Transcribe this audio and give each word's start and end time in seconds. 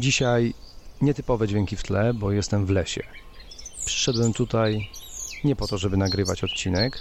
Dzisiaj 0.00 0.54
nietypowe 1.00 1.48
dźwięki 1.48 1.76
w 1.76 1.82
tle, 1.82 2.14
bo 2.14 2.32
jestem 2.32 2.66
w 2.66 2.70
lesie. 2.70 3.02
Przyszedłem 3.84 4.32
tutaj 4.32 4.86
nie 5.44 5.56
po 5.56 5.66
to, 5.66 5.78
żeby 5.78 5.96
nagrywać 5.96 6.44
odcinek, 6.44 6.98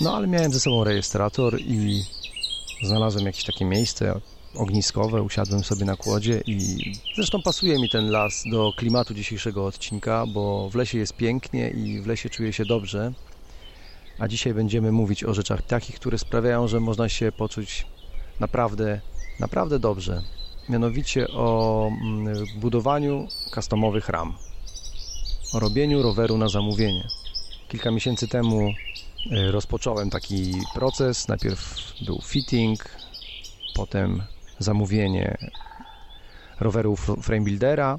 no 0.00 0.16
ale 0.16 0.26
miałem 0.26 0.52
ze 0.52 0.60
sobą 0.60 0.84
rejestrator 0.84 1.60
i 1.60 2.02
znalazłem 2.82 3.26
jakieś 3.26 3.44
takie 3.44 3.64
miejsce 3.64 4.20
ogniskowe, 4.54 5.22
usiadłem 5.22 5.64
sobie 5.64 5.84
na 5.84 5.96
kłodzie 5.96 6.42
i 6.46 6.78
zresztą 7.16 7.42
pasuje 7.42 7.78
mi 7.78 7.90
ten 7.90 8.10
las 8.10 8.44
do 8.50 8.72
klimatu 8.76 9.14
dzisiejszego 9.14 9.66
odcinka, 9.66 10.26
bo 10.26 10.70
w 10.70 10.74
lesie 10.74 10.98
jest 10.98 11.16
pięknie 11.16 11.70
i 11.70 12.00
w 12.00 12.06
lesie 12.06 12.30
czuję 12.30 12.52
się 12.52 12.64
dobrze. 12.64 13.12
A 14.18 14.28
dzisiaj 14.28 14.54
będziemy 14.54 14.92
mówić 14.92 15.24
o 15.24 15.34
rzeczach 15.34 15.62
takich, 15.62 15.96
które 15.96 16.18
sprawiają, 16.18 16.68
że 16.68 16.80
można 16.80 17.08
się 17.08 17.32
poczuć 17.32 17.86
naprawdę, 18.40 19.00
naprawdę 19.40 19.78
dobrze. 19.78 20.22
Mianowicie 20.68 21.28
o 21.28 21.90
mm, 21.90 22.44
budowaniu 22.56 23.28
customowych 23.54 24.08
ram, 24.08 24.36
o 25.54 25.58
robieniu 25.60 26.02
roweru 26.02 26.38
na 26.38 26.48
zamówienie. 26.48 27.08
Kilka 27.68 27.90
miesięcy 27.90 28.28
temu 28.28 28.72
e, 29.30 29.50
rozpocząłem 29.50 30.10
taki 30.10 30.52
proces. 30.74 31.28
Najpierw 31.28 31.92
był 32.06 32.20
fitting, 32.24 32.84
potem 33.74 34.22
zamówienie 34.58 35.38
roweru 36.60 36.96
frame 36.96 37.44
buildera. 37.44 37.98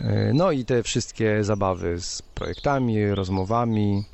E, 0.00 0.32
no 0.34 0.52
i 0.52 0.64
te 0.64 0.82
wszystkie 0.82 1.44
zabawy 1.44 2.00
z 2.00 2.22
projektami, 2.22 3.10
rozmowami, 3.10 4.04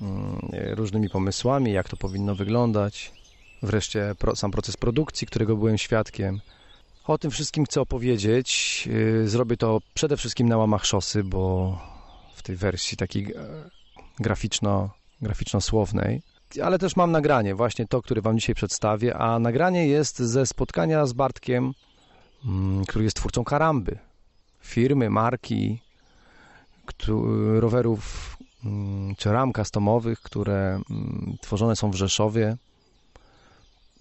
mm, 0.00 0.38
różnymi 0.52 1.08
pomysłami, 1.10 1.72
jak 1.72 1.88
to 1.88 1.96
powinno 1.96 2.34
wyglądać. 2.34 3.17
Wreszcie 3.62 4.14
sam 4.34 4.50
proces 4.50 4.76
produkcji, 4.76 5.26
którego 5.26 5.56
byłem 5.56 5.78
świadkiem. 5.78 6.40
O 7.06 7.18
tym 7.18 7.30
wszystkim 7.30 7.64
chcę 7.64 7.80
opowiedzieć. 7.80 8.88
E, 9.22 9.28
zrobię 9.28 9.56
to 9.56 9.80
przede 9.94 10.16
wszystkim 10.16 10.48
na 10.48 10.56
łamach 10.56 10.84
szosy, 10.84 11.24
bo 11.24 11.78
w 12.34 12.42
tej 12.42 12.56
wersji 12.56 12.96
takiej 12.96 13.32
e, 13.32 13.70
graficzno, 14.20 14.90
graficzno-słownej. 15.22 16.22
Ale 16.62 16.78
też 16.78 16.96
mam 16.96 17.12
nagranie, 17.12 17.54
właśnie 17.54 17.86
to, 17.86 18.02
które 18.02 18.22
Wam 18.22 18.38
dzisiaj 18.38 18.54
przedstawię, 18.54 19.16
a 19.16 19.38
nagranie 19.38 19.86
jest 19.86 20.18
ze 20.18 20.46
spotkania 20.46 21.06
z 21.06 21.12
Bartkiem, 21.12 21.72
mm, 22.46 22.84
który 22.84 23.04
jest 23.04 23.16
twórcą 23.16 23.44
Karamby, 23.44 23.98
firmy, 24.60 25.10
marki, 25.10 25.80
rowerów 27.58 28.36
mm, 28.64 29.14
czy 29.14 29.32
ram 29.32 29.52
customowych, 29.52 30.20
które 30.20 30.80
mm, 30.90 31.36
tworzone 31.40 31.76
są 31.76 31.90
w 31.90 31.94
Rzeszowie 31.94 32.56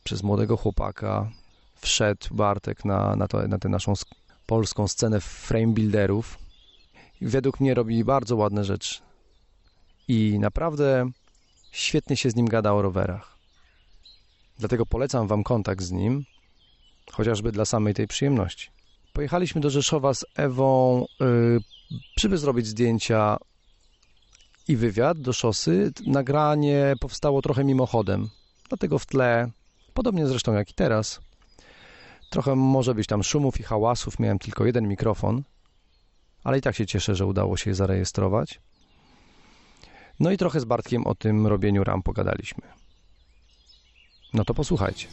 przez 0.07 0.23
młodego 0.23 0.57
chłopaka. 0.57 1.31
Wszedł 1.75 2.27
Bartek 2.31 2.85
na, 2.85 3.15
na, 3.15 3.27
to, 3.27 3.47
na 3.47 3.59
tę 3.59 3.69
naszą 3.69 3.93
polską 4.45 4.87
scenę 4.87 5.21
frame 5.21 5.67
builderów 5.67 6.37
według 7.21 7.59
mnie 7.59 7.73
robi 7.73 8.03
bardzo 8.03 8.35
ładne 8.35 8.63
rzeczy. 8.63 8.99
I 10.07 10.39
naprawdę 10.39 11.09
świetnie 11.71 12.17
się 12.17 12.29
z 12.29 12.35
nim 12.35 12.47
gada 12.47 12.73
o 12.73 12.81
rowerach. 12.81 13.37
Dlatego 14.59 14.85
polecam 14.85 15.27
Wam 15.27 15.43
kontakt 15.43 15.83
z 15.83 15.91
nim, 15.91 16.25
chociażby 17.11 17.51
dla 17.51 17.65
samej 17.65 17.93
tej 17.93 18.07
przyjemności. 18.07 18.69
Pojechaliśmy 19.13 19.61
do 19.61 19.69
Rzeszowa 19.69 20.13
z 20.13 20.25
Ewą, 20.35 21.05
yy, 21.19 21.59
żeby 22.19 22.37
zrobić 22.37 22.67
zdjęcia 22.67 23.37
i 24.67 24.75
wywiad 24.75 25.19
do 25.19 25.33
szosy. 25.33 25.91
Nagranie 26.05 26.93
powstało 26.99 27.41
trochę 27.41 27.63
mimochodem, 27.63 28.29
dlatego 28.69 28.99
w 28.99 29.05
tle, 29.05 29.51
podobnie 29.97 30.27
zresztą 30.27 30.53
jak 30.53 30.69
i 30.69 30.73
teraz, 30.73 31.21
trochę 32.29 32.55
może 32.55 32.95
być 32.95 33.07
tam 33.07 33.23
szumów 33.23 33.59
i 33.59 33.63
hałasów. 33.63 34.19
Miałem 34.19 34.39
tylko 34.39 34.65
jeden 34.65 34.87
mikrofon, 34.87 35.43
ale 36.43 36.57
i 36.57 36.61
tak 36.61 36.75
się 36.75 36.85
cieszę, 36.85 37.15
że 37.15 37.25
udało 37.25 37.57
się 37.57 37.69
je 37.69 37.75
zarejestrować. 37.75 38.59
No 40.19 40.31
i 40.31 40.37
trochę 40.37 40.59
z 40.59 40.65
Bartkiem 40.65 41.07
o 41.07 41.15
tym 41.15 41.47
robieniu 41.47 41.83
ram 41.83 42.03
pogadaliśmy. 42.03 42.63
No 44.33 44.45
to 44.45 44.53
posłuchajcie. 44.53 45.07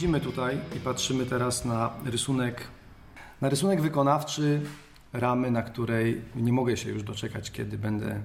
Siedzimy 0.00 0.20
tutaj 0.20 0.58
i 0.76 0.80
patrzymy 0.80 1.26
teraz 1.26 1.64
na 1.64 1.90
rysunek, 2.04 2.64
na 3.40 3.48
rysunek 3.48 3.80
wykonawczy 3.80 4.60
ramy, 5.12 5.50
na 5.50 5.62
której 5.62 6.20
nie 6.36 6.52
mogę 6.52 6.76
się 6.76 6.90
już 6.90 7.02
doczekać, 7.02 7.50
kiedy 7.50 7.78
będę, 7.78 8.20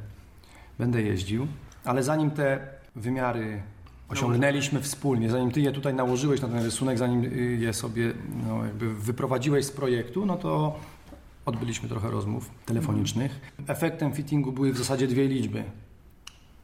będę 0.80 1.02
jeździł. 1.02 1.47
Ale 1.85 2.03
zanim 2.03 2.31
te 2.31 2.68
wymiary 2.96 3.62
osiągnęliśmy 4.09 4.81
wspólnie, 4.81 5.30
zanim 5.30 5.52
ty 5.52 5.62
je 5.62 5.72
tutaj 5.72 5.94
nałożyłeś 5.94 6.41
na 6.41 6.47
ten 6.47 6.64
rysunek, 6.64 6.97
zanim 6.97 7.24
je 7.62 7.74
sobie 7.74 8.14
no, 8.47 8.66
jakby 8.66 8.94
wyprowadziłeś 8.94 9.66
z 9.66 9.72
projektu, 9.72 10.25
no 10.25 10.38
to 10.38 10.80
odbyliśmy 11.46 11.90
trochę 11.90 12.12
rozmów 12.12 12.50
telefonicznych. 12.66 13.40
Efektem 13.68 14.14
fittingu 14.14 14.52
były 14.52 14.74
w 14.74 14.78
zasadzie 14.78 15.08
dwie 15.08 15.28
liczby. 15.28 15.64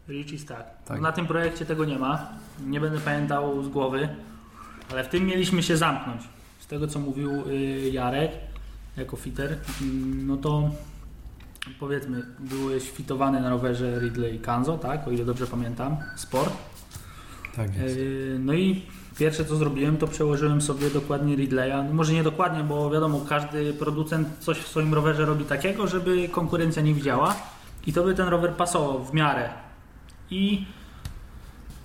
Rich 0.07 0.33
i 0.33 0.39
tak. 0.39 0.83
tak. 0.85 1.01
Na 1.01 1.11
tym 1.11 1.27
projekcie 1.27 1.65
tego 1.65 1.85
nie 1.85 1.99
ma. 1.99 2.29
Nie 2.67 2.79
będę 2.79 2.99
pamiętał 2.99 3.63
z 3.63 3.69
głowy. 3.69 4.09
Ale 4.91 5.03
w 5.03 5.07
tym 5.07 5.25
mieliśmy 5.25 5.63
się 5.63 5.77
zamknąć. 5.77 6.21
Z 6.59 6.67
tego 6.67 6.87
co 6.87 6.99
mówił 6.99 7.31
y, 7.49 7.89
Jarek 7.93 8.31
jako 8.97 9.17
fiter, 9.17 9.57
mm, 9.81 10.27
no 10.27 10.37
to 10.37 10.69
powiedzmy, 11.79 12.23
byłeś 12.39 12.91
fitowany 12.91 13.41
na 13.41 13.49
rowerze 13.49 13.99
Ridley 13.99 14.39
Kanzo, 14.39 14.77
tak? 14.77 15.07
O 15.07 15.11
ile 15.11 15.25
dobrze 15.25 15.47
pamiętam, 15.47 15.97
sport. 16.15 16.53
Tak 17.55 17.77
jest. 17.77 17.97
Y, 17.97 18.37
no 18.39 18.53
i 18.53 18.81
pierwsze 19.17 19.45
co 19.45 19.55
zrobiłem, 19.55 19.97
to 19.97 20.07
przełożyłem 20.07 20.61
sobie 20.61 20.89
dokładnie 20.89 21.35
Ridleya. 21.35 21.83
No 21.87 21.93
może 21.93 22.13
nie 22.13 22.23
dokładnie, 22.23 22.63
bo 22.63 22.89
wiadomo, 22.89 23.25
każdy 23.29 23.73
producent 23.73 24.27
coś 24.39 24.57
w 24.57 24.67
swoim 24.67 24.93
rowerze 24.93 25.25
robi 25.25 25.45
takiego, 25.45 25.87
żeby 25.87 26.29
konkurencja 26.29 26.81
nie 26.81 26.93
widziała 26.93 27.35
i 27.87 27.93
to 27.93 28.03
by 28.03 28.15
ten 28.15 28.27
rower 28.27 28.53
pasował 28.53 29.03
w 29.03 29.13
miarę. 29.13 29.49
I 30.29 30.65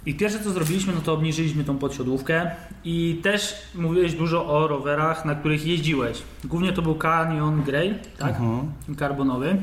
i 0.07 0.15
pierwsze 0.15 0.41
co 0.41 0.51
zrobiliśmy, 0.51 0.93
no 0.93 1.01
to 1.01 1.13
obniżyliśmy 1.13 1.65
tą 1.65 1.79
podsiodłówkę 1.79 2.51
i 2.85 3.21
też 3.23 3.55
mówiłeś 3.75 4.15
dużo 4.15 4.47
o 4.47 4.69
rowerach, 4.69 5.25
na 5.25 5.35
których 5.35 5.67
jeździłeś. 5.67 6.23
Głównie 6.45 6.73
to 6.73 6.83
był 6.83 6.95
Canyon 6.95 7.63
Grey, 7.63 7.95
tak? 8.19 8.31
Mhm. 8.31 8.73
Karbonowy. 8.97 9.57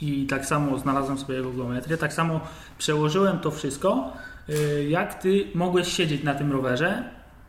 I 0.00 0.26
tak 0.26 0.46
samo 0.46 0.78
znalazłem 0.78 1.18
sobie 1.18 1.34
jego 1.34 1.52
geometrię. 1.52 1.96
Tak 1.96 2.12
samo 2.12 2.40
przełożyłem 2.78 3.38
to 3.38 3.50
wszystko, 3.50 4.12
y, 4.48 4.86
jak 4.88 5.14
ty 5.14 5.44
mogłeś 5.54 5.88
siedzieć 5.88 6.22
na 6.22 6.34
tym 6.34 6.52
rowerze. 6.52 7.04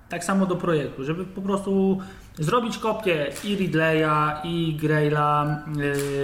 Tak 0.09 0.23
samo 0.23 0.45
do 0.45 0.55
projektu, 0.55 1.03
żeby 1.03 1.25
po 1.25 1.41
prostu 1.41 1.97
zrobić 2.39 2.77
kopię 2.77 3.31
i 3.43 3.55
Ridleya, 3.55 4.41
i 4.43 4.77
Greyla 4.81 5.63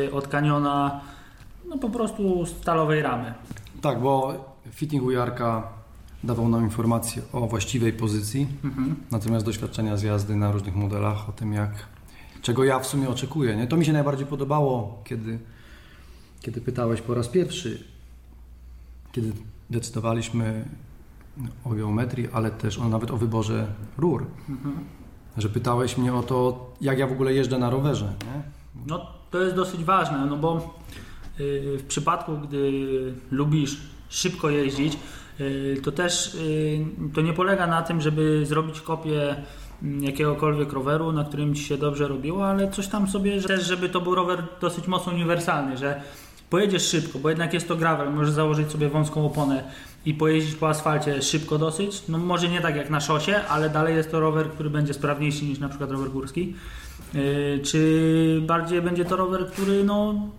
yy, 0.03 0.13
od 0.13 0.27
Canyona, 0.27 1.01
no 1.69 1.77
po 1.77 1.89
prostu 1.89 2.45
stalowej 2.45 3.01
ramy. 3.01 3.33
Tak, 3.81 4.01
bo 4.01 4.33
fitting 4.71 5.11
Jarka 5.11 5.72
dawał 6.23 6.49
nam 6.49 6.63
informacje 6.63 7.21
o 7.33 7.47
właściwej 7.47 7.93
pozycji, 7.93 8.47
mhm. 8.63 8.95
natomiast 9.11 9.45
doświadczenia 9.45 9.97
z 9.97 10.03
jazdy 10.03 10.35
na 10.35 10.51
różnych 10.51 10.75
modelach, 10.75 11.29
o 11.29 11.31
tym 11.31 11.53
jak, 11.53 11.71
czego 12.41 12.63
ja 12.63 12.79
w 12.79 12.87
sumie 12.87 13.09
oczekuję. 13.09 13.55
Nie? 13.55 13.67
To 13.67 13.77
mi 13.77 13.85
się 13.85 13.93
najbardziej 13.93 14.27
podobało, 14.27 15.01
kiedy, 15.03 15.39
kiedy 16.41 16.61
pytałeś 16.61 17.01
po 17.01 17.13
raz 17.13 17.27
pierwszy, 17.27 17.83
kiedy 19.11 19.31
decydowaliśmy 19.69 20.65
o 21.65 21.69
geometrii, 21.69 22.27
ale 22.33 22.51
też 22.51 22.79
o, 22.79 22.89
nawet 22.89 23.11
o 23.11 23.17
wyborze 23.17 23.67
rur. 23.97 24.25
Mhm. 24.49 24.75
Że 25.37 25.49
pytałeś 25.49 25.97
mnie 25.97 26.13
o 26.13 26.23
to, 26.23 26.71
jak 26.81 26.99
ja 26.99 27.07
w 27.07 27.11
ogóle 27.11 27.33
jeżdżę 27.33 27.59
na 27.59 27.69
rowerze. 27.69 28.13
Nie? 28.25 28.43
No 28.85 29.05
to 29.31 29.41
jest 29.41 29.55
dosyć 29.55 29.83
ważne, 29.83 30.25
no 30.25 30.37
bo 30.37 30.79
yy, 31.39 31.77
w 31.77 31.85
przypadku, 31.87 32.37
gdy 32.37 32.71
lubisz 33.31 33.81
szybko 34.09 34.49
jeździć, 34.49 34.93
y, 34.93 34.97
to 35.83 35.91
też 35.91 36.35
y, 36.35 36.85
to 37.13 37.21
nie 37.21 37.33
polega 37.33 37.67
na 37.67 37.81
tym, 37.81 38.01
żeby 38.01 38.45
zrobić 38.45 38.81
kopię 38.81 39.35
mm, 39.83 40.03
jakiegokolwiek 40.03 40.73
roweru, 40.73 41.11
na 41.11 41.23
którym 41.23 41.55
ci 41.55 41.63
się 41.63 41.77
dobrze 41.77 42.07
robiło, 42.07 42.47
ale 42.47 42.71
coś 42.71 42.87
tam 42.87 43.07
sobie, 43.07 43.41
też 43.41 43.65
żeby 43.65 43.89
to 43.89 44.01
był 44.01 44.15
rower 44.15 44.43
dosyć 44.61 44.87
mocno 44.87 45.13
uniwersalny, 45.13 45.77
że 45.77 46.01
pojedziesz 46.49 46.87
szybko, 46.87 47.19
bo 47.19 47.29
jednak 47.29 47.53
jest 47.53 47.67
to 47.67 47.75
gravel, 47.75 48.13
możesz 48.13 48.33
założyć 48.33 48.71
sobie 48.71 48.89
wąską 48.89 49.25
oponę 49.25 49.63
i 50.05 50.13
pojeździć 50.13 50.55
po 50.55 50.69
asfalcie 50.69 51.21
szybko 51.21 51.57
dosyć, 51.57 52.03
no 52.07 52.17
może 52.17 52.49
nie 52.49 52.61
tak 52.61 52.75
jak 52.75 52.89
na 52.89 53.01
szosie, 53.01 53.41
ale 53.49 53.69
dalej 53.69 53.95
jest 53.95 54.11
to 54.11 54.19
rower, 54.19 54.49
który 54.49 54.69
będzie 54.69 54.93
sprawniejszy 54.93 55.45
niż 55.45 55.59
na 55.59 55.69
przykład 55.69 55.91
rower 55.91 56.09
górski, 56.09 56.55
y, 57.15 57.59
czy 57.63 58.41
bardziej 58.47 58.81
będzie 58.81 59.05
to 59.05 59.15
rower, 59.15 59.47
który 59.47 59.83
no, 59.83 60.29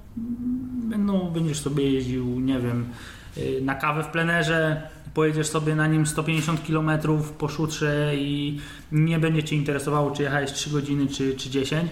no 0.99 1.25
będziesz 1.25 1.58
sobie 1.58 1.90
jeździł, 1.90 2.40
nie 2.40 2.61
wiem, 2.61 2.81
y, 2.82 3.24
na 3.63 3.75
kawę 3.75 4.03
w 4.03 4.07
plenerze, 4.07 4.83
pojedziesz 5.15 5.47
sobie 5.47 5.75
na 5.75 5.87
nim 5.87 6.07
150 6.07 6.61
km 6.67 6.91
po 7.39 7.49
szutrze 7.49 8.17
i 8.17 8.61
nie 8.93 9.19
będzie 9.19 9.45
Cię 9.45 9.57
interesowało, 9.57 10.11
czy 10.11 10.23
jechałeś 10.23 10.53
3 10.53 10.71
godziny, 10.71 11.07
czy, 11.07 11.35
czy 11.37 11.51
10. 11.51 11.91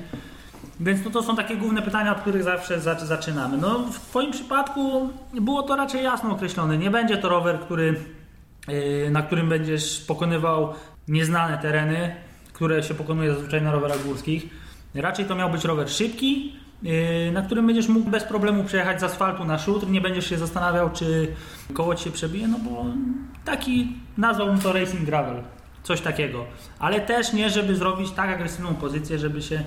Więc 0.81 1.05
no 1.05 1.11
to 1.11 1.23
są 1.23 1.37
takie 1.37 1.57
główne 1.57 1.83
pytania, 1.83 2.13
od 2.17 2.21
których 2.21 2.43
zawsze 2.43 2.81
zaczynamy. 2.81 3.57
No, 3.59 3.79
w 3.79 3.99
Twoim 3.99 4.31
przypadku 4.31 5.09
było 5.35 5.63
to 5.63 5.77
raczej 5.77 6.05
jasno 6.05 6.31
określone. 6.31 6.79
Nie 6.79 6.91
będzie 6.91 7.17
to 7.17 7.29
rower, 7.29 7.61
który, 7.61 8.01
y, 8.69 9.11
na 9.11 9.23
którym 9.23 9.49
będziesz 9.49 10.01
pokonywał 10.01 10.75
nieznane 11.09 11.59
tereny, 11.59 12.15
które 12.53 12.83
się 12.83 12.95
pokonuje 12.95 13.35
zazwyczaj 13.35 13.63
na 13.63 13.73
rowerach 13.73 14.05
górskich. 14.05 14.47
Raczej 14.95 15.25
to 15.25 15.35
miał 15.35 15.51
być 15.51 15.65
rower 15.65 15.91
szybki, 15.91 16.53
na 17.33 17.43
którym 17.43 17.67
będziesz 17.67 17.89
mógł 17.89 18.11
bez 18.11 18.25
problemu 18.25 18.65
przejechać 18.65 19.01
z 19.01 19.03
asfaltu 19.03 19.45
na 19.45 19.59
szutr, 19.59 19.89
nie 19.89 20.01
będziesz 20.01 20.31
się 20.31 20.39
zastanawiał, 20.39 20.91
czy 20.91 21.29
koło 21.75 21.95
ci 21.95 22.05
się 22.05 22.11
przebije, 22.11 22.49
no 22.49 22.59
bo 22.59 22.85
taki, 23.45 23.97
nazwałbym 24.19 24.59
to 24.59 24.73
racing 24.73 25.05
gravel, 25.05 25.43
coś 25.83 26.01
takiego. 26.01 26.45
Ale 26.79 27.01
też 27.01 27.33
nie, 27.33 27.51
żeby 27.51 27.77
zrobić 27.77 28.11
tak 28.11 28.31
agresywną 28.31 28.75
pozycję, 28.75 29.19
żeby 29.19 29.43
się 29.43 29.65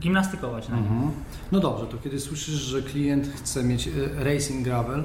gimnastykować 0.00 0.68
na 0.68 0.76
nim. 0.76 0.84
Mhm. 0.84 1.10
No 1.52 1.60
dobrze, 1.60 1.86
to 1.86 1.96
kiedy 2.04 2.20
słyszysz, 2.20 2.54
że 2.54 2.82
klient 2.82 3.28
chce 3.36 3.64
mieć 3.64 3.86
y, 3.86 4.10
racing 4.18 4.64
gravel, 4.64 5.02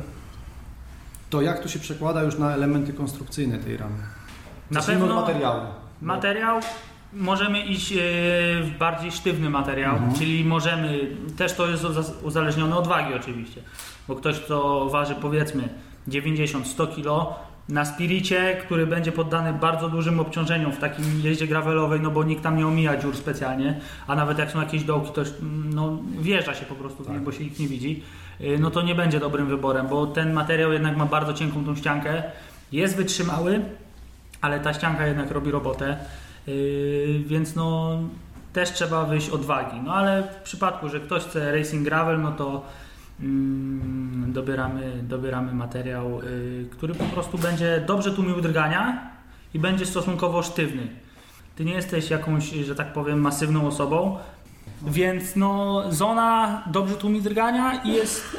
to 1.30 1.42
jak 1.42 1.60
to 1.60 1.68
się 1.68 1.80
przekłada 1.80 2.24
już 2.24 2.38
na 2.38 2.54
elementy 2.54 2.94
konstrukcyjne 2.94 3.58
tej 3.58 3.78
ramy? 3.78 3.98
Na 4.72 4.82
pewno 4.82 5.16
materiału. 5.16 5.62
Materiał 6.02 6.60
możemy 7.16 7.60
iść 7.60 7.92
e, 7.92 7.96
w 8.62 8.72
bardziej 8.80 9.12
sztywny 9.12 9.50
materiał, 9.50 9.96
mhm. 9.96 10.14
czyli 10.14 10.46
możemy, 10.46 11.08
też 11.38 11.54
to 11.54 11.68
jest 11.68 11.86
uzależnione 12.24 12.76
od 12.76 12.88
wagi 12.88 13.14
oczywiście, 13.14 13.62
bo 14.08 14.16
ktoś 14.16 14.40
kto 14.40 14.90
waży 14.90 15.16
powiedzmy 15.16 15.70
90-100 16.08 16.96
kg 16.96 17.36
na 17.70 17.86
spiricie, 17.86 18.58
który 18.62 18.88
będzie 18.88 19.12
poddany 19.12 19.54
bardzo 19.54 19.90
dużym 19.90 20.20
obciążeniom 20.20 20.72
w 20.72 20.78
takim 20.78 21.06
jeździe 21.24 21.48
gravelowej, 21.48 22.00
no 22.02 22.12
bo 22.12 22.24
nikt 22.24 22.44
tam 22.44 22.58
nie 22.58 22.68
omija 22.68 22.98
dziur 22.98 23.16
specjalnie, 23.16 23.80
a 24.08 24.16
nawet 24.16 24.38
jak 24.38 24.52
są 24.52 24.60
jakieś 24.60 24.84
dołki, 24.84 25.12
to 25.14 25.22
no, 25.74 25.98
wjeżdża 26.20 26.54
się 26.54 26.66
po 26.66 26.76
prostu 26.76 27.04
w 27.04 27.06
tak. 27.06 27.16
nich, 27.16 27.24
bo 27.24 27.32
się 27.32 27.44
ich 27.44 27.60
nie 27.60 27.68
widzi, 27.68 28.04
e, 28.40 28.58
no 28.58 28.72
to 28.72 28.82
nie 28.82 28.96
będzie 28.96 29.20
dobrym 29.20 29.48
wyborem, 29.48 29.88
bo 29.88 30.08
ten 30.08 30.34
materiał 30.34 30.74
jednak 30.74 30.98
ma 30.98 31.06
bardzo 31.06 31.34
cienką 31.34 31.66
tą 31.66 31.76
ściankę, 31.76 32.24
jest 32.72 32.96
wytrzymały, 32.96 33.62
ale 34.42 34.60
ta 34.60 34.74
ścianka 34.74 35.08
jednak 35.08 35.32
robi 35.32 35.52
robotę. 35.52 35.98
Yy, 36.48 37.24
więc 37.26 37.56
no 37.56 37.98
też 38.54 38.72
trzeba 38.72 39.06
wyjść 39.06 39.30
od 39.30 39.46
wagi. 39.46 39.82
No 39.84 39.94
ale 39.94 40.24
w 40.24 40.44
przypadku, 40.44 40.90
że 40.90 41.00
ktoś 41.00 41.24
chce 41.24 41.52
racing 41.52 41.84
gravel, 41.84 42.22
no 42.22 42.32
to 42.32 42.66
mm, 43.20 44.34
dobieramy, 44.34 45.04
dobieramy 45.04 45.54
materiał, 45.54 46.22
yy, 46.24 46.66
który 46.72 46.96
po 46.96 47.04
prostu 47.04 47.38
będzie 47.38 47.84
dobrze 47.88 48.12
tłumił 48.12 48.42
drgania 48.42 49.12
i 49.54 49.60
będzie 49.60 49.86
stosunkowo 49.86 50.44
sztywny. 50.44 50.88
Ty 51.56 51.66
nie 51.66 51.74
jesteś 51.74 52.10
jakąś, 52.10 52.50
że 52.50 52.76
tak 52.76 52.94
powiem, 52.94 53.22
masywną 53.22 53.68
osobą, 53.68 54.18
więc 54.82 55.36
no, 55.36 55.84
zona 55.90 56.64
dobrze 56.72 56.96
tłumi 56.96 57.22
drgania 57.22 57.84
i 57.84 57.94
jest 57.94 58.38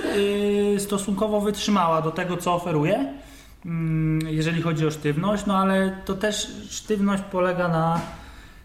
yy, 0.73 0.81
stosunkowo 0.81 1.41
wytrzymała 1.41 2.03
do 2.03 2.11
tego, 2.11 2.37
co 2.37 2.55
oferuje. 2.55 3.15
Mm, 3.67 4.19
jeżeli 4.29 4.63
chodzi 4.63 4.87
o 4.87 4.91
sztywność, 4.91 5.47
no 5.47 5.59
ale 5.59 5.99
to 6.05 6.15
też 6.15 6.49
sztywność 6.71 7.23
polega 7.31 7.69
na 7.69 8.01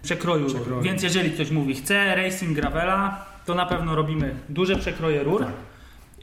przekroju, 0.03 0.45
przekroju. 0.45 0.81
Więc 0.81 1.03
jeżeli 1.03 1.31
ktoś 1.31 1.51
mówi, 1.51 1.75
chce 1.75 2.15
racing 2.15 2.55
gravela, 2.55 3.25
to 3.45 3.55
na 3.55 3.65
pewno 3.65 3.95
robimy 3.95 4.35
duże 4.49 4.75
przekroje 4.75 5.23
rur. 5.23 5.45
Tak. 5.45 5.53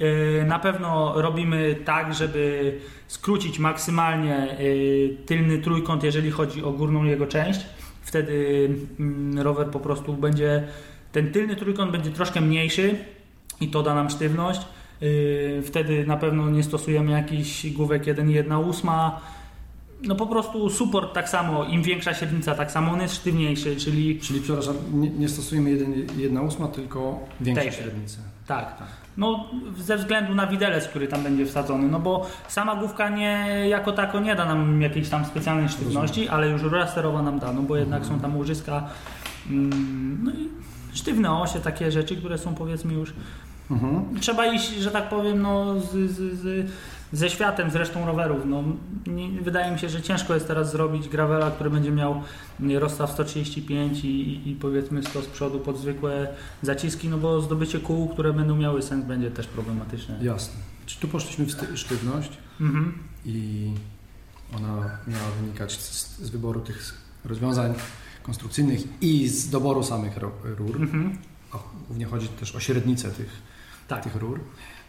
Y, 0.01 0.45
na 0.47 0.59
pewno 0.59 1.13
robimy 1.23 1.77
tak, 1.85 2.15
żeby 2.15 2.73
skrócić 3.07 3.59
maksymalnie 3.59 4.61
y, 4.61 5.17
tylny 5.27 5.59
trójkąt, 5.59 6.05
jeżeli 6.05 6.31
chodzi 6.31 6.65
o 6.65 6.73
górną 6.73 7.05
jego 7.05 7.27
część. 7.27 7.61
Wtedy 8.03 8.69
mm, 9.01 9.39
rower 9.39 9.67
po 9.67 9.81
prostu 9.81 10.15
będzie, 10.15 10.63
ten 11.13 11.33
tylny 11.33 11.57
trójkąt 11.57 11.93
będzie 11.93 12.11
troszkę 12.11 12.41
mniejszy 12.41 12.99
i 13.61 13.69
to 13.69 13.83
da 13.83 13.95
nam 13.95 14.11
sztywność. 14.11 14.61
Yy, 15.01 15.63
wtedy 15.63 16.07
na 16.07 16.17
pewno 16.17 16.51
nie 16.51 16.63
stosujemy 16.63 17.13
jakichś 17.13 17.67
główek 17.67 18.05
1,1,8. 18.05 19.11
No 20.03 20.15
po 20.15 20.27
prostu 20.27 20.71
support 20.71 21.15
tak 21.15 21.29
samo, 21.29 21.65
im 21.65 21.83
większa 21.83 22.15
średnica, 22.15 22.55
tak 22.55 22.71
samo 22.71 22.93
on 22.93 23.01
jest 23.01 23.15
sztywniejszy, 23.15 23.77
czyli... 23.77 24.21
Czyli 24.21 24.41
przepraszam, 24.41 24.77
nie, 24.93 25.11
nie 25.11 25.29
stosujemy 25.29 25.71
1,8, 25.71 26.71
tylko 26.71 27.21
większą 27.41 27.71
średnicę. 27.71 28.19
Tak. 28.47 28.79
tak. 28.79 28.89
No 29.17 29.47
ze 29.79 29.97
względu 29.97 30.35
na 30.35 30.47
widelec, 30.47 30.89
który 30.89 31.09
tam 31.09 31.23
będzie 31.23 31.47
wsadzony, 31.47 31.89
no 31.89 32.01
bo 32.01 32.27
sama 32.49 32.77
główka 32.77 33.09
nie, 33.09 33.47
jako 33.69 33.93
tako 33.93 34.21
nie 34.21 34.35
da 34.35 34.45
nam 34.45 34.83
jakiejś 34.83 35.09
tam 35.09 35.25
specjalnej 35.25 35.69
sztywności, 35.69 36.21
Rozumiem. 36.21 36.35
ale 36.35 36.49
już 36.49 36.63
rura 36.63 36.87
sterowa 36.87 37.23
nam 37.23 37.39
da, 37.39 37.53
no 37.53 37.63
bo 37.63 37.77
jednak 37.77 38.03
mhm. 38.03 38.17
są 38.17 38.23
tam 38.23 38.37
łożyska, 38.37 38.89
mm, 39.51 40.21
no 40.25 40.31
i 40.31 40.49
sztywne 40.97 41.33
osie, 41.33 41.61
takie 41.61 41.93
rzeczy, 41.93 42.17
które 42.17 42.39
są 42.39 42.55
powiedzmy 42.55 42.95
już 42.95 43.13
Mhm. 43.71 44.21
Trzeba 44.21 44.47
iść, 44.47 44.71
że 44.71 44.91
tak 44.91 45.09
powiem, 45.09 45.43
no, 45.43 45.81
z, 45.81 46.11
z, 46.11 46.41
z, 46.41 46.71
ze 47.13 47.31
światem, 47.31 47.71
z 47.71 47.77
resztą 47.77 48.07
rowerów. 48.07 48.43
No, 48.47 48.65
nie, 49.07 49.43
wydaje 49.43 49.73
mi 49.73 49.79
się, 49.79 49.89
że 49.89 50.03
ciężko 50.03 50.35
jest 50.35 50.47
teraz 50.47 50.73
zrobić 50.73 51.09
gravela, 51.09 51.51
który 51.51 51.71
będzie 51.71 51.91
miał 51.91 52.23
rozstaw 52.61 53.11
135 53.11 54.05
i, 54.05 54.09
i, 54.09 54.51
i, 54.51 54.55
powiedzmy 54.55 55.03
100 55.03 55.23
z 55.23 55.27
przodu 55.27 55.61
pod 55.61 55.79
zwykłe 55.79 56.29
zaciski, 56.63 57.09
no 57.09 57.19
bo 57.19 57.41
zdobycie 57.41 57.81
kół, 57.81 58.09
które 58.09 58.33
będą 58.33 58.57
miały 58.57 58.83
sens, 58.83 59.05
będzie 59.05 59.31
też 59.31 59.47
problematyczne. 59.47 60.19
Jasne. 60.23 60.55
Czy 60.87 61.01
tu 61.01 61.09
poszliśmy 61.09 61.47
w 61.47 61.79
sztywność 61.79 62.31
mhm. 62.61 62.99
i 63.25 63.71
ona 64.57 64.99
miała 65.07 65.31
wynikać 65.41 65.73
z, 65.81 66.19
z, 66.19 66.31
wyboru 66.31 66.61
tych 66.61 66.95
rozwiązań 67.25 67.75
konstrukcyjnych 68.23 68.81
i 69.01 69.29
z 69.29 69.51
doboru 69.51 69.83
samych 69.83 70.17
rur. 70.45 70.77
Mhm. 70.77 71.19
Głównie 71.87 72.07
chodzi 72.07 72.29
też 72.29 72.57
o 72.57 72.61
średnicę 72.61 73.11
tych 73.11 73.56
tak. 73.89 74.03
tych 74.03 74.17
rur. 74.17 74.41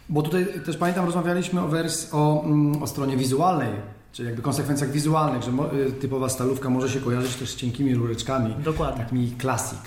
Bo 0.08 0.22
tutaj 0.22 0.46
też 0.66 0.76
pamiętam, 0.76 1.04
rozmawialiśmy 1.06 1.60
o, 1.60 1.68
wers- 1.68 2.08
o, 2.12 2.42
mm, 2.44 2.82
o 2.82 2.86
stronie 2.86 3.16
wizualnej, 3.16 3.70
czyli 4.12 4.26
jakby 4.26 4.42
konsekwencjach 4.42 4.90
wizualnych, 4.90 5.42
że 5.42 5.50
y, 5.88 5.92
typowa 5.92 6.28
stalówka 6.28 6.70
może 6.70 6.88
się 6.88 7.00
kojarzyć 7.00 7.36
też 7.36 7.50
z 7.50 7.56
cienkimi 7.56 7.94
rureczkami. 7.94 8.54
Dokładnie. 8.58 9.04
Takimi 9.04 9.30
klasik. 9.30 9.78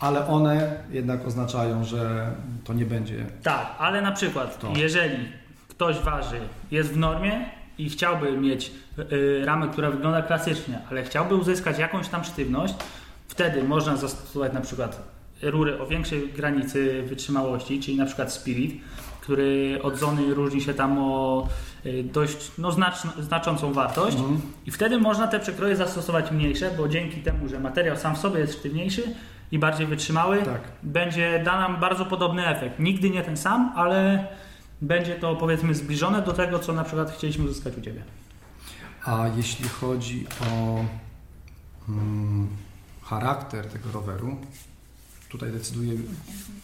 Ale 0.00 0.26
one 0.26 0.80
jednak 0.90 1.26
oznaczają, 1.26 1.84
że 1.84 2.32
to 2.64 2.74
nie 2.74 2.86
będzie. 2.86 3.26
Tak, 3.42 3.66
ale 3.78 4.02
na 4.02 4.12
przykład, 4.12 4.58
to. 4.58 4.72
jeżeli 4.76 5.28
ktoś 5.68 5.98
waży, 5.98 6.40
jest 6.70 6.92
w 6.92 6.96
normie 6.96 7.50
i 7.78 7.90
chciałby 7.90 8.32
mieć 8.38 8.72
y, 9.12 9.42
ramę, 9.44 9.68
która 9.68 9.90
wygląda 9.90 10.22
klasycznie, 10.22 10.78
ale 10.90 11.02
chciałby 11.04 11.34
uzyskać 11.34 11.78
jakąś 11.78 12.08
tam 12.08 12.24
sztywność, 12.24 12.74
wtedy 13.28 13.62
można 13.64 13.96
zastosować 13.96 14.52
na 14.52 14.60
przykład 14.60 15.15
rury 15.42 15.80
o 15.80 15.86
większej 15.86 16.28
granicy 16.28 17.02
wytrzymałości, 17.02 17.80
czyli 17.80 17.96
na 17.96 18.06
przykład 18.06 18.32
Spirit, 18.32 18.80
który 19.20 19.78
od 19.82 19.98
zony 19.98 20.34
różni 20.34 20.60
się 20.60 20.74
tam 20.74 20.98
o 20.98 21.48
y, 21.86 22.04
dość 22.12 22.50
no, 22.58 22.72
znaczno, 22.72 23.12
znaczącą 23.18 23.72
wartość 23.72 24.16
mhm. 24.16 24.40
i 24.66 24.70
wtedy 24.70 24.98
można 24.98 25.26
te 25.28 25.40
przekroje 25.40 25.76
zastosować 25.76 26.30
mniejsze, 26.30 26.70
bo 26.76 26.88
dzięki 26.88 27.20
temu, 27.20 27.48
że 27.48 27.60
materiał 27.60 27.96
sam 27.96 28.14
w 28.14 28.18
sobie 28.18 28.40
jest 28.40 28.54
sztywniejszy 28.54 29.02
i 29.52 29.58
bardziej 29.58 29.86
wytrzymały, 29.86 30.42
tak. 30.42 30.60
będzie 30.82 31.42
da 31.44 31.60
nam 31.60 31.80
bardzo 31.80 32.04
podobny 32.04 32.46
efekt. 32.46 32.78
Nigdy 32.78 33.10
nie 33.10 33.22
ten 33.22 33.36
sam, 33.36 33.72
ale 33.76 34.26
będzie 34.82 35.14
to 35.14 35.36
powiedzmy 35.36 35.74
zbliżone 35.74 36.22
do 36.22 36.32
tego, 36.32 36.58
co 36.58 36.72
na 36.72 36.84
przykład 36.84 37.10
chcieliśmy 37.10 37.44
uzyskać 37.44 37.76
u 37.76 37.80
Ciebie. 37.80 38.02
A 39.04 39.28
jeśli 39.36 39.68
chodzi 39.68 40.26
o 40.40 40.84
hmm, 41.86 42.48
charakter 43.02 43.66
tego 43.66 43.92
roweru, 43.92 44.36
tutaj 45.28 45.52
decyduje. 45.52 45.92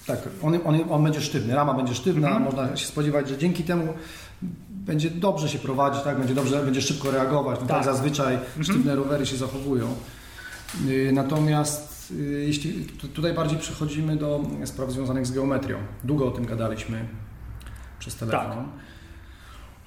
Tak, 0.07 0.29
on, 0.43 0.59
on, 0.65 0.81
on 0.91 1.05
będzie 1.05 1.21
sztywny, 1.21 1.55
rama 1.55 1.75
będzie 1.75 1.95
sztywna, 1.95 2.29
mhm. 2.29 2.45
można 2.45 2.77
się 2.77 2.87
spodziewać, 2.87 3.29
że 3.29 3.39
dzięki 3.39 3.65
temu 3.65 3.95
będzie 4.71 5.11
dobrze 5.11 5.49
się 5.49 5.59
prowadzić, 5.59 6.03
tak, 6.03 6.19
będzie 6.19 6.35
dobrze, 6.35 6.65
będzie 6.65 6.83
szybko 6.83 7.11
reagować. 7.11 7.61
No 7.61 7.67
tak. 7.67 7.77
tak 7.77 7.85
zazwyczaj 7.85 8.35
mhm. 8.35 8.65
sztywne 8.65 8.95
rowery 8.95 9.27
się 9.27 9.37
zachowują. 9.37 9.95
Y, 10.89 11.11
natomiast 11.15 12.11
y, 12.11 12.45
jeśli 12.47 12.87
tutaj 13.15 13.35
bardziej 13.35 13.59
przechodzimy 13.59 14.17
do 14.17 14.41
spraw 14.65 14.91
związanych 14.91 15.27
z 15.27 15.33
geometrią. 15.33 15.79
Długo 16.05 16.27
o 16.27 16.31
tym 16.31 16.47
gadaliśmy 16.47 17.05
przez 17.99 18.17
telefon. 18.17 18.51
Tak. 18.51 18.92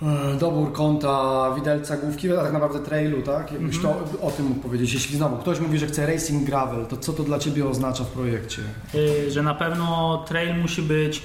E, 0.02 0.38
dobór 0.40 0.74
kąta, 0.74 1.52
widelca, 1.56 1.98
główki, 1.98 2.32
a 2.32 2.44
tak 2.44 2.54
naprawdę 2.54 2.80
trailu, 2.80 3.22
tak? 3.22 3.52
Jakbyś 3.52 3.78
mm 3.78 3.92
-hmm. 3.92 4.04
to 4.20 4.28
o 4.28 4.32
tym 4.32 4.46
mógł 4.46 4.62
powiedzieć. 4.62 4.94
Jeśli 4.94 5.18
znowu 5.18 5.38
ktoś 5.38 5.60
mówi, 5.60 5.78
że 5.78 5.88
chce 5.88 6.06
racing 6.06 6.44
gravel, 6.44 6.86
to 6.86 6.98
co 6.98 7.14
to 7.14 7.24
dla 7.24 7.40
Ciebie 7.40 7.68
oznacza 7.68 8.04
w 8.04 8.08
projekcie? 8.08 8.62
Yy, 8.94 9.32
że 9.32 9.44
na 9.44 9.56
pewno 9.56 10.18
trail 10.28 10.62
musi 10.62 10.82
być 10.82 11.24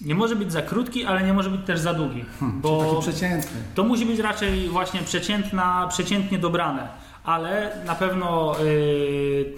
nie 0.00 0.14
może 0.14 0.36
być 0.36 0.52
za 0.52 0.62
krótki, 0.62 1.04
ale 1.04 1.22
nie 1.22 1.32
może 1.32 1.50
być 1.50 1.60
też 1.66 1.80
za 1.80 1.94
długi. 1.94 2.24
Hmm, 2.40 2.60
bo 2.60 2.84
taki 2.84 3.10
przeciętny. 3.10 3.60
To 3.74 3.84
musi 3.84 4.06
być 4.06 4.18
raczej 4.18 4.68
właśnie 4.68 5.00
przeciętna, 5.00 5.86
przeciętnie 5.90 6.38
dobrane. 6.38 6.88
Ale 7.26 7.72
na 7.86 7.94
pewno 7.94 8.56
y, 8.60 9.52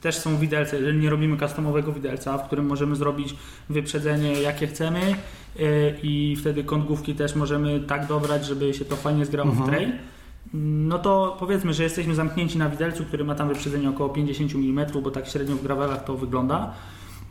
też 0.00 0.16
są 0.16 0.36
widelce, 0.36 0.76
jeżeli 0.76 0.98
nie 0.98 1.10
robimy 1.10 1.36
customowego 1.36 1.92
widelca, 1.92 2.38
w 2.38 2.46
którym 2.46 2.66
możemy 2.66 2.96
zrobić 2.96 3.34
wyprzedzenie 3.68 4.32
jakie 4.32 4.66
chcemy 4.66 5.00
y, 5.60 5.94
i 6.02 6.36
wtedy 6.40 6.64
kąt 6.64 6.84
główki 6.84 7.14
też 7.14 7.34
możemy 7.34 7.80
tak 7.80 8.06
dobrać, 8.06 8.46
żeby 8.46 8.74
się 8.74 8.84
to 8.84 8.96
fajnie 8.96 9.26
zgrało 9.26 9.50
w 9.50 9.66
trail, 9.66 9.92
no 10.54 10.98
to 10.98 11.36
powiedzmy, 11.40 11.74
że 11.74 11.82
jesteśmy 11.82 12.14
zamknięci 12.14 12.58
na 12.58 12.68
widelcu, 12.68 13.04
który 13.04 13.24
ma 13.24 13.34
tam 13.34 13.48
wyprzedzenie 13.48 13.90
około 13.90 14.08
50 14.08 14.54
mm, 14.54 14.86
bo 15.02 15.10
tak 15.10 15.28
średnio 15.28 15.56
w 15.56 15.62
gravelach 15.62 16.04
to 16.04 16.14
wygląda, 16.16 16.74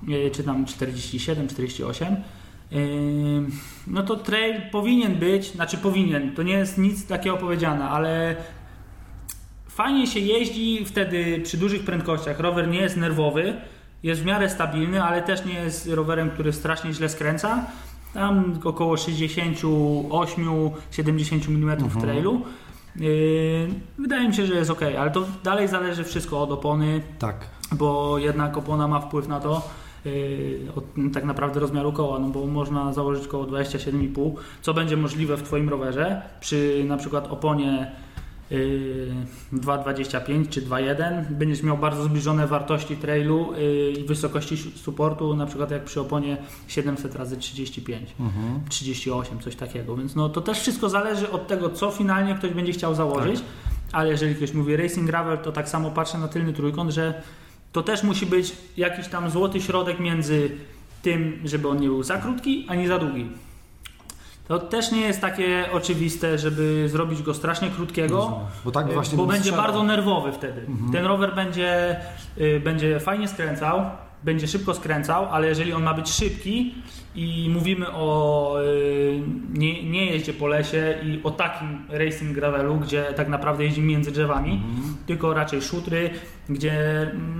y, 0.09 0.31
czy 0.31 0.43
tam 0.43 0.65
47, 0.65 1.47
48. 1.47 2.15
Yy, 2.71 2.79
No 3.87 4.03
to 4.03 4.15
trail 4.15 4.61
powinien 4.71 5.15
być, 5.15 5.51
znaczy 5.51 5.77
powinien, 5.77 6.35
to 6.35 6.43
nie 6.43 6.53
jest 6.53 6.77
nic 6.77 7.07
takiego 7.07 7.37
powiedziane, 7.37 7.89
ale 7.89 8.35
fajnie 9.75 10.07
się 10.07 10.19
jeździ 10.19 10.85
wtedy 10.85 11.41
przy 11.43 11.57
dużych 11.57 11.85
prędkościach. 11.85 12.39
Rower 12.39 12.67
nie 12.67 12.79
jest 12.79 12.97
nerwowy, 12.97 13.53
jest 14.03 14.21
w 14.21 14.25
miarę 14.25 14.49
stabilny, 14.49 15.03
ale 15.03 15.21
też 15.21 15.45
nie 15.45 15.53
jest 15.53 15.87
rowerem, 15.87 16.29
który 16.29 16.53
strasznie 16.53 16.93
źle 16.93 17.09
skręca. 17.09 17.65
Tam 18.13 18.59
około 18.63 18.95
68-70 18.95 21.47
mm 21.47 21.77
w 21.89 22.01
trailu. 22.01 22.41
Yy, 22.95 23.67
Wydaje 23.97 24.27
mi 24.27 24.35
się, 24.35 24.45
że 24.45 24.53
jest 24.53 24.71
ok, 24.71 24.81
ale 24.99 25.11
to 25.11 25.25
dalej 25.43 25.67
zależy 25.67 26.03
wszystko 26.03 26.41
od 26.41 26.51
opony, 26.51 27.01
Tak. 27.19 27.35
bo 27.71 28.17
jednak 28.17 28.57
opona 28.57 28.87
ma 28.87 28.99
wpływ 28.99 29.27
na 29.27 29.39
to, 29.39 29.69
yy, 30.05 30.59
od 30.75 30.83
tak 31.13 31.23
naprawdę 31.23 31.59
rozmiaru 31.59 31.93
koła, 31.93 32.19
no 32.19 32.29
bo 32.29 32.47
można 32.47 32.93
założyć 32.93 33.27
koło 33.27 33.45
27,5, 33.45 34.31
co 34.61 34.73
będzie 34.73 34.97
możliwe 34.97 35.37
w 35.37 35.43
Twoim 35.43 35.69
rowerze 35.69 36.21
przy 36.39 36.83
na 36.87 36.97
przykład 36.97 37.27
oponie 37.27 37.91
2,25 39.53 40.49
czy 40.49 40.61
2,1 40.61 41.23
będziesz 41.29 41.63
miał 41.63 41.77
bardzo 41.77 42.03
zbliżone 42.03 42.47
wartości 42.47 42.97
trailu 42.97 43.53
yy, 43.53 43.91
i 43.91 44.03
wysokości 44.03 44.57
supportu, 44.57 45.35
na 45.35 45.45
przykład 45.45 45.71
jak 45.71 45.83
przy 45.83 46.01
oponie 46.01 46.37
700 46.67 47.15
razy 47.15 47.37
35 47.37 48.15
38, 48.69 49.39
coś 49.39 49.55
takiego, 49.55 49.95
więc 49.95 50.15
no 50.15 50.29
to 50.29 50.41
też 50.41 50.59
wszystko 50.59 50.89
zależy 50.89 51.31
od 51.31 51.47
tego, 51.47 51.69
co 51.69 51.91
finalnie 51.91 52.35
ktoś 52.35 52.51
będzie 52.51 52.73
chciał 52.73 52.95
założyć, 52.95 53.39
ale 53.91 54.09
jeżeli 54.09 54.35
ktoś 54.35 54.53
mówi 54.53 54.75
racing 54.75 55.07
gravel, 55.07 55.37
to 55.37 55.51
tak 55.51 55.69
samo 55.69 55.91
patrzę 55.91 56.17
na 56.17 56.27
tylny 56.27 56.53
trójkąt, 56.53 56.91
że 56.91 57.23
to 57.71 57.83
też 57.83 58.03
musi 58.03 58.25
być 58.25 58.53
jakiś 58.77 59.07
tam 59.07 59.29
złoty 59.29 59.61
środek 59.61 59.99
między 59.99 60.51
tym, 61.01 61.39
żeby 61.45 61.67
on 61.67 61.79
nie 61.79 61.87
był 61.87 62.03
za 62.03 62.17
krótki, 62.17 62.65
ani 62.67 62.87
za 62.87 62.99
długi. 62.99 63.25
To 64.47 64.59
też 64.59 64.91
nie 64.91 65.01
jest 65.01 65.21
takie 65.21 65.65
oczywiste, 65.71 66.37
żeby 66.37 66.89
zrobić 66.89 67.21
go 67.23 67.33
strasznie 67.33 67.69
krótkiego, 67.69 68.15
Rozumiem. 68.17 68.39
Bo 68.65 68.71
tak 68.71 68.93
właśnie 68.93 69.17
bo 69.17 69.25
będzie 69.25 69.43
strzelał. 69.43 69.65
bardzo 69.65 69.83
nerwowy 69.83 70.31
wtedy. 70.31 70.65
Ten 70.91 71.05
rower 71.05 71.35
będzie, 71.35 71.95
y, 72.37 72.59
będzie 72.63 72.99
fajnie 72.99 73.27
skręcał, 73.27 73.81
będzie 74.23 74.47
szybko 74.47 74.73
skręcał, 74.73 75.25
ale 75.31 75.47
jeżeli 75.47 75.73
on 75.73 75.83
ma 75.83 75.93
być 75.93 76.09
szybki 76.09 76.75
i 77.15 77.49
mówimy 77.53 77.91
o 77.91 78.55
y, 78.63 79.21
nie, 79.53 79.83
nie 79.89 80.05
jeździe 80.05 80.33
po 80.33 80.47
lesie 80.47 80.95
i 81.03 81.19
o 81.23 81.31
takim 81.31 81.85
racing 81.89 82.31
gravelu, 82.31 82.75
gdzie 82.75 83.03
tak 83.03 83.27
naprawdę 83.29 83.63
jeździ 83.63 83.81
między 83.81 84.11
drzewami, 84.11 84.61
tylko 85.05 85.33
raczej 85.33 85.61
szutry, 85.61 86.09
gdzie 86.49 86.73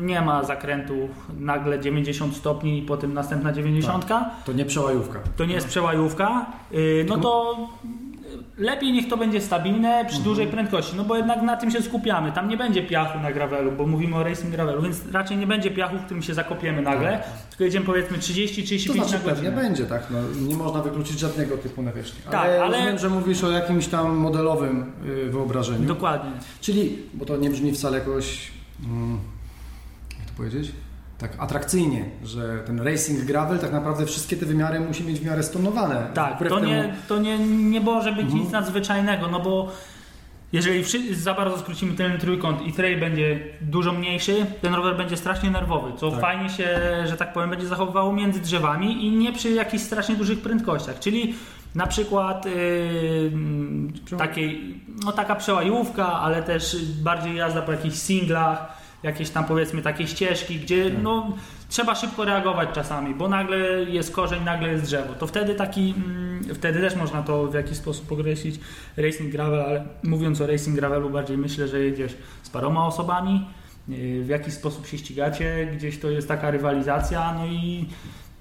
nie 0.02 0.22
ma 0.22 0.44
zakrętu 0.44 1.10
nagle 1.40 1.80
90 1.80 2.36
stopni 2.36 2.80
i 2.80 2.82
potem 2.82 3.14
następna 3.14 3.54
90 3.54 4.06
To 4.46 4.54
nie 4.54 4.66
przełajówka. 4.66 5.20
to 5.38 5.46
nie 5.46 5.54
jest 5.54 5.68
przełajówka, 5.68 6.46
yy, 6.72 7.06
no 7.10 7.18
to 7.18 7.56
lepiej 8.58 8.92
niech 8.92 9.08
to 9.08 9.18
będzie 9.18 9.42
stabilne 9.42 10.06
przy 10.06 10.22
dużej 10.22 10.48
prędkości, 10.48 10.96
no 10.96 11.04
bo 11.04 11.18
jednak 11.18 11.42
na 11.42 11.58
tym 11.58 11.72
się 11.72 11.82
skupiamy. 11.82 12.32
Tam 12.32 12.50
nie 12.50 12.58
będzie 12.58 12.84
piachu 12.84 13.20
na 13.20 13.32
gravelu, 13.32 13.72
bo 13.72 13.88
mówimy 13.88 14.16
o 14.16 14.24
racing 14.24 14.52
gravelu, 14.52 14.82
więc 14.82 15.02
raczej 15.12 15.38
nie 15.38 15.48
będzie 15.48 15.72
piachu, 15.72 15.98
w 15.98 16.02
którym 16.06 16.24
się 16.24 16.34
zakopiemy 16.34 16.82
nagle, 16.82 17.24
tylko 17.50 17.64
jedziemy 17.64 17.86
powiedzmy 17.86 18.18
30-35 18.18 18.88
To 18.88 18.94
znaczy 18.94 19.14
na 19.14 19.20
pewnie 19.20 19.34
godzinę. 19.50 19.52
będzie, 19.52 19.86
tak? 19.86 20.08
No, 20.12 20.18
nie 20.48 20.56
można 20.56 20.82
wykluczyć 20.82 21.20
żadnego 21.20 21.58
typu 21.58 21.82
nawierzchni. 21.84 22.24
Tak, 22.24 22.34
ale, 22.36 22.64
ale- 22.64 22.78
rozumiem, 22.78 23.00
że 23.00 23.10
mówisz 23.10 23.44
o 23.44 23.52
jakimś 23.52 23.88
tam 23.88 24.16
modelowym 24.16 24.92
y, 25.06 25.30
wyobrażeniu. 25.30 25.86
Dokładnie. 25.88 26.32
Czyli, 26.62 26.98
bo 27.14 27.26
to 27.26 27.38
nie 27.38 27.50
brzmi 27.50 27.72
wcale 27.74 27.98
jakoś, 28.00 28.52
mm, 28.86 29.20
jak 30.20 30.28
to 30.30 30.34
powiedzieć? 30.38 30.72
Tak 31.24 31.32
atrakcyjnie, 31.40 32.06
że 32.24 32.60
ten 32.66 32.80
racing 32.82 33.20
gravel 33.20 33.60
tak 33.60 33.72
naprawdę 33.72 34.06
wszystkie 34.06 34.38
te 34.38 34.46
wymiary 34.46 34.80
musi 34.80 35.04
mieć 35.04 35.20
w 35.20 35.26
miarę 35.26 35.44
stonowane. 35.44 36.08
Tak, 36.14 36.38
to 36.50 36.56
temu- 36.56 36.66
nie, 36.68 36.94
to 37.08 37.20
nie, 37.20 37.38
nie 37.48 37.82
może 37.82 38.12
być 38.12 38.34
nic 38.34 38.52
nadzwyczajnego, 38.52 39.28
no 39.28 39.40
bo 39.40 39.72
jeżeli 40.52 40.84
za 41.16 41.34
bardzo 41.34 41.58
skrócimy 41.58 41.94
ten 41.94 42.18
trójkąt 42.18 42.62
i 42.68 42.74
trail 42.74 43.00
będzie 43.00 43.40
dużo 43.62 43.94
mniejszy, 43.94 44.46
ten 44.62 44.74
rower 44.74 44.98
będzie 44.98 45.18
strasznie 45.18 45.50
nerwowy, 45.52 45.92
co 45.98 46.12
Tak. 46.12 46.22
fajnie 46.22 46.50
się, 46.50 46.80
że 47.06 47.18
tak 47.18 47.34
powiem, 47.34 47.50
będzie 47.50 47.68
zachowywało 47.68 48.14
między 48.14 48.40
drzewami 48.40 49.06
i 49.06 49.12
nie 49.12 49.34
przy 49.34 49.50
jakichś 49.52 49.84
strasznie 49.84 50.16
dużych 50.16 50.42
prędkościach, 50.42 51.00
czyli 51.00 51.36
na 51.76 51.88
przykład 51.88 52.46
yy, 54.12 54.18
takiej, 54.18 54.80
no 55.06 55.12
taka 55.12 55.36
przełajówka, 55.36 56.14
ale 56.14 56.44
też 56.44 56.76
bardziej 57.04 57.36
jazda 57.36 57.62
po 57.62 57.72
jakichś 57.72 57.96
singlach, 57.98 58.83
jakieś 59.04 59.30
tam 59.30 59.46
powiedzmy 59.46 59.82
takie 59.82 60.08
ścieżki, 60.08 60.60
gdzie 60.60 60.92
Tak. 60.92 61.04
no, 61.04 61.38
trzeba 61.70 61.96
szybko 61.96 62.26
reagować 62.26 62.70
czasami, 62.74 63.16
bo 63.16 63.28
nagle 63.28 63.58
jest 63.84 64.12
korzeń, 64.12 64.44
nagle 64.44 64.70
jest 64.70 64.84
drzewo. 64.84 65.14
To 65.14 65.28
wtedy 65.28 65.56
taki, 65.56 65.94
mm, 65.98 66.56
wtedy 66.56 66.80
też 66.80 66.96
można 66.96 67.24
to 67.24 67.48
w 67.48 67.54
jakiś 67.54 67.78
sposób 67.78 68.12
określić 68.12 68.60
racing 68.98 69.32
gravel, 69.32 69.62
ale 69.62 69.86
mówiąc 70.04 70.42
o 70.42 70.48
racing 70.48 70.76
gravelu 70.76 71.10
bardziej 71.10 71.38
myślę, 71.38 71.68
że 71.68 71.80
jedziesz 71.80 72.18
z 72.44 72.50
paroma 72.50 72.88
osobami, 72.88 73.46
yy, 73.88 74.24
w 74.24 74.28
jakiś 74.28 74.54
sposób 74.54 74.88
się 74.88 74.98
ścigacie, 74.98 75.68
gdzieś 75.78 76.00
to 76.00 76.10
jest 76.10 76.28
taka 76.28 76.52
rywalizacja, 76.52 77.34
no 77.34 77.46
i 77.46 77.90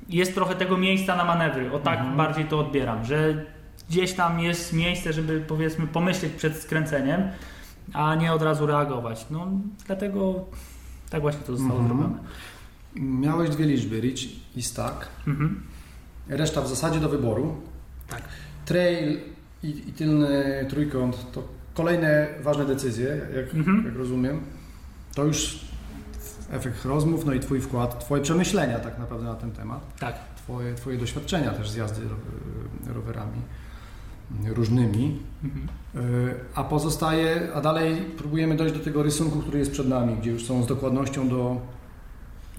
jest 0.09 0.35
trochę 0.35 0.55
tego 0.55 0.77
miejsca 0.77 1.17
na 1.17 1.25
manewry. 1.25 1.73
O 1.73 1.79
tak 1.79 2.17
bardziej 2.17 2.45
to 2.45 2.61
odbieram, 2.61 3.05
że 3.05 3.45
gdzieś 3.91 4.13
tam 4.13 4.41
jest 4.41 4.73
miejsce, 4.73 5.13
żeby 5.13 5.41
powiedzmy 5.41 5.87
pomyśleć 5.87 6.33
przed 6.33 6.57
skręceniem, 6.57 7.23
a 7.93 8.15
nie 8.15 8.33
od 8.33 8.43
razu 8.43 8.67
reagować. 8.67 9.27
No 9.31 9.47
dlatego 9.87 10.45
tak 11.11 11.21
właśnie 11.21 11.41
to 11.47 11.57
zostało 11.57 11.81
Mhm. 11.81 11.99
zrobione. 12.01 12.23
Miałeś 12.97 13.51
dwie 13.51 13.65
liczby, 13.67 14.01
rich 14.01 14.57
i 14.57 14.63
stack. 14.63 15.07
Mhm. 15.27 15.63
Reszta 16.29 16.63
w 16.63 16.69
zasadzie 16.69 17.01
do 17.01 17.09
wyboru. 17.09 17.57
Tak. 18.09 18.23
Trail 18.65 19.19
i, 19.63 19.69
i 19.89 19.93
tylny 19.93 20.67
trójkąt 20.71 21.33
to 21.33 21.43
kolejne 21.75 22.27
ważne 22.43 22.65
decyzje, 22.67 23.21
jak, 23.37 23.55
Mhm. 23.55 23.85
jak 23.87 23.97
rozumiem. 23.97 24.41
To 25.15 25.25
już 25.25 25.59
efekt 26.51 26.85
rozmów, 26.85 27.25
no 27.27 27.33
i 27.33 27.41
Twój 27.41 27.61
wkład, 27.61 28.05
Twoje 28.05 28.23
przemyślenia 28.23 28.79
tak 28.79 28.99
naprawdę 28.99 29.27
na 29.27 29.35
ten 29.35 29.53
temat. 29.53 29.97
Tak. 29.99 30.15
Twoje, 30.37 30.75
twoje 30.75 30.99
doświadczenia 30.99 31.51
też 31.51 31.71
z 31.71 31.77
jazdy 31.77 32.01
ro- 32.09 32.95
rowerami 32.95 33.39
różnymi. 34.55 35.19
Mhm. 35.45 35.69
Y, 35.97 36.35
A 36.55 36.65
pozostaje, 36.65 37.49
a 37.55 37.61
dalej 37.61 37.97
próbujemy 37.97 38.57
dojść 38.57 38.75
do 38.75 38.81
tego 38.85 39.03
rysunku, 39.03 39.39
który 39.39 39.59
jest 39.59 39.71
przed 39.71 39.89
nami, 39.89 40.15
gdzie 40.17 40.31
już 40.31 40.45
są 40.47 40.63
z 40.63 40.67
dokładnością 40.67 41.29
do, 41.29 41.61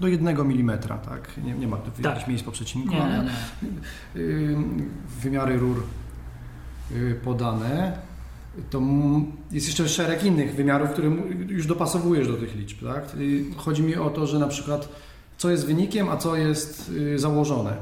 do 0.00 0.08
jednego 0.08 0.44
milimetra, 0.44 0.98
tak? 0.98 1.30
Nie, 1.44 1.54
nie 1.54 1.68
ma 1.68 1.76
tu 1.76 1.90
Tak. 1.90 2.04
jakichś 2.04 2.26
miejsc 2.28 2.44
po 2.44 2.52
przecinku, 2.52 2.94
Nie, 2.94 3.02
ale 3.02 3.24
nie, 3.24 4.20
y, 4.20 4.56
wymiary 5.20 5.56
rur 5.58 5.82
y, 6.92 7.14
podane. 7.24 7.98
To 8.70 8.80
jest 9.50 9.66
jeszcze 9.66 9.88
szereg 9.88 10.24
innych 10.24 10.54
wymiarów, 10.54 10.90
które 10.90 11.08
już 11.48 11.66
dopasowujesz 11.66 12.28
do 12.28 12.34
tych 12.34 12.56
liczb. 12.56 12.84
Tak? 12.86 13.10
Czyli 13.10 13.54
Chodzi 13.56 13.82
mi 13.82 13.96
o 13.96 14.10
to, 14.10 14.26
że 14.26 14.38
na 14.38 14.48
przykład 14.48 14.88
co 15.38 15.50
jest 15.50 15.66
wynikiem, 15.66 16.08
a 16.08 16.16
co 16.16 16.36
jest 16.36 16.90
y, 16.96 17.18
założone. 17.18 17.76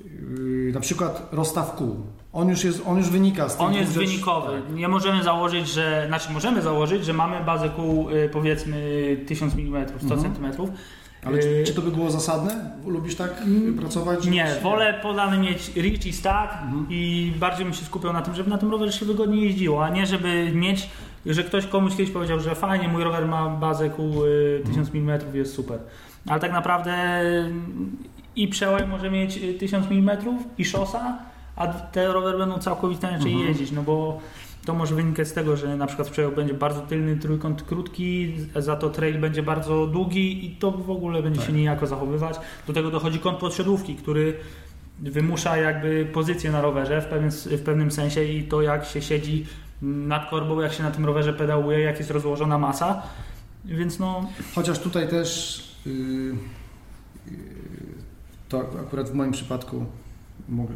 Y, 0.00 0.70
Na 0.74 0.80
przykład 0.80 1.28
rozstaw 1.32 1.74
kół. 1.74 1.96
On 2.32 2.48
już, 2.48 2.64
jest, 2.64 2.82
on 2.86 2.98
już 2.98 3.10
wynika 3.10 3.48
z 3.48 3.52
tych 3.56 3.66
On 3.66 3.74
jest 3.74 3.92
wynikowy. 3.92 4.62
Tak. 4.62 4.74
Nie 4.76 4.88
możemy 4.88 5.22
założyć, 5.22 5.68
że. 5.68 6.04
Znaczy, 6.08 6.32
możemy 6.32 6.62
założyć, 6.62 7.04
że 7.04 7.12
mamy 7.12 7.44
bazę 7.44 7.68
kół 7.68 8.10
y, 8.10 8.28
powiedzmy 8.32 9.16
1000 9.26 9.54
mm, 9.54 9.86
100 10.06 10.14
Mhm. 10.14 10.34
cm. 10.34 10.62
Ale 11.24 11.38
czy, 11.38 11.62
czy 11.66 11.74
to 11.74 11.82
by 11.82 11.90
było 11.90 12.10
zasadne? 12.10 12.70
Lubisz 12.86 13.14
tak 13.16 13.42
pracować? 13.78 14.26
Nie, 14.26 14.46
wolę 14.62 15.00
podany 15.02 15.38
mieć 15.38 15.76
reach 15.76 16.06
i 16.06 16.12
stack 16.12 16.52
Mhm. 16.62 16.86
i 16.90 17.32
bardziej 17.38 17.64
bym 17.64 17.74
się 17.74 17.84
skupiał 17.84 18.12
na 18.12 18.22
tym, 18.22 18.34
żeby 18.34 18.50
na 18.50 18.58
tym 18.58 18.70
rowerze 18.70 18.92
się 18.92 19.06
wygodnie 19.06 19.44
jeździło, 19.44 19.84
a 19.84 19.88
nie 19.88 20.06
żeby 20.06 20.50
mieć, 20.54 20.88
że 21.26 21.44
ktoś 21.44 21.66
komuś 21.66 21.96
kiedyś 21.96 22.10
powiedział, 22.10 22.40
że 22.40 22.54
fajnie, 22.54 22.88
mój 22.88 23.04
rower 23.04 23.28
ma 23.28 23.48
bazę 23.48 23.90
kół 23.90 24.24
y, 24.24 24.62
1000 24.66 24.90
mm, 24.94 25.20
jest 25.34 25.54
super. 25.54 25.78
Ale 26.26 26.40
tak 26.40 26.52
naprawdę 26.52 27.20
y, 27.22 27.52
i 28.42 28.48
przełaj 28.48 28.86
może 28.86 29.10
mieć 29.10 29.36
y, 29.36 29.54
1000 29.54 29.86
mm 29.90 30.18
i 30.58 30.64
szosa, 30.64 31.18
a 31.56 31.66
te 31.66 32.12
rowery 32.12 32.38
będą 32.38 32.58
całkowicie 32.58 33.08
inaczej 33.08 33.32
Mhm. 33.32 33.48
jeździć, 33.48 33.72
no 33.72 33.82
bo 33.82 34.20
to 34.64 34.74
może 34.74 34.94
wynikać 34.94 35.28
z 35.28 35.32
tego, 35.32 35.56
że 35.56 35.76
na 35.76 35.86
przykład 35.86 36.10
przełaj 36.10 36.34
będzie 36.36 36.54
bardzo 36.54 36.80
tylny 36.80 37.16
trójkąt 37.16 37.62
krótki, 37.62 38.34
za 38.56 38.76
to 38.76 38.90
trail 38.90 39.20
będzie 39.20 39.42
bardzo 39.42 39.86
długi 39.86 40.46
i 40.46 40.50
to 40.56 40.70
w 40.70 40.90
ogóle 40.90 41.22
będzie 41.22 41.38
Tak. 41.40 41.46
się 41.48 41.52
niejako 41.52 41.86
zachowywać. 41.86 42.36
Do 42.66 42.72
tego 42.72 42.90
dochodzi 42.90 43.18
kąt 43.18 43.38
podsiadłówki, 43.38 43.94
który 43.94 44.36
wymusza 44.98 45.56
jakby 45.56 46.06
pozycję 46.12 46.50
na 46.52 46.60
rowerze 46.62 47.00
w 47.02 47.06
pewnym, 47.06 47.30
w 47.30 47.62
pewnym 47.62 47.90
sensie 47.90 48.24
i 48.24 48.42
to 48.42 48.62
jak 48.62 48.84
się 48.84 49.02
siedzi 49.02 49.46
nad 49.82 50.30
korbą, 50.30 50.60
jak 50.60 50.72
się 50.72 50.82
na 50.82 50.90
tym 50.90 51.04
rowerze 51.06 51.32
pedałuje, 51.32 51.80
jak 51.80 51.98
jest 51.98 52.10
rozłożona 52.10 52.58
masa. 52.58 53.02
Więc 53.64 53.98
no. 53.98 54.28
Chociaż 54.54 54.78
tutaj 54.78 55.08
też 55.08 55.60
yy, 55.86 56.34
to 58.50 58.60
akurat 58.86 59.10
w 59.10 59.14
moim 59.14 59.32
przypadku 59.32 59.86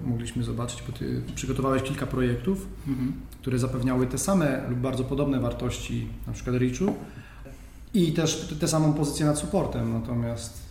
mogliśmy 0.05 0.45
zobaczyć, 0.45 0.83
bo 0.87 0.93
ty 0.93 1.23
przygotowałeś 1.35 1.83
kilka 1.83 2.07
projektów, 2.07 2.67
mhm. 2.89 3.13
które 3.41 3.59
zapewniały 3.59 4.07
te 4.07 4.19
same 4.19 4.69
lub 4.69 4.79
bardzo 4.79 5.05
podobne 5.05 5.41
wartości, 5.41 6.09
na 6.27 6.33
przykład 6.33 6.57
Richu 6.57 6.95
i 7.95 8.13
też 8.13 8.55
tę 8.61 8.69
samą 8.69 8.95
pozycję 8.95 9.27
nad 9.27 9.39
supportem, 9.39 9.93
natomiast 9.93 10.63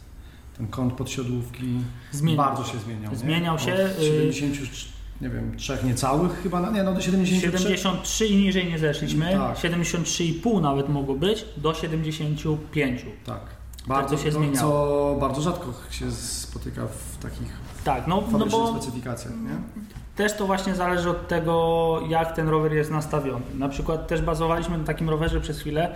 ten 0.58 0.68
kąt 0.68 0.94
podsiodłówki 0.94 1.80
Zmienił. 2.12 2.38
bardzo 2.38 2.64
się 2.64 2.80
zmieniał. 2.80 3.16
Zmieniał 3.16 3.56
nie? 3.56 3.62
się. 3.62 3.74
Od 3.74 4.04
70, 4.04 4.56
y- 4.56 4.94
nie 5.22 5.30
wiem, 5.30 5.58
trzech 5.58 5.84
niecałych 5.84 6.42
chyba, 6.44 6.72
nie, 6.72 6.84
no 6.84 6.94
do 6.94 7.02
73. 7.02 7.64
73 7.64 8.28
i 8.28 8.36
niżej 8.36 8.68
nie 8.68 8.80
zeszliśmy, 8.80 9.32
tak. 9.32 9.58
73,5 9.58 10.62
nawet 10.62 10.90
mogło 10.90 11.16
być, 11.16 11.46
do 11.58 11.74
75. 11.74 13.06
Tak. 13.26 13.63
Bardzo 13.88 14.18
się 14.18 14.32
zmieniało. 14.32 14.58
Co 14.58 15.18
bardzo 15.20 15.42
rzadko 15.42 15.74
się 15.90 16.12
spotyka 16.12 16.82
w 16.88 17.18
takich 17.18 17.48
tak, 17.84 18.08
no, 18.08 18.24
no 18.32 18.46
bo 18.46 18.68
specyfikacjach, 18.68 19.34
nie? 19.34 19.84
Też 20.16 20.38
to 20.38 20.46
właśnie 20.46 20.76
zależy 20.76 21.10
od 21.10 21.28
tego, 21.28 22.00
jak 22.10 22.36
ten 22.36 22.50
rower 22.50 22.74
jest 22.74 22.92
nastawiony. 22.92 23.46
Na 23.58 23.70
przykład 23.70 24.08
też 24.08 24.22
bazowaliśmy 24.22 24.78
na 24.78 24.84
takim 24.84 25.10
rowerze 25.10 25.42
przez 25.42 25.60
chwilę, 25.60 25.96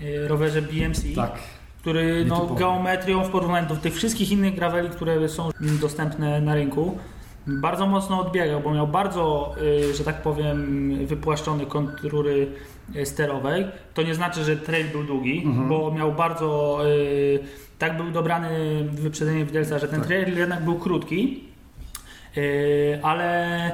y, 0.00 0.28
rowerze 0.28 0.62
BMC. 0.62 1.02
Tak 1.16 1.32
który 1.80 2.24
no, 2.24 2.46
geometrią 2.46 3.24
w 3.24 3.30
porównaniu 3.30 3.68
do 3.68 3.76
tych 3.76 3.94
wszystkich 3.94 4.30
innych 4.30 4.54
graveli, 4.54 4.90
które 4.90 5.28
są 5.28 5.50
dostępne 5.80 6.40
na 6.40 6.54
rynku, 6.54 6.98
bardzo 7.46 7.86
mocno 7.86 8.20
odbiegał, 8.20 8.60
bo 8.60 8.74
miał 8.74 8.86
bardzo, 8.86 9.54
y, 9.62 9.94
że 9.94 10.04
tak 10.04 10.22
powiem, 10.22 11.06
wypłaszczony 11.06 11.66
kąt 11.66 12.00
rury 12.02 12.32
y, 12.32 12.77
sterowej. 13.04 13.66
To 13.94 14.02
nie 14.02 14.14
znaczy, 14.14 14.44
że 14.44 14.56
trail 14.56 14.86
był 14.88 15.04
długi, 15.04 15.42
mhm. 15.46 15.68
bo 15.68 15.92
miał 15.92 16.12
bardzo, 16.12 16.80
y, 16.88 17.38
tak 17.78 17.96
był 17.96 18.10
dobrany 18.10 18.48
wyprzedzenie 18.92 19.44
widelca, 19.44 19.78
że 19.78 19.88
ten 19.88 20.00
tak. 20.00 20.08
trail 20.08 20.38
jednak 20.38 20.64
był 20.64 20.78
krótki, 20.78 21.44
ale 23.02 23.70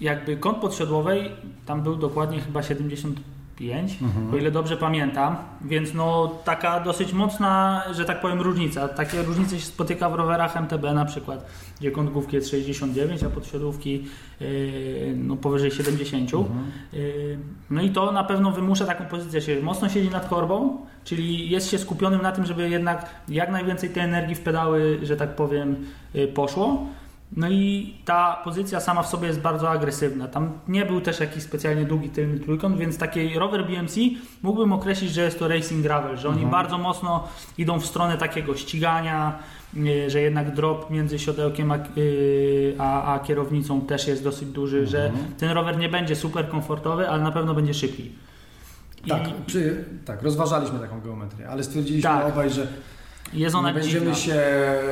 jakby 0.00 0.36
kąt 0.36 0.58
podsiodłowej 0.58 1.30
tam 1.66 1.82
był 1.82 1.96
dokładnie 1.96 2.40
chyba 2.40 2.62
70 2.62 3.20
5, 3.58 4.02
mhm. 4.02 4.34
o 4.34 4.36
ile 4.36 4.50
dobrze 4.50 4.76
pamiętam, 4.76 5.36
więc 5.64 5.94
no 5.94 6.34
taka 6.44 6.80
dosyć 6.80 7.12
mocna, 7.12 7.82
że 7.92 8.04
tak 8.04 8.20
powiem, 8.20 8.40
różnica. 8.40 8.88
Takie 8.88 9.22
różnice 9.22 9.60
się 9.60 9.66
spotyka 9.66 10.10
w 10.10 10.14
rowerach 10.14 10.56
MTB 10.56 10.82
na 10.82 11.04
przykład, 11.04 11.46
gdzie 11.80 11.90
kąt 11.90 12.10
główki 12.10 12.36
jest 12.36 12.50
69, 12.50 13.22
a 13.22 13.30
podsiodówki 13.30 14.04
yy, 14.40 15.14
no 15.16 15.36
powyżej 15.36 15.70
70. 15.70 16.34
Mhm. 16.34 16.64
Yy, 16.92 17.38
no 17.70 17.82
i 17.82 17.90
to 17.90 18.12
na 18.12 18.24
pewno 18.24 18.52
wymusza 18.52 18.86
taką 18.86 19.04
pozycję, 19.04 19.40
się 19.40 19.62
mocno 19.62 19.88
siedzi 19.88 20.10
nad 20.10 20.28
korbą, 20.28 20.86
czyli 21.04 21.50
jest 21.50 21.70
się 21.70 21.78
skupionym 21.78 22.22
na 22.22 22.32
tym, 22.32 22.46
żeby 22.46 22.70
jednak 22.70 23.10
jak 23.28 23.50
najwięcej 23.50 23.90
tej 23.90 24.02
energii 24.02 24.34
w 24.34 24.40
pedały, 24.40 24.98
że 25.02 25.16
tak 25.16 25.36
powiem, 25.36 25.76
yy, 26.14 26.28
poszło. 26.28 26.86
No 27.36 27.50
i 27.50 27.94
ta 28.04 28.40
pozycja 28.44 28.80
sama 28.80 29.02
w 29.02 29.06
sobie 29.08 29.26
jest 29.26 29.40
bardzo 29.40 29.70
agresywna. 29.70 30.28
Tam 30.28 30.52
nie 30.68 30.86
był 30.86 31.00
też 31.00 31.20
jakiś 31.20 31.42
specjalnie 31.42 31.84
długi 31.84 32.08
tylny 32.08 32.40
trójkąt, 32.40 32.78
więc 32.78 32.98
taki 32.98 33.38
rower 33.38 33.66
BMC 33.66 33.94
mógłbym 34.42 34.72
określić, 34.72 35.12
że 35.12 35.22
jest 35.22 35.38
to 35.38 35.48
racing 35.48 35.82
gravel, 35.82 36.16
że 36.16 36.28
oni 36.28 36.42
mhm. 36.42 36.50
bardzo 36.50 36.78
mocno 36.78 37.28
idą 37.58 37.80
w 37.80 37.86
stronę 37.86 38.18
takiego 38.18 38.56
ścigania, 38.56 39.38
że 40.06 40.20
jednak 40.20 40.54
drop 40.54 40.90
między 40.90 41.18
siodełkiem 41.18 41.72
a, 41.72 41.76
y, 41.96 42.74
a, 42.78 43.14
a 43.14 43.18
kierownicą 43.18 43.80
też 43.80 44.08
jest 44.08 44.24
dosyć 44.24 44.48
duży, 44.48 44.78
mhm. 44.78 44.90
że 44.90 45.12
ten 45.38 45.50
rower 45.50 45.78
nie 45.78 45.88
będzie 45.88 46.16
super 46.16 46.48
komfortowy, 46.48 47.08
ale 47.08 47.22
na 47.22 47.32
pewno 47.32 47.54
będzie 47.54 47.74
szybki. 47.74 48.12
Tak, 49.08 49.22
czy, 49.46 49.84
tak, 50.04 50.22
rozważaliśmy 50.22 50.78
taką 50.78 51.00
geometrię, 51.00 51.48
ale 51.48 51.64
stwierdziliśmy 51.64 52.10
tak. 52.10 52.32
obaj, 52.32 52.50
że 52.50 52.66
jest 53.32 53.56
ona 53.56 53.68
nie 53.68 53.74
będziemy 53.74 54.12
dziwna. 54.12 54.14
się 54.14 54.42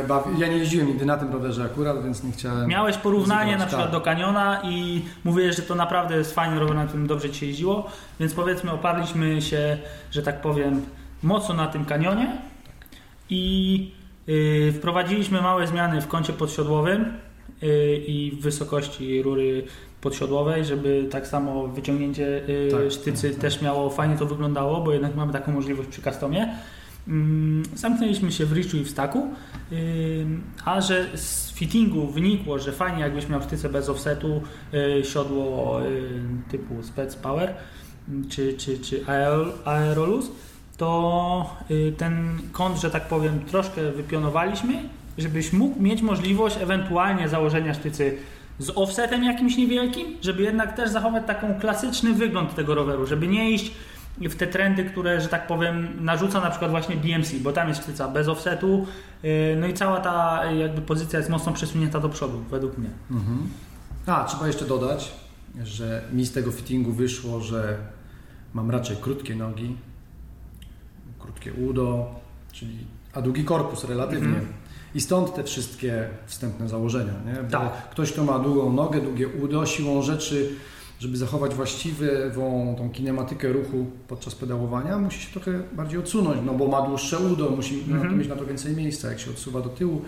bawić. 0.08 0.40
Ja 0.40 0.48
nie 0.48 0.56
jeździłem 0.56 0.86
nigdy 0.86 1.06
na 1.06 1.16
tym 1.16 1.32
rowerze 1.32 1.64
akurat, 1.64 2.04
więc 2.04 2.24
nie 2.24 2.32
chciałem. 2.32 2.68
Miałeś 2.68 2.96
porównanie 2.96 3.56
na 3.56 3.66
przykład 3.66 3.86
tak. 3.86 3.92
do 3.92 4.00
kaniona 4.00 4.60
i 4.64 5.02
mówię, 5.24 5.52
że 5.52 5.62
to 5.62 5.74
naprawdę 5.74 6.16
jest 6.16 6.34
fajny 6.34 6.60
rower, 6.60 6.76
na 6.76 6.86
którym 6.86 7.06
dobrze 7.06 7.30
ci 7.30 7.40
się 7.40 7.46
jeździło, 7.46 7.90
więc 8.20 8.34
powiedzmy 8.34 8.72
oparliśmy 8.72 9.42
się, 9.42 9.78
że 10.10 10.22
tak 10.22 10.40
powiem, 10.40 10.82
mocno 11.22 11.54
na 11.54 11.66
tym 11.66 11.84
kanionie 11.84 12.36
i 13.30 13.92
yy, 14.26 14.72
wprowadziliśmy 14.72 15.42
małe 15.42 15.66
zmiany 15.66 16.00
w 16.00 16.08
kącie 16.08 16.32
podsiodłowym 16.32 17.12
yy, 17.62 17.96
i 17.96 18.30
w 18.30 18.42
wysokości 18.42 19.22
rury 19.22 19.64
podsiodłowej, 20.00 20.64
żeby 20.64 21.08
tak 21.10 21.26
samo 21.26 21.68
wyciągnięcie 21.68 22.42
yy, 22.48 22.68
tak, 22.70 22.90
sztycy 22.90 23.22
tak, 23.22 23.32
tak. 23.32 23.40
też 23.40 23.62
miało 23.62 23.90
fajnie 23.90 24.16
to 24.16 24.26
wyglądało, 24.26 24.80
bo 24.80 24.92
jednak 24.92 25.14
mamy 25.14 25.32
taką 25.32 25.52
możliwość 25.52 25.88
przy 25.88 26.02
customie. 26.02 26.56
Mm, 27.08 27.62
zamknęliśmy 27.74 28.32
się 28.32 28.46
w 28.46 28.52
Richu 28.52 28.76
i 28.76 28.84
w 28.84 28.90
Staku, 28.90 29.28
a 30.64 30.80
że 30.80 31.06
z 31.14 31.52
fittingu 31.52 32.06
wynikło, 32.06 32.58
że 32.58 32.72
fajnie 32.72 33.00
jakbyś 33.00 33.28
miał 33.28 33.42
sztyce 33.42 33.68
bez 33.68 33.88
offsetu, 33.88 34.42
y, 34.74 35.04
siodło 35.04 35.80
typu 36.50 36.82
Spec 36.82 37.16
Power 37.16 37.54
czy, 38.28 38.54
czy, 38.54 38.78
czy 38.78 39.04
Aerolus, 39.64 40.30
to 40.76 41.56
y, 41.70 41.92
ten 41.96 42.38
kąt, 42.52 42.80
że 42.80 42.90
tak 42.90 43.08
powiem, 43.08 43.40
troszkę 43.40 43.92
wypionowaliśmy, 43.92 44.74
żebyś 45.18 45.52
mógł 45.52 45.82
mieć 45.82 46.02
możliwość 46.02 46.56
ewentualnie 46.60 47.28
założenia 47.28 47.74
sztycy 47.74 48.18
z 48.58 48.70
offsetem 48.74 49.24
jakimś 49.24 49.56
niewielkim, 49.56 50.06
żeby 50.22 50.42
jednak 50.42 50.76
też 50.76 50.90
zachować 50.90 51.26
taką 51.26 51.60
klasyczny 51.60 52.12
wygląd 52.12 52.54
tego 52.54 52.74
roweru, 52.74 53.06
żeby 53.06 53.28
nie 53.28 53.50
iść 53.50 53.72
w 54.18 54.34
te 54.36 54.46
trendy, 54.46 54.84
które, 54.84 55.20
że 55.20 55.28
tak 55.28 55.46
powiem, 55.46 56.04
narzuca 56.04 56.40
na 56.40 56.50
przykład 56.50 56.70
właśnie 56.70 56.96
BMC, 56.96 57.34
bo 57.40 57.52
tam 57.52 57.68
jest 57.68 57.82
sztyca 57.82 58.08
bez 58.08 58.28
offsetu, 58.28 58.86
y, 59.24 59.56
no 59.60 59.66
i 59.66 59.74
cała 59.74 60.00
ta 60.00 60.44
jakby 60.44 60.82
pozycja 60.82 61.18
jest 61.18 61.30
mocno 61.30 61.52
przesunięta 61.52 62.00
do 62.00 62.08
przodu, 62.08 62.44
według 62.50 62.78
mnie. 62.78 62.90
Mhm. 63.10 63.48
A, 64.06 64.24
trzeba 64.24 64.46
jeszcze 64.46 64.64
dodać, 64.64 65.12
że 65.64 66.02
mi 66.12 66.26
z 66.26 66.32
tego 66.32 66.52
fittingu 66.52 66.92
wyszło, 66.92 67.40
że 67.40 67.76
mam 68.54 68.70
raczej 68.70 68.96
krótkie 68.96 69.36
nogi, 69.36 69.76
krótkie 71.18 71.52
udo, 71.52 72.14
czyli, 72.52 72.78
a 73.12 73.22
długi 73.22 73.44
korpus 73.44 73.84
relatywnie. 73.84 74.28
Mhm. 74.28 74.46
I 74.94 75.00
stąd 75.00 75.34
te 75.34 75.44
wszystkie 75.44 76.08
wstępne 76.26 76.68
założenia. 76.68 77.12
Nie? 77.26 77.42
Bo 77.42 77.50
tak. 77.50 77.90
Ktoś, 77.90 78.12
kto 78.12 78.24
ma 78.24 78.38
długą 78.38 78.72
nogę, 78.72 79.00
długie 79.00 79.28
udo, 79.28 79.66
siłą 79.66 80.02
rzeczy 80.02 80.52
żeby 80.98 81.16
zachować 81.16 81.54
właściwą 81.54 82.74
tą 82.78 82.90
kinematykę 82.90 83.52
ruchu 83.52 83.86
podczas 84.08 84.34
pedałowania, 84.34 84.98
musi 84.98 85.20
się 85.20 85.32
trochę 85.32 85.62
bardziej 85.72 85.98
odsunąć, 85.98 86.38
no 86.46 86.54
bo 86.54 86.68
ma 86.68 86.82
dłuższe 86.82 87.18
udo, 87.18 87.50
musi 87.50 87.84
mhm. 87.88 88.18
mieć 88.18 88.28
na 88.28 88.36
to 88.36 88.46
więcej 88.46 88.76
miejsca. 88.76 89.08
Jak 89.08 89.20
się 89.20 89.30
odsuwa 89.30 89.60
do 89.60 89.68
tyłu, 89.68 90.02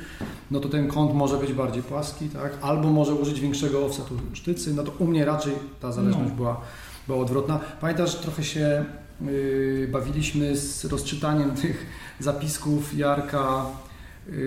no 0.51 0.61
to 0.61 0.68
ten 0.68 0.88
kąt 0.88 1.14
może 1.14 1.37
być 1.37 1.53
bardziej 1.53 1.83
płaski, 1.83 2.29
tak? 2.29 2.53
albo 2.62 2.90
może 2.90 3.14
użyć 3.14 3.40
większego 3.40 3.87
offsetu 3.87 4.14
sztycy, 4.33 4.74
no 4.74 4.83
to 4.83 4.92
u 4.98 5.07
mnie 5.07 5.24
raczej 5.24 5.53
ta 5.81 5.92
zależność 5.92 6.31
no. 6.31 6.37
była, 6.37 6.61
była 7.07 7.18
odwrotna. 7.18 7.61
Pamiętasz, 7.81 8.14
trochę 8.14 8.44
się 8.44 8.85
yy, 9.20 9.88
bawiliśmy 9.92 10.57
z 10.57 10.85
rozczytaniem 10.85 11.51
tych 11.62 11.87
zapisków 12.20 12.98
Jarka 12.98 13.66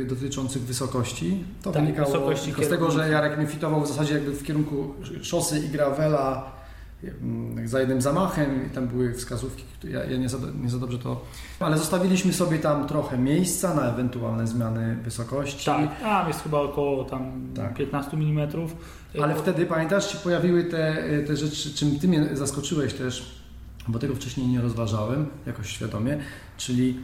dotyczących 0.07 0.61
wysokości. 0.61 1.43
To 1.61 1.71
tak, 1.71 1.81
wynikało 1.81 2.07
wysokości 2.07 2.53
z 2.65 2.69
tego, 2.69 2.91
że 2.91 3.09
Jarek 3.09 3.37
mnie 3.37 3.47
fitował 3.47 3.81
w 3.81 3.87
zasadzie 3.87 4.13
jakby 4.13 4.31
w 4.31 4.43
kierunku 4.43 4.93
szosy 5.21 5.59
i 5.59 5.69
gravela 5.69 6.51
mm, 7.03 7.67
za 7.67 7.79
jednym 7.79 8.01
zamachem 8.01 8.67
i 8.67 8.69
tam 8.69 8.87
były 8.87 9.13
wskazówki, 9.13 9.63
ja, 9.83 10.05
ja 10.05 10.17
nie, 10.17 10.29
za, 10.29 10.37
nie 10.63 10.69
za 10.69 10.77
dobrze 10.77 10.99
to... 10.99 11.25
Ale 11.59 11.77
zostawiliśmy 11.77 12.33
sobie 12.33 12.59
tam 12.59 12.87
trochę 12.87 13.17
miejsca 13.17 13.73
na 13.73 13.81
ewentualne 13.81 14.47
zmiany 14.47 14.95
wysokości. 14.95 15.65
Tak, 15.65 15.99
tam 15.99 16.27
jest 16.27 16.43
chyba 16.43 16.59
około 16.59 17.03
tam 17.03 17.31
tak. 17.55 17.73
15 17.73 18.17
mm. 18.17 18.49
Ale 19.21 19.35
wtedy, 19.35 19.65
pamiętasz, 19.65 20.11
się 20.11 20.17
pojawiły 20.17 20.63
te, 20.63 21.03
te 21.27 21.37
rzeczy, 21.37 21.73
czym 21.73 21.99
Ty 21.99 22.07
mnie 22.07 22.29
zaskoczyłeś 22.33 22.93
też, 22.93 23.41
bo 23.87 23.99
tego 23.99 24.15
wcześniej 24.15 24.47
nie 24.47 24.61
rozważałem 24.61 25.25
jakoś 25.45 25.69
świadomie, 25.69 26.17
czyli 26.57 26.99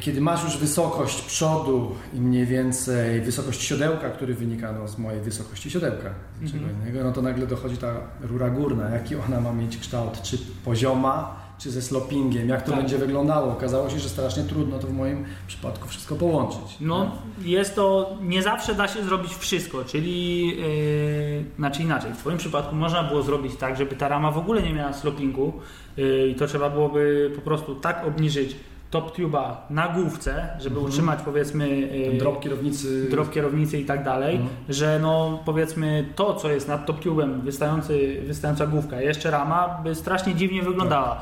kiedy 0.00 0.20
masz 0.20 0.44
już 0.44 0.56
wysokość 0.56 1.22
przodu 1.22 1.94
i 2.14 2.20
mniej 2.20 2.46
więcej 2.46 3.20
wysokość 3.20 3.62
siodełka, 3.62 4.10
który 4.10 4.34
wynika 4.34 4.72
no, 4.72 4.88
z 4.88 4.98
mojej 4.98 5.20
wysokości 5.20 5.70
siodełka, 5.70 6.10
mm 6.40 6.52
-hmm. 6.52 6.80
innego, 6.80 7.04
no 7.04 7.12
to 7.12 7.22
nagle 7.22 7.46
dochodzi 7.46 7.76
ta 7.76 7.94
rura 8.20 8.50
górna, 8.50 8.90
jaki 8.90 9.16
ona 9.16 9.40
ma 9.40 9.52
mieć 9.52 9.78
kształt, 9.78 10.22
czy 10.22 10.38
pozioma, 10.64 11.44
czy 11.58 11.70
ze 11.70 11.82
slopingiem, 11.82 12.48
jak 12.48 12.62
to 12.62 12.70
tak. 12.70 12.80
będzie 12.80 12.98
wyglądało. 12.98 13.52
Okazało 13.52 13.90
się, 13.90 13.98
że 13.98 14.08
strasznie 14.08 14.42
trudno 14.42 14.78
to 14.78 14.86
w 14.86 14.92
moim 14.92 15.24
przypadku 15.46 15.88
wszystko 15.88 16.14
połączyć. 16.14 16.76
No, 16.80 17.12
jest 17.42 17.74
to, 17.74 18.16
nie 18.22 18.42
zawsze 18.42 18.74
da 18.74 18.88
się 18.88 19.04
zrobić 19.04 19.34
wszystko, 19.34 19.84
czyli 19.84 20.46
yy, 20.46 21.44
znaczy 21.56 21.82
inaczej, 21.82 22.12
w 22.12 22.16
Twoim 22.16 22.38
przypadku 22.38 22.74
można 22.74 23.02
było 23.02 23.22
zrobić 23.22 23.56
tak, 23.56 23.76
żeby 23.76 23.96
ta 23.96 24.08
rama 24.08 24.30
w 24.30 24.38
ogóle 24.38 24.62
nie 24.62 24.72
miała 24.72 24.92
slopingu 24.92 25.52
yy, 25.96 26.28
i 26.28 26.34
to 26.34 26.46
trzeba 26.46 26.70
byłoby 26.70 27.32
po 27.34 27.40
prostu 27.40 27.74
tak 27.74 28.06
obniżyć 28.06 28.56
top 28.94 29.16
tuba 29.16 29.66
na 29.70 29.88
główce, 29.88 30.48
żeby 30.58 30.76
Mhm. 30.76 30.86
utrzymać 30.86 31.18
powiedzmy 31.24 31.68
y, 31.68 32.06
Ten 32.10 32.18
drop 32.18 32.40
kierownicy. 32.40 33.08
drop 33.10 33.30
kierownicy 33.30 33.78
i 33.80 33.84
tak 33.84 34.04
dalej, 34.04 34.36
Mhm. 34.36 34.50
że 34.68 34.98
no 35.02 35.38
powiedzmy 35.44 36.08
to, 36.16 36.34
co 36.34 36.50
jest 36.50 36.68
nad 36.68 36.86
top 36.86 37.00
tubem, 37.00 37.40
wystający, 37.40 38.22
wystająca 38.26 38.66
główka, 38.66 39.00
jeszcze 39.00 39.30
rama, 39.30 39.80
by 39.84 39.94
strasznie 39.94 40.34
dziwnie 40.34 40.62
wyglądała. 40.62 41.20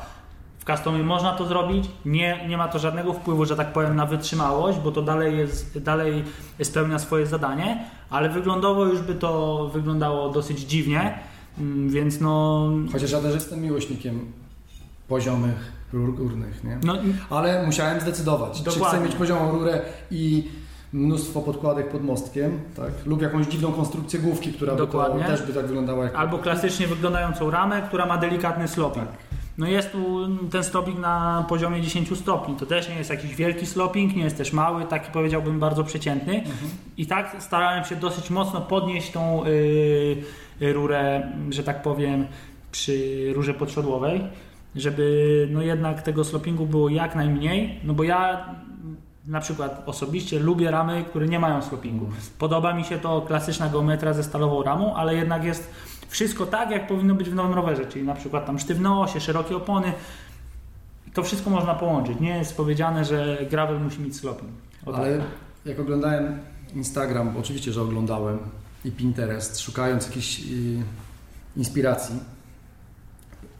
W 0.59 0.65
customie 0.65 1.03
można 1.03 1.33
to 1.33 1.45
zrobić, 1.45 1.85
nie, 2.05 2.45
nie 2.49 2.57
ma 2.57 2.67
to 2.67 2.79
żadnego 2.79 3.13
wpływu, 3.13 3.45
że 3.45 3.55
tak 3.55 3.73
powiem, 3.73 3.95
na 3.95 4.05
wytrzymałość, 4.05 4.77
bo 4.79 4.91
to 4.91 5.01
dalej, 5.01 5.37
jest, 5.37 5.79
dalej 5.79 6.23
spełnia 6.63 6.99
swoje 6.99 7.25
zadanie, 7.25 7.83
ale 8.09 8.29
wyglądowo 8.29 8.85
już 8.85 9.01
by 9.01 9.15
to 9.15 9.69
wyglądało 9.73 10.29
dosyć 10.29 10.59
dziwnie, 10.59 11.17
mm, 11.59 11.89
więc 11.89 12.19
no... 12.21 12.69
Chociaż 12.91 13.11
ja 13.11 13.19
też 13.21 13.33
jestem 13.33 13.61
miłośnikiem 13.61 14.31
poziomych 15.07 15.71
rur 15.93 16.15
górnych, 16.15 16.63
nie? 16.63 16.79
no 16.83 16.93
Ale 17.29 17.65
musiałem 17.65 18.01
zdecydować, 18.01 18.57
czy 18.57 18.63
Dokładnie. 18.63 18.99
chcę 18.99 19.07
mieć 19.07 19.15
poziomą 19.15 19.51
rurę 19.51 19.81
i 20.11 20.51
mnóstwo 20.93 21.41
podkładek 21.41 21.89
pod 21.89 22.03
mostkiem, 22.03 22.59
tak? 22.75 22.91
lub 23.05 23.21
jakąś 23.21 23.47
dziwną 23.47 23.71
konstrukcję 23.71 24.19
główki, 24.19 24.53
która 24.53 24.71
by 24.71 24.77
Dokładnie. 24.77 25.23
to, 25.23 25.29
też 25.29 25.41
by 25.41 25.53
tak 25.53 25.67
wyglądała 25.67 26.03
jak 26.03 26.15
Albo 26.15 26.37
klasycznie 26.37 26.87
wyglądającą 26.87 27.51
ramę, 27.51 27.81
która 27.81 28.05
ma 28.05 28.17
delikatny 28.17 28.67
sloping. 28.67 29.07
No 29.57 29.67
jest 29.67 29.91
tu 29.91 30.27
ten 30.51 30.63
sloping 30.63 30.99
na 30.99 31.45
poziomie 31.49 31.81
10 31.81 32.17
stopni. 32.17 32.55
To 32.55 32.65
też 32.65 32.89
nie 32.89 32.95
jest 32.95 33.09
jakiś 33.09 33.35
wielki 33.35 33.65
sloping, 33.65 34.15
nie 34.15 34.23
jest 34.23 34.37
też 34.37 34.53
mały, 34.53 34.85
taki 34.85 35.11
powiedziałbym 35.11 35.59
bardzo 35.59 35.83
przeciętny. 35.83 36.43
I 36.97 37.05
tak 37.05 37.35
starałem 37.39 37.85
się 37.85 37.95
dosyć 37.95 38.29
mocno 38.29 38.61
podnieść 38.61 39.11
tą 39.11 39.43
yy, 40.59 40.73
rurę, 40.73 41.31
że 41.49 41.63
tak 41.63 41.81
powiem, 41.81 42.27
przy 42.71 43.27
rurze 43.33 43.53
podsiodłowej, 43.53 44.23
żeby 44.75 45.47
no 45.51 45.61
jednak 45.61 46.01
tego 46.01 46.23
slopingu 46.23 46.65
było 46.65 46.89
jak 46.89 47.15
najmniej, 47.15 47.79
no 47.83 47.93
bo 47.93 48.03
ja 48.03 48.49
na 49.27 49.39
przykład 49.39 49.83
osobiście 49.85 50.39
lubię 50.39 50.71
ramy, 50.71 51.05
które 51.09 51.27
nie 51.27 51.39
mają 51.39 51.61
slopingu. 51.61 52.09
Podoba 52.39 52.73
mi 52.73 52.83
się 52.83 52.97
to 52.97 53.21
klasyczna 53.21 53.69
geometria 53.69 54.13
ze 54.13 54.23
stalową 54.23 54.63
ramą, 54.63 54.95
ale 54.95 55.15
jednak 55.15 55.43
jest 55.43 55.71
wszystko 56.07 56.45
tak, 56.45 56.71
jak 56.71 56.87
powinno 56.87 57.15
być 57.15 57.29
w 57.29 57.35
nowym 57.35 57.53
rowerze, 57.53 57.85
czyli 57.85 58.05
na 58.05 58.15
przykład 58.15 58.45
tam 58.45 58.59
sztywne 58.59 58.99
osie, 58.99 59.19
szerokie 59.19 59.57
opony. 59.57 59.93
To 61.13 61.23
wszystko 61.23 61.49
można 61.49 61.75
połączyć. 61.75 62.19
Nie 62.19 62.37
jest 62.37 62.57
powiedziane, 62.57 63.05
że 63.05 63.37
gravel 63.49 63.79
musi 63.79 64.01
mieć 64.01 64.15
sloping. 64.15 64.51
Tak. 64.85 64.95
Ale 64.95 65.21
jak 65.65 65.79
oglądałem 65.79 66.39
Instagram, 66.75 67.37
oczywiście, 67.37 67.71
że 67.71 67.81
oglądałem 67.81 68.39
i 68.85 68.91
Pinterest, 68.91 69.59
szukając 69.59 70.07
jakiejś 70.07 70.39
y, 70.39 70.43
inspiracji 71.57 72.19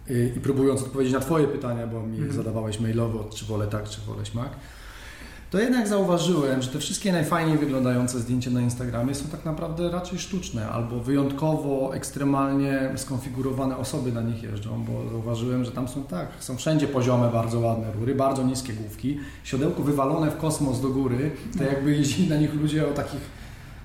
i 0.09 0.39
próbując 0.39 0.81
odpowiedzieć 0.83 1.13
na 1.13 1.19
Twoje 1.19 1.47
pytania, 1.47 1.87
bo 1.87 2.03
mi 2.03 2.17
Mhm. 2.17 2.33
zadawałeś 2.33 2.79
mailowo, 2.79 3.29
czy 3.35 3.45
wolę 3.45 3.67
tak, 3.67 3.89
czy 3.89 4.01
wolę 4.01 4.25
śmak, 4.25 4.49
to 5.51 5.59
jednak 5.59 5.87
zauważyłem, 5.87 6.61
że 6.61 6.69
te 6.69 6.79
wszystkie 6.79 7.11
najfajniej 7.11 7.57
wyglądające 7.57 8.19
zdjęcia 8.19 8.51
na 8.51 8.61
Instagramie 8.61 9.15
są 9.15 9.25
tak 9.27 9.45
naprawdę 9.45 9.91
raczej 9.91 10.19
sztuczne 10.19 10.69
albo 10.69 10.99
wyjątkowo, 10.99 11.95
ekstremalnie 11.95 12.89
skonfigurowane 12.95 13.77
osoby 13.77 14.11
na 14.11 14.21
nich 14.21 14.43
jeżdżą, 14.43 14.83
bo 14.85 15.09
zauważyłem, 15.11 15.65
że 15.65 15.71
tam 15.71 15.87
są 15.87 16.03
tak, 16.03 16.27
są 16.39 16.57
wszędzie 16.57 16.87
poziome, 16.87 17.29
bardzo 17.31 17.59
ładne 17.59 17.91
rury, 17.91 18.15
bardzo 18.15 18.43
niskie 18.43 18.73
główki, 18.73 19.19
siodełko 19.43 19.83
wywalone 19.83 20.31
w 20.31 20.37
kosmos 20.37 20.81
do 20.81 20.89
góry, 20.89 21.31
tak 21.57 21.67
jakby 21.67 21.95
jeździli 21.95 22.29
na 22.29 22.35
nich 22.37 22.53
ludzie 22.53 22.87
o 22.87 22.91
takich 22.91 23.42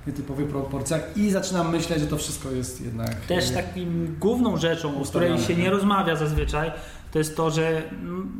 nietypowych 0.09 0.49
proporcjach 0.49 1.17
i 1.17 1.31
zaczynam 1.31 1.73
myśleć, 1.73 2.01
że 2.01 2.07
to 2.07 2.17
wszystko 2.17 2.51
jest 2.51 2.81
jednak... 2.81 3.15
Też 3.15 3.51
takim 3.51 4.17
główną 4.21 4.57
rzeczą, 4.57 5.03
o 5.03 5.05
której 5.05 5.39
się 5.39 5.55
nie 5.55 5.71
rozmawia 5.71 6.17
zazwyczaj, 6.17 6.73
to 7.13 7.19
jest 7.19 7.37
to, 7.37 7.51
że 7.51 7.83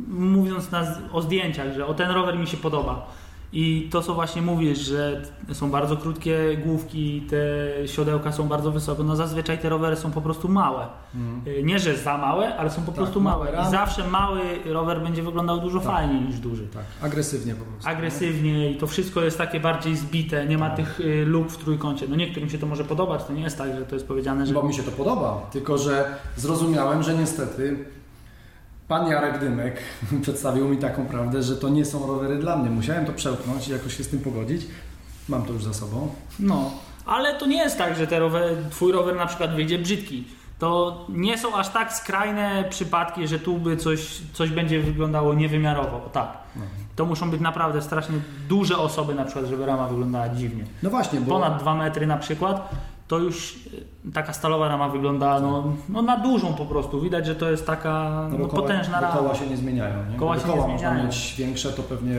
mówiąc 0.09 0.71
na, 0.71 0.99
o 1.13 1.23
zdjęciach, 1.23 1.75
że 1.75 1.87
o 1.87 1.95
ten 1.95 2.11
rower 2.11 2.39
mi 2.39 2.47
się 2.47 2.57
podoba. 2.57 3.11
I 3.53 3.89
to, 3.93 4.03
co 4.03 4.15
właśnie 4.15 4.43
mówisz, 4.43 4.79
że 4.79 5.23
są 5.53 5.71
bardzo 5.71 5.97
krótkie 5.97 6.57
główki, 6.65 7.21
te 7.31 7.37
siodełka 7.89 8.33
są 8.33 8.49
bardzo 8.49 8.71
wysoko, 8.71 9.03
no 9.03 9.17
zazwyczaj 9.17 9.59
te 9.59 9.69
rowery 9.69 9.97
są 9.97 10.11
po 10.11 10.21
prostu 10.21 10.49
małe. 10.49 10.87
Y, 11.47 11.63
Nie, 11.63 11.79
że 11.79 11.97
za 11.97 12.19
małe, 12.19 12.57
ale 12.57 12.71
są 12.71 12.81
po 12.83 12.87
Tak, 12.87 12.95
prostu 12.95 13.21
małe 13.21 13.53
małe. 13.53 13.69
I 13.69 13.71
zawsze 13.71 14.09
mały 14.09 14.41
rower 14.65 15.01
będzie 15.03 15.23
wyglądał 15.23 15.61
dużo 15.61 15.79
Tak. 15.81 15.89
fajniej 15.89 16.21
niż 16.23 16.39
duży. 16.39 16.67
Tak, 16.67 16.85
agresywnie 17.03 17.55
po 17.55 17.65
prostu. 17.65 17.89
Agresywnie 17.89 18.71
i 18.71 18.77
to 18.77 18.87
wszystko 18.87 19.21
jest 19.23 19.39
takie 19.39 19.61
bardziej 19.61 19.97
zbite, 19.97 20.47
nie 20.47 20.59
ma 20.59 20.71
tych 20.71 21.01
y, 21.01 21.25
luk 21.27 21.49
w 21.51 21.57
trójkącie. 21.57 22.07
No 22.09 22.17
niektórym 22.17 22.51
się 22.51 22.59
to 22.59 22.67
może 22.67 22.85
podobać, 22.85 23.25
to 23.25 23.33
nie 23.33 23.43
jest 23.43 23.59
tak, 23.59 23.75
że 23.79 23.87
to 23.87 23.95
jest 23.97 24.09
powiedziane, 24.09 24.47
że... 24.47 24.55
Bo 24.55 24.63
mi 24.63 24.75
się 24.75 24.83
to 24.83 24.91
podoba, 24.91 25.47
tylko 25.53 25.79
że 25.79 26.15
zrozumiałem, 26.37 27.03
że 27.03 27.15
niestety 27.15 27.85
pan 28.89 29.09
Jarek 29.11 29.39
Dymek 29.39 29.77
przedstawił 30.23 30.69
mi 30.69 30.77
taką 30.77 31.07
prawdę, 31.07 31.43
że 31.43 31.57
to 31.57 31.69
nie 31.69 31.85
są 31.85 32.07
rowery 32.07 32.39
dla 32.39 32.57
mnie. 32.57 32.71
Musiałem 32.71 33.07
to 33.07 33.13
przełknąć 33.13 33.69
i 33.69 33.73
jakoś 33.73 33.97
się 33.97 34.05
z 34.05 34.09
tym 34.09 34.21
pogodzić. 34.21 34.67
Mam 35.29 35.43
to 35.43 35.53
już 35.53 35.65
za 35.65 35.75
sobą. 35.75 36.09
No, 36.41 36.71
ale 37.07 37.35
to 37.35 37.47
nie 37.47 37.57
jest 37.57 37.79
tak, 37.79 37.97
że 37.97 38.07
te 38.07 38.19
rower, 38.19 38.57
twój 38.71 38.93
rower 38.93 39.17
na 39.17 39.27
przykład 39.27 39.55
wyjdzie 39.55 39.79
brzydki. 39.79 40.25
To 40.59 41.05
nie 41.09 41.39
są 41.39 41.55
aż 41.55 41.69
tak 41.69 41.93
skrajne 41.93 42.65
przypadki, 42.71 43.29
że 43.29 43.39
tu 43.39 43.59
by 43.59 43.77
coś, 43.77 44.21
coś 44.33 44.51
będzie 44.51 44.81
wyglądało 44.81 45.35
niewymiarowo. 45.35 46.11
Tak. 46.13 46.39
No. 46.57 46.63
To 46.97 47.07
muszą 47.07 47.31
być 47.31 47.41
naprawdę 47.41 47.83
strasznie 47.83 48.17
duże 48.49 48.79
osoby 48.79 49.15
na 49.15 49.25
przykład, 49.25 49.47
żeby 49.47 49.67
rama 49.67 49.89
wyglądała 49.89 50.29
dziwnie. 50.29 50.65
No 50.83 50.91
właśnie, 50.91 51.21
bo 51.21 51.33
Ponad 51.33 51.61
2 51.61 51.75
metry 51.75 52.07
na 52.07 52.17
przykład, 52.17 52.71
to 53.09 53.19
już 53.19 53.57
y, 54.07 54.13
taka 54.13 54.33
stalowa 54.33 54.69
rama 54.69 54.89
wygląda 54.89 55.41
no, 55.41 55.73
no 55.89 56.03
na 56.03 56.17
dużą 56.17 56.55
po 56.55 56.67
prostu. 56.67 57.01
Widać, 57.01 57.27
że 57.27 57.35
to 57.35 57.51
jest 57.51 57.67
taka 57.67 58.27
no 58.31 58.39
no, 58.39 58.49
koła, 58.49 58.63
potężna 58.63 59.01
rama. 59.01 59.17
koła 59.17 59.35
się 59.35 59.47
nie 59.47 59.57
zmieniają. 59.57 60.11
Nie? 60.13 60.19
Koła 60.19 60.35
się 60.35 60.41
nie 60.41 60.53
koła 60.53 60.67
można 60.67 60.79
zmieniają. 60.79 61.07
mieć 61.07 61.35
większe, 61.39 61.73
to 61.73 61.83
pewnie... 61.83 62.15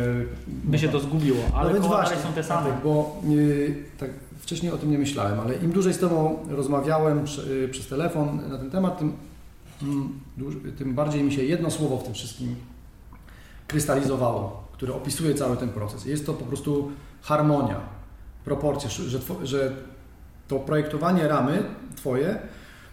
By 0.47 0.79
się 0.79 0.89
to 0.89 0.99
zgubiło, 0.99 1.39
ale 1.53 1.67
no 1.67 1.73
więc 1.73 1.85
koła 1.85 2.01
właśnie, 2.01 2.17
są 2.17 2.33
te 2.33 2.43
same. 2.43 2.69
Tak, 2.69 2.83
bo 2.83 3.21
yy, 3.23 3.75
tak 3.97 4.09
wcześniej 4.39 4.71
o 4.71 4.77
tym 4.77 4.91
nie 4.91 4.97
myślałem, 4.97 5.39
ale 5.39 5.55
im 5.55 5.71
dłużej 5.71 5.93
z 5.93 5.99
Tobą 5.99 6.37
rozmawiałem 6.49 7.23
przy, 7.23 7.59
yy, 7.61 7.67
przez 7.67 7.87
telefon 7.87 8.49
na 8.49 8.57
ten 8.57 8.71
temat, 8.71 8.99
tym, 8.99 9.13
mm, 9.83 10.19
tym 10.77 10.95
bardziej 10.95 11.23
mi 11.23 11.31
się 11.31 11.43
jedno 11.43 11.71
słowo 11.71 11.97
w 11.97 12.03
tym 12.03 12.13
wszystkim 12.13 12.55
krystalizowało, 13.67 14.63
które 14.71 14.93
opisuje 14.93 15.35
cały 15.35 15.57
ten 15.57 15.69
proces. 15.69 16.05
Jest 16.05 16.25
to 16.25 16.33
po 16.33 16.45
prostu 16.45 16.91
harmonia, 17.21 17.79
proporcje, 18.45 18.89
że, 18.89 19.19
że 19.43 19.73
to 20.49 20.59
projektowanie 20.59 21.27
ramy 21.27 21.63
Twoje 21.95 22.39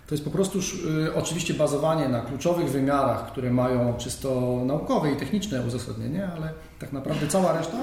to 0.06 0.14
jest 0.14 0.24
po 0.24 0.30
prostu 0.30 0.58
y, 1.06 1.14
oczywiście 1.14 1.54
bazowanie 1.54 2.08
na 2.08 2.20
kluczowych 2.20 2.70
wymiarach, 2.70 3.26
które 3.26 3.50
mają 3.50 3.94
czysto 3.98 4.60
naukowe 4.66 5.12
i 5.12 5.16
techniczne 5.16 5.62
uzasadnienie, 5.62 6.28
ale 6.36 6.52
tak 6.78 6.92
naprawdę 6.92 7.26
cała 7.26 7.52
reszta 7.52 7.76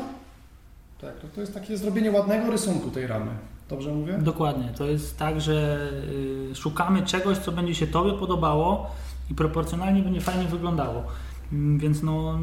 tak, 1.02 1.20
to, 1.20 1.28
to 1.36 1.42
jest 1.42 1.54
takie 1.54 1.78
zrobienie 1.78 2.12
ładnego 2.12 2.52
rysunku 2.52 2.92
tej 2.92 3.08
ramy. 3.08 3.32
Dobrze 3.70 3.92
mówię? 3.92 4.18
Dokładnie. 4.22 4.74
To 4.78 4.86
jest 4.86 5.18
tak, 5.18 5.42
że 5.42 5.90
y, 6.52 6.56
szukamy 6.56 7.02
czegoś, 7.02 7.38
co 7.38 7.52
będzie 7.52 7.76
się 7.76 7.88
Tobie 7.88 8.14
podobało 8.14 8.92
i 9.32 9.36
proporcjonalnie 9.36 10.02
będzie 10.02 10.22
fajnie 10.22 10.46
wyglądało. 10.46 11.04
Mm, 11.52 11.80
Więc 11.80 12.04
no 12.04 12.40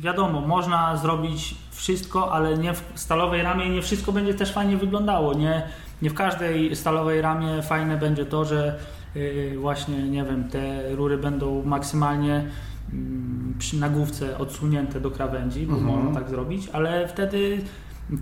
wiadomo, 0.00 0.40
można 0.40 0.96
zrobić 0.96 1.54
wszystko, 1.70 2.32
ale 2.32 2.58
nie 2.58 2.74
w 2.74 2.82
stalowej 2.94 3.42
ramie 3.42 3.70
nie 3.70 3.82
wszystko 3.82 4.12
będzie 4.12 4.34
też 4.34 4.52
fajnie 4.52 4.76
wyglądało. 4.76 5.34
Nie, 5.34 5.68
nie 6.02 6.10
w 6.10 6.14
każdej 6.14 6.76
stalowej 6.76 7.20
ramie 7.22 7.62
fajne 7.62 7.96
będzie 7.96 8.26
to, 8.26 8.44
że 8.44 8.78
y, 9.16 9.54
właśnie, 9.60 10.02
nie 10.02 10.24
wiem, 10.24 10.48
te 10.48 10.94
rury 10.96 11.18
będą 11.18 11.62
maksymalnie 11.64 12.44
mm, 12.92 13.54
przy 13.58 13.76
nagłówce 13.76 14.38
odsunięte 14.38 15.00
do 15.00 15.10
krawędzi, 15.10 15.66
bo 15.66 15.76
Mhm. 15.76 15.96
można 15.96 16.20
tak 16.20 16.30
zrobić, 16.30 16.68
ale 16.72 17.08
wtedy 17.08 17.58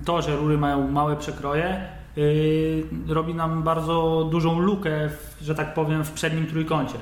to, 0.05 0.23
że 0.23 0.37
rury 0.37 0.59
mają 0.59 0.89
małe 0.89 1.17
przekroje, 1.17 1.81
yy, 2.17 2.85
robi 3.09 3.35
nam 3.35 3.63
bardzo 3.63 4.29
dużą 4.31 4.59
lukę, 4.59 4.91
w, 5.09 5.37
że 5.45 5.55
tak 5.55 5.75
powiem, 5.75 6.05
w 6.05 6.11
przednim 6.13 6.47
trójkącie. 6.47 6.99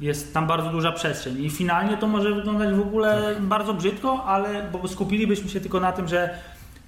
Jest 0.00 0.34
tam 0.34 0.46
bardzo 0.46 0.70
duża 0.70 0.92
przestrzeń 0.92 1.44
i 1.44 1.50
finalnie 1.50 1.96
to 1.96 2.06
może 2.06 2.34
wyglądać 2.34 2.74
w 2.74 2.80
ogóle 2.80 3.36
bardzo 3.40 3.74
brzydko, 3.74 4.24
ale 4.24 4.68
bo 4.72 4.88
skupilibyśmy 4.88 5.48
się 5.50 5.60
tylko 5.60 5.80
na 5.80 5.92
tym, 5.92 6.08
że 6.08 6.30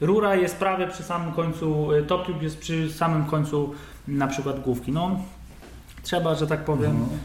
rura 0.02 0.34
jest 0.36 0.56
prawie 0.56 0.86
przy 0.86 1.02
samym 1.02 1.32
końcu, 1.32 1.92
y, 1.92 2.02
top 2.02 2.26
tube 2.26 2.42
jest 2.44 2.58
przy 2.58 2.92
samym 2.92 3.24
końcu 3.24 3.74
na 4.08 4.26
przykład 4.26 4.60
główki. 4.60 4.92
No, 4.92 5.16
trzeba, 6.02 6.34
że 6.34 6.46
tak 6.46 6.64
powiem, 6.64 6.90
Mhm. 6.90 7.18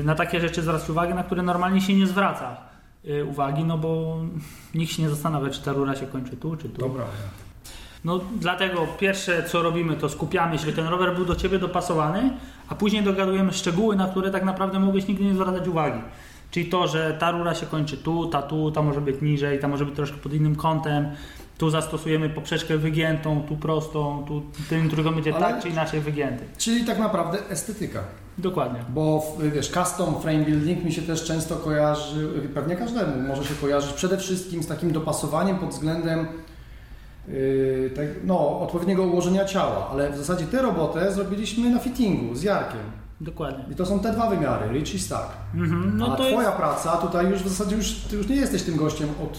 y, 0.00 0.02
na 0.04 0.14
takie 0.14 0.40
rzeczy 0.40 0.62
zwracać 0.62 0.90
uwagę, 0.90 1.14
na 1.14 1.22
które 1.24 1.42
normalnie 1.42 1.80
się 1.80 1.94
nie 1.94 2.06
zwraca 2.06 2.56
y, 3.08 3.24
uwagi, 3.24 3.64
no 3.64 3.78
bo 3.78 4.16
nikt 4.74 4.92
się 4.92 5.02
nie 5.02 5.08
zastanawia, 5.10 5.50
czy 5.50 5.62
ta 5.62 5.72
rura 5.72 5.94
się 5.96 6.06
kończy 6.06 6.36
tu, 6.36 6.56
czy 6.56 6.68
tu. 6.68 6.80
Dobra. 6.80 7.04
No 8.04 8.20
dlatego 8.40 8.86
pierwsze 8.98 9.42
co 9.44 9.62
robimy, 9.62 9.96
to 9.96 10.08
skupiamy 10.08 10.58
się, 10.58 10.72
ten 10.72 10.86
rower 10.86 11.14
był 11.14 11.24
do 11.24 11.34
Ciebie 11.36 11.58
dopasowany, 11.58 12.30
a 12.68 12.74
później 12.74 13.02
dogadujemy 13.02 13.52
szczegóły, 13.52 13.96
na 13.96 14.08
które 14.08 14.30
tak 14.30 14.44
naprawdę 14.44 14.80
mogłeś 14.80 15.08
nigdy 15.08 15.24
nie 15.24 15.34
zwracać 15.34 15.68
uwagi. 15.68 16.00
Czyli 16.50 16.66
to, 16.66 16.88
że 16.88 17.16
ta 17.18 17.30
rura 17.30 17.54
się 17.54 17.66
kończy 17.66 17.96
tu, 17.96 18.26
ta 18.26 18.42
tu, 18.42 18.70
ta 18.70 18.82
może 18.82 19.00
być 19.00 19.22
niżej, 19.22 19.58
ta 19.60 19.68
może 19.68 19.86
być 19.86 19.94
troszkę 19.96 20.16
pod 20.18 20.32
innym 20.34 20.56
kątem. 20.56 21.06
Tu 21.62 21.70
zastosujemy 21.70 22.30
poprzeczkę 22.30 22.78
wygiętą, 22.78 23.42
tu 23.48 23.56
prostą, 23.56 24.24
tu 24.28 24.42
ten 24.70 24.90
trójkąt 24.90 25.14
będzie 25.14 25.34
Ale- 25.34 25.46
tak 25.46 25.62
czy 25.62 25.68
inaczej 25.68 26.00
wygięty. 26.00 26.44
Czyli 26.58 26.84
tak 26.84 26.98
naprawdę 26.98 27.38
estetyka. 27.50 28.00
Dokładnie. 28.38 28.80
Bo 28.88 29.22
wiesz, 29.54 29.70
custom 29.70 30.20
frame 30.20 30.44
building 30.44 30.84
mi 30.84 30.92
się 30.92 31.02
też 31.02 31.24
często 31.24 31.56
kojarzy, 31.56 32.28
pewnie 32.54 32.76
każdemu 32.76 33.28
może 33.28 33.44
się 33.44 33.54
kojarzyć 33.54 33.92
przede 33.92 34.18
wszystkim 34.18 34.62
z 34.62 34.66
takim 34.66 34.92
dopasowaniem 34.92 35.58
pod 35.58 35.70
względem 35.70 36.26
yy, 37.28 37.90
tak, 37.96 38.06
no, 38.24 38.60
odpowiedniego 38.60 39.02
ułożenia 39.02 39.44
ciała, 39.44 39.88
ale 39.92 40.10
w 40.10 40.16
zasadzie 40.16 40.44
tę 40.44 40.62
robotę 40.62 41.12
zrobiliśmy 41.12 41.70
na 41.70 41.78
fittingu 41.78 42.34
z 42.34 42.42
Jarkiem. 42.42 42.80
Dokładnie. 43.20 43.64
I 43.72 43.74
to 43.74 43.86
są 43.86 44.00
te 44.00 44.12
dwa 44.12 44.30
wymiary, 44.30 44.68
rich 44.72 44.94
i 44.94 44.98
stack. 44.98 45.28
Mhm, 45.54 45.98
no 45.98 46.06
A 46.06 46.16
to 46.16 46.24
twoja 46.24 46.42
jest, 46.42 46.56
praca 46.56 46.96
tutaj 46.96 47.26
już 47.30 47.42
w 47.42 47.48
zasadzie 47.48 47.76
już, 47.76 47.92
ty 47.94 48.16
już 48.16 48.28
nie 48.28 48.36
jesteś 48.36 48.62
tym 48.62 48.76
gościem 48.76 49.08
od, 49.24 49.38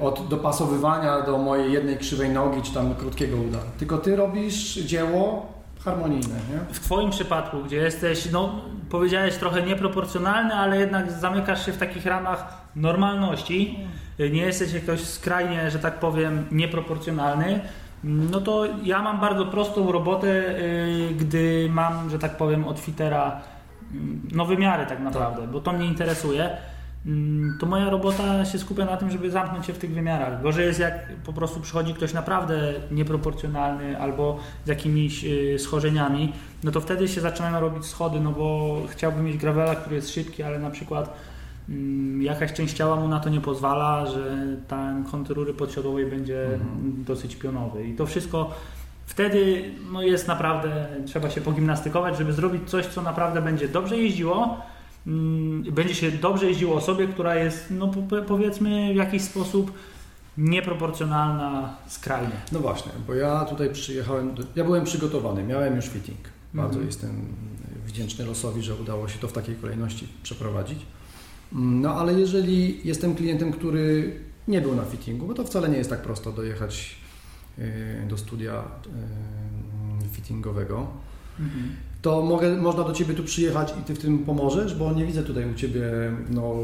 od 0.00 0.28
dopasowywania 0.28 1.20
do 1.20 1.38
mojej 1.38 1.72
jednej 1.72 1.98
krzywej 1.98 2.30
nogi 2.30 2.62
czy 2.62 2.74
tam 2.74 2.94
krótkiego 2.94 3.36
uda, 3.36 3.58
tylko 3.78 3.98
ty 3.98 4.16
robisz 4.16 4.74
dzieło 4.74 5.52
harmonijne, 5.84 6.34
nie? 6.34 6.74
w 6.74 6.80
Twoim 6.80 7.10
przypadku, 7.10 7.56
gdzie 7.64 7.76
jesteś, 7.76 8.30
no 8.32 8.60
powiedziałeś 8.90 9.36
trochę 9.36 9.62
nieproporcjonalny, 9.62 10.54
ale 10.54 10.78
jednak 10.78 11.12
zamykasz 11.12 11.66
się 11.66 11.72
w 11.72 11.78
takich 11.78 12.06
ramach 12.06 12.62
normalności, 12.76 13.78
nie 14.18 14.42
jesteś 14.42 14.72
jakoś 14.72 15.00
skrajnie, 15.00 15.70
że 15.70 15.78
tak 15.78 15.98
powiem, 16.00 16.46
nieproporcjonalny, 16.50 17.60
no 18.04 18.40
to 18.40 18.64
ja 18.82 19.02
mam 19.02 19.20
bardzo 19.20 19.46
prostą 19.46 19.92
robotę, 19.92 20.28
yy, 20.28 21.14
gdy 21.14 21.68
mam, 21.72 22.10
że 22.10 22.18
tak 22.18 22.36
powiem, 22.36 22.68
od 22.68 22.78
fitera 22.78 23.40
mm, 23.92 24.22
no 24.32 24.44
wymiary 24.44 24.86
tak 24.86 25.00
naprawdę, 25.00 25.46
bo 25.46 25.60
to 25.60 25.72
mnie 25.72 25.86
interesuje. 25.86 26.56
Mm, 27.06 27.56
To 27.60 27.66
moja 27.66 27.90
robota 27.90 28.44
się 28.44 28.58
skupia 28.58 28.84
na 28.84 28.96
tym, 28.96 29.10
żeby 29.10 29.30
zamknąć 29.30 29.66
się 29.66 29.72
w 29.72 29.78
tych 29.78 29.94
wymiarach. 29.94 30.42
Gorzej 30.42 30.66
jest 30.66 30.80
jak 30.80 31.08
po 31.24 31.32
prostu 31.32 31.60
przychodzi 31.60 31.94
ktoś 31.94 32.12
naprawdę 32.12 32.74
nieproporcjonalny 32.90 33.98
albo 34.00 34.38
z 34.64 34.68
jakimiś 34.68 35.24
y, 35.24 35.58
schorzeniami, 35.58 36.32
no 36.64 36.70
to 36.70 36.80
wtedy 36.80 37.08
się 37.08 37.20
zaczynają 37.20 37.60
robić 37.60 37.86
schody, 37.86 38.20
no 38.20 38.32
bo 38.32 38.76
chciałbym 38.88 39.24
mieć 39.24 39.36
gravela, 39.36 39.74
który 39.74 39.96
jest 39.96 40.10
szybki, 40.10 40.42
ale 40.42 40.58
na 40.58 40.70
przykład 40.70 41.16
mm, 41.68 42.22
jakaś 42.22 42.52
część 42.52 42.74
ciała 42.74 42.96
mu 42.96 43.08
na 43.08 43.20
to 43.20 43.28
nie 43.30 43.40
pozwala, 43.40 44.06
że 44.06 44.46
ten 44.68 45.04
kąt 45.04 45.30
rury 45.30 45.54
podsiodowej 45.54 46.06
będzie 46.06 46.46
dosyć 46.82 47.36
pionowy. 47.36 47.88
I 47.88 47.94
to 47.94 48.06
wszystko 48.06 48.50
wtedy 49.06 49.64
no 49.92 50.02
jest 50.02 50.28
naprawdę, 50.28 50.86
trzeba 51.06 51.30
się 51.30 51.40
pogimnastykować, 51.40 52.18
żeby 52.18 52.32
zrobić 52.32 52.70
coś, 52.70 52.86
co 52.86 53.02
naprawdę 53.02 53.42
będzie 53.42 53.68
dobrze 53.68 53.96
jeździło, 53.96 54.60
będzie 55.72 55.94
się 55.94 56.10
dobrze 56.12 56.46
jeździło 56.46 56.76
osobie, 56.76 57.08
która 57.08 57.34
jest, 57.34 57.66
no 57.70 57.88
po- 57.88 58.22
powiedzmy, 58.22 58.92
w 58.92 58.96
jakiś 58.96 59.22
sposób 59.22 59.72
nieproporcjonalna 60.38 61.76
skrajnie. 61.86 62.32
No 62.52 62.58
właśnie, 62.60 62.92
bo 63.06 63.14
ja 63.14 63.44
tutaj 63.44 63.70
przyjechałem, 63.72 64.34
ja 64.56 64.64
byłem 64.64 64.84
przygotowany, 64.84 65.44
miałem 65.44 65.76
już 65.76 65.84
fitting. 65.88 66.18
Bardzo 66.54 66.68
Mhm. 66.74 66.86
jestem 66.86 67.24
wdzięczny 67.86 68.24
losowi, 68.24 68.62
że 68.62 68.74
udało 68.74 69.08
się 69.08 69.18
to 69.18 69.28
w 69.28 69.32
takiej 69.32 69.56
kolejności 69.56 70.08
przeprowadzić. 70.22 70.78
Mm, 71.52 71.80
No 71.80 71.94
ale 71.94 72.12
jeżeli 72.20 72.80
jestem 72.88 73.14
klientem, 73.14 73.52
który 73.52 74.16
nie 74.48 74.60
był 74.60 74.74
na 74.74 74.84
fittingu, 74.84 75.26
bo 75.26 75.34
to 75.34 75.44
wcale 75.44 75.68
nie 75.68 75.76
jest 75.76 75.90
tak 75.90 76.02
prosto 76.02 76.32
dojechać 76.32 76.96
y, 77.58 78.06
do 78.08 78.18
studia 78.18 78.64
y, 80.04 80.08
fittingowego, 80.14 80.86
to 82.02 82.22
mogę, 82.22 82.56
można 82.56 82.84
do 82.84 82.92
Ciebie 82.92 83.14
tu 83.14 83.22
przyjechać 83.24 83.74
i 83.80 83.84
Ty 83.84 83.94
w 83.94 83.98
tym 83.98 84.18
pomożesz, 84.18 84.74
bo 84.74 84.92
nie 84.92 85.04
widzę 85.06 85.22
tutaj 85.22 85.50
u 85.50 85.54
Ciebie 85.54 85.82
no, 86.30 86.54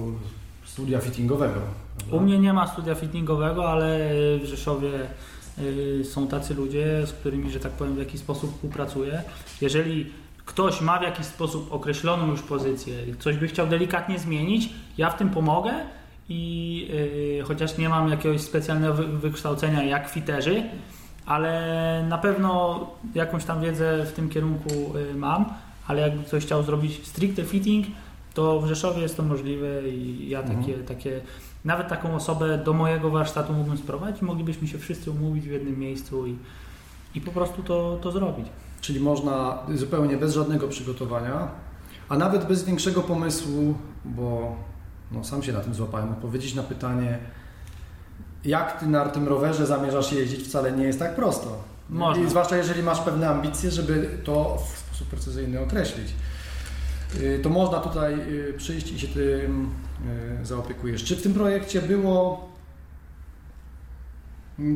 studia 0.65 1.01
fittingowego. 1.01 1.61
prawda? 1.99 2.17
U 2.17 2.21
mnie 2.21 2.39
nie 2.39 2.53
ma 2.53 2.67
studia 2.67 2.95
fittingowego, 2.95 3.69
ale 3.71 3.99
w 4.43 4.45
Rzeszowie 4.45 4.91
y, 5.59 6.05
są 6.05 6.27
tacy 6.29 6.55
ludzie, 6.55 7.07
z 7.07 7.13
którymi, 7.13 7.51
że 7.51 7.61
tak 7.61 7.73
powiem, 7.73 7.95
w 7.95 7.99
jakiś 7.99 8.21
sposób 8.21 8.53
współpracuję. 8.55 9.23
Jeżeli 9.61 10.07
ktoś 10.47 10.81
ma 10.81 10.99
w 10.99 11.03
jakiś 11.03 11.27
sposób 11.27 11.73
określoną 11.73 12.27
już 12.31 12.43
pozycję, 12.43 12.95
coś 13.19 13.37
by 13.37 13.49
chciał 13.49 13.67
delikatnie 13.67 14.19
zmienić, 14.19 14.69
ja 14.99 15.11
w 15.11 15.19
tym 15.19 15.31
pomogę 15.31 15.71
i 16.29 16.89
y, 17.41 17.45
chociaż 17.45 17.79
nie 17.79 17.89
mam 17.89 18.09
jakiegoś 18.11 18.41
specjalnego 18.41 18.95
wy- 18.95 19.07
wykształcenia 19.19 19.83
jak 19.85 20.09
fiterzy, 20.11 20.63
ale 21.29 22.05
na 22.09 22.19
pewno 22.19 22.81
jakąś 23.15 23.45
tam 23.45 23.61
wiedzę 23.61 24.05
w 24.05 24.13
tym 24.13 24.29
kierunku 24.29 24.71
y, 25.13 25.15
mam, 25.15 25.45
ale 25.87 26.01
jakby 26.01 26.25
ktoś 26.25 26.45
chciał 26.45 26.63
zrobić 26.63 27.07
stricte 27.07 27.45
fitting, 27.45 27.87
to 28.35 28.61
w 28.61 28.67
Rzeszowie 28.67 29.03
jest 29.03 29.17
to 29.17 29.23
możliwe 29.23 29.89
i 29.89 30.29
ja 30.29 30.41
Mhm. 30.41 30.61
takie, 30.61 30.75
takie 30.75 31.21
nawet 31.65 31.89
taką 31.89 32.15
osobę 32.15 32.59
do 32.59 32.73
mojego 32.73 33.11
warsztatu 33.11 33.53
mógłbym 33.53 33.79
sprowadzić, 33.79 34.23
moglibyśmy 34.23 34.69
się 34.69 34.79
wszyscy 34.79 35.11
umówić 35.11 35.45
w 35.49 35.51
jednym 35.51 35.79
miejscu 35.79 36.27
i, 36.27 36.39
i 37.15 37.21
po 37.21 37.31
prostu 37.31 37.63
to, 37.63 37.99
to 38.03 38.13
zrobić. 38.13 38.47
Czyli 38.81 39.01
można 39.01 39.59
zupełnie 39.75 40.17
bez 40.17 40.35
żadnego 40.35 40.69
przygotowania, 40.69 41.49
a 42.09 42.17
nawet 42.17 42.49
bez 42.49 42.65
większego 42.65 43.01
pomysłu, 43.03 43.75
bo 44.05 44.57
no, 45.13 45.25
sam 45.25 45.43
się 45.43 45.53
na 45.53 45.61
tym 45.61 45.75
złapałem, 45.75 46.11
odpowiedzieć 46.13 46.55
na 46.55 46.63
pytanie, 46.63 47.19
jak 48.45 48.81
ty 48.81 48.87
na 48.87 49.09
tym 49.09 49.29
rowerze 49.29 49.67
zamierzasz 49.67 50.13
jeździć, 50.13 50.49
wcale 50.49 50.73
nie 50.73 50.85
jest 50.85 50.99
tak 50.99 51.17
prosto. 51.17 51.65
Można. 51.91 52.25
I 52.25 52.31
zwłaszcza 52.31 52.57
jeżeli 52.57 52.83
masz 52.83 53.01
pewne 53.01 53.29
ambicje, 53.29 53.71
żeby 53.71 54.19
to 54.25 54.63
w 54.75 54.79
sposób 54.79 55.09
precyzyjny 55.09 55.61
określić. 55.61 56.09
Y, 57.21 57.41
To 57.43 57.49
można 57.49 57.79
tutaj 57.79 58.15
y, 58.15 58.55
przyjść 58.59 58.93
i 58.93 58.99
się 59.01 59.09
tym 59.09 59.71
y, 60.43 60.47
zaopiekujesz. 60.47 61.05
Czy 61.05 61.17
w 61.17 61.23
tym 61.23 61.35
projekcie 61.35 61.83
było 61.83 62.49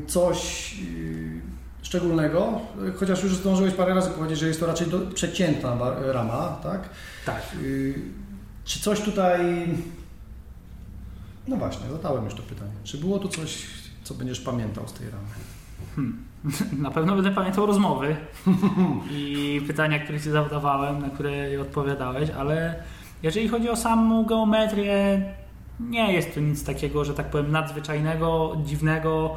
coś 0.06 0.74
szczególnego? 1.82 2.60
Chociaż 2.96 3.22
już 3.22 3.36
zdążyłeś 3.36 3.74
parę 3.74 3.94
razy 3.94 4.10
powiedzieć, 4.10 4.38
że 4.38 4.48
jest 4.48 4.60
to 4.60 4.66
raczej 4.66 4.86
do, 4.86 4.98
przeciętna 4.98 5.76
rama, 6.12 6.58
tak? 6.62 6.88
Tak. 7.26 7.42
Czy 8.64 8.80
coś 8.80 9.00
tutaj... 9.00 9.68
No 11.48 11.56
właśnie, 11.56 11.90
zadałem 11.90 12.24
już 12.24 12.34
to 12.34 12.42
pytanie. 12.42 12.72
Czy 12.84 12.98
było 12.98 13.18
tu 13.18 13.28
coś, 13.28 13.66
co 14.02 14.14
będziesz 14.14 14.40
pamiętał 14.40 14.88
z 14.88 14.92
tej 14.92 15.06
ramy? 15.10 15.28
Na 16.82 16.90
pewno 16.90 17.14
będę 17.14 17.30
pamiętał 17.30 17.66
rozmowy 17.66 18.16
i 19.10 19.60
pytania, 19.66 19.98
które 19.98 20.20
Ci 20.20 20.30
zadawałem, 20.30 20.98
na 20.98 21.10
które 21.10 21.60
odpowiadałeś, 21.60 22.30
ale 22.30 22.82
jeżeli 23.22 23.48
chodzi 23.48 23.70
o 23.70 23.76
samą 23.76 24.24
geometrię, 24.24 25.22
nie 25.80 26.12
jest 26.12 26.34
to 26.34 26.40
nic 26.40 26.64
takiego, 26.64 27.04
że 27.04 27.14
tak 27.14 27.30
powiem, 27.30 27.52
nadzwyczajnego, 27.52 28.56
dziwnego. 28.64 29.36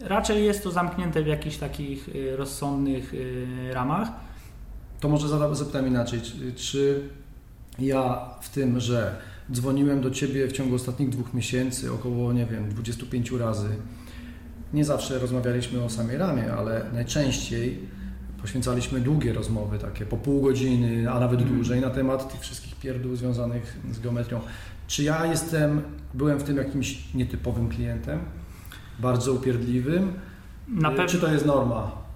Raczej 0.00 0.44
jest 0.44 0.62
to 0.62 0.70
zamknięte 0.70 1.22
w 1.22 1.26
jakichś 1.26 1.56
takich 1.56 2.08
y, 2.08 2.36
rozsądnych 2.36 3.14
y, 3.14 3.46
ramach. 3.72 4.08
To 5.00 5.08
może 5.08 5.54
zapytam 5.54 5.86
inaczej. 5.86 6.20
Czy 6.56 7.08
ja 7.78 8.20
w 8.40 8.48
tym, 8.48 8.80
że 8.80 9.16
dzwoniłem 9.52 10.00
do 10.00 10.10
Ciebie 10.10 10.46
w 10.48 10.52
ciągu 10.52 10.74
ostatnich 10.74 11.08
dwóch 11.08 11.34
miesięcy 11.34 11.92
około, 11.92 12.32
nie 12.32 12.46
wiem, 12.46 12.68
25 12.68 13.30
razy, 13.30 13.68
nie 14.72 14.84
zawsze 14.84 15.18
rozmawialiśmy 15.18 15.84
o 15.84 15.90
samej 15.90 16.16
ramie, 16.16 16.52
ale 16.52 16.84
najczęściej 16.92 17.78
poświęcaliśmy 18.40 19.00
długie 19.00 19.32
rozmowy, 19.32 19.78
takie 19.78 20.06
po 20.06 20.16
pół 20.16 20.42
godziny, 20.42 21.10
a 21.10 21.20
nawet 21.20 21.42
dłużej, 21.42 21.80
na 21.80 21.90
temat 21.90 22.32
tych 22.32 22.40
wszystkich 22.40 22.76
pierdół 22.76 23.16
związanych 23.16 23.78
z 23.92 24.00
geometrią. 24.00 24.40
Czy 24.86 25.02
ja 25.02 25.26
jestem, 25.26 25.82
byłem 26.14 26.38
w 26.38 26.42
tym 26.42 26.56
jakimś 26.56 27.14
nietypowym 27.14 27.68
klientem, 27.68 28.18
bardzo 28.98 29.32
upierdliwym, 29.32 30.12
pewno. 30.90 31.06
czy 31.06 31.18
to 31.18 31.32
jest 31.32 31.46
norma? 31.46 32.07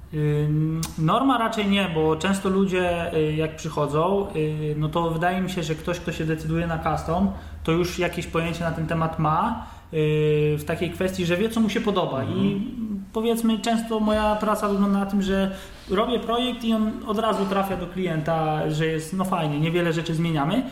Norma 0.98 1.38
raczej 1.38 1.66
nie, 1.66 1.90
bo 1.94 2.16
często 2.16 2.48
ludzie 2.48 3.14
y, 3.14 3.32
jak 3.32 3.56
przychodzą, 3.56 4.26
y, 4.36 4.74
no 4.78 4.88
to 4.88 5.10
wydaje 5.10 5.40
mi 5.40 5.50
się, 5.50 5.62
że 5.62 5.74
ktoś, 5.74 6.00
kto 6.00 6.12
się 6.12 6.24
decyduje 6.24 6.66
na 6.66 6.78
custom, 6.78 7.30
to 7.64 7.72
już 7.72 7.98
jakieś 7.98 8.26
pojęcie 8.26 8.64
na 8.64 8.70
ten 8.70 8.86
temat 8.86 9.18
ma 9.18 9.66
y, 9.92 10.56
w 10.58 10.64
takiej 10.66 10.90
kwestii, 10.90 11.26
że 11.26 11.36
wie 11.36 11.48
co 11.48 11.60
mu 11.60 11.68
się 11.68 11.80
podoba 11.80 12.24
i 12.24 12.66
powiedzmy 13.12 13.58
często 13.58 14.00
moja 14.00 14.36
praca 14.36 14.68
wygląda 14.68 14.98
na 14.98 15.06
tym, 15.06 15.22
że 15.22 15.56
robię 15.90 16.20
projekt 16.20 16.64
i 16.64 16.74
on 16.74 16.90
od 17.06 17.18
razu 17.18 17.46
trafia 17.46 17.76
do 17.76 17.86
klienta, 17.86 18.70
że 18.70 18.86
jest 18.86 19.12
no 19.12 19.24
fajnie, 19.24 19.60
niewiele 19.60 19.92
rzeczy 19.92 20.14
zmieniamy. 20.14 20.62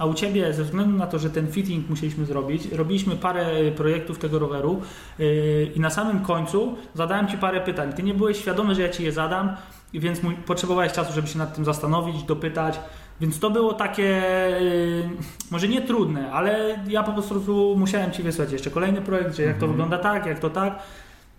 A 0.00 0.06
u 0.06 0.14
Ciebie, 0.14 0.52
ze 0.52 0.64
względu 0.64 0.98
na 0.98 1.06
to, 1.06 1.18
że 1.18 1.30
ten 1.30 1.52
fitting 1.52 1.88
musieliśmy 1.88 2.24
zrobić, 2.24 2.72
robiliśmy 2.72 3.16
parę 3.16 3.46
projektów 3.76 4.18
tego 4.18 4.38
roweru 4.38 4.82
yy, 5.18 5.72
i 5.74 5.80
na 5.80 5.90
samym 5.90 6.20
końcu 6.20 6.76
zadałem 6.94 7.28
Ci 7.28 7.38
parę 7.38 7.60
pytań. 7.60 7.92
Ty 7.92 8.02
nie 8.02 8.14
byłeś 8.14 8.38
świadomy, 8.38 8.74
że 8.74 8.82
ja 8.82 8.88
Ci 8.88 9.04
je 9.04 9.12
zadam, 9.12 9.56
więc 9.94 10.22
mój, 10.22 10.34
potrzebowałeś 10.34 10.92
czasu, 10.92 11.12
żeby 11.12 11.28
się 11.28 11.38
nad 11.38 11.54
tym 11.54 11.64
zastanowić, 11.64 12.22
dopytać. 12.22 12.80
Więc 13.20 13.38
to 13.38 13.50
było 13.50 13.72
takie, 13.72 14.22
yy, 14.60 15.10
może 15.50 15.68
nie 15.68 15.82
trudne, 15.82 16.32
ale 16.32 16.78
ja 16.88 17.02
po 17.02 17.12
prostu 17.12 17.74
musiałem 17.78 18.10
Ci 18.12 18.22
wysłać 18.22 18.52
jeszcze 18.52 18.70
kolejny 18.70 19.02
projekt, 19.02 19.36
że 19.36 19.42
jak 19.42 19.58
to 19.58 19.68
wygląda 19.68 19.98
tak, 19.98 20.26
jak 20.26 20.38
to 20.38 20.50
tak. 20.50 20.78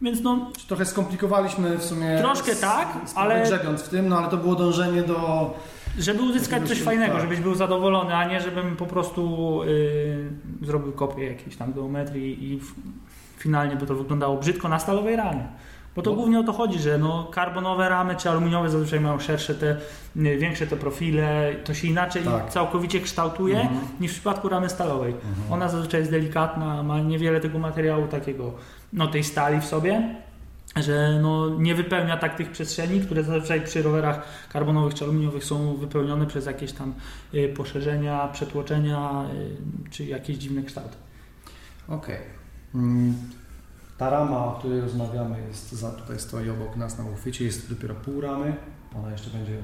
Więc 0.01 0.21
no, 0.21 0.51
Trochę 0.67 0.85
skomplikowaliśmy 0.85 1.77
w 1.77 1.83
sumie. 1.83 2.17
Troszkę 2.17 2.55
tak, 2.55 2.87
sprawę 3.05 3.33
ale- 3.33 3.43
grzebiąc 3.43 3.81
w 3.81 3.89
tym, 3.89 4.09
no 4.09 4.17
ale 4.17 4.27
to 4.27 4.37
było 4.37 4.55
dążenie 4.55 5.01
do 5.01 5.53
Żeby 5.99 6.21
uzyskać 6.23 6.67
coś 6.67 6.81
fajnego, 6.81 7.19
żebyś 7.19 7.39
był 7.39 7.55
zadowolony, 7.55 8.15
a 8.15 8.27
nie 8.27 8.41
żebym 8.41 8.75
po 8.75 8.85
prostu 8.85 9.59
yy, 9.65 10.65
zrobił 10.67 10.91
kopię 10.91 11.25
jakiejś 11.25 11.55
tam 11.55 11.73
geometrii 11.73 12.51
i 12.53 12.59
w, 12.59 12.73
finalnie 13.37 13.75
by 13.75 13.85
to 13.85 13.95
wyglądało 13.95 14.37
brzydko 14.37 14.69
na 14.69 14.79
stalowej 14.79 15.15
ramie. 15.15 15.43
Bo 15.95 16.01
to 16.01 16.09
No. 16.09 16.15
głównie 16.15 16.39
o 16.39 16.43
to 16.43 16.53
chodzi, 16.53 16.79
że 16.79 16.97
no, 16.97 17.23
karbonowe 17.31 17.89
ramy 17.89 18.15
czy 18.15 18.29
aluminiowe 18.29 18.69
zazwyczaj 18.69 18.99
mają 18.99 19.19
szersze 19.19 19.55
te, 19.55 19.77
y, 20.17 20.37
większe 20.37 20.67
te 20.67 20.75
profile, 20.77 21.55
to 21.63 21.73
się 21.73 21.87
inaczej 21.87 22.23
Tak. 22.23 22.49
całkowicie 22.49 22.99
kształtuje 23.01 23.61
Mhm. 23.61 23.79
niż 23.99 24.11
w 24.11 24.13
przypadku 24.13 24.49
ramy 24.49 24.69
stalowej. 24.69 25.11
Mhm. 25.13 25.53
Ona 25.53 25.69
zazwyczaj 25.69 25.99
jest 25.99 26.11
delikatna, 26.11 26.83
ma 26.83 26.99
niewiele 26.99 27.39
tego 27.39 27.59
materiału 27.59 28.07
takiego, 28.07 28.53
no 28.93 29.07
tej 29.07 29.23
stali 29.23 29.61
w 29.61 29.65
sobie, 29.65 30.15
że 30.75 31.19
no, 31.21 31.49
nie 31.49 31.75
wypełnia 31.75 32.17
tak 32.17 32.35
tych 32.35 32.51
przestrzeni, 32.51 33.01
które 33.01 33.23
zazwyczaj 33.23 33.61
przy 33.61 33.81
rowerach 33.81 34.21
karbonowych 34.49 34.93
czy 34.93 35.03
aluminiowych 35.03 35.43
są 35.43 35.75
wypełnione 35.75 36.25
przez 36.25 36.45
jakieś 36.45 36.71
tam 36.73 36.93
y, 37.33 37.53
poszerzenia, 37.57 38.27
przetłoczenia 38.27 39.25
y, 39.33 39.89
czy 39.89 40.05
jakieś 40.05 40.37
dziwne 40.37 40.63
kształty. 40.63 40.97
Okej. 41.87 42.17
Mm, 42.75 43.15
Ta 43.97 44.09
rama, 44.09 44.45
o 44.45 44.51
której 44.51 44.81
rozmawiamy, 44.81 45.47
jest 45.47 45.71
za, 45.71 45.91
tutaj 45.91 46.19
stoi 46.19 46.49
obok 46.49 46.75
nas 46.75 46.97
na 46.97 47.05
uchwycie, 47.05 47.45
jest 47.45 47.69
dopiero 47.69 47.95
pół 47.95 48.21
ramy, 48.21 48.55
ona 48.95 49.11
jeszcze 49.11 49.29
będzie 49.29 49.57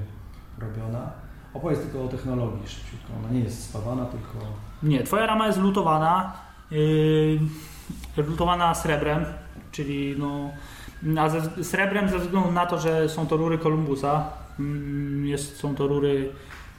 robiona. 0.58 1.10
Opowiedz 1.54 1.80
tylko 1.80 2.04
o 2.04 2.08
technologii 2.08 2.68
szybciutko, 2.68 3.12
ona 3.18 3.32
nie 3.32 3.40
jest 3.40 3.64
spawana, 3.64 4.06
tylko... 4.06 4.46
Nie, 4.82 5.02
twoja 5.02 5.26
rama 5.26 5.46
jest 5.46 5.58
lutowana, 5.58 6.32
yy, 6.70 7.38
lutowana 8.16 8.74
srebrem, 8.74 9.24
czyli 9.72 10.14
no, 10.18 10.50
a 11.18 11.28
ze, 11.28 11.64
srebrem 11.64 12.08
ze 12.08 12.18
względu 12.18 12.52
na 12.52 12.66
to, 12.66 12.78
że 12.78 13.08
są 13.08 13.26
to 13.26 13.36
rury 13.36 13.58
Columbusa, 13.58 14.24
mm, 14.60 15.26
jest, 15.26 15.56
są 15.56 15.74
to 15.74 15.86
rury 15.86 16.28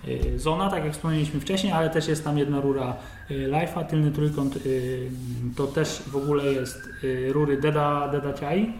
yy, 0.04 0.40
Zona, 0.40 0.70
tak 0.70 0.84
jak 0.84 0.94
wspomnieliśmy 0.94 1.40
wcześniej, 1.40 1.74
ale 1.74 1.90
też 1.90 2.08
jest 2.08 2.24
tam 2.24 2.38
jedna 2.38 2.62
rura 2.62 2.94
yy, 3.30 3.52
Life'a, 3.52 3.86
tylny 3.86 4.12
trójkąt 4.12 4.66
yy, 4.66 5.12
to 5.56 5.68
też 5.68 6.04
w 6.08 6.16
ogóle 6.16 6.46
jest 6.46 6.90
rury 7.32 7.58
Deda, 7.58 8.08
Deda 8.08 8.34
Chai, 8.34 8.74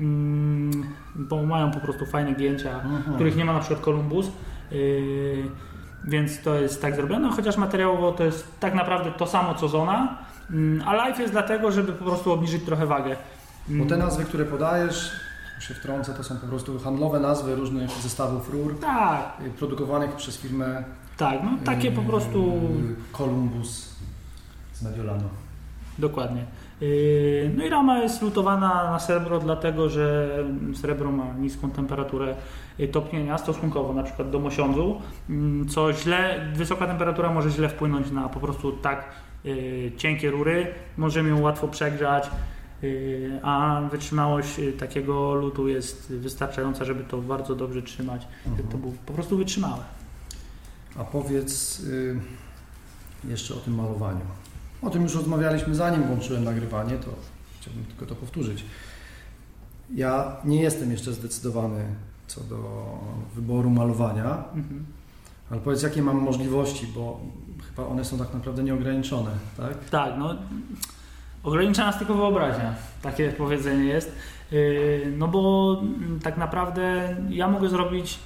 mm, 0.00 0.84
bo 1.14 1.42
mają 1.42 1.70
po 1.70 1.80
prostu 1.80 2.06
fajne 2.06 2.34
gięcia, 2.34 2.74
Mhm. 2.74 3.14
których 3.14 3.36
nie 3.36 3.44
ma 3.44 3.52
na 3.52 3.60
przykład 3.60 3.80
Columbus. 3.80 4.30
Więc 6.04 6.42
to 6.42 6.54
jest 6.54 6.82
tak 6.82 6.96
zrobione, 6.96 7.30
chociaż 7.30 7.56
materiałowo 7.56 8.12
to 8.12 8.24
jest 8.24 8.60
tak 8.60 8.74
naprawdę 8.74 9.10
to 9.10 9.26
samo 9.26 9.54
co 9.54 9.68
Zona, 9.68 10.18
mm, 10.50 10.88
a 10.88 11.06
Life 11.08 11.22
jest 11.22 11.34
dlatego, 11.34 11.72
żeby 11.72 11.92
po 11.92 12.04
prostu 12.04 12.32
obniżyć 12.32 12.64
trochę 12.64 12.86
wagę. 12.86 13.16
Mm, 13.68 13.82
Bo 13.82 13.86
te 13.88 13.96
nazwy, 13.96 14.24
które 14.24 14.44
podajesz, 14.44 15.12
się 15.60 15.74
wtrącę, 15.74 16.14
to 16.14 16.24
są 16.24 16.36
po 16.36 16.46
prostu 16.46 16.78
handlowe 16.78 17.20
nazwy 17.20 17.54
różnych 17.54 17.90
zestawów 17.90 18.50
rur 18.52 18.80
Tak, 18.80 19.36
y, 19.46 19.50
produkowanych 19.50 20.12
przez 20.12 20.36
firmę 20.36 20.84
tak, 21.16 21.38
no 21.44 21.50
takie 21.64 21.92
po 21.92 22.00
y, 22.00 22.04
prostu 22.04 22.60
Columbus 23.12 23.94
z 24.72 24.82
Mediolanu. 24.82 25.28
dokładnie. 25.98 26.44
Yy, 26.80 27.50
No 27.56 27.64
i 27.64 27.68
rama 27.70 27.98
jest 27.98 28.22
lutowana 28.22 28.90
na 28.90 28.98
srebro, 28.98 29.38
dlatego 29.38 29.88
że 29.88 30.28
srebro 30.74 31.12
ma 31.12 31.24
niską 31.38 31.70
temperaturę 31.70 32.34
topnienia 32.92 33.38
stosunkowo 33.38 33.92
na 33.94 34.02
przykład 34.02 34.30
do 34.30 34.38
mosiądzu, 34.38 35.00
mm, 35.30 35.68
co 35.68 35.92
źle, 35.92 36.40
wysoka 36.54 36.86
temperatura 36.86 37.32
może 37.32 37.50
źle 37.50 37.68
wpłynąć 37.68 38.10
na 38.10 38.28
po 38.28 38.40
prostu 38.40 38.72
tak 38.72 39.04
cienkie 39.96 40.30
rury, 40.30 40.66
możemy 40.96 41.28
ją 41.28 41.40
łatwo 41.40 41.68
przegrzać, 41.68 42.30
a 43.42 43.80
wytrzymałość 43.90 44.58
yy, 44.58 44.72
takiego 44.72 45.34
lutu 45.34 45.68
jest 45.68 46.12
wystarczająca, 46.12 46.84
żeby 46.84 47.04
to 47.04 47.18
bardzo 47.18 47.54
dobrze 47.54 47.82
trzymać, 47.82 48.26
żeby 48.56 48.68
to 48.72 48.78
było 48.78 48.92
po 49.06 49.12
prostu 49.12 49.36
wytrzymałe. 49.36 49.82
A 50.96 51.04
powiedz 51.04 51.80
y, 51.80 52.16
jeszcze 53.24 53.54
o 53.54 53.56
tym 53.56 53.74
malowaniu. 53.74 54.20
O 54.82 54.90
tym 54.90 55.02
już 55.02 55.14
rozmawialiśmy 55.14 55.74
zanim 55.74 56.02
włączyłem 56.02 56.44
nagrywanie, 56.44 56.96
to 56.96 57.10
chciałbym 57.60 57.84
tylko 57.84 58.06
to 58.06 58.14
powtórzyć. 58.14 58.64
Ja 59.94 60.36
nie 60.44 60.62
jestem 60.62 60.90
jeszcze 60.90 61.12
zdecydowany 61.12 61.84
co 62.26 62.40
do 62.40 62.84
wyboru 63.34 63.70
malowania, 63.70 64.44
Mhm. 64.54 64.84
ale 65.50 65.60
powiedz 65.60 65.82
jakie 65.82 66.02
mam 66.02 66.16
możliwości, 66.22 66.86
bo 66.94 67.20
chyba 67.70 67.88
one 67.88 68.04
są 68.04 68.18
tak 68.18 68.34
naprawdę 68.34 68.62
nieograniczone, 68.62 69.30
tak? 69.56 69.84
Tak, 69.90 70.14
no 70.18 70.34
ogranicza 71.44 71.86
nas 71.86 71.98
tylko 71.98 72.14
wyobraźnia, 72.14 72.74
takie 73.02 73.32
powiedzenie 73.32 73.84
jest. 73.84 74.16
Yy, 74.52 75.12
No 75.16 75.28
bo 75.28 75.76
mm, 75.82 76.20
tak 76.20 76.36
naprawdę 76.36 77.16
ja 77.30 77.48
mogę 77.48 77.68
zrobić 77.68 78.18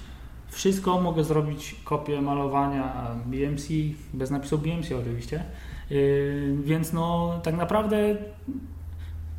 wszystko, 0.48 1.00
mogę 1.00 1.24
zrobić 1.24 1.76
kopię 1.84 2.20
malowania 2.20 3.06
BMC, 3.26 3.68
bez 4.14 4.30
napisu 4.30 4.58
BMC 4.58 4.92
oczywiście, 5.00 5.44
Yy, 5.90 6.56
więc 6.64 6.92
no 6.92 7.34
tak 7.42 7.56
naprawdę 7.56 7.96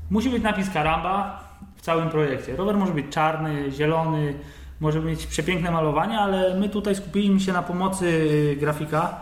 musi 0.09 0.29
być 0.29 0.43
napis 0.43 0.69
Karamba 0.69 1.43
w 1.75 1.81
całym 1.81 2.09
projekcie. 2.09 2.55
Rower 2.55 2.77
może 2.77 2.93
być 2.93 3.05
czarny, 3.09 3.71
zielony, 3.71 4.33
może 4.79 5.01
mieć 5.01 5.25
przepiękne 5.25 5.71
malowanie, 5.71 6.19
ale 6.19 6.59
my 6.59 6.69
tutaj 6.69 6.95
skupiliśmy 6.95 7.39
się 7.39 7.53
na 7.53 7.63
pomocy 7.63 8.27
grafika 8.59 9.21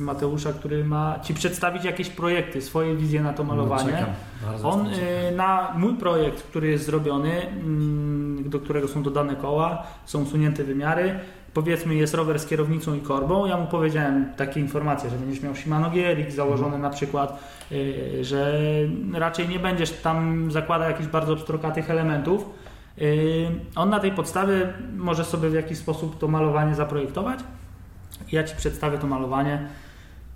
Mateusza, 0.00 0.52
który 0.52 0.84
ma 0.84 1.18
Ci 1.22 1.34
przedstawić 1.34 1.84
jakieś 1.84 2.08
projekty, 2.08 2.62
swoje 2.62 2.96
wizje 2.96 3.22
na 3.22 3.32
to 3.32 3.44
malowanie. 3.44 4.06
No, 4.62 4.70
On 4.70 4.86
y, 4.86 4.90
na 5.36 5.72
mój 5.76 5.94
projekt, 5.94 6.42
który 6.42 6.68
jest 6.68 6.86
zrobiony, 6.86 7.32
mm, 7.48 8.50
do 8.50 8.60
którego 8.60 8.88
są 8.88 9.02
dodane 9.02 9.36
koła, 9.36 9.82
są 10.04 10.22
usunięte 10.22 10.64
wymiary. 10.64 11.14
Powiedzmy, 11.54 11.94
jest 11.94 12.14
rower 12.14 12.38
z 12.38 12.46
kierownicą 12.46 12.94
i 12.94 13.00
korbą. 13.00 13.46
Ja 13.46 13.56
mu 13.56 13.66
powiedziałem 13.66 14.26
takie 14.36 14.60
informacje, 14.60 15.10
że 15.10 15.16
będziesz 15.16 15.42
miał 15.42 15.54
Shimano 15.54 15.90
GRX 15.90 16.34
założony 16.34 16.64
Mhm. 16.74 16.82
na 16.82 16.90
przykład, 16.90 17.38
y, 17.72 18.24
że 18.24 18.58
raczej 19.14 19.48
nie 19.48 19.58
będziesz 19.58 19.90
tam 19.90 20.50
zakładał 20.52 20.90
jakichś 20.90 21.08
bardzo 21.08 21.36
pstrokatych 21.36 21.90
elementów. 21.90 22.44
Y, 22.98 23.46
On 23.76 23.90
na 23.90 24.00
tej 24.00 24.12
podstawie 24.12 24.72
może 24.96 25.24
sobie 25.24 25.50
w 25.50 25.54
jakiś 25.54 25.78
sposób 25.78 26.18
to 26.18 26.28
malowanie 26.28 26.74
zaprojektować. 26.74 27.38
Ja 28.32 28.44
Ci 28.44 28.56
przedstawię 28.56 28.98
to 28.98 29.06
malowanie. 29.06 29.68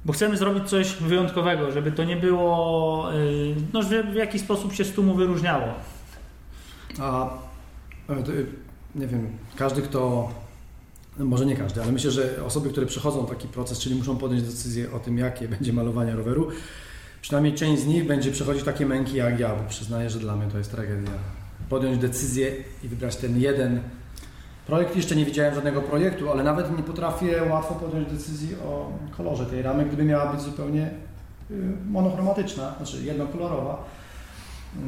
Bo 0.04 0.12
chcemy 0.12 0.36
zrobić 0.36 0.68
coś 0.68 0.92
wyjątkowego, 0.94 1.72
żeby 1.72 1.92
to 1.92 2.04
nie 2.04 2.16
było, 2.16 3.08
yy, 3.12 3.54
no, 3.72 3.82
żeby 3.82 4.12
w 4.12 4.14
jakiś 4.14 4.42
sposób 4.42 4.72
się 4.74 4.84
z 4.84 4.92
tłumu 4.92 5.14
wyróżniało. 5.14 5.74
A 7.00 7.30
e, 8.08 8.12
y, 8.12 8.46
nie 8.94 9.06
wiem, 9.06 9.28
każdy 9.56 9.82
kto, 9.82 10.30
no 11.18 11.24
może 11.24 11.46
nie 11.46 11.56
każdy, 11.56 11.82
ale 11.82 11.92
myślę, 11.92 12.10
że 12.10 12.44
osoby, 12.46 12.70
które 12.70 12.86
przechodzą 12.86 13.26
taki 13.26 13.48
proces, 13.48 13.78
czyli 13.78 13.94
muszą 13.94 14.16
podjąć 14.16 14.42
decyzję 14.42 14.92
o 14.92 14.98
tym, 14.98 15.18
jakie 15.18 15.48
będzie 15.58 15.72
malowanie 15.72 16.16
roweru, 16.16 16.48
przynajmniej 17.22 17.54
część 17.54 17.82
z 17.82 17.86
nich 17.86 18.06
będzie 18.06 18.32
przechodzić 18.32 18.64
takie 18.64 18.86
męki 18.86 19.16
jak 19.16 19.40
ja, 19.40 19.56
bo 19.56 19.68
przyznaję, 19.68 20.10
że 20.10 20.18
dla 20.18 20.36
mnie 20.36 20.50
to 20.50 20.58
jest 20.58 20.70
tragedia. 20.70 21.10
Podjąć 21.68 21.98
decyzję 21.98 22.56
i 22.84 22.88
wybrać 22.88 23.16
ten 23.16 23.40
jeden 23.40 23.80
projekt. 24.66 24.96
Jeszcze 24.96 25.16
nie 25.16 25.24
widziałem 25.24 25.54
żadnego 25.54 25.82
projektu, 25.82 26.30
ale 26.30 26.42
nawet 26.44 26.76
nie 26.76 26.82
potrafię 26.82 27.42
łatwo 27.50 27.74
podjąć 27.74 28.12
decyzji 28.12 28.54
o 28.68 28.90
kolorze 29.16 29.46
tej 29.46 29.62
ramy, 29.62 29.84
gdyby 29.84 30.04
miała 30.04 30.32
być 30.32 30.40
zupełnie 30.40 30.90
y, 31.50 31.54
monochromatyczna, 31.90 32.74
znaczy 32.76 33.04
jednokolorowa. 33.04 33.84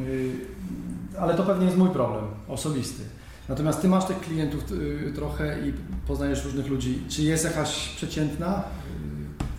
Y, 0.07 0.31
Ale 1.21 1.35
to 1.35 1.43
pewnie 1.43 1.64
jest 1.67 1.79
mój 1.79 1.88
problem 1.91 2.25
osobisty. 2.49 3.03
Natomiast 3.49 3.81
ty 3.83 3.88
masz 3.88 4.05
tych 4.05 4.21
klientów 4.21 4.73
y, 4.73 5.12
trochę 5.14 5.69
i 5.69 5.73
poznajesz 6.07 6.45
różnych 6.45 6.67
ludzi. 6.69 7.03
Czy 7.09 7.23
jest 7.23 7.45
jakaś 7.45 7.88
przeciętna? 7.88 8.62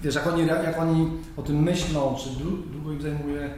Wiesz, 0.03 0.15
jak 0.15 0.27
oni, 0.27 0.47
jak 0.47 0.79
oni 0.79 1.10
o 1.38 1.41
tym 1.41 1.63
myślą, 1.63 2.15
czy 2.23 2.29
dłu- 2.29 2.71
długo 2.71 2.91
im 2.91 3.01
zajmuje 3.01 3.49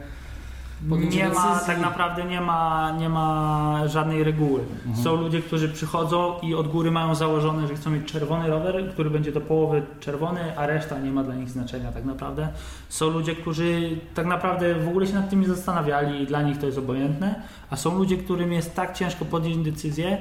Nie 0.90 1.28
ma, 1.28 1.58
tak 1.66 1.80
naprawdę 1.80 2.24
nie 2.24 2.40
ma, 2.40 2.90
nie 2.98 3.08
ma 3.08 3.82
żadnej 3.86 4.24
reguły. 4.24 4.60
Mhm. 4.86 5.04
Są 5.04 5.16
ludzie, 5.16 5.42
którzy 5.42 5.68
przychodzą 5.68 6.34
i 6.42 6.54
od 6.54 6.68
góry 6.68 6.90
mają 6.90 7.14
założone, 7.14 7.68
że 7.68 7.74
chcą 7.74 7.90
mieć 7.90 8.12
czerwony 8.12 8.48
rower, 8.48 8.90
który 8.92 9.10
będzie 9.10 9.32
do 9.32 9.40
połowy 9.40 9.82
czerwony, 10.00 10.58
a 10.58 10.66
reszta 10.66 10.98
nie 10.98 11.10
ma 11.12 11.24
dla 11.24 11.34
nich 11.34 11.50
znaczenia 11.50 11.92
tak 11.92 12.04
naprawdę. 12.04 12.48
Są 12.88 13.10
ludzie, 13.10 13.36
którzy 13.36 13.96
tak 14.14 14.26
naprawdę 14.26 14.74
w 14.74 14.88
ogóle 14.88 15.06
się 15.06 15.14
nad 15.14 15.30
tym 15.30 15.40
nie 15.40 15.48
zastanawiali 15.48 16.22
i 16.22 16.26
dla 16.26 16.42
nich 16.42 16.58
to 16.58 16.66
jest 16.66 16.78
obojętne, 16.78 17.34
a 17.70 17.76
są 17.76 17.98
ludzie, 17.98 18.16
którym 18.16 18.52
jest 18.52 18.74
tak 18.74 18.94
ciężko 18.94 19.24
podjąć 19.24 19.56
decyzję, 19.70 20.18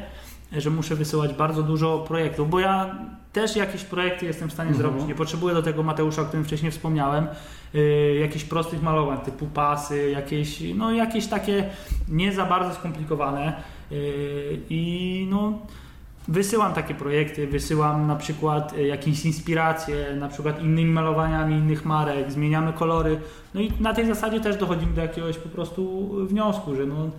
że 0.58 0.70
muszę 0.70 0.96
wysyłać 0.96 1.34
bardzo 1.34 1.64
dużo 1.64 2.00
projektów, 2.08 2.50
bo 2.50 2.60
ja 2.60 2.96
też 3.34 3.56
jakieś 3.56 3.84
projekty 3.84 4.26
jestem 4.26 4.50
w 4.50 4.54
stanie 4.54 4.70
Mhm. 4.70 4.88
zrobić. 4.90 5.08
Nie 5.08 5.16
potrzebuję 5.16 5.54
do 5.56 5.64
tego 5.64 5.84
Mateusza, 5.84 6.22
o 6.22 6.26
którym 6.26 6.46
wcześniej 6.46 6.72
wspomniałem, 6.72 7.28
yy, 7.74 8.16
jakichś 8.16 8.46
prostych 8.46 8.82
malowań 8.82 9.18
typu 9.18 9.48
pasy, 9.48 10.10
jakieś, 10.10 10.60
no, 10.76 10.92
jakieś 10.92 11.28
takie 11.28 11.70
nie 12.10 12.34
za 12.34 12.46
bardzo 12.46 12.76
skomplikowane. 12.76 13.54
Yy, 13.92 14.60
I 14.70 15.28
no, 15.30 15.60
wysyłam 16.28 16.74
takie 16.74 16.94
projekty, 16.94 17.48
wysyłam 17.48 18.08
na 18.08 18.16
przykład 18.16 18.74
y, 18.74 18.88
jakieś 18.88 19.26
inspiracje, 19.26 20.16
na 20.20 20.28
przykład 20.28 20.64
innymi 20.64 20.92
malowaniami 20.92 21.56
innych 21.56 21.86
marek, 21.86 22.32
zmieniamy 22.32 22.74
kolory. 22.74 23.20
No 23.54 23.62
i 23.62 23.72
na 23.80 23.94
tej 23.94 24.06
zasadzie 24.06 24.40
też 24.40 24.58
dochodzimy 24.58 24.94
do 24.94 25.02
jakiegoś 25.02 25.38
po 25.38 25.50
prostu 25.50 26.10
wniosku, 26.28 26.76
że 26.76 26.86
no, 26.86 27.10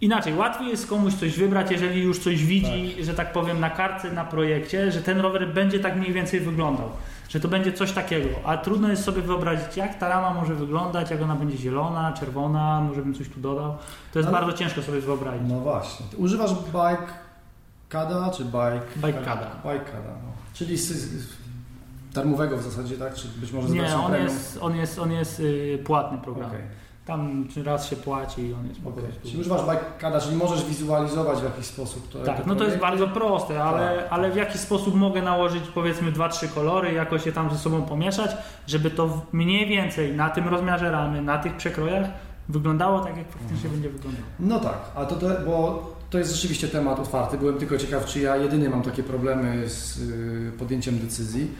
Inaczej, 0.00 0.34
łatwiej 0.34 0.68
jest 0.68 0.86
komuś 0.86 1.14
coś 1.14 1.36
wybrać, 1.36 1.70
jeżeli 1.70 2.02
już 2.02 2.18
coś 2.18 2.44
widzi, 2.44 3.04
że 3.04 3.14
tak 3.14 3.32
powiem, 3.32 3.60
na 3.60 3.70
kartce, 3.70 4.12
na 4.12 4.24
projekcie, 4.24 4.92
że 4.92 5.02
ten 5.02 5.20
rower 5.20 5.54
będzie 5.54 5.78
tak 5.80 5.96
mniej 5.96 6.12
więcej 6.12 6.40
wyglądał. 6.40 6.88
Że 7.30 7.40
to 7.40 7.48
będzie 7.48 7.72
coś 7.72 7.92
takiego. 7.92 8.28
A 8.44 8.56
trudno 8.56 8.88
jest 8.88 9.04
sobie 9.04 9.22
wyobrazić, 9.22 9.76
jak 9.76 9.98
ta 9.98 10.08
rama 10.08 10.34
może 10.34 10.54
wyglądać, 10.54 11.10
jak 11.10 11.22
ona 11.22 11.34
będzie 11.36 11.56
zielona, 11.56 12.12
czerwona, 12.12 12.80
może 12.80 13.02
bym 13.02 13.14
coś 13.14 13.28
tu 13.28 13.40
dodał. 13.40 13.76
To 14.12 14.18
jest 14.18 14.30
bardzo 14.30 14.52
ciężko 14.52 14.82
sobie 14.82 15.00
wyobrazić. 15.00 15.42
No 15.48 15.60
właśnie. 15.60 16.06
Ty 16.10 16.16
używasz 16.16 16.50
bike 16.52 17.12
kada 17.88 18.30
czy 18.30 18.44
bike? 18.44 18.82
Bike 18.96 19.24
Kada. 19.24 19.50
Bike 19.64 19.84
kada, 19.84 20.08
no. 20.08 20.32
Czyli 20.54 20.76
darmowego 22.14 22.56
w 22.56 22.62
zasadzie, 22.62 22.96
tak? 22.96 23.14
Czy 23.14 23.28
być 23.28 23.52
może 23.52 23.68
z 23.68 23.72
Nie, 23.72 23.96
on 23.96 24.10
premium? 24.10 24.28
jest, 24.28 24.58
on 24.60 24.76
jest, 24.76 24.98
on 24.98 25.12
jest 25.12 25.40
y, 25.40 25.82
płatny 25.84 26.18
program. 26.18 26.50
Okej, 26.50 26.62
Tam 27.06 27.48
raz 27.64 27.90
się 27.90 27.96
płaci 27.96 28.42
i 28.42 28.54
on 28.54 28.68
jest 28.68 28.80
po 28.80 28.90
prostu... 28.90 29.20
Czyli 29.28 29.40
używasz 29.40 29.60
bike 29.60 29.84
kada, 29.98 30.20
czyli 30.20 30.36
możesz 30.36 30.64
wizualizować 30.64 31.38
w 31.40 31.44
jakiś 31.44 31.66
sposób 31.66 32.08
to 32.08 32.18
Tak, 32.18 32.46
no 32.46 32.54
to 32.56 32.64
jest 32.64 32.76
bardzo 32.78 33.08
proste, 33.08 33.62
ale, 33.64 33.96
Tak. 33.96 34.06
ale 34.10 34.30
w 34.30 34.36
jaki 34.36 34.58
sposób 34.58 34.94
mogę 34.94 35.22
nałożyć 35.22 35.64
powiedzmy 35.74 36.12
dwa, 36.12 36.28
trzy 36.28 36.48
kolory, 36.48 36.92
jakoś 36.92 37.26
je 37.26 37.32
tam 37.32 37.50
ze 37.50 37.58
sobą 37.58 37.82
pomieszać, 37.82 38.30
żeby 38.66 38.90
to 38.90 39.26
mniej 39.32 39.66
więcej 39.68 40.12
na 40.16 40.30
tym 40.30 40.48
rozmiarze 40.48 40.90
ramy, 40.90 41.22
na 41.22 41.38
tych 41.38 41.56
przekrojach 41.56 42.06
wyglądało 42.48 43.00
tak, 43.00 43.16
jak 43.16 43.28
faktycznie 43.28 43.54
Mhm. 43.56 43.72
będzie 43.74 43.88
wyglądało. 43.90 44.26
No 44.40 44.60
tak, 44.60 44.78
a 44.94 45.04
to, 45.06 45.16
to, 45.16 45.26
bo 45.46 45.86
to 46.10 46.18
jest 46.18 46.34
rzeczywiście 46.34 46.68
temat 46.68 46.98
otwarty. 47.00 47.38
Byłem 47.38 47.58
tylko 47.58 47.78
ciekaw, 47.78 48.04
czy 48.04 48.20
ja 48.20 48.36
jedyny 48.36 48.68
mam 48.70 48.82
takie 48.82 49.02
problemy 49.02 49.68
z 49.68 49.98
y, 49.98 50.52
podjęciem 50.58 50.98
decyzji. 50.98 51.50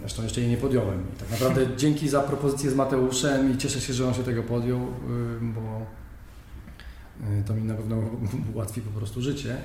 Zresztą 0.00 0.22
jeszcze 0.22 0.40
jej 0.40 0.50
nie 0.50 0.56
podjąłem. 0.56 1.00
I 1.00 1.18
tak 1.18 1.30
naprawdę 1.30 1.66
dzięki 1.76 2.08
za 2.08 2.20
propozycję 2.20 2.70
z 2.70 2.74
Mateuszem 2.74 3.52
i 3.52 3.58
cieszę 3.58 3.80
się, 3.80 3.92
że 3.92 4.08
on 4.08 4.14
się 4.14 4.22
tego 4.22 4.42
podjął, 4.42 4.78
y, 4.78 4.84
bo 5.40 5.86
y, 7.40 7.44
to 7.46 7.54
mi 7.54 7.62
na 7.62 7.74
pewno 7.74 7.96
ułatwi 8.54 8.80
po 8.80 8.98
prostu 8.98 9.22
życie. 9.22 9.56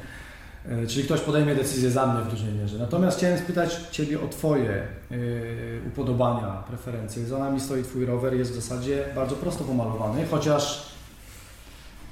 Y, 0.83 0.87
Czyli 0.87 1.03
ktoś 1.03 1.21
podejmie 1.21 1.55
decyzję 1.55 1.91
za 1.91 2.07
mnie 2.07 2.23
w 2.23 2.29
dużej 2.29 2.53
mierze. 2.53 2.77
Natomiast 2.77 3.17
chciałem 3.17 3.39
spytać 3.39 3.79
Ciebie 3.91 4.21
o 4.21 4.27
Twoje 4.27 4.87
upodobania, 5.87 6.63
preferencje. 6.67 7.25
Za 7.25 7.39
nami 7.39 7.59
stoi 7.59 7.83
Twój 7.83 8.05
rower, 8.05 8.33
jest 8.33 8.51
w 8.51 8.55
zasadzie 8.55 9.05
bardzo 9.15 9.35
prosto 9.35 9.63
pomalowany, 9.63 10.25
chociaż 10.25 10.91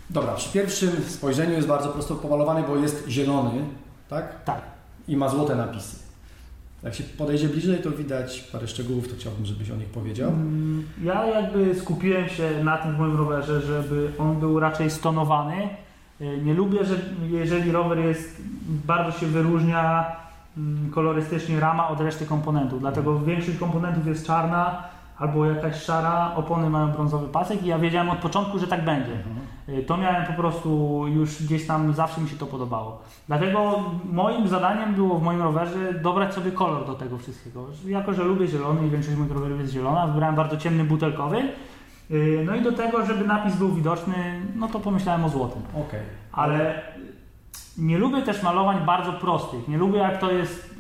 Dobra, 0.10 0.34
przy 0.34 0.50
pierwszym 0.50 1.04
spojrzeniu 1.08 1.54
jest 1.54 1.68
bardzo 1.68 1.90
prosto 1.90 2.16
pomalowany, 2.16 2.64
bo 2.68 2.76
jest 2.76 3.08
zielony, 3.08 3.66
tak? 4.10 4.44
Tak. 4.44 4.62
I 5.08 5.18
ma 5.18 5.30
złote 5.30 5.56
napisy. 5.56 5.96
Jak 6.84 6.96
się 6.96 7.04
podejdzie 7.04 7.48
bliżej, 7.50 7.78
to 7.82 7.92
widać 7.92 8.40
parę 8.52 8.68
szczegółów, 8.68 9.08
to 9.10 9.16
chciałbym, 9.16 9.46
żebyś 9.46 9.72
o 9.72 9.76
nich 9.76 9.88
powiedział. 9.90 10.30
Mm, 10.30 10.84
Ja 11.04 11.26
jakby 11.26 11.76
skupiłem 11.76 12.30
się 12.30 12.64
na 12.64 12.78
tym 12.78 12.96
w 12.96 13.00
moim 13.00 13.18
rowerze, 13.18 13.62
żeby 13.62 14.12
on 14.20 14.40
był 14.40 14.60
raczej 14.60 14.90
stonowany. 14.92 15.70
Y, 16.22 16.40
Nie 16.44 16.54
lubię, 16.54 16.86
że 16.86 16.96
jeżeli 17.30 17.72
rower 17.72 17.98
jest, 18.00 18.42
bardzo 18.86 19.20
się 19.20 19.26
wyróżnia 19.26 20.06
mm, 20.58 20.92
kolorystycznie 20.92 21.60
rama 21.60 21.88
od 21.90 22.02
reszty 22.02 22.26
komponentów. 22.26 22.80
Dlatego 22.80 23.20
większość 23.20 23.58
komponentów 23.58 24.08
jest 24.08 24.28
czarna 24.28 24.84
albo 25.18 25.46
jakaś 25.46 25.84
szara, 25.84 26.32
opony 26.36 26.70
mają 26.70 26.92
brązowy 26.92 27.28
pasek 27.28 27.64
i 27.64 27.68
ja 27.68 27.80
wiedziałem 27.80 28.10
od 28.10 28.18
początku, 28.20 28.60
że 28.60 28.68
tak 28.68 28.86
będzie. 28.86 29.12
Y, 29.78 29.84
To 29.84 29.98
miałem 29.98 30.26
po 30.26 30.34
prostu 30.34 31.04
już 31.08 31.44
gdzieś 31.44 31.68
tam, 31.68 31.94
zawsze 31.94 32.22
mi 32.22 32.30
się 32.30 32.36
to 32.38 32.46
podobało. 32.46 33.02
Dlatego 33.28 33.84
moim 34.12 34.48
zadaniem 34.48 34.94
było 34.96 35.20
w 35.20 35.24
moim 35.24 35.42
rowerze 35.42 35.94
dobrać 35.94 36.34
sobie 36.34 36.52
kolor 36.52 36.86
do 36.86 36.94
tego 36.94 37.18
wszystkiego. 37.18 37.66
Jako, 37.86 38.14
że 38.14 38.24
lubię 38.24 38.48
zielony 38.48 38.88
i 38.88 38.90
większość 38.90 39.18
moich 39.18 39.32
rowerów 39.32 39.60
jest 39.60 39.74
zielona, 39.74 40.08
wybrałem 40.08 40.36
bardzo 40.36 40.58
ciemny 40.58 40.84
butelkowy. 40.84 41.38
Y, 42.12 42.44
No 42.46 42.56
i 42.56 42.62
do 42.62 42.72
tego, 42.72 43.06
żeby 43.06 43.28
napis 43.28 43.56
był 43.56 43.70
widoczny, 43.70 44.42
no 44.56 44.68
to 44.68 44.80
pomyślałem 44.80 45.26
o 45.26 45.30
złotym. 45.30 45.62
Okej. 45.88 46.02
Ale 46.32 46.82
nie 47.78 47.98
lubię 47.98 48.22
też 48.22 48.44
malowań 48.44 48.86
bardzo 48.86 49.14
prostych. 49.14 49.68
Nie 49.68 49.78
lubię 49.78 49.98
jak 50.00 50.18
to 50.20 50.32
jest, 50.32 50.76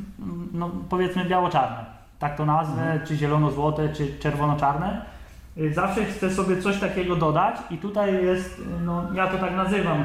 no 0.53 0.69
powiedzmy 0.89 1.25
biało-czarne. 1.25 1.85
Tak 2.19 2.37
to 2.37 2.45
nazwę, 2.45 2.99
czy 3.07 3.15
zielono-złote, 3.15 3.89
czy 3.93 4.19
czerwono-czarne. 4.19 5.05
Y, 5.59 5.73
Zawsze 5.73 6.05
chcę 6.05 6.29
sobie 6.29 6.61
coś 6.61 6.79
takiego 6.79 7.15
dodać 7.15 7.55
i 7.71 7.77
tutaj 7.77 8.25
jest, 8.25 8.61
no 8.85 9.07
ja 9.13 9.27
to 9.27 9.37
tak 9.37 9.55
nazywam, 9.55 10.03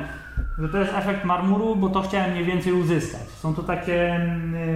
że 0.58 0.68
to 0.68 0.78
jest 0.78 0.92
efekt 0.94 1.24
marmuru, 1.24 1.76
bo 1.76 1.88
to 1.88 2.02
chciałem 2.02 2.30
mniej 2.30 2.44
więcej 2.44 2.72
uzyskać. 2.72 3.22
Są 3.28 3.54
to 3.54 3.62
takie 3.62 4.20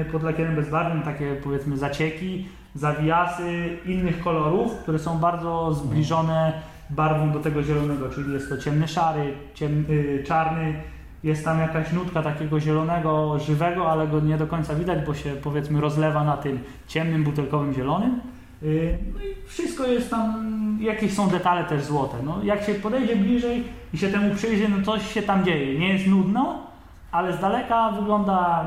y, 0.00 0.04
pod 0.12 0.22
lakierem 0.22 0.56
bezbarwnym, 0.56 1.02
takie 1.02 1.36
powiedzmy 1.44 1.76
zacieki, 1.76 2.48
zawijasy 2.74 3.78
innych 3.86 4.20
kolorów, 4.20 4.72
które 4.72 4.98
są 4.98 5.18
bardzo 5.18 5.74
zbliżone 5.74 6.52
barwą 6.90 7.32
do 7.32 7.40
tego 7.40 7.62
zielonego, 7.62 8.08
czyli 8.08 8.32
jest 8.32 8.48
to 8.48 8.58
ciemny 8.58 8.88
szary, 8.88 9.34
ciem, 9.54 9.84
y, 9.90 10.24
czarny, 10.26 10.74
jest 11.22 11.44
tam 11.44 11.58
jakaś 11.58 11.92
nutka 11.92 12.22
takiego 12.22 12.60
zielonego, 12.60 13.38
żywego, 13.38 13.90
ale 13.90 14.06
go 14.06 14.20
nie 14.20 14.36
do 14.36 14.46
końca 14.46 14.74
widać, 14.74 15.06
bo 15.06 15.14
się 15.14 15.30
powiedzmy 15.30 15.80
rozlewa 15.80 16.24
na 16.24 16.36
tym 16.36 16.58
ciemnym, 16.86 17.24
butelkowym 17.24 17.74
zielonym. 17.74 18.20
Y, 18.62 18.98
No 19.14 19.20
i 19.20 19.48
wszystko 19.48 19.86
jest 19.86 20.10
tam, 20.10 20.78
jakieś 20.80 21.14
są 21.14 21.28
detale 21.28 21.64
też 21.64 21.84
złote. 21.84 22.16
No, 22.24 22.42
jak 22.44 22.62
się 22.64 22.74
podejdzie 22.74 23.16
bliżej 23.16 23.64
i 23.94 23.98
się 23.98 24.08
temu 24.08 24.34
przyjrzy, 24.34 24.68
no 24.68 24.76
coś 24.84 25.12
się 25.14 25.22
tam 25.22 25.44
dzieje. 25.44 25.78
Nie 25.78 25.92
jest 25.92 26.06
nudno, 26.06 26.66
ale 27.12 27.32
z 27.32 27.40
daleka 27.40 27.90
wygląda 27.90 28.64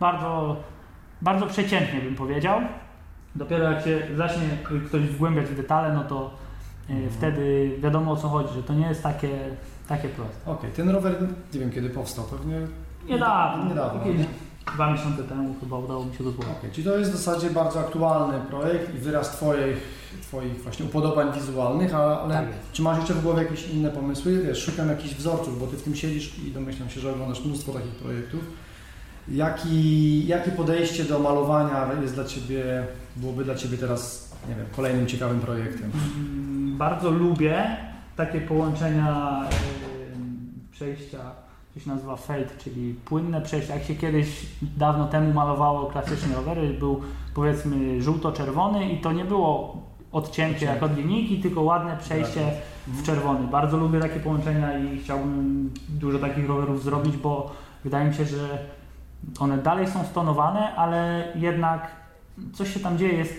bardzo, 0.00 0.56
bardzo 1.22 1.46
przeciętnie 1.46 2.00
bym 2.00 2.14
powiedział. 2.14 2.60
Dopiero 3.34 3.64
jak 3.72 3.84
się 3.84 4.02
zacznie 4.16 4.42
ktoś 4.88 5.02
wgłębiać 5.02 5.46
w 5.46 5.56
detale, 5.56 5.94
no 5.94 6.04
to 6.04 6.30
y, 6.90 7.10
wtedy 7.10 7.70
wiadomo 7.78 8.12
o 8.12 8.16
co 8.16 8.28
chodzi, 8.28 8.54
że 8.54 8.62
to 8.62 8.74
nie 8.74 8.86
jest 8.86 9.02
takie, 9.02 9.30
takie 9.88 10.08
proste. 10.08 10.50
Okej, 10.50 10.70
ten 10.70 10.88
rower 10.90 11.16
nie 11.54 11.60
wiem 11.60 11.70
kiedy 11.70 11.90
powstał, 11.90 12.24
pewnie 12.24 12.54
Niedawno, 13.08 13.64
Niedawno. 13.64 13.98
jakieś 14.06 14.18
nie? 14.18 14.24
Dwa 14.74 14.92
miesiące 14.92 15.24
temu 15.24 15.54
chyba 15.60 15.78
udało 15.78 16.04
mi 16.04 16.16
się 16.16 16.24
go 16.24 16.30
złożyć. 16.30 16.52
Okej, 16.58 16.70
czyli 16.70 16.84
to 16.84 16.98
jest 16.98 17.12
w 17.12 17.16
zasadzie 17.16 17.50
bardzo 17.50 17.80
aktualny 17.80 18.40
projekt 18.40 18.94
i 18.94 18.98
wyraz 18.98 19.30
Twoich, 19.30 19.76
twoich 20.22 20.62
właśnie 20.62 20.84
upodobań 20.86 21.32
wizualnych, 21.34 21.94
ale 21.94 22.34
Tak 22.34 22.46
czy 22.72 22.82
masz 22.82 22.98
jeszcze 22.98 23.14
w 23.14 23.22
głowie 23.22 23.42
jakieś 23.42 23.68
inne 23.68 23.90
pomysły? 23.90 24.42
Wiesz, 24.42 24.64
szukam 24.64 24.88
jakichś 24.88 25.14
wzorców, 25.14 25.60
bo 25.60 25.66
Ty 25.66 25.76
w 25.76 25.82
tym 25.82 25.94
siedzisz 25.94 26.38
i 26.38 26.50
domyślam 26.52 26.90
się, 26.90 27.00
że 27.00 27.12
oglądasz 27.12 27.44
mnóstwo 27.44 27.72
takich 27.72 27.94
projektów. 27.94 28.40
Jaki, 29.28 30.26
jakie 30.26 30.50
podejście 30.50 31.04
do 31.04 31.18
malowania 31.18 31.86
jest 32.02 32.14
dla 32.14 32.24
Ciebie, 32.24 32.86
byłoby 33.16 33.44
dla 33.44 33.54
Ciebie 33.54 33.78
teraz, 33.78 34.32
nie 34.48 34.54
wiem, 34.54 34.66
kolejnym 34.76 35.06
ciekawym 35.06 35.40
projektem? 35.40 35.90
Mm, 36.16 36.78
Bardzo 36.78 37.10
lubię 37.10 37.76
takie 38.16 38.40
połączenia 38.40 39.40
przejścia, 40.72 41.18
to 41.74 41.80
się 41.80 41.90
nazywa 41.90 42.16
fade, 42.16 42.46
czyli 42.58 42.94
płynne 42.94 43.40
przejścia. 43.40 43.74
Jak 43.74 43.84
się 43.84 43.94
kiedyś 43.94 44.46
dawno 44.62 45.08
temu 45.08 45.34
malowało 45.34 45.86
klasyczne 45.86 46.34
rowery, 46.34 46.74
był 46.74 47.00
powiedzmy 47.34 48.02
żółto-czerwony 48.02 48.92
i 48.92 49.00
to 49.00 49.12
nie 49.12 49.24
było 49.24 49.76
odcięcie 50.12 50.66
jak 50.66 50.82
od 50.82 50.96
linijki, 50.96 51.40
tylko 51.40 51.62
ładne 51.62 51.96
przejście 51.96 52.52
w 52.86 53.02
czerwony. 53.02 53.46
Bardzo 53.46 53.76
lubię 53.76 54.00
takie 54.00 54.20
połączenia 54.20 54.78
i 54.78 54.98
chciałbym 54.98 55.70
dużo 55.88 56.18
takich 56.18 56.48
rowerów 56.48 56.82
zrobić, 56.82 57.16
bo 57.16 57.50
wydaje 57.84 58.08
mi 58.08 58.14
się, 58.14 58.24
że 58.24 58.58
one 59.38 59.58
dalej 59.58 59.88
są 59.88 60.04
stonowane, 60.04 60.74
ale 60.74 61.24
jednak 61.34 61.90
coś 62.52 62.74
się 62.74 62.80
tam 62.80 62.98
dzieje, 62.98 63.12
jest 63.12 63.34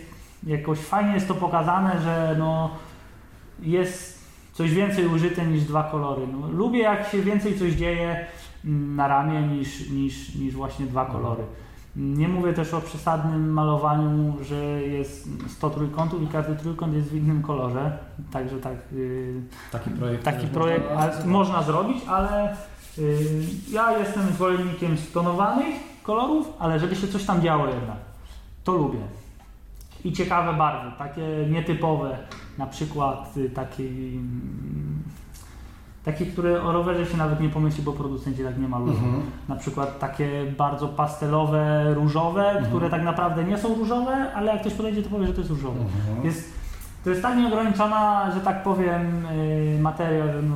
jakoś 0.48 0.80
fajnie 0.80 1.14
jest 1.14 1.28
to 1.28 1.36
pokazane, 1.36 2.02
że 2.02 2.36
no 2.40 2.70
jest 3.62 4.21
coś 4.62 4.74
więcej 4.74 5.08
użyte 5.08 5.46
niż 5.46 5.64
dwa 5.64 5.84
kolory. 5.84 6.28
No, 6.28 6.48
lubię 6.48 6.80
jak 6.80 7.10
się 7.10 7.22
więcej 7.22 7.60
coś 7.60 7.74
dzieje 7.74 8.26
mm, 8.66 8.96
na 8.96 9.08
ramię 9.08 9.42
niż, 9.42 9.90
niż, 9.90 10.36
niż 10.36 10.54
właśnie 10.54 10.86
dwa 10.86 11.06
kolory. 11.06 11.44
Nie 11.96 12.28
mówię 12.28 12.54
też 12.54 12.74
o 12.74 12.82
przesadnym 12.82 13.54
malowaniu, 13.54 14.38
że 14.42 14.82
jest 14.82 15.30
100 15.48 15.70
trójkątów 15.70 16.22
i 16.22 16.28
każdy 16.28 16.56
trójkąt 16.56 16.94
jest 16.94 17.10
w 17.10 17.16
innym 17.16 17.42
kolorze. 17.42 17.98
Także 18.32 18.60
tak, 18.60 18.74
yy, 18.92 19.42
Taki 19.72 19.90
projekt. 19.90 20.24
taki 20.24 20.48
projekt 20.48 20.86
można 20.96 21.26
można 21.26 21.64
zrobić, 21.64 21.98
ale 22.08 22.58
yy, 22.98 23.18
ja 23.72 23.98
jestem 23.98 24.24
zwolennikiem 24.24 24.98
stonowanych 24.98 25.76
kolorów, 26.04 26.54
ale 26.60 26.80
żeby 26.80 26.96
się 26.96 27.08
coś 27.08 27.26
tam 27.26 27.42
działo 27.42 27.66
jednak. 27.68 27.98
To 28.64 28.74
lubię. 28.74 29.00
I 30.06 30.12
ciekawe 30.14 30.54
barwy, 30.54 30.92
takie 30.98 31.22
nietypowe, 31.50 32.18
na 32.58 32.66
przykład 32.66 33.38
y, 33.38 33.50
takie, 33.50 33.84
mm, 33.84 35.04
takie, 36.06 36.26
które 36.26 36.64
o 36.64 36.72
rowerze 36.72 37.06
się 37.06 37.18
nawet 37.18 37.40
nie 37.42 37.50
pomyśli, 37.50 37.84
bo 37.84 37.94
producenci 37.94 38.44
tak 38.44 38.60
nie 38.60 38.68
malują. 38.68 38.94
Mhm. 38.94 39.22
Na 39.50 39.56
przykład 39.56 40.00
takie 40.00 40.30
bardzo 40.58 40.88
pastelowe, 40.88 41.94
różowe, 41.94 42.48
Mhm. 42.50 42.66
które 42.66 42.90
tak 42.90 43.04
naprawdę 43.04 43.44
nie 43.44 43.58
są 43.58 43.76
różowe, 43.76 44.34
ale 44.34 44.52
jak 44.52 44.62
ktoś 44.62 44.74
podejdzie, 44.74 45.04
to 45.04 45.10
powie, 45.10 45.28
że 45.28 45.34
to 45.34 45.40
jest 45.40 45.52
różowe. 45.52 45.80
Mhm. 45.80 46.26
Jest, 46.26 46.54
to 47.04 47.10
jest 47.10 47.22
tak 47.22 47.38
nieograniczona, 47.38 48.32
że 48.34 48.40
tak 48.42 48.64
powiem, 48.64 49.26
yy, 49.76 49.82
materia, 49.82 50.26
że 50.34 50.42
no, 50.42 50.56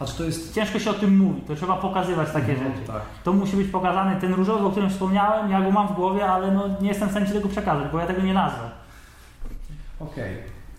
A 0.00 0.04
czy 0.06 0.16
to 0.16 0.24
jest... 0.24 0.54
ciężko 0.54 0.78
się 0.78 0.90
o 0.90 0.94
tym 0.94 1.16
mówi, 1.18 1.40
to 1.40 1.54
trzeba 1.56 1.76
pokazywać 1.76 2.30
takie 2.32 2.52
Mhm, 2.52 2.72
rzeczy. 2.72 2.86
Tak. 2.86 3.02
To 3.24 3.32
musi 3.32 3.56
być 3.56 3.68
pokazany 3.68 4.20
ten 4.20 4.34
różowy, 4.34 4.66
o 4.66 4.70
którym 4.70 4.90
wspomniałem, 4.90 5.50
ja 5.50 5.62
go 5.62 5.70
mam 5.70 5.88
w 5.88 5.92
głowie, 5.92 6.26
ale 6.26 6.50
no, 6.50 6.68
nie 6.80 6.88
jestem 6.88 7.08
w 7.08 7.10
stanie 7.10 7.26
Ci 7.26 7.32
tego 7.32 7.48
przekazać, 7.48 7.92
bo 7.92 7.98
ja 7.98 8.06
tego 8.06 8.22
nie 8.22 8.34
nazwę. 8.34 8.70
Okej, 10.00 10.36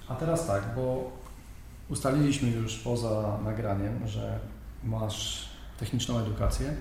a 0.10 0.16
teraz 0.16 0.48
tak, 0.48 0.64
bo 0.76 1.12
ustaliliśmy 1.90 2.50
już 2.50 2.76
poza 2.80 3.38
nagraniem, 3.46 4.08
że 4.08 4.40
masz 4.84 5.50
techniczną 5.80 6.20
edukację. 6.20 6.74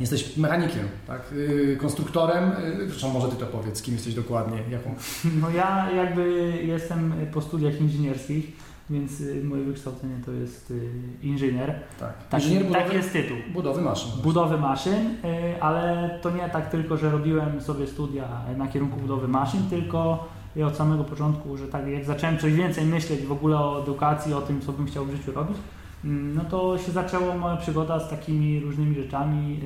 Jesteś 0.00 0.36
mechanikiem, 0.36 0.88
tak? 1.06 1.20
Yy, 1.32 1.76
konstruktorem. 1.76 2.52
Yy, 2.78 2.88
Zresztą 2.88 3.08
może 3.12 3.28
ty 3.28 3.36
to 3.36 3.46
powiedz, 3.46 3.82
kim 3.82 3.94
jesteś 3.94 4.14
dokładnie, 4.14 4.58
jaką. 4.70 4.94
No 5.40 5.50
ja 5.50 5.90
jakby 5.90 6.30
jestem 6.64 7.14
po 7.32 7.40
studiach 7.40 7.80
inżynierskich, 7.80 8.46
więc 8.90 9.20
y, 9.20 9.44
moje 9.44 9.64
wykształcenie 9.64 10.14
to 10.26 10.32
jest 10.32 10.70
y, 10.70 10.90
inżynier. 11.22 11.74
Tak. 12.00 12.28
Taki, 12.28 12.44
Inżynier 12.44 12.64
budowy, 12.66 12.84
taki 12.84 12.96
jest 12.96 13.12
tytuł. 13.12 13.36
budowy 13.52 13.82
maszyn. 13.82 14.22
Budowy 14.22 14.58
maszyn, 14.58 15.06
y, 15.24 15.62
ale 15.62 16.10
to 16.22 16.30
nie 16.30 16.48
tak 16.48 16.70
tylko, 16.70 16.96
że 16.96 17.10
robiłem 17.10 17.60
sobie 17.60 17.86
studia 17.86 18.24
na 18.56 18.68
kierunku 18.68 19.00
budowy 19.00 19.28
maszyn, 19.28 19.60
tylko 19.70 20.28
ja 20.56 20.66
od 20.66 20.76
samego 20.76 21.04
początku, 21.04 21.56
że 21.56 21.68
tak 21.68 21.86
jak 21.88 22.04
zacząłem 22.04 22.38
coś 22.38 22.52
więcej 22.52 22.84
myśleć 22.86 23.20
w 23.26 23.32
ogóle 23.32 23.58
o 23.58 23.82
edukacji, 23.82 24.34
o 24.34 24.40
tym, 24.40 24.60
co 24.60 24.72
bym 24.72 24.86
chciał 24.86 25.04
w 25.04 25.10
życiu 25.10 25.32
robić, 25.32 25.56
mm, 26.04 26.34
no 26.34 26.44
to 26.44 26.78
się 26.78 26.92
zaczęła 26.92 27.34
moja 27.36 27.56
przygoda 27.56 28.00
z 28.00 28.10
takimi 28.10 28.60
różnymi 28.60 28.94
rzeczami 28.94 29.60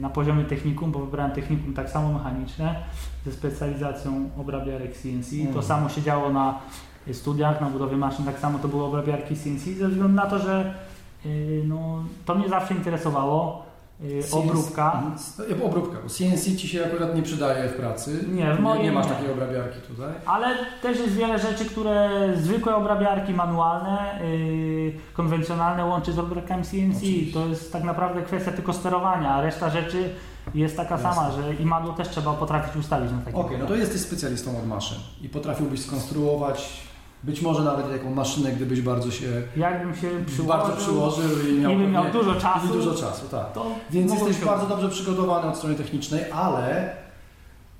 na 0.00 0.10
poziomie 0.10 0.44
technikum, 0.44 0.92
bo 0.92 0.98
wybrałem 0.98 1.32
technikum 1.32 1.74
tak 1.74 1.90
samo 1.90 2.12
mechaniczne 2.12 2.74
ze 3.26 3.32
specjalizacją 3.32 4.30
obrabiarek 4.38 4.96
CNC. 4.96 5.30
To 5.30 5.46
Mhm. 5.46 5.62
samo 5.62 5.88
się 5.88 6.02
działo 6.02 6.32
na 6.32 6.58
studiach, 7.12 7.60
na 7.60 7.70
budowie 7.70 7.96
maszyn, 7.96 8.24
tak 8.24 8.38
samo 8.38 8.58
to 8.58 8.68
były 8.68 8.84
obrabiarki 8.84 9.36
CNC, 9.36 9.64
ze 9.78 9.88
względu 9.88 10.08
na 10.14 10.26
to, 10.26 10.38
że 10.38 10.74
y, 11.26 11.62
no, 11.66 12.04
to 12.24 12.34
mnie 12.34 12.48
zawsze 12.48 12.74
interesowało. 12.74 13.62
y, 14.04 14.22
Obróbka. 14.32 14.92
Mhm. 15.38 15.62
Obróbka, 15.62 15.96
bo 16.02 16.08
CNC 16.08 16.56
ci 16.56 16.68
się 16.68 16.86
akurat 16.86 17.14
nie 17.16 17.22
przydaje 17.22 17.68
w 17.68 17.72
pracy. 17.76 18.24
Nie, 18.32 18.52
w 18.54 18.56
nie, 18.56 18.62
moim 18.62 18.82
nie 18.82 18.92
masz 18.92 19.06
nie. 19.06 19.12
takiej 19.12 19.30
obrabiarki 19.32 19.80
tutaj. 19.88 20.12
Ale 20.26 20.46
też 20.82 20.98
jest 20.98 21.12
wiele 21.14 21.38
rzeczy, 21.38 21.64
które 21.64 22.10
zwykłe 22.36 22.74
obrabiarki 22.76 23.32
manualne, 23.34 24.20
yy, 24.22 24.92
konwencjonalne 25.14 25.84
łączy 25.84 26.12
z 26.12 26.18
obróbkami 26.18 26.64
CNC. 26.64 26.96
Oczywiście. 26.96 27.34
To 27.40 27.46
jest 27.46 27.72
tak 27.72 27.84
naprawdę 27.84 28.22
kwestia 28.22 28.52
tylko 28.52 28.72
sterowania, 28.72 29.30
a 29.34 29.42
reszta 29.42 29.70
rzeczy 29.70 30.10
jest 30.54 30.76
taka 30.76 30.94
Jasne. 30.94 31.14
sama, 31.14 31.30
że 31.30 31.54
imadło 31.54 31.92
też 31.92 32.08
trzeba 32.08 32.32
potrafić 32.32 32.76
ustawić 32.76 33.12
na 33.12 33.18
takim. 33.18 33.40
Okej, 33.40 33.58
no 33.58 33.66
to 33.66 33.76
jesteś 33.76 34.00
specjalistą 34.00 34.58
od 34.58 34.66
maszyn 34.66 34.98
i 35.22 35.28
potrafiłbyś 35.28 35.80
skonstruować 35.80 36.89
być 37.22 37.42
może 37.42 37.64
nawet 37.64 37.92
taką 37.92 38.14
maszynę, 38.14 38.52
gdybyś 38.52 38.80
bardzo 38.80 39.10
się 39.10 39.26
Jakbym 39.56 39.94
się 39.94 40.08
przyłożył, 40.26 40.46
bardzo 40.46 40.76
przyłożył 40.76 41.48
i 41.48 41.60
miał, 41.60 41.72
i 41.72 41.76
bym 41.76 41.92
miał 41.92 42.04
pewnie- 42.04 42.20
dużo 42.20 42.40
czasu, 42.40 42.66
i 42.66 42.72
dużo 42.72 42.94
czasu, 42.94 43.28
tak. 43.28 43.46
Więc 43.90 44.12
jesteś 44.12 44.40
się 44.40 44.46
bardzo 44.46 44.66
dobrze 44.66 44.88
przygotowany 44.88 45.48
od 45.48 45.56
strony 45.56 45.74
technicznej, 45.74 46.24
ale 46.32 46.94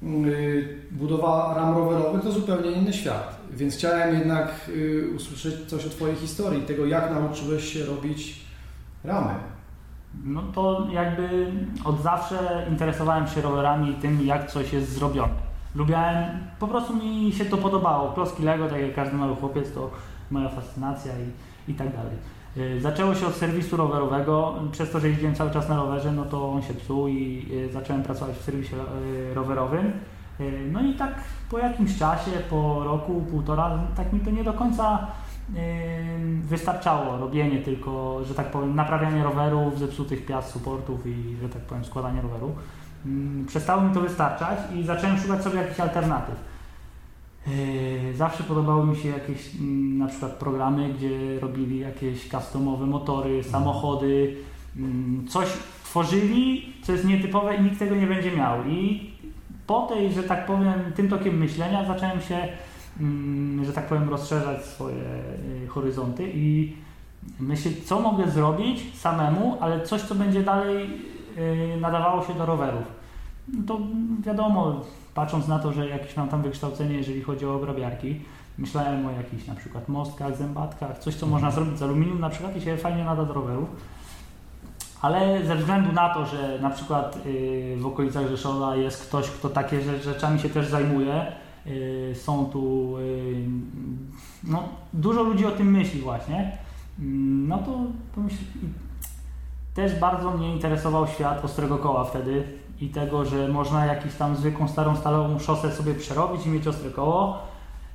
yy, 0.02 0.78
budowa 0.90 1.54
ram 1.56 1.74
rowerowych 1.78 2.22
to 2.22 2.32
zupełnie 2.32 2.70
inny 2.70 2.92
świat. 2.92 3.36
Więc 3.50 3.76
chciałem 3.76 4.14
jednak 4.14 4.70
yy, 4.76 5.10
usłyszeć 5.16 5.54
coś 5.66 5.86
o 5.86 5.90
Twojej 5.90 6.16
historii, 6.16 6.62
tego 6.62 6.86
jak 6.86 7.10
nauczyłeś 7.10 7.72
się 7.72 7.84
robić 7.84 8.40
ramy. 9.04 9.34
No 10.24 10.42
to 10.54 10.86
jakby 10.92 11.52
od 11.84 12.02
zawsze 12.02 12.66
interesowałem 12.70 13.26
się 13.28 13.40
rowerami 13.40 13.90
i 13.90 13.94
tym, 13.94 14.26
jak 14.26 14.50
coś 14.50 14.72
jest 14.72 14.92
zrobione. 14.92 15.49
Lubiałem, 15.74 16.24
po 16.58 16.68
prostu 16.68 16.96
mi 16.96 17.32
się 17.32 17.44
to 17.44 17.56
podobało. 17.56 18.12
Klocki 18.12 18.42
Lego, 18.42 18.68
tak 18.68 18.80
jak 18.80 18.94
każdy 18.94 19.16
mały 19.16 19.36
chłopiec, 19.36 19.72
to 19.72 19.90
moja 20.30 20.48
fascynacja 20.48 21.12
i, 21.12 21.70
i 21.72 21.74
tak 21.74 21.88
dalej. 21.92 22.16
Y, 22.56 22.80
Zaczęło 22.80 23.14
się 23.14 23.26
od 23.26 23.34
serwisu 23.34 23.76
rowerowego. 23.76 24.54
Przez 24.72 24.90
to, 24.90 25.00
że 25.00 25.08
jeździłem 25.08 25.34
cały 25.34 25.50
czas 25.50 25.68
na 25.68 25.76
rowerze, 25.76 26.12
no 26.12 26.24
to 26.24 26.52
on 26.52 26.62
się 26.62 26.74
psuł 26.74 27.08
i 27.08 27.48
y, 27.52 27.72
zacząłem 27.72 28.02
pracować 28.02 28.36
w 28.36 28.42
serwisie 28.42 28.74
y, 29.30 29.34
rowerowym. 29.34 29.92
No 30.72 30.82
i 30.82 30.94
tak 30.94 31.14
po 31.50 31.58
jakimś 31.58 31.98
czasie, 31.98 32.30
po 32.50 32.84
roku, 32.84 33.24
półtora, 33.30 33.78
tak 33.96 34.12
mi 34.12 34.20
to 34.20 34.30
nie 34.30 34.44
do 34.44 34.52
końca 34.52 35.06
wystarczało 36.42 37.16
robienie 37.18 37.58
tylko, 37.58 38.24
że 38.24 38.34
tak 38.34 38.50
powiem, 38.50 38.74
naprawianie 38.74 39.24
rowerów, 39.24 39.78
zepsutych 39.78 40.26
piast, 40.26 40.50
supportów 40.50 41.06
i, 41.06 41.36
że 41.42 41.48
tak 41.48 41.62
powiem, 41.62 41.84
składanie 41.84 42.22
roweru. 42.22 42.54
Ym, 43.06 43.44
Przestało 43.48 43.82
mi 43.82 43.94
to 43.94 44.00
wystarczać 44.00 44.58
i 44.76 44.82
zacząłem 44.84 45.18
szukać 45.18 45.42
sobie 45.42 45.58
jakichś 45.58 45.80
alternatyw. 45.80 46.34
Yy, 47.46 48.16
Zawsze 48.16 48.42
podobały 48.44 48.86
mi 48.86 48.96
się 48.96 49.08
jakieś 49.08 49.54
mm, 49.54 49.98
na 49.98 50.06
przykład 50.06 50.32
programy, 50.32 50.94
gdzie 50.94 51.40
robili 51.40 51.78
jakieś 51.78 52.28
customowe 52.28 52.86
motory, 52.86 53.44
samochody, 53.44 54.36
mm, 54.76 55.28
coś 55.28 55.48
tworzyli, 55.84 56.72
co 56.82 56.92
jest 56.92 57.04
nietypowe 57.04 57.56
i 57.56 57.62
nikt 57.62 57.78
tego 57.78 57.96
nie 57.96 58.06
będzie 58.06 58.32
miał. 58.36 58.64
I 58.66 59.10
po 59.66 59.86
tej, 59.86 60.12
że 60.12 60.22
tak 60.22 60.46
powiem, 60.46 60.74
tym 60.96 61.08
tokiem 61.08 61.38
myślenia 61.38 61.84
zacząłem 61.84 62.20
się 62.20 62.48
mm, 63.00 63.64
że 63.64 63.72
tak 63.72 63.86
powiem, 63.86 64.08
rozszerzać 64.08 64.64
swoje 64.64 65.04
y, 65.64 65.68
horyzonty 65.68 66.32
i 66.34 66.72
myśleć, 67.40 67.84
co 67.84 68.00
mogę 68.00 68.30
zrobić 68.30 68.96
samemu, 68.96 69.56
ale 69.60 69.86
coś, 69.86 70.02
co 70.02 70.14
będzie 70.14 70.42
dalej 70.42 70.90
nadawało 71.80 72.24
się 72.24 72.34
do 72.34 72.46
rowerów. 72.46 72.82
No 73.48 73.62
to 73.66 73.78
wiadomo, 74.20 74.80
patrząc 75.14 75.48
na 75.48 75.58
to, 75.58 75.72
że 75.72 75.88
jakieś 75.88 76.16
mam 76.16 76.28
tam 76.28 76.42
wykształcenie, 76.42 76.94
jeżeli 76.94 77.22
chodzi 77.22 77.46
o 77.46 77.54
obrabiarki, 77.54 78.20
myślałem 78.58 79.06
o 79.06 79.10
jakichś 79.10 79.46
na 79.46 79.54
przykład 79.54 79.88
mostkach, 79.88 80.36
zębatkach, 80.36 80.98
coś, 80.98 81.14
co 81.14 81.26
można 81.26 81.50
zrobić 81.50 81.78
z 81.78 81.82
aluminium 81.82 82.20
na 82.20 82.30
przykład 82.30 82.56
i 82.56 82.60
się 82.60 82.76
fajnie 82.76 83.04
nada 83.04 83.24
do 83.24 83.34
rowerów. 83.34 83.68
Ale 85.02 85.46
ze 85.46 85.56
względu 85.56 85.92
na 85.92 86.14
to, 86.14 86.26
że 86.26 86.58
na 86.62 86.70
przykład 86.70 87.18
y, 87.26 87.76
w 87.80 87.86
okolicach 87.86 88.28
Rzeszowa 88.28 88.76
jest 88.76 89.06
ktoś, 89.06 89.30
kto 89.30 89.48
takie 89.48 89.80
rze- 89.80 90.02
rzeczami 90.02 90.40
się 90.40 90.48
też 90.48 90.68
zajmuje, 90.68 91.26
y, 91.66 92.12
są 92.14 92.44
tu 92.44 92.96
y, 92.98 93.44
no, 94.44 94.62
dużo 94.92 95.22
ludzi 95.22 95.46
o 95.46 95.50
tym 95.50 95.70
myśli 95.70 96.00
właśnie, 96.00 96.58
Mm, 96.98 97.48
no 97.48 97.58
to 97.58 97.78
i 98.20 98.66
też 99.74 99.98
bardzo 99.98 100.30
mnie 100.30 100.52
interesował 100.52 101.06
świat 101.06 101.44
ostrego 101.44 101.78
koła 101.78 102.04
wtedy 102.04 102.44
i 102.80 102.88
tego, 102.88 103.24
że 103.24 103.48
można 103.48 103.86
jakąś 103.86 104.14
tam 104.14 104.36
zwykłą 104.36 104.68
starą 104.68 104.96
stalową 104.96 105.38
szosę 105.38 105.72
sobie 105.72 105.94
przerobić 105.94 106.46
i 106.46 106.48
mieć 106.48 106.66
ostre 106.66 106.90
koło. 106.90 107.38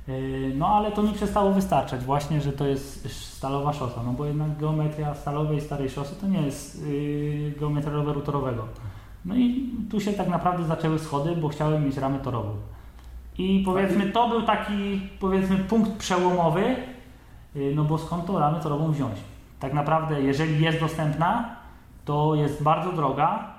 Yy, 0.08 0.52
No 0.56 0.68
ale 0.68 0.92
to 0.92 1.02
mi 1.02 1.12
przestało 1.12 1.52
wystarczać 1.52 2.04
właśnie, 2.04 2.40
że 2.40 2.52
to 2.52 2.66
jest 2.66 3.10
stalowa 3.36 3.72
szosa, 3.72 4.02
no 4.06 4.12
bo 4.12 4.24
jednak 4.24 4.58
geometria 4.58 5.14
stalowej 5.14 5.60
starej 5.60 5.90
szosy 5.90 6.16
to 6.20 6.26
nie 6.26 6.42
jest 6.42 6.86
yy, 6.86 7.52
geometria 7.60 7.92
roweru 7.92 8.20
torowego. 8.20 8.64
No 9.24 9.36
i 9.36 9.70
tu 9.90 10.00
się 10.00 10.12
tak 10.12 10.28
naprawdę 10.28 10.64
zaczęły 10.64 10.98
schody, 10.98 11.36
bo 11.36 11.48
chciałem 11.48 11.84
mieć 11.84 11.96
ramę 11.96 12.18
torową. 12.18 12.50
I 13.38 13.62
powiedzmy 13.64 14.10
to 14.10 14.28
był 14.28 14.42
taki 14.42 15.00
powiedzmy 15.20 15.56
punkt 15.56 15.92
przełomowy, 15.92 16.76
yy, 17.54 17.72
no 17.74 17.84
bo 17.84 17.98
skąd 17.98 18.26
tą 18.26 18.38
ramę 18.38 18.60
torową 18.60 18.92
wziąć? 18.92 19.14
Tak 19.60 19.72
naprawdę 19.72 20.22
jeżeli 20.22 20.64
jest 20.64 20.80
dostępna, 20.80 21.56
to 22.06 22.34
jest 22.34 22.62
bardzo 22.62 22.92
droga, 22.92 23.54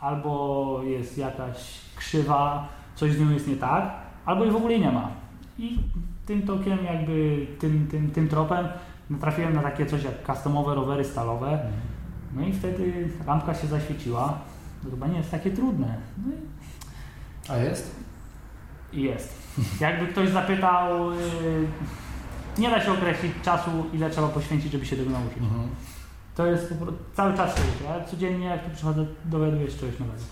albo 0.00 0.80
jest 0.82 1.18
jakaś 1.18 1.80
krzywa, 1.96 2.68
coś 2.94 3.12
z 3.12 3.20
nią 3.20 3.30
jest 3.30 3.48
nie 3.48 3.56
tak, 3.56 3.92
albo 4.24 4.44
jej 4.44 4.52
w 4.52 4.56
ogóle 4.56 4.78
nie 4.78 4.92
ma. 4.92 5.08
I 5.58 5.78
tym 6.26 6.42
tokiem, 6.42 6.84
jakby 6.84 7.46
tym, 7.58 7.86
tym, 7.90 8.10
tym 8.10 8.28
tropem 8.28 8.68
natrafiłem 9.10 9.54
na 9.54 9.62
takie 9.62 9.86
coś 9.86 10.04
jak 10.04 10.26
customowe 10.26 10.74
rowery 10.74 11.04
stalowe. 11.04 11.58
No 12.36 12.46
i 12.46 12.52
wtedy 12.52 13.08
lampka 13.26 13.54
się 13.54 13.66
zaświeciła. 13.66 14.38
To 14.84 14.90
chyba 14.90 15.06
nie 15.06 15.16
jest 15.18 15.30
takie 15.30 15.50
trudne. 15.50 15.96
No 16.26 16.32
A 17.54 17.56
jest? 17.56 17.96
i 18.92 19.02
jest. 19.02 19.58
Jakby 19.80 20.06
ktoś 20.06 20.28
zapytał, 20.28 21.12
yy, 21.12 21.18
nie 22.58 22.70
da 22.70 22.80
się 22.80 22.92
określić 22.92 23.32
czasu, 23.42 23.70
ile 23.92 24.10
trzeba 24.10 24.28
poświęcić, 24.28 24.72
żeby 24.72 24.86
się 24.86 24.96
tego 24.96 25.10
nauczyć. 25.10 25.38
Mhm. 25.38 25.68
To 26.36 26.46
jest 26.46 26.74
cały 27.14 27.36
czas 27.36 27.56
się. 27.56 27.62
Ja 27.84 28.04
codziennie 28.04 28.46
jak 28.46 28.64
tu 28.64 28.70
przychodzę, 28.70 29.06
dowiaduję 29.24 29.70
się 29.70 29.78
czegoś 29.78 29.98
nowego. 30.00 30.22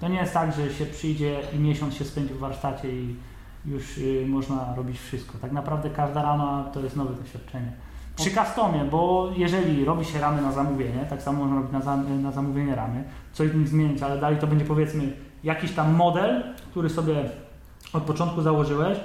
To 0.00 0.08
nie 0.08 0.18
jest 0.18 0.34
tak, 0.34 0.52
że 0.52 0.72
się 0.72 0.86
przyjdzie 0.86 1.40
i 1.52 1.58
miesiąc 1.58 1.94
się 1.94 2.04
spędzi 2.04 2.34
w 2.34 2.38
warsztacie 2.38 2.88
i 2.88 3.16
już 3.66 3.98
y, 3.98 4.24
można 4.28 4.74
robić 4.76 4.98
wszystko. 5.00 5.38
Tak 5.38 5.52
naprawdę 5.52 5.90
każda 5.90 6.22
rama 6.22 6.70
to 6.74 6.80
jest 6.80 6.96
nowe 6.96 7.14
doświadczenie. 7.14 7.72
Przy 8.16 8.30
customie, 8.30 8.84
bo 8.90 9.30
jeżeli 9.36 9.84
robi 9.84 10.04
się 10.04 10.20
ramy 10.20 10.42
na 10.42 10.52
zamówienie, 10.52 11.06
tak 11.10 11.22
samo 11.22 11.38
można 11.38 11.56
robić 11.56 11.72
na, 11.72 11.80
zam- 11.80 12.22
na 12.22 12.32
zamówienie 12.32 12.74
ramy, 12.74 13.04
coś 13.32 13.48
w 13.48 13.56
nich 13.56 13.68
zmienić, 13.68 14.02
ale 14.02 14.18
dalej 14.20 14.38
to 14.38 14.46
będzie 14.46 14.64
powiedzmy 14.64 15.12
jakiś 15.44 15.72
tam 15.72 15.94
model, 15.94 16.42
który 16.70 16.90
sobie 16.90 17.30
od 17.92 18.02
początku 18.02 18.42
założyłeś, 18.42 18.98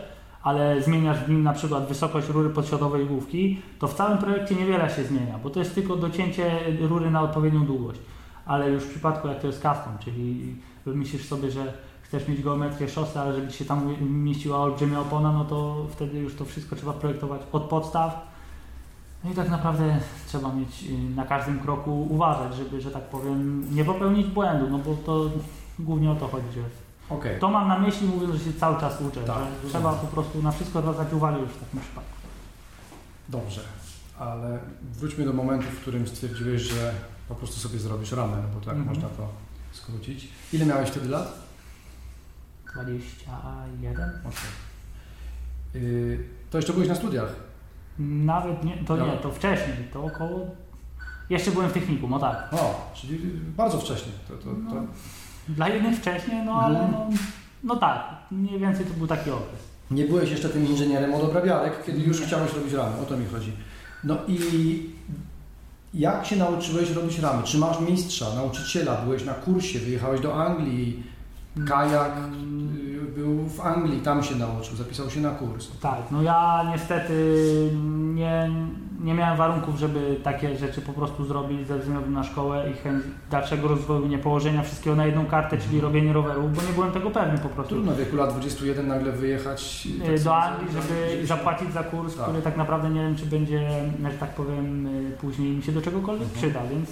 ale 0.44 0.82
zmieniasz 0.82 1.18
w 1.18 1.30
nim 1.30 1.44
na 1.44 1.54
przykład 1.54 1.88
wysokość 1.88 2.30
rury 2.30 2.50
podsiodowej 2.50 3.06
główki, 3.06 3.62
to 3.80 3.88
w 3.88 3.94
całym 3.94 4.18
projekcie 4.18 4.56
niewiele 4.56 4.90
się 4.90 5.04
zmienia, 5.04 5.40
bo 5.44 5.50
to 5.50 5.60
jest 5.60 5.76
tylko 5.76 5.96
docięcie 5.96 6.60
rury 6.80 7.12
na 7.12 7.22
odpowiednią 7.22 7.66
długość. 7.66 8.00
Ale 8.46 8.70
już 8.70 8.84
w 8.84 8.90
przypadku 8.90 9.28
jak 9.28 9.42
to 9.42 9.48
jest 9.48 9.62
custom, 9.62 9.98
czyli 10.00 10.56
wymyślisz 10.86 11.26
sobie, 11.26 11.52
że 11.52 11.74
chcesz 12.02 12.28
mieć 12.28 12.44
geometrię 12.44 12.90
szosy, 12.90 13.20
ale 13.20 13.36
żeby 13.36 13.48
ci 13.48 13.58
się 13.58 13.66
tam 13.66 13.96
mieściła 14.10 14.58
olbrzymia 14.58 15.00
opona, 15.00 15.32
no 15.32 15.46
to 15.46 15.86
wtedy 15.92 16.20
już 16.20 16.36
to 16.36 16.46
wszystko 16.46 16.76
trzeba 16.76 16.94
projektować 16.94 17.42
od 17.52 17.64
podstaw. 17.64 18.28
No 19.24 19.32
i 19.32 19.34
tak 19.34 19.50
naprawdę 19.50 20.00
trzeba 20.28 20.54
mieć 20.54 20.84
y, 20.84 21.16
na 21.16 21.26
każdym 21.26 21.60
kroku 21.60 22.08
uważać, 22.10 22.56
żeby, 22.56 22.82
że 22.82 22.92
tak 22.92 23.04
powiem, 23.04 23.66
nie 23.76 23.86
popełnić 23.86 24.28
błędu, 24.28 24.70
no 24.70 24.78
bo 24.78 24.96
to 25.06 25.30
głównie 25.80 26.12
o 26.12 26.16
to 26.16 26.28
chodzi, 26.28 26.52
że 26.56 26.87
Okej. 27.10 27.40
to 27.40 27.50
mam 27.50 27.68
na 27.68 27.80
myśli, 27.80 28.08
mówiąc, 28.08 28.36
że 28.36 28.40
się 28.52 28.54
cały 28.60 28.80
czas 28.80 29.02
uczę, 29.02 29.24
Tak, 29.24 29.38
że 29.64 29.70
trzeba 29.70 29.94
po 29.94 30.08
prostu 30.08 30.42
na 30.42 30.52
wszystko 30.52 30.82
zwracać 30.82 31.14
uwagę 31.14 31.40
już 31.40 31.50
w 31.50 31.60
takim 31.60 31.80
przypadku. 31.82 32.12
Dobrze, 33.30 33.62
ale 34.20 34.60
wróćmy 34.94 35.26
do 35.26 35.34
momentu, 35.34 35.66
w 35.68 35.80
którym 35.82 36.08
stwierdziłeś, 36.08 36.62
że 36.62 36.94
po 37.30 37.36
prostu 37.36 37.60
sobie 37.60 37.80
zrobisz 37.80 38.12
ramę, 38.12 38.38
no 38.38 38.60
bo 38.60 38.66
tak 38.66 38.76
Mhm. 38.76 38.88
można 38.88 39.10
to 39.10 39.28
skrócić. 39.72 40.28
Ile 40.54 40.66
miałeś 40.66 40.90
wtedy 40.90 41.10
lat? 41.10 41.34
21? 42.74 44.10
Okej. 44.26 45.82
Yy, 45.84 46.24
to 46.50 46.58
jeszcze 46.58 46.74
byłeś 46.74 46.90
na 46.90 46.96
studiach. 46.96 47.30
Nawet 48.00 48.64
nie, 48.64 48.78
to 48.78 48.98
nie, 48.98 49.04
Dobra. 49.06 49.18
to 49.18 49.32
wcześniej, 49.32 49.78
to 49.94 50.04
około... 50.04 50.40
Jeszcze 51.30 51.52
byłem 51.52 51.70
w 51.70 51.74
technikum, 51.74 52.14
o 52.14 52.20
tak. 52.20 52.50
O, 52.52 52.92
czyli 52.96 53.20
bardzo 53.58 53.80
wcześnie. 53.80 54.12
To, 54.28 54.34
to, 54.34 54.44
to... 54.44 54.52
No, 54.76 54.82
Dla 55.50 55.70
jednych 55.70 55.98
wcześniej, 55.98 56.46
no 56.46 56.62
ale 56.62 56.80
Mhm. 56.80 56.92
no, 57.10 57.18
no 57.64 57.76
tak, 57.76 58.00
mniej 58.32 58.60
więcej 58.60 58.86
to 58.86 58.94
był 58.94 59.08
taki 59.08 59.32
okres. 59.32 59.60
Nie 59.92 60.04
byłeś 60.06 60.30
jeszcze 60.32 60.50
tym 60.50 60.68
inżynierem 60.68 61.14
od 61.14 61.24
obrabiarek, 61.24 61.84
kiedy 61.86 62.00
już 62.00 62.22
chciałeś 62.22 62.54
robić 62.54 62.74
ramy, 62.74 62.98
o 63.02 63.06
to 63.06 63.18
mi 63.18 63.26
chodzi. 63.26 63.52
No 64.04 64.18
i 64.28 64.40
jak 65.94 66.26
się 66.26 66.36
nauczyłeś 66.36 66.92
robić 66.92 67.20
ramy? 67.20 67.44
Czy 67.44 67.58
masz 67.58 67.80
mistrza, 67.80 68.26
nauczyciela, 68.36 68.96
byłeś 69.02 69.26
na 69.26 69.34
kursie, 69.34 69.80
wyjechałeś 69.80 70.22
do 70.22 70.46
Anglii, 70.46 71.04
kajak 71.68 72.12
y, 72.18 73.02
był 73.20 73.50
w 73.50 73.62
Anglii, 73.62 74.02
tam 74.02 74.24
się 74.24 74.36
nauczył, 74.36 74.76
zapisał 74.76 75.10
się 75.10 75.22
na 75.22 75.30
kurs. 75.30 75.68
Tak, 75.82 76.00
no 76.12 76.22
ja 76.22 76.64
niestety 76.72 77.34
nie, 78.14 78.50
nie 79.00 79.14
miałem 79.14 79.38
warunków, 79.38 79.76
żeby 79.80 80.16
takie 80.24 80.58
rzeczy 80.58 80.82
po 80.82 80.94
prostu 80.94 81.26
zrobić 81.26 81.68
ze 81.68 81.78
względu 81.80 82.10
na 82.10 82.24
szkołę 82.24 82.70
i 82.72 82.74
chęć 82.74 83.04
dalszego 83.32 83.68
rozwoju, 83.68 84.08
nie 84.08 84.18
położenia 84.18 84.62
wszystkiego 84.64 84.96
na 84.96 85.06
jedną 85.06 85.26
kartę, 85.26 85.58
czyli 85.58 85.82
robienie 85.82 86.14
rowerów, 86.14 86.56
bo 86.56 86.62
nie 86.62 86.74
byłem 86.74 86.92
tego 86.92 87.10
pewny 87.12 87.38
po 87.38 87.50
prostu. 87.50 87.76
Trudno 87.76 87.92
w 87.92 87.98
wieku 87.98 88.16
lat 88.16 88.30
21 88.32 88.88
nagle 88.88 89.12
wyjechać 89.12 89.88
Y, 90.04 90.06
tak 90.16 90.24
do 90.24 90.36
Anglii, 90.38 90.68
żeby 90.74 91.26
za- 91.28 91.36
zapłacić 91.36 91.74
za 91.74 91.84
kurs, 91.84 92.16
Tak. 92.16 92.26
który 92.26 92.42
tak 92.42 92.58
naprawdę 92.58 92.90
nie 92.90 93.02
wiem, 93.02 93.16
czy 93.16 93.26
będzie, 93.26 93.70
że 94.04 94.10
tak 94.20 94.30
powiem, 94.30 94.88
y, 94.88 95.12
później 95.22 95.52
mi 95.52 95.64
się 95.64 95.72
do 95.72 95.82
czegokolwiek 95.82 96.28
Mhm. 96.28 96.42
przyda, 96.42 96.60
więc 96.72 96.90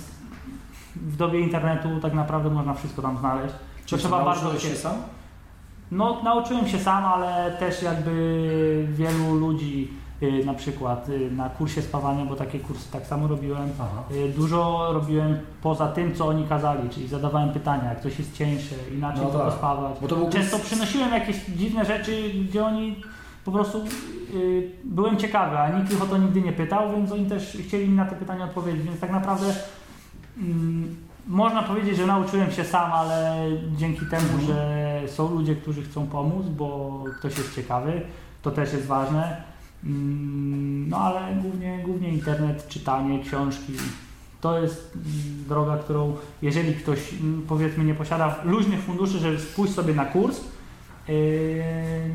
w 0.95 1.15
dobie 1.17 1.39
internetu 1.39 1.99
tak 2.01 2.13
naprawdę 2.13 2.49
można 2.49 2.73
wszystko 2.73 3.01
tam 3.01 3.17
znaleźć. 3.17 3.55
Czy 3.85 3.97
trzeba 3.97 4.25
bardzo 4.25 4.59
się 4.59 4.75
sam? 4.75 4.93
No, 5.91 6.21
nauczyłem 6.23 6.67
się 6.67 6.79
sam, 6.79 7.05
ale 7.05 7.51
też 7.59 7.83
jakby 7.83 8.87
wielu 8.89 9.35
ludzi, 9.35 9.91
na 10.45 10.53
przykład 10.53 11.09
y, 11.09 11.31
na 11.31 11.49
kursie 11.49 11.81
spawania, 11.81 12.25
bo 12.25 12.35
takie 12.35 12.59
kursy 12.59 12.91
tak 12.91 13.05
samo 13.07 13.27
robiłem, 13.27 13.69
Aha. 13.79 14.03
y, 14.11 14.29
dużo 14.29 14.89
robiłem 14.93 15.37
poza 15.61 15.87
tym, 15.87 16.15
co 16.15 16.27
oni 16.27 16.47
kazali, 16.47 16.89
czyli 16.89 17.07
zadawałem 17.07 17.49
pytania, 17.49 17.83
jak 17.89 18.01
coś 18.01 18.19
jest 18.19 18.33
cieńsze, 18.37 18.75
inaczej 18.97 19.23
No 19.25 19.31
to 19.31 19.39
tak. 19.39 19.53
spawać. 19.53 19.91
To 20.09 20.15
był 20.15 20.29
Często 20.29 20.59
przynosiłem 20.59 21.11
jakieś 21.11 21.45
dziwne 21.45 21.85
rzeczy, 21.85 22.29
gdzie 22.49 22.65
oni 22.65 22.95
po 23.45 23.51
prostu 23.51 23.83
y, 24.33 24.71
byłem 24.83 25.17
ciekawy, 25.17 25.57
a 25.59 25.79
nikt 25.79 25.93
ich 25.93 26.03
o 26.03 26.05
to 26.05 26.17
nigdy 26.17 26.41
nie 26.41 26.51
pytał, 26.53 26.91
więc 26.91 27.11
oni 27.11 27.25
też 27.25 27.57
chcieli 27.67 27.87
mi 27.89 27.95
na 27.95 28.05
te 28.05 28.15
pytania 28.15 28.45
odpowiedzieć, 28.45 28.81
więc 28.83 28.99
tak 28.99 29.11
naprawdę 29.11 29.45
mm, 30.37 30.95
można 31.27 31.63
powiedzieć, 31.63 31.97
że 31.97 32.05
nauczyłem 32.05 32.51
się 32.51 32.63
sam, 32.63 32.91
ale 32.93 33.37
dzięki 33.77 34.05
temu, 34.05 34.27
Mhm. 34.33 34.47
że 34.47 35.01
są 35.07 35.29
ludzie, 35.35 35.55
którzy 35.55 35.83
chcą 35.83 36.07
pomóc, 36.07 36.45
bo 36.45 36.99
ktoś 37.19 37.37
jest 37.37 37.55
ciekawy, 37.55 38.01
to 38.41 38.51
też 38.51 38.73
jest 38.73 38.85
ważne. 38.85 39.54
Mm, 39.85 40.89
No 40.89 40.97
ale 40.97 41.35
głównie, 41.41 41.79
głównie 41.85 42.09
internet, 42.09 42.67
czytanie, 42.67 43.19
książki. 43.23 43.73
To 44.41 44.59
jest 44.59 44.91
mm, 44.95 45.05
droga, 45.47 45.77
którą 45.77 46.15
jeżeli 46.41 46.73
ktoś 46.75 47.13
mm, 47.13 47.41
powiedzmy 47.47 47.83
nie 47.83 47.95
posiada 47.95 48.35
luźnych 48.43 48.79
funduszy, 48.79 49.19
żeby 49.19 49.37
pójść 49.37 49.73
sobie 49.73 49.93
na 49.93 50.05
kurs, 50.05 50.41
yy, 51.07 51.15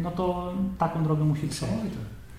no 0.02 0.10
to 0.10 0.52
taką 0.78 1.04
drogę 1.04 1.24
musi 1.24 1.48
przejść. 1.48 1.62
Niesamowite. 1.62 1.96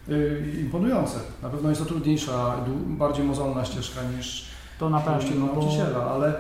Y, 0.09 0.61
Imponujące. 0.61 1.19
Na 1.43 1.49
pewno 1.49 1.69
jest 1.69 1.81
to 1.81 1.87
trudniejsza, 1.87 2.55
bardziej 2.87 3.25
mozolna 3.25 3.65
ścieżka 3.65 4.01
niż 4.17 4.45
To 4.79 4.89
na 4.89 4.99
pewno. 4.99 5.29
No 5.39 5.45
nauczyciela, 5.45 6.03
ale 6.11 6.33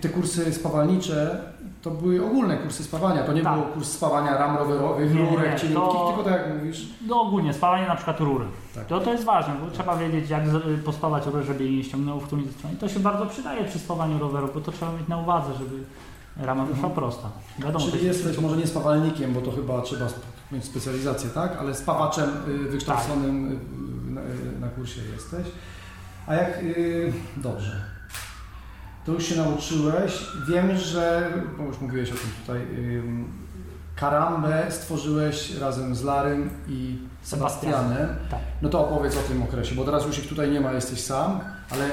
te 0.00 0.08
kursy 0.08 0.52
spawalnicze 0.54 1.40
to 1.82 1.90
były 1.90 2.26
ogólne 2.26 2.56
kursy 2.56 2.84
spawania. 2.84 3.22
To 3.22 3.32
nie 3.32 3.42
Tak. 3.42 3.54
było 3.54 3.66
kurs 3.66 3.90
spawania 3.92 4.38
ram 4.38 4.56
rowerowych, 4.56 5.14
Nie, 5.14 5.22
nie, 5.22 5.30
rurek 5.30 5.52
to- 5.54 5.60
cieniutkich, 5.60 6.00
tylko 6.06 6.22
tak 6.24 6.32
jak 6.32 6.58
mówisz. 6.58 6.86
no 7.06 7.20
ogólnie, 7.22 7.52
spawanie 7.54 7.86
na 7.86 7.96
przykład 7.96 8.20
rury. 8.20 8.44
Tak. 8.74 8.86
To, 8.86 9.00
to 9.00 9.12
jest 9.12 9.24
ważne, 9.24 9.54
bo 9.64 9.70
trzeba 9.70 9.96
wiedzieć 9.96 10.30
jak 10.30 10.48
z- 10.48 10.84
pospawać 10.84 11.26
rurę, 11.26 11.42
żeby 11.42 11.64
jej 11.64 11.76
nie 11.76 11.84
ściągnęło 11.84 12.20
w 12.20 12.26
którymś 12.26 12.46
ze 12.48 12.52
stron. 12.52 12.72
I 12.72 12.76
to 12.76 12.88
się 12.88 13.00
bardzo 13.00 13.26
przydaje 13.26 13.64
przy 13.64 13.78
spawaniu 13.78 14.18
roweru, 14.18 14.48
bo 14.54 14.60
to 14.60 14.72
trzeba 14.72 14.92
mieć 14.92 15.08
na 15.08 15.18
uwadze, 15.18 15.54
żeby 15.58 15.82
rama 16.46 16.64
wyszła 16.64 16.90
prosta. 16.90 17.28
Wiadomo, 17.58 17.78
Mhm. 17.84 17.92
Czyli 17.92 18.06
jest- 18.06 18.24
jesteś 18.24 18.42
może 18.42 18.56
nie 18.56 18.66
spawalnikiem, 18.66 19.32
bo 19.34 19.40
to 19.40 19.50
chyba 19.52 19.82
trzeba 19.82 20.06
mieć 20.52 20.64
specjalizację, 20.64 21.30
tak? 21.30 21.56
Ale 21.60 21.74
spawaczem 21.74 22.30
y, 22.48 22.58
wykształconym 22.58 23.52
y, 23.52 24.10
na, 24.14 24.20
y, 24.20 24.60
na 24.60 24.68
kursie 24.68 25.00
jesteś. 25.14 25.46
A 26.26 26.34
jak... 26.34 26.62
Y, 26.62 27.12
dobrze. 27.36 27.97
To 29.08 29.14
już 29.14 29.26
się 29.26 29.36
nauczyłeś. 29.36 30.26
Wiem, 30.48 30.76
że... 30.76 31.30
Bo 31.58 31.64
już 31.64 31.80
mówiłeś 31.80 32.10
o 32.10 32.14
tym 32.14 32.30
tutaj. 32.40 32.60
Karambę 33.96 34.66
stworzyłeś 34.70 35.58
razem 35.58 35.94
z 35.94 36.04
Larym 36.04 36.50
i 36.68 36.98
Sebastianem. 37.22 38.08
Tak. 38.30 38.40
No 38.62 38.68
to 38.68 38.88
opowiedz 38.88 39.16
o 39.16 39.20
tym 39.28 39.42
okresie, 39.42 39.74
bo 39.74 39.84
teraz 39.84 40.06
już 40.06 40.18
ich 40.18 40.28
tutaj 40.28 40.50
nie 40.50 40.60
ma, 40.60 40.72
jesteś 40.72 41.00
sam, 41.00 41.40
ale 41.70 41.84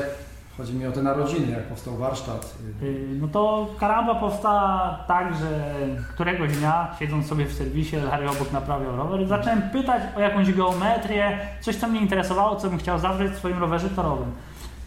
chodzi 0.57 0.73
mi 0.73 0.85
o 0.87 0.91
te 0.91 1.03
narodziny, 1.03 1.51
jak 1.51 1.63
powstał 1.63 1.97
warsztat. 1.97 2.55
y, 2.83 3.07
No 3.21 3.27
to 3.27 3.67
karamba 3.79 4.15
powstała 4.15 4.99
tak, 5.07 5.35
że 5.35 5.73
któregoś 6.13 6.57
dnia, 6.57 6.95
siedząc 6.99 7.27
sobie 7.27 7.45
w 7.45 7.53
serwisie, 7.53 7.95
Larry 7.95 8.29
obok 8.29 8.51
naprawiał 8.51 8.95
rower, 8.97 9.27
zacząłem 9.27 9.61
pytać 9.61 10.03
o 10.17 10.19
jakąś 10.19 10.53
geometrię, 10.53 11.39
coś 11.61 11.75
co 11.75 11.87
mnie 11.87 12.01
interesowało, 12.01 12.55
co 12.55 12.69
bym 12.69 12.77
chciał 12.79 12.99
zawrzeć 12.99 13.31
w 13.31 13.37
swoim 13.37 13.59
rowerze 13.59 13.89
torowym. 13.89 14.31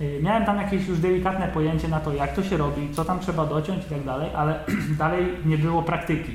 Yy, 0.01 0.23
Miałem 0.23 0.45
tam 0.45 0.57
jakieś 0.57 0.89
już 0.89 0.99
delikatne 0.99 1.49
pojęcie 1.49 1.89
na 1.89 2.01
to, 2.01 2.13
jak 2.13 2.35
to 2.35 2.43
się 2.43 2.57
robi, 2.57 2.89
co 2.95 3.05
tam 3.05 3.21
trzeba 3.21 3.47
dociąć 3.47 3.85
i 3.87 3.89
tak 3.89 4.05
dalej, 4.05 4.31
ale 4.37 4.61
dalej 4.99 5.27
nie 5.45 5.59
było 5.59 5.83
praktyki. 5.83 6.33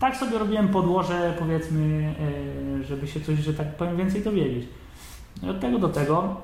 Tak 0.00 0.16
sobie 0.16 0.38
robiłem 0.38 0.68
podłoże, 0.68 1.34
powiedzmy, 1.38 2.14
yy, 2.78 2.84
żeby 2.84 3.06
się 3.06 3.20
coś, 3.20 3.38
że 3.38 3.54
tak 3.54 3.76
powiem, 3.76 3.96
więcej 3.96 4.22
dowiedzieć. 4.22 4.68
I 5.42 5.48
od 5.48 5.60
tego 5.60 5.78
do 5.78 5.88
tego 5.88 6.36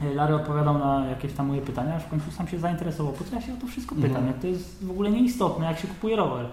yy, 0.00 0.14
Larry 0.14 0.34
odpowiadał 0.34 0.78
na 0.78 1.06
jakieś 1.06 1.32
tam 1.32 1.46
moje 1.46 1.60
pytania, 1.62 1.96
aż 1.96 2.02
w 2.02 2.08
końcu 2.08 2.30
sam 2.30 2.48
się 2.48 2.58
zainteresował, 2.58 3.12
po 3.12 3.24
co 3.24 3.34
ja 3.34 3.42
się 3.42 3.52
o 3.52 3.56
to 3.56 3.66
wszystko 3.66 3.94
pytam, 3.94 4.10
Mhm. 4.10 4.26
jak 4.26 4.38
to 4.38 4.46
jest 4.46 4.84
w 4.86 4.90
ogóle 4.90 5.10
nieistotne, 5.10 5.66
jak 5.66 5.78
się 5.78 5.88
kupuje 5.88 6.16
rower. 6.16 6.46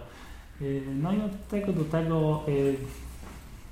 No 1.02 1.12
i 1.14 1.22
od 1.22 1.48
tego 1.48 1.74
do 1.74 1.84
tego 1.84 2.44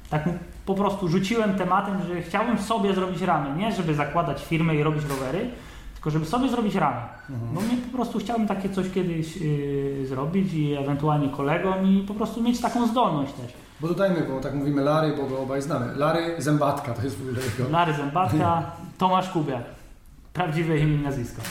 tak 0.09 0.29
po 0.65 0.73
prostu 0.75 1.07
rzuciłem 1.07 1.55
tematem, 1.55 1.97
że 2.07 2.21
chciałbym 2.21 2.59
sobie 2.59 2.93
zrobić 2.93 3.21
ramy, 3.21 3.57
nie 3.57 3.71
żeby 3.71 3.95
zakładać 3.95 4.43
firmę 4.43 4.75
i 4.75 4.83
robić 4.83 5.03
rowery, 5.09 5.49
tylko 5.93 6.09
żeby 6.09 6.25
sobie 6.25 6.49
zrobić 6.49 6.75
ramy. 6.75 7.01
Mhm. 7.29 7.53
Bo 7.55 7.61
mnie 7.61 7.77
po 7.91 7.97
prostu 7.97 8.19
chciałbym 8.19 8.47
takie 8.47 8.69
coś 8.69 8.91
kiedyś 8.91 9.37
yy, 9.37 10.05
zrobić 10.07 10.53
i 10.53 10.73
ewentualnie 10.73 11.29
kolegom 11.29 11.85
i 11.87 12.03
po 12.07 12.13
prostu 12.13 12.41
mieć 12.41 12.61
taką 12.61 12.87
zdolność 12.87 13.33
też. 13.33 13.53
Bo 13.81 13.87
dodajmy, 13.87 14.27
bo 14.29 14.39
tak 14.39 14.53
mówimy 14.53 14.81
Lary, 14.83 15.13
bo 15.17 15.25
go 15.25 15.39
obaj 15.41 15.61
znamy. 15.61 15.95
Lary 15.95 16.35
Zębatka 16.37 16.93
to 16.93 17.03
jest 17.03 17.17
w 17.17 17.21
ogóle 17.21 17.41
jego. 17.45 17.69
Lary 17.71 17.93
Zębatka, 17.93 18.71
Tomasz 18.97 19.29
Kubiak. 19.29 19.63
Prawdziwe 20.33 20.79
imię 20.79 20.95
i 20.95 20.99
nazwisko. 20.99 21.41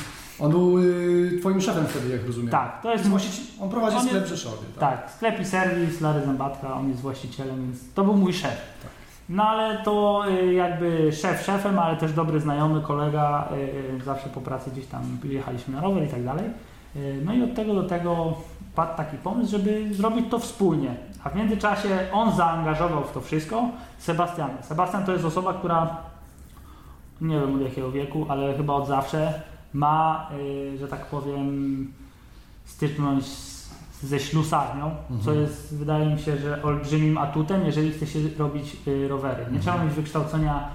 On 0.41 0.51
był 0.51 0.79
y, 0.79 1.39
twoim 1.41 1.61
szefem 1.61 1.87
wtedy, 1.87 2.09
jak 2.09 2.27
rozumiem. 2.27 2.51
Tak, 2.51 2.83
to 2.83 2.93
jest 2.93 3.07
właściciel, 3.09 3.45
on 3.61 3.71
prowadzi 3.71 3.97
On 3.97 4.03
sklep 4.03 4.15
jest- 4.15 4.27
w 4.27 4.37
Rzeszowie. 4.37 4.57
Tak. 4.81 5.01
Tak, 5.03 5.11
sklep 5.17 5.41
i 5.41 5.45
serwis, 5.45 6.01
Lary 6.01 6.27
Zębatka, 6.27 6.75
on 6.75 6.89
jest 6.89 7.01
właścicielem, 7.01 7.57
więc 7.67 7.79
to 7.95 8.05
był 8.05 8.15
mój 8.15 8.33
szef. 8.33 8.57
Tak. 8.83 8.91
No 9.29 9.43
ale 9.49 9.79
to 9.85 10.25
y, 10.29 10.55
jakby 10.55 11.13
szef 11.13 11.43
szefem, 11.43 11.79
ale 11.79 11.97
też 11.97 12.13
dobry 12.13 12.41
znajomy, 12.41 12.81
kolega, 12.81 13.49
y, 13.99 14.05
zawsze 14.05 14.29
po 14.29 14.41
pracy 14.41 14.71
gdzieś 14.71 14.87
tam 14.87 15.03
jechaliśmy 15.25 15.75
na 15.75 15.81
rower 15.81 16.05
i 16.05 16.09
tak 16.09 16.25
dalej. 16.25 16.45
Y, 16.97 17.23
No 17.25 17.35
i 17.35 17.43
od 17.43 17.55
tego 17.55 17.75
do 17.75 17.83
tego 17.83 18.35
padł 18.75 18.97
taki 18.97 19.17
pomysł, 19.17 19.51
żeby 19.51 19.95
zrobić 19.95 20.27
to 20.31 20.39
wspólnie. 20.39 20.97
A 21.25 21.31
w 21.31 21.37
międzyczasie 21.37 21.89
on 22.13 22.37
zaangażował 22.37 23.05
w 23.05 23.13
to 23.13 23.21
wszystko 23.21 23.69
Sebastiana. 23.99 24.63
Sebastian 24.63 25.05
to 25.05 25.13
jest 25.13 25.25
osoba, 25.25 25.55
która 25.55 25.97
nie 27.21 27.41
wiem 27.41 27.55
od 27.55 27.61
jakiego 27.61 27.91
wieku, 27.91 28.27
ale 28.29 28.57
chyba 28.57 28.75
od 28.75 28.87
zawsze 28.87 29.43
ma, 29.73 30.29
y, 30.39 30.79
że 30.79 30.89
tak 30.89 31.07
powiem, 31.07 31.93
styczność 32.65 33.27
z, 33.27 33.54
ze 34.05 34.21
ślusarnią, 34.21 34.91
co 35.09 35.15
Mhm. 35.31 35.41
jest, 35.41 35.77
wydaje 35.79 36.07
mi 36.15 36.19
się, 36.21 36.37
że 36.37 36.63
olbrzymim 36.63 37.19
atutem, 37.19 37.67
jeżeli 37.67 37.91
chce 37.93 38.07
się 38.07 38.19
robić 38.39 38.77
y, 38.89 39.09
rowery. 39.09 39.45
Nie 39.53 39.59
trzeba 39.61 39.73
Mhm. 39.73 39.89
mieć 39.89 39.97
wykształcenia 39.97 40.69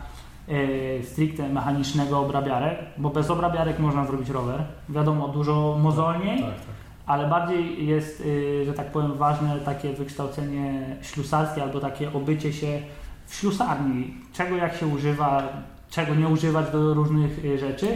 y, 0.50 1.02
stricte 1.06 1.50
mechanicznego 1.50 2.20
obrabiarek, 2.20 2.78
bo 2.98 3.10
bez 3.10 3.30
obrabiarek 3.32 3.80
można 3.80 4.06
zrobić 4.06 4.30
rower. 4.30 4.64
Wiadomo, 4.90 5.28
dużo 5.28 5.78
mozolniej, 5.82 6.38
Tak, 6.42 6.50
tak. 6.50 6.66
ale 7.06 7.30
bardziej 7.30 7.88
jest, 7.88 8.22
y, 8.22 8.64
że 8.66 8.74
tak 8.74 8.92
powiem, 8.92 9.14
ważne 9.14 9.60
takie 9.60 9.94
wykształcenie 9.94 10.96
ślusarskie 11.02 11.64
albo 11.64 11.80
takie 11.80 12.14
obycie 12.14 12.54
się 12.54 12.82
w 13.26 13.36
ślusarni, 13.36 14.14
czego 14.34 14.56
jak 14.56 14.76
się 14.76 14.88
używa, 14.88 15.44
czego 15.90 16.16
nie 16.16 16.28
używać 16.28 16.72
do 16.72 16.94
różnych 16.94 17.46
y, 17.46 17.58
rzeczy. 17.60 17.88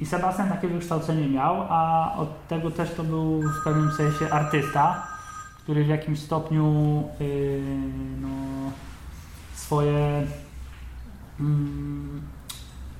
I 0.00 0.06
Sebastian 0.06 0.48
takie 0.48 0.68
wykształcenie 0.68 1.28
miał, 1.28 1.66
a 1.68 2.12
od 2.16 2.48
tego 2.48 2.70
też 2.70 2.94
to 2.94 3.04
był 3.04 3.42
w 3.42 3.64
pewnym 3.64 3.92
sensie 3.92 4.30
artysta, 4.30 5.06
który 5.62 5.84
w 5.84 5.88
jakimś 5.88 6.18
stopniu 6.18 7.02
y, 7.20 7.62
no, 8.20 8.28
swoje 9.54 10.22
mm, 11.40 12.22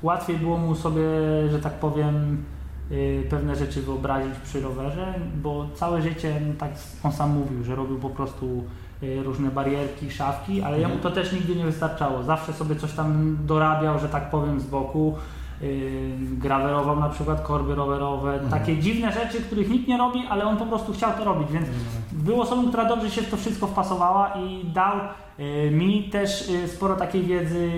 łatwiej 0.02 0.38
było 0.38 0.58
mu 0.58 0.74
sobie, 0.74 1.02
że 1.50 1.58
tak 1.62 1.72
powiem, 1.72 2.44
y, 2.90 3.26
pewne 3.30 3.56
rzeczy 3.56 3.82
wyobrazić 3.82 4.34
przy 4.44 4.60
rowerze, 4.60 5.14
bo 5.42 5.66
całe 5.74 6.02
życie, 6.02 6.40
no 6.46 6.54
tak 6.58 6.70
on 7.02 7.12
sam 7.12 7.30
mówił, 7.30 7.64
że 7.64 7.74
robił 7.74 7.98
po 7.98 8.10
prostu 8.10 8.64
y, 9.02 9.22
różne 9.22 9.50
barierki, 9.50 10.10
szafki, 10.10 10.62
ale 10.62 10.80
jemu 10.80 10.98
to 10.98 11.10
też 11.10 11.32
nigdy 11.32 11.56
nie 11.56 11.64
wystarczało. 11.64 12.22
Zawsze 12.22 12.52
sobie 12.52 12.76
coś 12.76 12.92
tam 12.92 13.36
dorabiał, 13.46 13.98
że 13.98 14.08
tak 14.08 14.30
powiem, 14.30 14.60
z 14.60 14.64
boku. 14.64 15.14
Yy, 15.62 16.36
grawerował 16.38 17.00
na 17.00 17.08
przykład 17.08 17.40
korby 17.40 17.74
rowerowe, 17.74 18.40
takie 18.50 18.78
dziwne 18.78 19.12
rzeczy, 19.12 19.40
których 19.42 19.70
nikt 19.70 19.88
nie 19.88 19.98
robi, 19.98 20.26
ale 20.30 20.44
on 20.44 20.56
po 20.56 20.66
prostu 20.66 20.92
chciał 20.92 21.12
to 21.12 21.24
robić, 21.24 21.48
więc 21.52 21.66
był 22.12 22.40
osobą, 22.40 22.68
która 22.68 22.84
dobrze 22.84 23.10
się 23.10 23.22
w 23.22 23.30
to 23.30 23.36
wszystko 23.36 23.66
wpasowała 23.66 24.34
i 24.34 24.64
dał 24.64 24.96
yy, 25.38 25.70
mi 25.70 26.04
też 26.10 26.50
yy, 26.50 26.68
sporo 26.68 26.96
takiej 26.96 27.22
wiedzy 27.22 27.70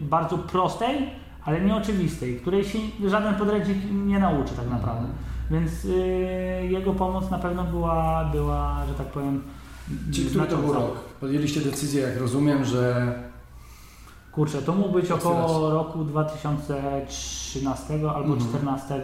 bardzo 0.00 0.38
prostej, 0.38 1.10
ale 1.44 1.60
nieoczywistej, 1.60 2.36
której 2.36 2.64
się 2.64 2.78
żaden 3.06 3.34
podręcznik 3.34 3.78
nie 4.06 4.18
nauczy 4.18 4.54
tak 4.56 4.70
naprawdę. 4.70 5.08
Więc 5.50 5.86
jego 6.70 6.92
pomoc 6.92 7.30
na 7.30 7.38
pewno 7.38 7.64
była, 7.64 8.24
była 8.24 8.86
że 8.88 8.94
tak 8.94 9.06
powiem, 9.06 9.42
Czyli 10.12 10.28
który 10.28 10.46
to 10.46 10.56
był 10.56 10.72
rok? 10.72 10.98
Podjęliście 11.20 11.60
decyzję, 11.60 12.02
jak 12.02 12.16
rozumiem, 12.16 12.64
że 12.64 13.14
Kurczę, 14.32 14.62
to 14.62 14.72
mógł 14.72 14.88
być 14.92 15.10
około 15.10 15.70
roku 15.70 16.04
2013 16.04 17.94
albo 17.94 18.32
Mhm. 18.34 18.38
2014. 18.38 19.02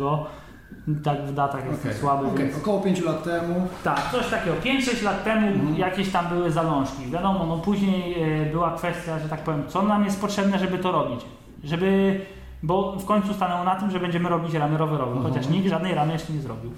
Tak 1.05 1.23
w 1.27 1.35
datach 1.35 1.67
jestem 1.67 1.91
Okej, 1.91 2.01
słaby, 2.01 2.27
okej, 2.27 2.39
więc... 2.39 2.57
około 2.59 2.81
5 2.81 3.01
lat 3.05 3.25
temu. 3.25 3.67
Tak, 3.85 4.11
coś 4.13 4.29
takiego. 4.31 4.57
5-6 4.65 5.03
lat 5.05 5.25
temu 5.25 5.47
Mhm. 5.47 5.77
jakieś 5.77 6.11
tam 6.13 6.27
były 6.29 6.51
zalążki. 6.51 7.11
Wiadomo, 7.11 7.47
no 7.47 7.59
później 7.59 8.23
e, 8.43 8.47
była 8.53 8.71
kwestia, 8.71 9.19
że 9.19 9.29
tak 9.29 9.41
powiem, 9.41 9.63
co 9.69 9.83
nam 9.83 10.05
jest 10.05 10.21
potrzebne, 10.21 10.59
żeby 10.59 10.79
to 10.79 10.93
robić. 10.93 11.21
Żeby... 11.65 12.21
Bo 12.63 12.93
w 12.93 13.05
końcu 13.05 13.35
stanęło 13.35 13.65
na 13.65 13.75
tym, 13.77 13.91
że 13.91 14.01
będziemy 14.01 14.29
robić 14.29 14.55
ramy 14.55 14.79
rowerowe, 14.79 15.13
Mhm. 15.13 15.35
chociaż 15.35 15.49
nikt 15.49 15.69
żadnej 15.69 15.95
ramy 15.95 16.13
jeszcze 16.13 16.33
nie 16.33 16.41
zrobił. 16.41 16.71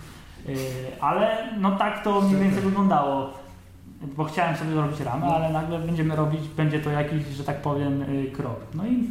E, 0.49 0.51
Ale 1.01 1.49
no 1.61 1.71
tak 1.77 2.05
to 2.05 2.21
mniej 2.21 2.37
więcej 2.43 2.63
wyglądało. 2.63 3.31
Bo 4.17 4.25
chciałem 4.25 4.57
sobie 4.57 4.71
zrobić 4.73 5.01
ramę, 5.01 5.27
No. 5.27 5.35
ale 5.35 5.53
nagle 5.53 5.79
będziemy 5.79 6.17
robić, 6.17 6.49
będzie 6.49 6.81
to 6.81 6.91
jakiś, 6.91 7.27
że 7.27 7.45
tak 7.45 7.63
powiem, 7.63 8.03
y, 8.03 8.31
krok. 8.31 8.57
No 8.75 8.87
i 8.87 9.11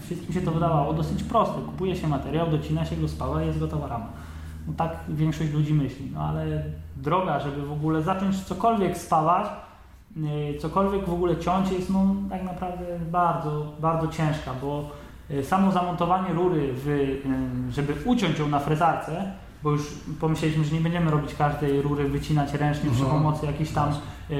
wszystkim 0.00 0.34
się 0.34 0.40
to 0.40 0.50
wydawało 0.50 0.92
dosyć 0.92 1.22
proste. 1.22 1.60
Kupuje 1.66 1.96
się 1.96 2.08
materiał, 2.08 2.50
docina 2.50 2.84
się 2.84 2.96
go 2.96 3.08
spała 3.08 3.42
i 3.42 3.46
jest 3.46 3.58
gotowa 3.58 3.86
rama. 3.88 4.06
No 4.66 4.72
tak 4.76 4.96
większość 5.08 5.52
ludzi 5.52 5.74
myśli. 5.74 6.10
No 6.14 6.20
ale 6.20 6.62
droga, 6.96 7.40
żeby 7.40 7.66
w 7.66 7.72
ogóle 7.72 8.02
zacząć 8.02 8.40
cokolwiek 8.44 8.98
spawać, 8.98 9.46
y, 10.16 10.58
cokolwiek 10.58 11.06
w 11.06 11.12
ogóle 11.12 11.36
ciąć 11.36 11.70
jest 11.72 11.90
no 11.90 12.14
tak 12.30 12.42
naprawdę 12.44 12.84
bardzo, 13.10 13.72
bardzo 13.80 14.08
ciężka, 14.08 14.50
bo 14.62 14.90
y, 15.30 15.44
samo 15.44 15.72
zamontowanie 15.72 16.32
rury, 16.34 16.70
w, 16.72 17.16
żeby 17.70 17.94
uciąć 18.04 18.38
ją 18.38 18.48
na 18.48 18.58
frezarce, 18.58 19.32
bo 19.62 19.70
już 19.70 19.82
pomyśleliśmy, 20.20 20.64
że 20.64 20.74
nie 20.74 20.80
będziemy 20.80 21.10
robić 21.10 21.34
każdej 21.34 21.82
rury, 21.82 22.08
wycinać 22.08 22.54
ręcznie 22.54 22.90
przy 22.90 23.02
Mhm. 23.02 23.22
pomocy 23.22 23.46
jakichś 23.46 23.70
tam 23.70 23.88
y, 24.30 24.34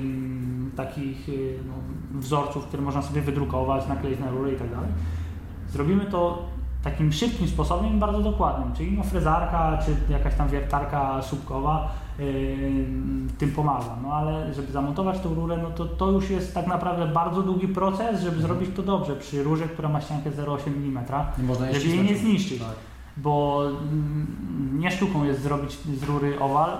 mm, 0.00 0.70
takich 0.76 1.28
y, 1.28 1.58
no, 1.66 1.72
wzorców, 2.20 2.64
które 2.66 2.82
można 2.82 3.02
sobie 3.02 3.20
wydrukować, 3.20 3.88
nakleić 3.88 4.20
na 4.20 4.30
rurę 4.30 4.52
i 4.52 4.56
tak 4.56 4.70
dalej. 4.70 4.88
Zrobimy 5.68 6.04
to 6.04 6.42
takim 6.84 7.12
szybkim 7.12 7.48
sposobem 7.48 7.96
i 7.96 7.98
bardzo 7.98 8.20
dokładnym, 8.20 8.74
czyli 8.74 8.92
no 8.92 9.02
frezarka, 9.02 9.78
czy 9.84 10.12
jakaś 10.12 10.34
tam 10.34 10.48
wiertarka 10.48 11.22
słupkowa 11.22 11.88
yy, 12.18 12.26
tym 13.38 13.52
pomaga. 13.52 13.96
No 14.02 14.12
ale 14.12 14.54
żeby 14.54 14.72
zamontować 14.72 15.20
tą 15.20 15.34
rurę, 15.34 15.56
no 15.62 15.70
to, 15.70 15.84
to 15.84 16.10
już 16.10 16.30
jest 16.30 16.54
tak 16.54 16.66
naprawdę 16.66 17.06
bardzo 17.06 17.42
długi 17.42 17.68
proces, 17.68 18.22
żeby 18.22 18.40
zrobić 18.42 18.70
to 18.76 18.82
dobrze 18.82 19.16
przy 19.16 19.42
rurze, 19.42 19.68
która 19.68 19.88
ma 19.88 20.00
ściankę 20.00 20.30
0,8 20.30 20.66
mm, 20.66 21.04
Nie 21.38 21.44
można 21.44 21.72
żeby 21.72 21.86
jej 21.88 22.04
nie 22.04 22.16
zniszczyć 22.16 22.58
Tak. 22.58 22.68
Bo 23.16 23.62
mm, 23.68 24.78
nie 24.78 24.90
sztuką 24.90 25.24
jest 25.24 25.42
zrobić 25.42 25.78
z 26.00 26.02
rury 26.02 26.40
owal 26.40 26.70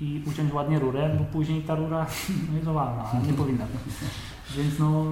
i 0.00 0.22
uciąć 0.26 0.52
ładnie 0.52 0.78
rurę, 0.78 1.10
bo 1.18 1.24
później 1.24 1.62
ta 1.62 1.74
rura 1.74 2.06
no, 2.50 2.56
jest 2.56 2.68
owalna, 2.68 3.04
a 3.12 3.26
nie 3.26 3.32
powinna 3.32 3.64
być. 3.64 3.94
Więc 4.56 4.78
no 4.78 5.04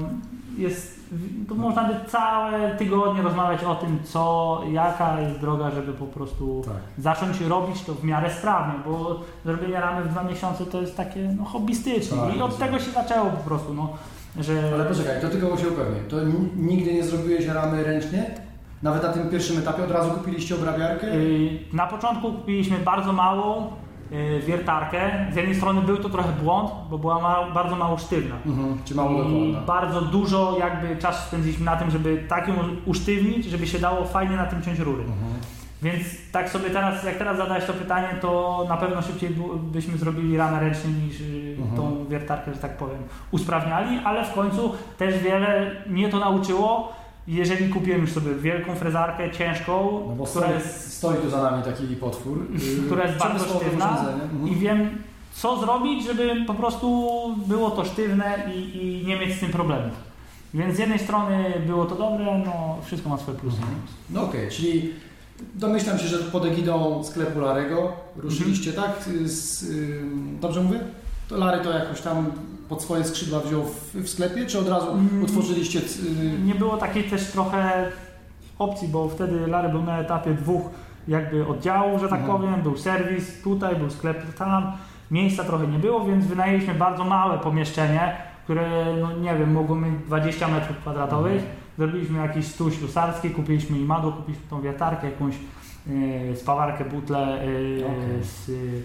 jest, 0.58 1.00
to 1.48 1.54
można 1.54 1.84
by 1.84 2.10
całe 2.10 2.76
tygodnie 2.76 3.22
rozmawiać 3.22 3.64
o 3.64 3.74
tym, 3.74 3.98
co, 4.04 4.62
jaka 4.72 5.20
jest 5.20 5.40
droga, 5.40 5.70
żeby 5.70 5.92
po 5.92 6.06
prostu 6.06 6.62
Tak. 6.64 6.76
zacząć 6.98 7.40
robić 7.40 7.82
to 7.82 7.94
w 7.94 8.04
miarę 8.04 8.30
sprawnie, 8.30 8.74
bo 8.86 9.20
zrobienie 9.44 9.80
ramy 9.80 10.04
w 10.04 10.08
dwa 10.08 10.24
miesiące 10.24 10.66
to 10.66 10.80
jest 10.80 10.96
takie 10.96 11.34
no, 11.38 11.44
hobbystyczne 11.44 12.16
Tak, 12.16 12.36
i 12.36 12.42
od 12.42 12.58
tego 12.58 12.78
się 12.78 12.90
zaczęło 12.90 13.30
po 13.30 13.44
prostu, 13.48 13.74
no, 13.74 13.88
że... 14.40 14.70
Ale 14.74 14.84
poczekaj, 14.84 15.20
to 15.20 15.28
tylko 15.28 15.56
się 15.56 15.68
upewnię. 15.68 16.00
To 16.08 16.16
nigdy 16.56 16.94
nie 16.94 17.04
zrobiłeś 17.04 17.46
ramy 17.46 17.84
ręcznie? 17.84 18.43
Nawet 18.84 19.02
na 19.02 19.08
tym 19.08 19.30
pierwszym 19.30 19.58
etapie 19.58 19.84
od 19.84 19.90
razu 19.90 20.10
kupiliście 20.10 20.54
obrabiarkę? 20.54 21.06
Y, 21.06 21.58
Na 21.72 21.86
początku 21.86 22.32
kupiliśmy 22.32 22.78
bardzo 22.78 23.12
małą 23.12 23.66
y, 24.12 24.40
wiertarkę. 24.46 25.10
Z 25.32 25.36
jednej 25.36 25.54
strony 25.54 25.80
był 25.82 25.96
to 25.96 26.08
trochę 26.08 26.28
błąd, 26.42 26.70
bo 26.90 26.98
była 26.98 27.20
ma, 27.20 27.50
bardzo 27.54 27.76
mało 27.76 27.98
sztywna. 27.98 28.34
Mhm, 28.46 28.78
czy 28.84 28.94
mało 28.94 29.10
I 29.10 29.16
dokładna? 29.16 29.60
bardzo 29.66 30.00
dużo 30.00 30.56
jakby 30.58 30.96
czasu 30.96 31.26
spędziliśmy 31.28 31.64
na 31.64 31.76
tym, 31.76 31.90
żeby 31.90 32.24
tak 32.28 32.48
ją 32.48 32.54
usztywnić, 32.86 33.44
żeby 33.44 33.66
się 33.66 33.78
dało 33.78 34.04
fajnie 34.04 34.36
na 34.36 34.46
tym 34.46 34.62
ciąć 34.62 34.78
rury. 34.78 35.02
Mhm. 35.02 35.32
Więc 35.82 36.02
tak 36.32 36.48
sobie 36.50 36.70
teraz, 36.70 37.04
jak 37.04 37.16
teraz 37.18 37.36
zadałeś 37.36 37.64
to 37.64 37.72
pytanie, 37.72 38.08
to 38.20 38.64
na 38.68 38.76
pewno 38.76 39.02
szybciej 39.02 39.30
byśmy 39.62 39.98
zrobili 39.98 40.36
ramę 40.36 40.60
ręcznie 40.60 40.90
niż 40.90 41.20
y, 41.20 41.56
Mhm. 41.58 41.76
tą 41.76 42.04
wiertarkę, 42.08 42.54
że 42.54 42.60
tak 42.60 42.76
powiem, 42.76 42.98
usprawniali, 43.30 43.98
ale 44.04 44.24
w 44.24 44.32
końcu 44.32 44.72
też 44.98 45.18
wiele 45.18 45.70
mnie 45.86 46.08
to 46.08 46.18
nauczyło. 46.18 46.92
Jeżeli 47.28 47.68
kupiłem 47.68 48.00
już 48.00 48.12
sobie 48.12 48.34
wielką 48.34 48.74
frezarkę 48.74 49.30
ciężką, 49.30 50.04
No 50.08 50.14
bo 50.14 50.24
która 50.24 50.46
stoi, 50.46 50.54
jest 50.58 50.92
stoi 50.98 51.16
tu 51.16 51.30
za 51.30 51.42
nami 51.50 51.62
taki 51.62 51.86
potwór. 51.96 52.38
która 52.86 53.04
jest 53.06 53.18
bardzo 53.18 53.44
sztywna. 53.58 53.98
Mhm. 54.00 54.48
i 54.48 54.56
wiem, 54.56 54.90
co 55.32 55.60
zrobić, 55.60 56.04
żeby 56.06 56.44
po 56.46 56.54
prostu 56.54 57.08
było 57.46 57.70
to 57.70 57.84
sztywne 57.84 58.50
i, 58.54 58.76
i 59.02 59.06
nie 59.06 59.16
mieć 59.20 59.36
z 59.36 59.40
tym 59.40 59.50
problemów. 59.50 59.92
Więc 60.54 60.76
z 60.76 60.78
jednej 60.78 60.98
strony 60.98 61.44
było 61.66 61.84
to 61.84 61.94
dobre, 61.94 62.42
no 62.46 62.76
wszystko 62.84 63.08
ma 63.08 63.18
swoje 63.18 63.38
plusy. 63.38 63.56
Mhm. 63.58 63.76
No 64.10 64.22
okej, 64.22 64.48
czyli 64.50 64.92
domyślam 65.54 65.98
się, 65.98 66.06
że 66.08 66.18
pod 66.18 66.44
egidą 66.44 67.04
sklepu 67.04 67.40
Larego 67.40 67.92
ruszyliście, 68.16 68.70
Mhm. 68.70 68.88
tak? 68.92 69.02
Z, 69.28 69.62
ym, 69.70 70.38
dobrze 70.40 70.62
mówię? 70.62 70.80
To 71.28 71.36
Lary 71.36 71.64
to 71.64 71.70
jakoś 71.72 72.00
tam 72.00 72.32
pod 72.68 72.82
swoje 72.82 73.04
skrzydła 73.04 73.40
wziął 73.40 73.62
w, 73.64 73.94
w 73.94 74.08
sklepie, 74.08 74.46
czy 74.46 74.58
od 74.58 74.68
razu 74.68 74.92
Mm. 74.92 75.22
utworzyliście... 75.24 75.78
Yy, 75.80 76.38
Nie 76.44 76.54
było 76.54 76.76
takiej 76.76 77.04
też 77.04 77.30
trochę 77.30 77.88
opcji, 78.58 78.88
bo 78.88 79.08
wtedy 79.08 79.46
Lary 79.46 79.68
był 79.68 79.82
na 79.82 79.98
etapie 79.98 80.34
dwóch 80.34 80.62
jakby 81.08 81.46
oddziałów, 81.46 82.00
że 82.00 82.08
tak 82.08 82.20
Mhm. 82.20 82.38
powiem. 82.38 82.62
Był 82.62 82.76
serwis 82.76 83.42
tutaj, 83.42 83.76
był 83.76 83.90
sklep 83.90 84.34
tam. 84.34 84.72
Miejsca 85.10 85.44
trochę 85.44 85.66
nie 85.66 85.78
było, 85.78 86.04
więc 86.04 86.26
wynajęliśmy 86.26 86.74
bardzo 86.74 87.04
małe 87.04 87.38
pomieszczenie, 87.38 88.16
które, 88.44 88.84
no 89.00 89.12
nie 89.16 89.34
wiem, 89.38 89.52
mogło 89.52 89.76
mieć 89.76 89.94
20 90.06 90.48
metrów 90.48 90.76
kwadratowych. 90.78 91.32
Mhm. 91.32 91.50
Zrobiliśmy 91.78 92.18
jakiś 92.18 92.46
stół 92.46 92.70
ślusarski, 92.70 93.30
kupiliśmy 93.30 93.78
imadło, 93.78 94.12
kupiliśmy 94.12 94.46
tą 94.50 94.60
wiertarkę, 94.60 95.10
jakąś 95.10 95.34
yy, 95.86 96.36
spawarkę, 96.36 96.84
butlę 96.84 97.38
yy, 97.46 97.84
Okej. 97.86 98.24
z 98.24 98.48
yy, 98.48 98.82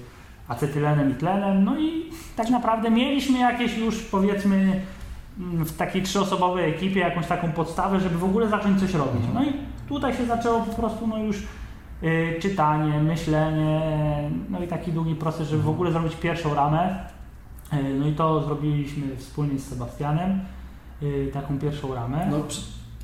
acetylenem 0.50 1.12
i 1.12 1.16
tlenem. 1.16 1.64
No 1.64 1.80
i 1.80 2.12
tak 2.36 2.50
naprawdę 2.50 2.92
mieliśmy 2.92 3.40
jakieś 3.40 3.78
już 3.78 4.04
powiedzmy 4.04 4.82
mm, 5.40 5.66
w 5.66 5.78
takiej 5.78 6.04
trzyosobowej 6.04 6.70
ekipie 6.70 7.00
jakąś 7.00 7.28
taką 7.28 7.52
podstawę, 7.52 8.00
żeby 8.00 8.18
w 8.18 8.24
ogóle 8.24 8.50
zacząć 8.50 8.80
coś 8.80 8.94
robić. 8.94 9.26
Mhm. 9.26 9.34
No 9.34 9.44
i 9.44 9.54
tutaj 9.90 10.18
się 10.18 10.26
zaczęło 10.26 10.62
po 10.62 10.74
prostu 10.74 11.08
no 11.08 11.18
już 11.18 11.44
yy, 12.02 12.40
czytanie, 12.42 13.00
myślenie, 13.00 13.82
no 14.50 14.64
i 14.64 14.68
taki 14.68 14.92
długi 14.92 15.16
proces, 15.16 15.50
żeby 15.50 15.64
w 15.64 15.70
ogóle 15.70 15.92
zrobić 15.92 16.16
pierwszą 16.16 16.54
ramę. 16.54 17.06
Yy, 17.74 17.94
no 18.00 18.08
i 18.08 18.14
to 18.14 18.44
zrobiliśmy 18.44 19.16
wspólnie 19.18 19.60
z 19.60 19.68
Sebastianem, 19.68 20.40
yy, 21.02 21.30
taką 21.34 21.60
pierwszą 21.60 21.94
ramę. 21.94 22.28
no, 22.32 22.38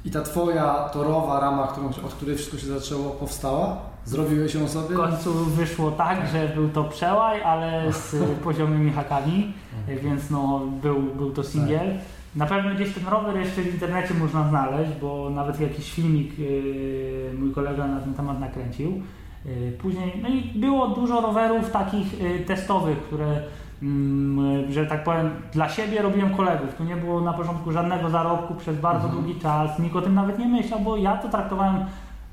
I 0.06 0.12
ta 0.12 0.22
twoja 0.22 0.90
torowa 0.94 1.40
rama, 1.40 1.68
którą, 1.68 1.88
od 1.88 2.14
której 2.14 2.36
wszystko 2.36 2.58
się 2.58 2.68
zaczęło, 2.68 3.10
powstała? 3.10 3.95
Zrobiłeś 4.06 4.56
ją 4.56 4.68
sobie? 4.68 4.96
W 4.96 4.98
końcu 4.98 5.34
wyszło 5.34 5.92
tak, 5.92 6.28
że 6.32 6.48
był 6.56 6.70
to 6.70 6.84
przełaj, 6.84 7.44
ale 7.44 7.94
z 7.94 8.16
poziomymi 8.44 8.92
hakami, 8.92 9.54
y, 9.90 9.96
więc 9.96 10.30
no, 10.30 10.62
był, 10.82 11.02
był 11.02 11.32
to 11.32 11.44
singiel. 11.44 11.94
Na 12.36 12.46
pewno 12.46 12.76
gdzieś 12.76 12.94
ten 12.94 13.08
rower 13.08 13.38
jeszcze 13.38 13.62
w 13.62 13.74
internecie 13.74 14.14
można 14.14 14.50
znaleźć, 14.50 14.92
bo 15.02 15.30
nawet 15.30 15.60
jakiś 15.62 15.92
filmik 15.94 16.40
y, 16.40 17.32
mój 17.40 17.52
kolega 17.52 17.88
na 17.88 18.00
ten 18.02 18.14
temat 18.14 18.40
nakręcił. 18.40 19.02
Y, 19.46 19.78
Później, 19.82 20.14
no 20.22 20.30
i 20.30 20.42
było 20.60 20.88
dużo 20.88 21.22
rowerów 21.22 21.72
takich 21.72 22.22
y, 22.22 22.40
testowych, 22.48 22.98
które, 22.98 23.42
mm, 23.84 24.72
że 24.72 24.86
tak 24.86 25.04
powiem, 25.04 25.30
dla 25.54 25.70
siebie 25.70 26.02
robiłem 26.02 26.36
kolegów. 26.36 26.76
Tu 26.78 26.84
nie 26.84 26.96
było 26.96 27.22
na 27.22 27.34
początku 27.34 27.72
żadnego 27.72 28.10
zarobku 28.10 28.56
przez 28.56 28.78
bardzo 28.80 29.06
Mhm. 29.08 29.24
długi 29.24 29.40
czas, 29.42 29.80
nikt 29.80 29.96
o 29.96 30.02
tym 30.02 30.16
nawet 30.16 30.40
nie 30.40 30.48
myślał, 30.48 30.80
bo 30.80 30.98
ja 30.98 31.18
to 31.18 31.30
traktowałem 31.30 31.76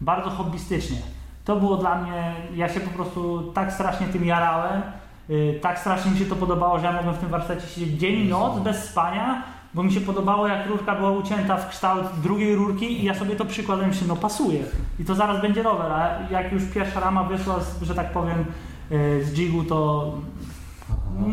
bardzo 0.00 0.30
hobbystycznie. 0.30 0.96
To 1.44 1.56
było 1.56 1.76
dla 1.76 1.94
mnie, 1.94 2.34
ja 2.54 2.68
się 2.68 2.80
po 2.80 2.90
prostu 2.90 3.52
tak 3.52 3.72
strasznie 3.72 4.06
tym 4.06 4.24
jarałem, 4.24 4.82
y, 5.30 5.58
tak 5.62 5.78
strasznie 5.78 6.10
mi 6.10 6.18
się 6.18 6.26
to 6.26 6.36
podobało, 6.36 6.78
że 6.78 6.86
ja 6.86 6.92
mogłem 6.92 7.14
w 7.14 7.18
tym 7.18 7.28
warsztacie 7.28 7.66
siedzieć 7.66 8.00
dzień 8.00 8.14
i 8.14 8.28
noc 8.28 8.58
bez 8.58 8.84
spania 8.90 9.42
bo 9.74 9.82
mi 9.82 9.92
się 9.92 10.00
podobało, 10.00 10.48
jak 10.48 10.66
rurka 10.66 10.94
była 10.94 11.10
ucięta 11.10 11.56
w 11.56 11.68
kształt 11.68 12.06
drugiej 12.22 12.54
rurki 12.54 13.00
i 13.00 13.04
ja 13.04 13.14
sobie 13.14 13.36
to 13.36 13.44
przykładałem 13.44 13.94
się, 13.94 14.06
no 14.08 14.16
pasuje. 14.16 14.64
I 14.98 15.04
to 15.04 15.14
zaraz 15.14 15.42
będzie 15.42 15.62
rower, 15.62 15.92
a 15.92 16.18
jak 16.30 16.52
już 16.52 16.62
pierwsza 16.74 17.00
rama 17.00 17.24
wyszła, 17.24 17.60
z, 17.60 17.82
że 17.82 17.94
tak 17.94 18.12
powiem, 18.12 18.44
y, 18.92 19.24
z 19.24 19.32
jigu, 19.32 19.64
to 19.64 20.12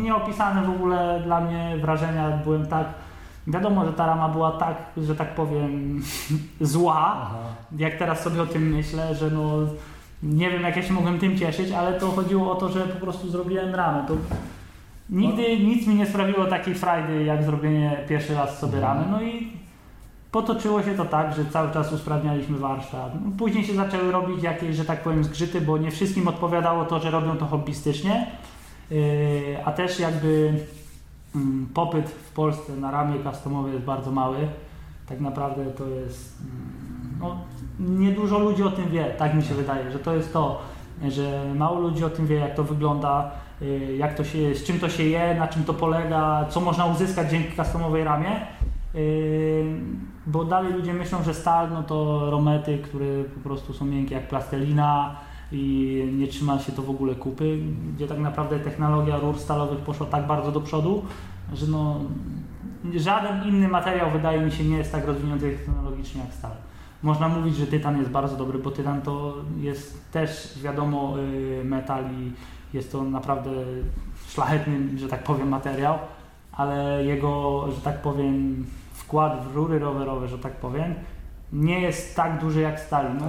nieopisane 0.02 0.62
w 0.62 0.70
ogóle 0.70 1.20
dla 1.24 1.40
mnie 1.40 1.76
wrażenia. 1.80 2.30
Byłem 2.44 2.66
tak, 2.66 2.86
wiadomo, 3.46 3.84
że 3.86 3.92
ta 3.92 4.06
rama 4.06 4.28
była 4.28 4.50
tak, 4.50 4.76
że 4.96 5.16
tak 5.16 5.34
powiem, 5.34 6.02
zła, 6.60 7.16
Aha. 7.22 7.38
jak 7.76 7.98
teraz 7.98 8.22
sobie 8.22 8.42
o 8.42 8.46
tym 8.46 8.62
myślę, 8.62 9.14
że 9.14 9.30
no 9.30 9.50
nie 10.22 10.50
wiem 10.50 10.62
jak 10.62 10.76
ja 10.76 10.82
się 10.82 10.92
mogłem 10.92 11.18
tym 11.18 11.38
cieszyć, 11.38 11.72
ale 11.72 12.00
to 12.00 12.10
chodziło 12.10 12.52
o 12.52 12.54
to, 12.54 12.68
że 12.68 12.80
po 12.80 13.00
prostu 13.00 13.28
zrobiłem 13.30 13.74
ramę. 13.74 14.04
To 14.08 14.14
nigdy 15.10 15.58
nic 15.58 15.86
mi 15.86 15.94
nie 15.94 16.06
sprawiło 16.06 16.46
takiej 16.46 16.74
frajdy 16.74 17.24
jak 17.24 17.42
zrobienie 17.42 18.04
pierwszy 18.08 18.34
raz 18.34 18.58
sobie 18.58 18.80
ramy. 18.80 19.04
No 19.10 19.22
i 19.22 19.52
potoczyło 20.32 20.82
się 20.82 20.94
to 20.94 21.04
tak, 21.04 21.34
że 21.34 21.44
cały 21.44 21.72
czas 21.72 21.92
usprawnialiśmy 21.92 22.58
warsztat. 22.58 23.12
No, 23.24 23.30
Później 23.38 23.64
się 23.64 23.74
zaczęły 23.74 24.12
robić 24.12 24.42
jakieś, 24.42 24.76
że 24.76 24.84
tak 24.84 25.02
powiem, 25.02 25.24
zgrzyty, 25.24 25.60
bo 25.60 25.78
nie 25.78 25.90
wszystkim 25.90 26.28
odpowiadało 26.28 26.84
to, 26.84 27.00
że 27.00 27.10
robią 27.10 27.36
to 27.36 27.46
hobbystycznie. 27.46 28.26
Yy, 28.90 28.98
a 29.64 29.72
też 29.72 30.00
jakby 30.00 30.54
mm, 31.34 31.66
popyt 31.74 32.08
w 32.10 32.32
Polsce 32.32 32.76
na 32.76 32.90
ramię 32.90 33.14
customowe 33.24 33.70
jest 33.70 33.84
bardzo 33.84 34.10
mały. 34.10 34.48
Tak 35.08 35.20
naprawdę 35.20 35.64
to 35.66 35.86
jest. 35.88 36.38
mm, 36.40 37.18
No, 37.20 37.36
niedużo 37.80 38.38
ludzi 38.38 38.62
o 38.62 38.70
tym 38.70 38.90
wie, 38.90 39.04
tak 39.18 39.34
mi 39.34 39.42
się 39.42 39.54
wydaje, 39.54 39.92
że 39.92 39.98
to 39.98 40.14
jest 40.14 40.32
to, 40.32 40.62
że 41.08 41.54
mało 41.54 41.80
ludzi 41.80 42.04
o 42.04 42.10
tym 42.10 42.26
wie, 42.26 42.36
jak 42.36 42.54
to 42.54 42.64
wygląda, 42.64 43.30
yy, 43.60 43.96
jak 43.96 44.14
to 44.14 44.24
się, 44.24 44.54
z 44.54 44.64
czym 44.64 44.80
to 44.80 44.88
się 44.88 45.02
je, 45.02 45.34
na 45.34 45.48
czym 45.48 45.64
to 45.64 45.74
polega, 45.74 46.46
co 46.48 46.60
można 46.60 46.86
uzyskać 46.86 47.30
dzięki 47.30 47.56
customowej 47.56 48.04
ramie. 48.04 48.46
Yy, 48.94 49.00
Bo 50.26 50.44
dalej 50.44 50.72
ludzie 50.72 50.92
myślą, 50.94 51.22
że 51.22 51.34
stal 51.34 51.70
no 51.72 51.82
to 51.82 52.30
romety, 52.30 52.78
które 52.78 53.24
po 53.24 53.40
prostu 53.40 53.72
są 53.72 53.84
miękkie 53.84 54.14
jak 54.14 54.28
plastelina 54.28 55.16
i 55.52 56.14
nie 56.18 56.26
trzyma 56.26 56.58
się 56.58 56.72
to 56.72 56.82
w 56.82 56.90
ogóle 56.90 57.14
kupy, 57.14 57.58
gdzie 57.96 58.06
tak 58.06 58.18
naprawdę 58.18 58.58
technologia 58.58 59.18
rur 59.18 59.38
stalowych 59.38 59.78
poszła 59.78 60.06
tak 60.06 60.26
bardzo 60.26 60.52
do 60.52 60.60
przodu, 60.60 61.02
że 61.54 61.66
no, 61.66 62.00
żaden 62.96 63.48
inny 63.48 63.68
materiał 63.68 64.10
wydaje 64.10 64.40
mi 64.40 64.52
się 64.52 64.64
nie 64.64 64.76
jest 64.76 64.92
tak 64.92 65.06
rozwinięty 65.06 65.56
technologicznie 65.56 66.20
jak 66.20 66.34
stal. 66.34 66.50
Można 67.02 67.28
mówić, 67.28 67.56
że 67.56 67.66
tytan 67.66 67.98
jest 67.98 68.10
bardzo 68.10 68.36
dobry, 68.36 68.58
bo 68.58 68.70
tytan 68.70 69.02
to 69.02 69.34
jest 69.60 70.12
też 70.12 70.58
wiadomo 70.62 71.14
y, 71.18 71.64
metal 71.64 72.04
i 72.04 72.32
jest 72.76 72.92
to 72.92 73.04
naprawdę 73.04 73.50
szlachetny, 74.28 74.98
że 74.98 75.08
tak 75.08 75.22
powiem, 75.22 75.48
materiał, 75.48 75.98
ale 76.52 77.04
jego, 77.04 77.64
że 77.72 77.80
tak 77.80 78.02
powiem, 78.02 78.66
wkład 78.92 79.48
w 79.48 79.54
rury 79.54 79.78
rowerowe, 79.78 80.28
że 80.28 80.38
tak 80.38 80.52
powiem, 80.52 80.94
nie 81.52 81.80
jest 81.80 82.16
tak 82.16 82.40
duży 82.40 82.60
jak 82.60 82.80
stali. 82.80 83.08
No, 83.20 83.28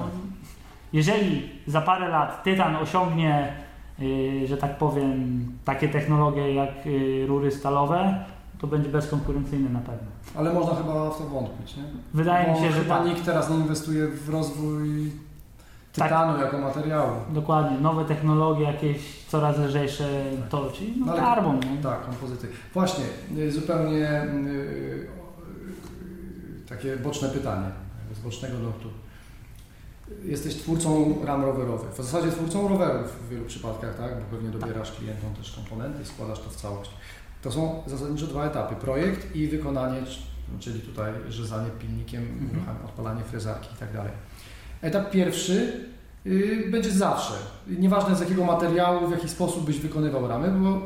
jeżeli 0.94 1.50
za 1.68 1.82
parę 1.82 2.08
lat 2.08 2.44
tytan 2.44 2.76
osiągnie, 2.76 3.54
y, 4.00 4.48
że 4.48 4.58
tak 4.58 4.78
powiem, 4.78 5.46
takie 5.66 5.88
technologie 5.88 6.54
jak 6.54 6.70
y, 6.86 7.26
rury 7.28 7.52
stalowe, 7.52 8.26
to 8.62 8.68
będzie 8.68 8.90
bezkonkurencyjny 8.90 9.70
na 9.70 9.80
pewno. 9.80 10.08
Ale 10.36 10.54
można 10.54 10.76
chyba 10.76 11.10
w 11.10 11.18
to 11.18 11.24
wątpić, 11.24 11.78
nie? 11.78 11.84
Wydaje 12.14 12.48
Bo 12.48 12.54
mi 12.54 12.68
się, 12.68 12.72
że 12.74 12.80
chyba 12.82 12.98
tak. 12.98 13.08
nikt 13.08 13.26
teraz 13.26 13.50
nie 13.50 13.56
inwestuje 13.56 14.08
w 14.08 14.30
rozwój 14.30 15.12
tytanu 15.94 16.40
jako 16.42 16.58
materiału. 16.58 17.12
Dokładnie, 17.34 17.78
nowe 17.80 18.06
technologie, 18.06 18.64
jakieś 18.64 19.26
coraz 19.28 19.58
lżejsze 19.58 20.24
to, 20.50 20.72
czyli 20.72 20.94
no, 21.00 21.06
No 21.06 21.12
ale- 21.12 21.22
karbon. 21.22 21.60
No. 21.76 21.90
Tak, 21.90 22.06
kompozyty. 22.06 22.48
Właśnie, 22.74 23.04
y, 23.38 23.52
zupełnie 23.52 24.24
y, 24.24 24.26
y, 24.48 25.08
takie 26.70 26.98
boczne 26.98 27.30
pytanie, 27.30 27.68
z 28.16 28.20
bocznego 28.20 28.60
lotu. 28.60 28.90
Jesteś 30.24 30.56
twórcą 30.56 31.16
ram 31.26 31.44
rowerowych, 31.44 31.92
w 31.92 31.98
zasadzie 31.98 32.32
twórcą 32.32 32.68
rowerów 32.68 33.12
w 33.26 33.30
wielu 33.30 33.46
przypadkach, 33.46 33.98
tak? 33.98 34.16
Bo 34.20 34.22
pewnie 34.38 34.50
dobierasz 34.50 34.92
klientom 34.92 35.34
też 35.34 35.52
komponenty, 35.52 36.06
składasz 36.06 36.40
to 36.40 36.50
w 36.50 36.56
całość. 36.56 36.92
To 37.42 37.52
są 37.52 37.84
zasadniczo 37.88 38.28
dwa 38.28 38.46
etapy, 38.46 38.76
projekt 38.76 39.36
i 39.36 39.48
wykonanie, 39.48 40.02
czyli 40.60 40.80
tutaj 40.80 41.14
rzezanie 41.30 41.70
pilnikiem, 41.80 42.24
Mhm. 42.58 42.78
odpalanie 42.86 43.24
frezarki 43.24 43.70
i 43.76 43.78
tak 43.78 43.94
dalej. 43.94 44.12
Etap 44.82 45.12
pierwszy 45.12 45.86
y, 46.26 46.68
będzie 46.72 46.92
zawsze, 46.92 47.34
nieważne 47.68 48.16
z 48.16 48.20
jakiego 48.20 48.46
materiału, 48.46 49.08
w 49.08 49.12
jaki 49.12 49.30
sposób 49.30 49.66
byś 49.66 49.80
wykonywał 49.80 50.28
ramy, 50.28 50.48
bo 50.52 50.82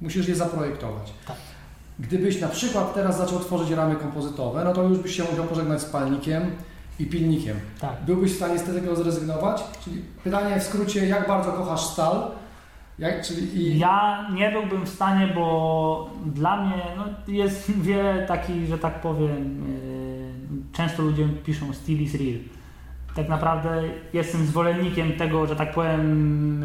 musisz 0.00 0.28
je 0.28 0.34
zaprojektować. 0.34 1.12
Tak. 1.26 1.36
Gdybyś 1.98 2.40
na 2.40 2.48
przykład 2.48 2.94
teraz 2.94 3.18
zaczął 3.18 3.40
tworzyć 3.40 3.70
ramy 3.70 3.96
kompozytowe, 3.96 4.64
no 4.64 4.72
to 4.72 4.82
już 4.82 4.98
byś 4.98 5.16
się 5.16 5.24
musiał 5.24 5.44
pożegnać 5.44 5.80
z 5.80 5.84
palnikiem 5.84 6.42
i 6.98 7.06
pilnikiem. 7.06 7.56
Tak. 7.80 8.04
Byłbyś 8.06 8.32
w 8.32 8.36
stanie 8.36 8.58
z 8.58 8.62
tego 8.62 8.96
zrezygnować? 8.96 9.64
Czyli 9.84 10.02
pytanie 10.24 10.60
w 10.60 10.62
skrócie, 10.62 11.06
jak 11.06 11.28
bardzo 11.28 11.52
kochasz 11.52 11.84
stal? 11.84 12.30
Jak, 12.98 13.22
czyli 13.22 13.56
i... 13.62 13.78
Ja 13.78 14.28
nie 14.34 14.50
byłbym 14.50 14.86
w 14.86 14.88
stanie, 14.88 15.26
bo 15.34 16.10
dla 16.26 16.64
mnie 16.64 16.82
no, 16.96 17.04
jest 17.28 17.70
wiele 17.82 18.26
takich, 18.26 18.66
że 18.66 18.78
tak 18.78 19.00
powiem, 19.00 19.64
yy, 19.68 20.72
często 20.72 21.02
ludzie 21.02 21.28
piszą 21.28 21.72
steel 21.72 21.98
is 22.02 22.14
real. 22.14 22.38
Tak 23.14 23.28
naprawdę 23.28 23.82
jestem 24.12 24.46
zwolennikiem 24.46 25.12
tego, 25.12 25.46
że 25.46 25.56
tak 25.56 25.74
powiem, 25.74 26.62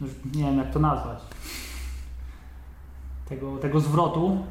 yy, 0.00 0.08
nie 0.34 0.44
wiem 0.44 0.58
jak 0.58 0.70
to 0.72 0.78
nazwać, 0.78 1.18
tego, 3.28 3.56
tego 3.56 3.80
zwrotu, 3.80 4.44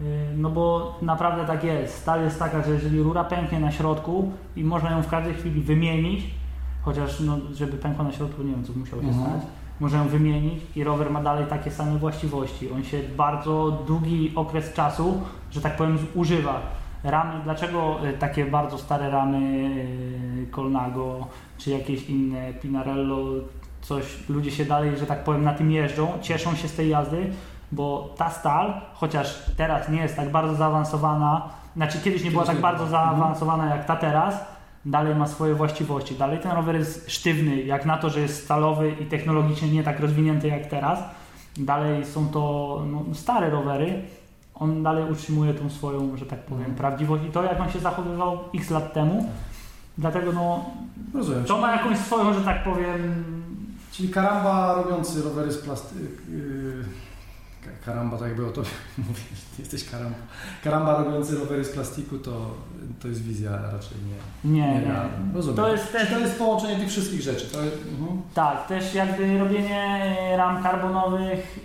yy, 0.00 0.06
no 0.36 0.50
bo 0.50 0.98
naprawdę 1.02 1.46
tak 1.46 1.64
jest. 1.64 1.94
Stal 1.94 2.22
jest 2.24 2.38
taka, 2.38 2.62
że 2.62 2.70
jeżeli 2.70 3.02
rura 3.02 3.24
pęknie 3.24 3.60
na 3.60 3.72
środku 3.72 4.32
i 4.56 4.64
można 4.64 4.90
ją 4.90 5.02
w 5.02 5.08
każdej 5.08 5.34
chwili 5.34 5.60
wymienić, 5.62 6.24
chociaż 6.82 7.20
no, 7.20 7.38
żeby 7.54 7.72
pękła 7.76 8.04
na 8.04 8.12
środku, 8.12 8.42
nie 8.42 8.50
wiem 8.52 8.64
co 8.64 8.72
musiało 8.72 9.02
się 9.02 9.08
Mhm. 9.08 9.30
stać, 9.30 9.50
można 9.80 9.98
ją 9.98 10.08
wymienić 10.08 10.62
i 10.76 10.84
rower 10.84 11.10
ma 11.10 11.22
dalej 11.22 11.46
takie 11.46 11.70
same 11.70 11.98
właściwości. 11.98 12.70
On 12.72 12.84
się 12.84 12.98
bardzo 13.16 13.82
długi 13.86 14.32
okres 14.36 14.72
czasu, 14.72 15.22
że 15.50 15.60
tak 15.60 15.76
powiem, 15.76 15.98
używa. 16.14 16.60
Ramy, 17.04 17.40
dlaczego 17.44 18.06
y, 18.08 18.12
takie 18.12 18.46
bardzo 18.46 18.78
stare 18.78 19.10
ramy 19.10 19.38
y, 19.38 20.50
Colnago 20.50 21.26
czy 21.58 21.70
jakieś 21.70 22.08
inne 22.08 22.52
Pinarello, 22.54 23.18
coś, 23.80 24.28
ludzie 24.28 24.50
się 24.50 24.64
dalej, 24.64 24.98
że 24.98 25.06
tak 25.06 25.24
powiem, 25.24 25.44
na 25.44 25.54
tym 25.54 25.70
jeżdżą, 25.70 26.12
cieszą 26.20 26.54
się 26.54 26.68
z 26.68 26.74
tej 26.74 26.88
jazdy, 26.88 27.30
bo 27.72 28.14
ta 28.16 28.30
stal, 28.30 28.80
chociaż 28.94 29.44
teraz 29.56 29.88
nie 29.88 30.00
jest 30.00 30.16
tak 30.16 30.30
bardzo 30.30 30.54
zaawansowana, 30.54 31.48
znaczy 31.76 31.98
kiedyś 32.00 32.24
nie 32.24 32.30
była 32.30 32.44
tak 32.44 32.60
bardzo. 32.60 32.84
Mhm. 32.84 33.06
zaawansowana 33.06 33.76
jak 33.76 33.86
ta 33.86 33.96
teraz, 33.96 34.44
dalej 34.84 35.14
ma 35.14 35.26
swoje 35.26 35.54
właściwości. 35.54 36.14
Dalej 36.14 36.38
ten 36.38 36.52
rower 36.52 36.76
jest 36.76 37.10
sztywny, 37.10 37.62
jak 37.62 37.86
na 37.86 37.98
to, 37.98 38.10
że 38.10 38.20
jest 38.20 38.44
stalowy 38.44 38.92
i 39.00 39.06
technologicznie 39.06 39.68
nie 39.70 39.82
tak 39.82 40.00
rozwinięty 40.00 40.48
jak 40.48 40.66
teraz. 40.66 40.98
Dalej 41.56 42.04
są 42.06 42.28
to 42.28 42.82
no, 42.90 43.04
stare 43.14 43.50
rowery. 43.50 44.02
On 44.54 44.82
dalej 44.82 45.12
utrzymuje 45.12 45.54
tą 45.54 45.70
swoją, 45.70 46.16
że 46.16 46.26
tak 46.26 46.38
powiem, 46.38 46.60
Mhm. 46.60 46.76
prawdziwość 46.78 47.24
i 47.24 47.30
to, 47.30 47.42
jak 47.42 47.60
on 47.60 47.70
się 47.70 47.78
zachowywał 47.80 48.38
x 48.54 48.70
lat 48.70 48.92
temu. 48.92 49.28
Dlatego 49.98 50.32
no, 50.32 50.64
Rozumiem. 51.14 51.44
to 51.44 51.58
ma 51.58 51.72
jakąś 51.72 51.98
swoją, 51.98 52.34
że 52.34 52.40
tak 52.40 52.64
powiem, 52.64 53.24
Czyli 53.92 54.08
karamba 54.08 54.74
robiący 54.74 55.22
rowery 55.22 55.52
z 55.52 55.58
plastyku. 55.58 56.04
Karamba, 57.84 58.18
tak 58.18 58.28
jakby 58.28 58.46
o 58.46 58.50
to 58.50 58.60
mówisz, 58.98 59.40
ty 59.56 59.62
jesteś 59.62 59.90
karamba. 59.90 60.16
Karamba 60.64 61.04
robiący 61.04 61.38
rowery 61.38 61.64
z 61.64 61.72
plastiku 61.72 62.18
to, 62.18 62.54
to 63.00 63.08
jest 63.08 63.22
wizja 63.22 63.50
raczej 63.50 63.98
nie. 64.44 64.50
nie, 64.52 64.80
nie. 64.80 64.94
Rozumiem. 65.34 65.56
To 65.56 65.72
jest 65.72 65.92
też, 65.92 66.10
to 66.10 66.18
jest 66.18 66.38
połączenie 66.38 66.76
tych 66.76 66.88
wszystkich 66.88 67.20
rzeczy? 67.20 67.46
To, 67.46 67.58
mhm. 67.58 68.22
tak, 68.34 68.66
też 68.66 68.94
jakby 68.94 69.38
robienie 69.38 70.14
ram 70.36 70.62
karbonowych, 70.62 71.60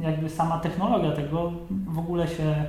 jakby 0.00 0.30
sama 0.30 0.58
technologia 0.58 1.12
tego 1.12 1.52
w 1.86 1.98
ogóle 1.98 2.28
się 2.28 2.64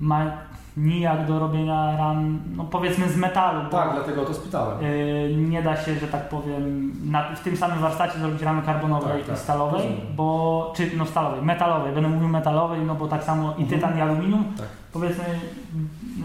ma 0.00 0.47
nijak 0.78 1.26
do 1.26 1.38
robienia 1.38 1.96
ram, 1.96 2.38
no 2.56 2.64
powiedzmy 2.64 3.08
z 3.08 3.16
metalu. 3.16 3.70
Tak, 3.70 3.90
dlatego 3.94 4.24
to 4.24 4.34
spytałem. 4.34 4.82
Yy, 4.82 5.36
nie 5.36 5.62
da 5.62 5.76
się, 5.76 5.94
że 5.94 6.06
tak 6.06 6.28
powiem, 6.28 6.92
na, 7.10 7.34
w 7.36 7.40
tym 7.40 7.56
samym 7.56 7.78
warsztacie 7.78 8.18
zrobić 8.18 8.42
ramy 8.42 8.62
karbonowej 8.62 9.18
Tak, 9.18 9.26
tak, 9.26 9.36
i 9.36 9.38
stalowej, 9.38 9.82
rozumiem. 9.82 10.06
bo, 10.16 10.72
czy 10.76 10.90
no 10.96 11.06
stalowej, 11.06 11.42
metalowej, 11.42 11.92
będę 11.94 12.08
mówił 12.08 12.28
metalowej, 12.28 12.80
no 12.82 12.94
bo 12.94 13.08
tak 13.08 13.24
samo 13.24 13.44
i 13.58 13.62
Mhm. 13.62 13.68
tytan 13.68 13.98
i 13.98 14.00
aluminium, 14.00 14.44
Tak. 14.56 14.66
powiedzmy 14.92 15.24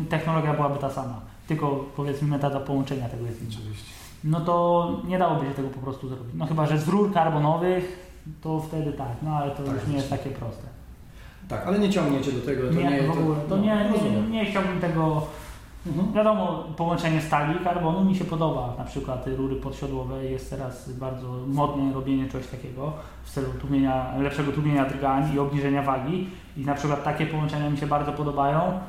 technologia 0.09 0.53
byłaby 0.53 0.79
ta 0.79 0.89
sama, 0.89 1.19
tylko 1.47 1.85
powiedzmy 1.95 2.27
metoda 2.27 2.59
połączenia 2.59 3.09
tego 3.09 3.25
jest 3.25 3.41
inna. 3.41 3.51
Oczywiście. 3.59 3.93
No 4.23 4.39
to 4.41 4.89
nie 5.07 5.19
dałoby 5.19 5.45
się 5.45 5.51
tego 5.51 5.69
po 5.69 5.79
prostu 5.79 6.07
zrobić, 6.07 6.33
no 6.33 6.45
chyba, 6.45 6.65
że 6.65 6.77
z 6.77 6.87
rur 6.87 7.13
karbonowych, 7.13 8.13
to 8.41 8.59
wtedy 8.59 8.91
tak, 8.93 9.07
no 9.23 9.35
ale 9.35 9.51
to 9.51 9.63
Tak, 9.63 9.73
już 9.73 9.87
nie 9.87 9.95
jest 9.95 10.09
takie 10.09 10.29
proste. 10.29 10.63
Tak, 11.47 11.67
ale 11.67 11.79
nie 11.79 11.89
ciągniecie 11.89 12.31
do 12.31 12.41
tego. 12.41 12.67
To 12.67 12.73
Nie, 12.73 12.83
nie, 12.83 13.01
w 13.01 13.11
ogóle, 13.11 13.35
to 13.49 13.57
no, 13.57 13.63
nie, 13.63 13.91
nie, 14.11 14.29
nie 14.29 14.45
chciałbym 14.45 14.81
tego 14.81 15.27
Mhm. 15.87 16.13
Wiadomo, 16.13 16.63
połączenie 16.77 17.21
stali 17.21 17.61
i 17.61 17.63
karbonu 17.63 18.05
mi 18.05 18.15
się 18.15 18.25
podoba. 18.25 18.75
Na 18.77 18.83
przykład 18.83 19.27
rury 19.27 19.55
podsiodłowe 19.55 20.25
jest 20.25 20.49
teraz 20.49 20.91
bardzo 20.91 21.27
modne 21.47 21.93
robienie 21.93 22.29
czegoś 22.29 22.47
takiego 22.47 22.93
w 23.23 23.31
celu 23.31 23.47
tłumienia, 23.61 24.17
lepszego 24.17 24.51
tłumienia 24.51 24.85
drgań 24.85 25.35
i 25.35 25.39
obniżenia 25.39 25.81
wagi. 25.81 26.29
I 26.57 26.65
na 26.65 26.75
przykład 26.75 27.03
takie 27.03 27.25
połączenia 27.25 27.69
mi 27.69 27.77
się 27.77 27.87
bardzo 27.87 28.11
podobają. 28.11 28.79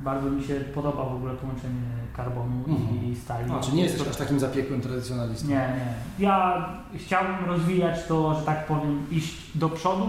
Bardzo 0.00 0.30
mi 0.30 0.44
się 0.44 0.54
podoba 0.54 1.04
w 1.04 1.14
ogóle 1.14 1.34
połączenie 1.34 1.82
karbonu 2.16 2.64
mhm. 2.68 3.12
i 3.12 3.16
stali. 3.16 3.52
A, 3.52 3.60
czy 3.60 3.74
nie 3.74 3.82
jesteś 3.82 4.08
aż 4.08 4.16
takim 4.16 4.40
zapiekłym 4.40 4.80
tradycjonalistą? 4.80 5.48
Nie, 5.48 5.54
nie. 5.54 5.94
Ja 6.18 6.68
chciałbym 6.94 7.44
rozwijać 7.46 8.06
to, 8.06 8.34
że 8.34 8.42
tak 8.42 8.66
powiem, 8.66 9.06
iść 9.10 9.58
do 9.58 9.68
przodu 9.68 10.08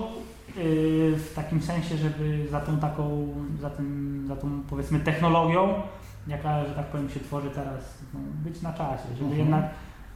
w 1.17 1.31
takim 1.35 1.61
sensie, 1.61 1.97
żeby 1.97 2.47
za 2.51 2.59
tą 2.59 2.77
taką, 2.77 3.27
za, 3.61 3.69
tym, 3.69 4.23
za 4.27 4.35
tą 4.35 4.61
powiedzmy 4.69 4.99
technologią, 4.99 5.73
jaka, 6.27 6.65
że 6.65 6.75
tak 6.75 6.85
powiem, 6.85 7.09
się 7.09 7.19
tworzy 7.19 7.49
teraz, 7.49 7.97
no, 8.13 8.19
być 8.43 8.61
na 8.61 8.73
czasie, 8.73 9.07
żeby 9.17 9.29
mhm. 9.29 9.39
jednak, 9.39 9.69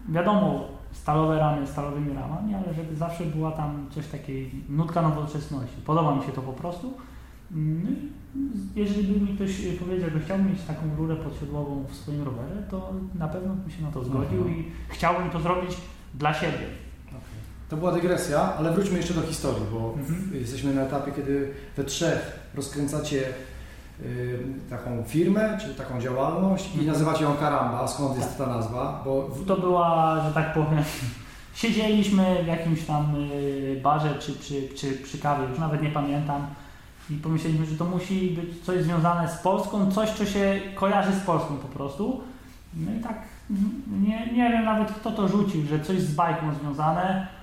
wiadomo, 0.10 0.68
stalowe 0.92 1.40
ramy 1.40 1.68
stalowymi 1.68 2.14
ramami, 2.14 2.56
ale 2.56 2.74
żeby 2.74 2.96
zawsze 2.96 3.26
była 3.26 3.52
tam 3.52 3.88
coś 3.92 4.08
takiej, 4.08 4.52
nutka 4.70 5.02
nowoczesności. 5.02 5.82
Podoba 5.86 6.16
mi 6.16 6.24
się 6.24 6.32
to 6.32 6.42
po 6.42 6.54
prostu. 6.54 6.94
No 7.52 7.90
jeżeli 8.76 9.04
by 9.04 9.20
mi 9.20 9.36
ktoś 9.36 9.52
powiedział, 9.80 10.10
że 10.10 10.20
chciałbym 10.20 10.50
mieć 10.50 10.62
taką 10.62 10.82
rurę 10.98 11.16
podsiodłową 11.16 11.86
w 11.90 11.96
swoim 11.96 12.24
rowerze, 12.24 12.64
to 12.70 12.94
na 13.16 13.28
pewno 13.28 13.54
bym 13.54 13.72
się 13.72 13.82
na 13.82 13.92
to 13.92 14.04
zgodził 14.04 14.38
mhm. 14.38 14.60
i 14.60 14.66
chciałbym 14.90 15.30
to 15.30 15.40
zrobić 15.40 15.78
dla 16.14 16.34
siebie. 16.34 16.66
To 17.70 17.78
była 17.78 17.91
dygresja, 17.91 18.53
ale 18.57 18.72
wróćmy 18.72 18.97
jeszcze 18.97 19.13
do 19.13 19.22
historii, 19.22 19.63
bo 19.74 19.93
mhm. 19.97 20.30
jesteśmy 20.34 20.74
na 20.74 20.82
etapie, 20.82 21.11
kiedy 21.11 21.53
we 21.78 21.84
trzech 21.84 22.39
rozkręcacie 22.55 23.24
y, 24.01 24.39
taką 24.70 25.03
firmę, 25.03 25.57
czy 25.61 25.76
taką 25.76 26.01
działalność 26.01 26.65
i 26.65 26.80
mhm. 26.80 26.88
nazywacie 26.88 27.24
ją 27.24 27.34
Karamba. 27.34 27.88
Skąd 27.88 28.17
jest 28.17 28.38
ta 28.38 28.45
nazwa? 28.45 29.01
Bo... 29.05 29.30
To 29.47 29.57
była, 29.57 30.22
że 30.28 30.34
tak 30.34 30.53
powiem, 30.53 30.84
siedzieliśmy 31.61 32.43
w 32.43 32.47
jakimś 32.47 32.86
tam 32.86 33.15
y, 33.32 33.80
barze 33.84 34.15
czy, 34.20 34.39
czy, 34.39 34.70
czy 34.76 34.91
przy 34.91 35.17
kawie, 35.17 35.47
już 35.49 35.59
nawet 35.59 35.82
nie 35.82 35.89
pamiętam 35.89 36.47
i 37.09 37.13
pomyśleliśmy, 37.13 37.65
że 37.65 37.76
to 37.76 37.86
musi 37.86 38.32
być 38.32 38.65
coś 38.65 38.84
związane 38.84 39.30
z 39.30 39.38
Polską, 39.38 39.91
coś, 39.91 40.09
co 40.09 40.26
się 40.26 40.61
kojarzy 40.76 41.13
z 41.13 41.20
Polską 41.20 41.57
po 41.57 41.67
prostu. 41.67 42.22
No 42.74 42.91
i 42.99 43.03
tak, 43.03 43.22
nie, 44.01 44.34
nie 44.34 44.49
wiem 44.49 44.65
nawet 44.65 44.91
kto 44.91 45.11
to 45.11 45.28
rzucił, 45.28 45.65
że 45.65 45.80
coś 45.80 46.01
z 46.01 46.15
bajką 46.15 46.53
związane. 46.61 47.39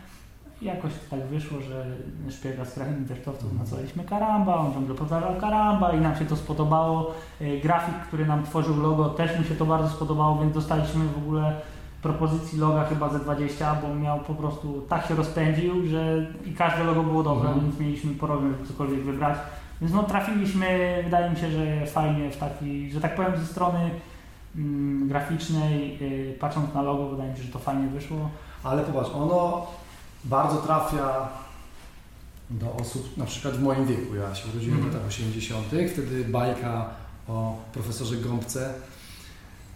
Jakoś 0.62 0.92
tak 1.10 1.26
wyszło, 1.26 1.60
że 1.60 1.86
szpiega 2.30 2.64
z 2.64 2.74
krainy 2.74 3.00
deszczowców 3.00 3.58
nazwaliśmy 3.58 4.04
Karamba, 4.04 4.56
on 4.56 4.72
ciągle 4.72 4.94
powtarzał 4.94 5.36
Karamba 5.36 5.92
i 5.92 6.00
nam 6.00 6.16
się 6.16 6.24
to 6.24 6.36
spodobało. 6.36 7.14
E, 7.40 7.56
grafik, 7.56 7.94
który 7.94 8.26
nam 8.26 8.44
tworzył 8.44 8.80
logo, 8.80 9.08
też 9.08 9.38
mu 9.38 9.44
się 9.44 9.54
to 9.54 9.66
bardzo 9.66 9.88
spodobało, 9.88 10.38
więc 10.38 10.54
dostaliśmy 10.54 11.04
w 11.04 11.18
ogóle 11.18 11.60
propozycji 12.02 12.58
loga 12.58 12.84
chyba 12.84 13.08
ze 13.08 13.18
20, 13.18 13.74
bo 13.74 13.94
miał 13.94 14.20
po 14.20 14.34
prostu 14.34 14.82
tak 14.88 15.06
się 15.06 15.14
rozpędził, 15.14 15.86
że 15.86 16.26
i 16.44 16.52
każde 16.52 16.84
logo 16.84 17.02
było 17.02 17.22
dobre, 17.22 17.48
mhm. 17.48 17.66
więc 17.66 17.80
mieliśmy 17.80 18.14
porobić 18.14 18.68
cokolwiek 18.68 19.00
wybrać. 19.00 19.38
Więc 19.80 19.92
no 19.92 20.02
trafiliśmy, 20.02 21.00
wydaje 21.04 21.30
mi 21.30 21.36
się, 21.36 21.50
że 21.50 21.86
fajnie 21.86 22.30
w 22.30 22.36
taki, 22.36 22.90
że 22.90 23.00
tak 23.00 23.14
powiem 23.14 23.36
ze 23.36 23.46
strony 23.46 23.90
mm, 24.56 25.08
graficznej, 25.08 25.98
yy, 26.00 26.34
patrząc 26.40 26.74
na 26.74 26.82
logo, 26.82 27.08
wydaje 27.08 27.30
mi 27.30 27.36
się, 27.36 27.42
że 27.42 27.52
to 27.52 27.58
fajnie 27.58 27.86
wyszło. 27.86 28.30
Ale 28.64 28.82
popatrz, 28.82 29.10
ono 29.14 29.66
bardzo 30.26 30.56
trafia 30.56 31.28
do 32.50 32.72
osób, 32.72 33.16
na 33.16 33.24
przykład 33.24 33.54
w 33.54 33.62
moim 33.62 33.86
wieku. 33.86 34.14
Ja 34.14 34.34
się 34.34 34.48
urodziłem 34.48 34.78
mm. 34.78 34.90
w 34.90 34.94
latach 34.94 35.08
80., 35.08 35.66
wtedy 35.66 36.24
bajka 36.24 36.90
o 37.28 37.58
profesorze 37.72 38.16
Gąbce, 38.16 38.74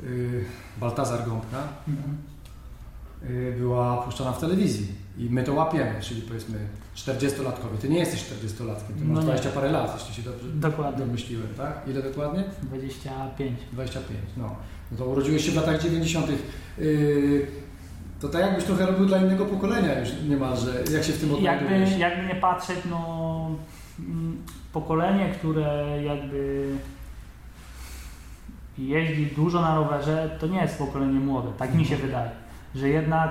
yy, 0.02 0.44
Baltazar 0.78 1.28
Gąbka, 1.28 1.68
mm. 1.88 2.18
yy, 3.28 3.54
była 3.58 3.96
puszczana 3.96 4.32
w 4.32 4.40
telewizji. 4.40 4.86
I 5.18 5.30
my 5.30 5.44
to 5.44 5.54
łapiemy, 5.54 6.00
czyli 6.00 6.22
powiedzmy 6.22 6.58
40-latkowie. 6.96 7.78
Ty 7.80 7.88
nie 7.88 7.98
jesteś 7.98 8.24
40-latkiem, 8.24 8.94
ty 8.98 9.04
no 9.04 9.14
masz 9.14 9.24
20 9.24 9.50
parę 9.50 9.70
lat, 9.70 9.98
jeśli 9.98 10.14
się 10.14 10.30
dobrze 10.30 10.48
dokładnie. 10.48 11.06
domyśliłem, 11.06 11.48
tak? 11.56 11.80
Ile 11.86 12.02
dokładnie? 12.02 12.44
25. 12.62 13.60
25, 13.72 14.20
no. 14.36 14.56
no 14.92 14.98
to 14.98 15.06
urodziłeś 15.06 15.46
się 15.46 15.52
w 15.52 15.56
latach 15.56 15.82
90. 15.82 16.26
Yy, 16.78 17.46
to 18.20 18.28
tak 18.28 18.40
jakbyś 18.40 18.64
trochę 18.64 18.86
robił 18.86 19.06
dla 19.06 19.18
innego 19.18 19.46
pokolenia 19.46 20.00
już 20.00 20.08
niemalże, 20.28 20.70
jak 20.92 21.04
się 21.04 21.12
w 21.12 21.20
tym 21.20 21.34
odnajdujesz? 21.34 21.80
Jakby, 21.80 21.98
jakby 21.98 22.34
nie 22.34 22.40
patrzeć, 22.40 22.78
no 22.90 23.50
mm, 23.98 24.42
pokolenie, 24.72 25.28
które 25.28 25.98
jakby 26.04 26.68
jeździ 28.78 29.26
dużo 29.26 29.60
na 29.60 29.74
rowerze, 29.74 30.30
to 30.40 30.46
nie 30.46 30.60
jest 30.60 30.78
pokolenie 30.78 31.20
młode, 31.20 31.48
tak 31.58 31.74
mi 31.74 31.84
się 31.84 31.94
mhm. 31.94 32.10
wydaje, 32.10 32.30
że 32.74 32.88
jednak 32.88 33.30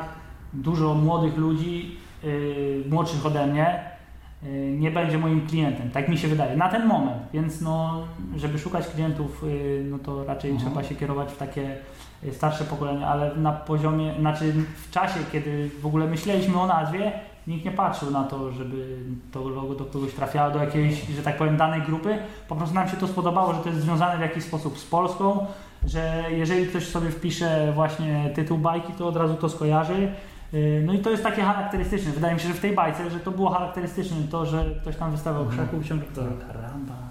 dużo 0.53 0.93
młodych 0.93 1.37
ludzi, 1.37 1.97
yy, 2.23 2.83
młodszych 2.89 3.25
ode 3.25 3.47
mnie, 3.47 3.83
yy, 4.43 4.49
nie 4.71 4.91
będzie 4.91 5.17
moim 5.17 5.47
klientem. 5.47 5.91
Tak 5.91 6.09
mi 6.09 6.17
się 6.17 6.27
wydaje. 6.27 6.57
Na 6.57 6.69
ten 6.69 6.87
moment. 6.87 7.17
Więc 7.33 7.61
no, 7.61 8.07
żeby 8.35 8.59
szukać 8.59 8.87
klientów, 8.87 9.43
yy, 9.43 9.83
no 9.89 9.99
to 9.99 10.25
raczej 10.25 10.51
mhm. 10.51 10.69
trzeba 10.69 10.87
się 10.87 10.95
kierować 10.95 11.31
w 11.31 11.37
takie 11.37 11.61
y, 11.61 11.77
starsze 12.31 12.63
pokolenie, 12.63 13.07
ale 13.07 13.35
na 13.35 13.51
poziomie, 13.51 14.15
znaczy 14.19 14.53
w 14.87 14.91
czasie, 14.91 15.19
kiedy 15.31 15.69
w 15.81 15.85
ogóle 15.85 16.07
myśleliśmy 16.07 16.61
o 16.61 16.67
nazwie, 16.67 17.11
nikt 17.47 17.65
nie 17.65 17.71
patrzył 17.71 18.11
na 18.11 18.23
to, 18.23 18.51
żeby 18.51 18.97
to 19.31 19.49
logo 19.49 19.75
do 19.75 19.85
kogoś 19.85 20.13
trafiało, 20.13 20.51
do 20.51 20.59
jakiejś, 20.59 21.07
że 21.15 21.21
tak 21.21 21.37
powiem, 21.37 21.57
danej 21.57 21.81
grupy. 21.81 22.17
Po 22.47 22.55
prostu 22.55 22.75
nam 22.75 22.89
się 22.89 22.97
to 22.97 23.07
spodobało, 23.07 23.53
że 23.53 23.59
to 23.59 23.69
jest 23.69 23.81
związane 23.81 24.17
w 24.17 24.21
jakiś 24.21 24.43
sposób 24.43 24.79
z 24.79 24.85
Polską, 24.85 25.45
że 25.85 26.23
jeżeli 26.29 26.67
ktoś 26.67 26.87
sobie 26.87 27.09
wpisze 27.09 27.71
właśnie 27.75 28.31
tytuł 28.35 28.57
bajki, 28.57 28.93
to 28.93 29.07
od 29.07 29.15
razu 29.15 29.35
to 29.35 29.49
skojarzy. 29.49 30.11
Y, 30.53 30.83
no 30.85 30.93
i 30.93 30.99
to 30.99 31.09
jest 31.09 31.23
takie 31.23 31.41
charakterystyczne. 31.41 32.11
Wydaje 32.11 32.33
mi 32.33 32.39
się, 32.39 32.47
że 32.47 32.53
w 32.53 32.59
tej 32.59 32.75
bajce, 32.75 33.09
że 33.09 33.19
to 33.19 33.31
było 33.31 33.49
charakterystyczne 33.49 34.17
to, 34.31 34.45
że 34.45 34.65
ktoś 34.81 34.95
tam 34.95 35.11
wystawiał 35.11 35.41
mhm. 35.41 35.57
krzaków 35.57 35.85
i 35.85 35.89
ciągle 35.89 36.07
to 36.07 36.21
karamba. 36.47 37.08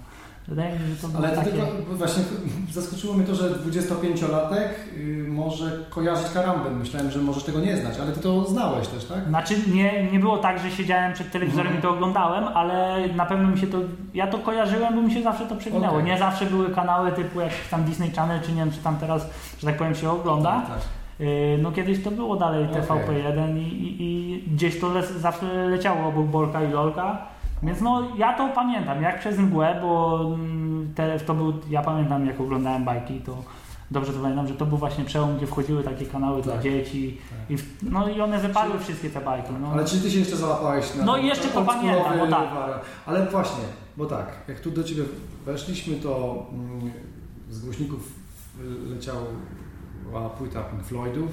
Wydaje 0.49 0.73
mi 0.73 0.79
się, 0.79 0.85
że 0.85 1.07
to 1.07 1.17
Ale 1.17 1.35
takie... 1.35 1.51
tylko 1.51 1.95
właśnie 1.95 2.23
zaskoczyło 2.71 3.13
mnie 3.13 3.25
to, 3.25 3.35
że 3.35 3.49
25-latek 3.49 4.69
y, 4.97 5.25
może 5.27 5.71
kojarzyć 5.89 6.29
karambę. 6.33 6.69
Myślałem, 6.69 7.11
że 7.11 7.19
możesz 7.19 7.43
tego 7.43 7.59
nie 7.59 7.77
znać, 7.77 7.99
ale 7.99 8.11
ty 8.11 8.19
to 8.19 8.45
znałeś 8.45 8.87
też, 8.87 9.05
tak? 9.05 9.27
Znaczy 9.27 9.55
nie, 9.73 10.11
nie 10.11 10.19
było 10.19 10.37
tak, 10.37 10.59
że 10.59 10.71
siedziałem 10.71 11.13
przed 11.13 11.31
telewizorem 11.31 11.67
mhm. 11.67 11.79
i 11.79 11.81
to 11.81 11.89
oglądałem, 11.89 12.43
ale 12.43 13.07
na 13.15 13.25
pewno 13.25 13.47
mi 13.47 13.57
się 13.57 13.67
to... 13.67 13.77
Ja 14.13 14.27
to 14.27 14.37
kojarzyłem, 14.37 14.95
bo 14.95 15.01
mi 15.01 15.13
się 15.13 15.23
zawsze 15.23 15.45
to 15.45 15.55
przewinęło. 15.55 15.93
Okay. 15.93 16.03
Nie 16.03 16.17
zawsze 16.17 16.45
były 16.45 16.69
kanały 16.69 17.11
typu 17.11 17.41
jak 17.41 17.51
tam 17.71 17.83
Disney 17.83 18.11
Channel, 18.11 18.41
czy 18.41 18.51
nie 18.51 18.57
wiem, 18.57 18.71
czy 18.71 18.79
tam 18.79 18.97
teraz, 18.97 19.29
że 19.59 19.67
tak 19.67 19.77
powiem, 19.77 19.95
się 19.95 20.11
ogląda. 20.11 20.51
Tak, 20.51 20.67
tak. 20.67 20.79
Y, 21.21 21.59
no 21.61 21.71
kiedyś 21.71 22.03
to 22.03 22.11
było 22.11 22.35
dalej 22.35 22.65
TVP1 22.65 23.57
i, 23.57 23.61
i, 23.61 24.01
i 24.01 24.43
gdzieś 24.51 24.79
to 24.79 24.89
le, 24.89 25.03
zawsze 25.07 25.67
leciało 25.67 26.07
obok 26.07 26.25
Bolka 26.25 26.63
i 26.63 26.71
Lolka. 26.71 27.27
Więc 27.63 27.81
no 27.81 28.07
ja 28.17 28.37
to 28.37 28.49
pamiętam, 28.55 29.01
jak 29.01 29.19
przez 29.19 29.37
mgłę, 29.37 29.79
bo 29.81 30.21
mm, 30.33 30.93
te, 30.95 31.19
to 31.19 31.33
był, 31.33 31.53
ja 31.69 31.81
pamiętam 31.81 32.25
jak 32.25 32.41
oglądałem 32.41 32.83
bajki, 32.85 33.21
to 33.21 33.37
dobrze 33.91 34.13
to 34.13 34.19
pamiętam, 34.19 34.47
że 34.47 34.53
to 34.53 34.65
był 34.65 34.77
właśnie 34.77 35.05
przełom, 35.05 35.37
gdzie 35.37 35.47
wchodziły 35.47 35.83
takie 35.83 36.05
kanały 36.05 36.43
tak. 36.43 36.45
dla 36.45 36.61
dzieci 36.61 37.17
tak. 37.29 37.59
i, 37.59 37.63
no 37.83 38.09
i 38.09 38.21
one 38.21 38.39
wypadły 38.39 38.79
wszystkie 38.79 39.09
te 39.09 39.21
bajki. 39.21 39.53
No. 39.61 39.71
Ale 39.71 39.85
czy 39.85 40.01
ty 40.01 40.11
się 40.11 40.19
jeszcze 40.19 40.35
załapałeś 40.35 40.95
na 40.95 41.05
No 41.05 41.17
i 41.17 41.25
jeszcze 41.25 41.47
to 41.47 41.61
pamiętam, 41.61 42.19
bo 42.19 42.27
tak. 42.27 42.49
Ale 43.05 43.25
właśnie, 43.25 43.63
bo 43.97 44.05
tak, 44.05 44.27
jak 44.47 44.59
tu 44.59 44.71
do 44.71 44.83
Ciebie 44.83 45.03
weszliśmy, 45.45 45.95
to 45.95 46.45
mm, 46.53 46.91
z 47.49 47.65
głośników 47.65 48.19
leciał 48.89 49.17
płyta 50.37 50.63
Pink 50.63 50.83
Floydów, 50.83 51.31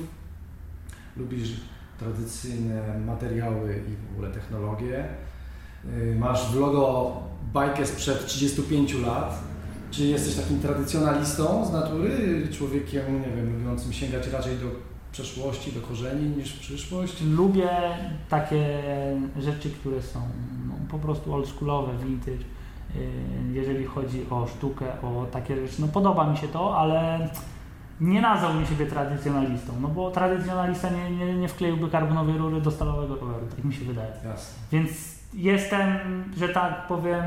lubisz 1.16 1.51
tradycyjne 1.99 2.99
materiały 3.07 3.83
i 3.89 4.12
w 4.12 4.12
ogóle 4.12 4.31
technologie. 4.31 5.09
Y, 5.95 6.16
masz 6.18 6.53
w 6.53 6.61
logo 6.61 7.12
bajkę 7.53 7.87
sprzed 7.87 8.26
35 8.26 8.95
lat. 8.95 9.39
Czy 9.91 10.05
jesteś 10.05 10.37
takim 10.37 10.61
tradycjonalistą 10.61 11.66
z 11.66 11.72
natury, 11.72 12.43
człowiekiem, 12.53 13.22
nie 13.22 13.37
wiem, 13.37 13.59
lubiącym 13.59 13.93
sięgać 13.93 14.28
raczej 14.28 14.57
do 14.57 14.66
przeszłości, 15.12 15.72
do 15.72 15.80
korzeni 15.80 16.37
niż 16.37 16.55
w 16.55 16.61
przyszłość? 16.61 17.22
Lubię 17.22 17.70
takie 18.28 18.82
rzeczy, 19.39 19.70
które 19.70 20.03
są 20.03 20.20
no, 20.68 20.74
po 20.91 20.99
prostu 20.99 21.34
oldschoolowe, 21.34 21.93
vintage. 22.05 22.45
Y, 22.97 23.11
jeżeli 23.53 23.84
chodzi 23.84 24.26
o 24.30 24.47
sztukę, 24.47 24.87
o 25.03 25.26
takie 25.32 25.57
rzeczy, 25.66 25.80
no 25.80 25.89
podoba 25.89 26.30
mi 26.30 26.37
się 26.37 26.49
to, 26.49 26.78
ale 26.78 27.28
nie 28.01 28.20
nazwałbym 28.20 28.66
siebie 28.66 28.87
tradycjonalistą, 28.87 29.72
no 29.80 29.89
bo 29.89 30.11
tradycjonalista 30.11 30.91
nie, 30.91 31.11
nie, 31.11 31.34
nie 31.34 31.49
wkleiłby 31.49 31.91
karbonowej 31.91 32.39
rury 32.39 32.61
do 32.61 32.70
stalowego 32.70 33.14
roweru, 33.14 33.47
tak 33.57 33.64
mi 33.64 33.74
się 33.74 33.84
wydaje. 33.84 34.12
Jasne. 34.24 34.59
Więc 34.72 35.16
jestem, 35.35 35.99
że 36.37 36.49
tak 36.49 36.87
powiem, 36.87 37.24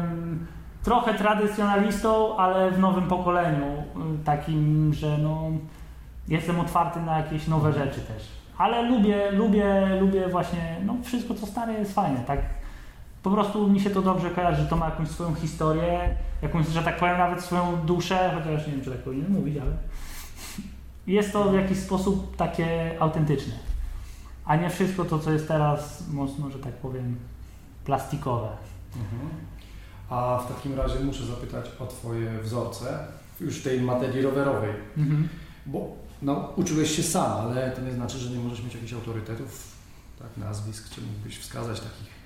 trochę 0.83 1.13
tradycjonalistą, 1.13 2.37
ale 2.37 2.71
w 2.71 2.79
nowym 2.79 3.07
pokoleniu, 3.07 3.83
takim, 4.25 4.93
że 4.93 5.17
no, 5.17 5.41
jestem 6.27 6.59
otwarty 6.59 6.99
na 7.01 7.17
jakieś 7.17 7.47
nowe 7.47 7.73
rzeczy 7.73 8.01
też. 8.01 8.27
Ale 8.57 8.81
lubię, 8.81 9.31
lubię, 9.31 9.85
lubię 9.99 10.27
właśnie, 10.27 10.75
no 10.85 10.95
wszystko 11.03 11.33
co 11.33 11.45
stare 11.45 11.73
jest 11.73 11.93
fajne, 11.93 12.19
tak 12.27 12.39
po 13.23 13.31
prostu 13.31 13.67
mi 13.67 13.79
się 13.79 13.89
to 13.89 14.01
dobrze 14.01 14.29
kojarzy, 14.29 14.61
że 14.61 14.67
to 14.67 14.75
ma 14.75 14.85
jakąś 14.85 15.07
swoją 15.07 15.35
historię, 15.35 16.15
jakąś, 16.41 16.67
że 16.67 16.83
tak 16.83 16.97
powiem, 16.97 17.17
nawet 17.17 17.41
swoją 17.41 17.77
duszę, 17.85 18.31
chociaż 18.35 18.67
nie 18.67 18.73
wiem, 18.73 18.83
czy 18.83 18.91
tak 18.91 18.99
powinienem 18.99 19.31
mówić, 19.31 19.57
ale 19.57 19.71
jest 21.07 21.33
to 21.33 21.43
w 21.43 21.53
jakiś 21.53 21.77
sposób 21.77 22.35
takie 22.35 22.95
autentyczne. 22.99 23.53
A 24.45 24.55
nie 24.55 24.69
wszystko 24.69 25.05
to, 25.05 25.19
co 25.19 25.31
jest 25.31 25.47
teraz 25.47 26.09
mocno, 26.11 26.49
że 26.49 26.59
tak 26.59 26.73
powiem, 26.73 27.15
plastikowe. 27.89 28.49
Mhm. 28.95 29.29
A 30.09 30.37
w 30.37 30.55
takim 30.55 30.77
razie 30.77 30.99
muszę 30.99 31.25
zapytać 31.25 31.65
o 31.79 31.87
Twoje 31.87 32.39
wzorce 32.39 33.07
już 33.41 33.59
w 33.59 33.63
tej 33.63 33.81
materii 33.81 34.21
rowerowej. 34.21 34.73
Mhm. 34.97 35.29
Bo 35.65 35.95
no, 36.21 36.53
uczyłeś 36.55 36.95
się 36.95 37.03
sam, 37.03 37.31
ale 37.31 37.71
to 37.71 37.81
nie 37.81 37.91
znaczy, 37.91 38.17
że 38.17 38.29
nie 38.29 38.39
możesz 38.43 38.63
mieć 38.63 38.73
jakichś 38.73 38.93
autorytetów, 38.93 39.71
tak, 40.19 40.37
nazwisk, 40.37 40.89
czy 40.89 41.01
mógłbyś 41.01 41.37
wskazać 41.39 41.79
takich 41.79 42.19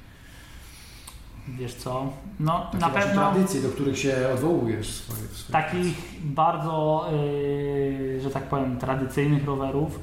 Wiesz 1.48 1.74
co? 1.74 2.14
No 2.40 2.66
takie 2.72 2.78
na 2.78 2.90
pewno 2.90 3.22
tradycje, 3.22 3.62
do 3.62 3.70
których 3.70 4.00
się 4.00 4.30
odwołujesz 4.34 4.92
w 4.92 4.96
swojej, 4.96 5.28
w 5.28 5.38
swojej 5.38 5.64
takich 5.64 5.98
bardzo, 6.24 7.08
yy, 7.12 8.22
że 8.22 8.30
tak 8.30 8.44
powiem, 8.44 8.78
tradycyjnych 8.78 9.46
rowerów. 9.46 10.00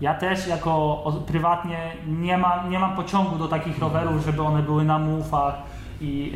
Ja 0.00 0.14
też 0.14 0.46
jako 0.48 1.04
prywatnie 1.26 1.78
nie 2.06 2.38
mam, 2.38 2.70
nie 2.70 2.78
mam 2.78 2.96
pociągu 2.96 3.36
do 3.36 3.48
takich 3.48 3.78
rowerów, 3.78 4.24
żeby 4.24 4.42
one 4.42 4.62
były 4.62 4.84
na 4.84 4.98
mufach 4.98 5.54
i 6.00 6.32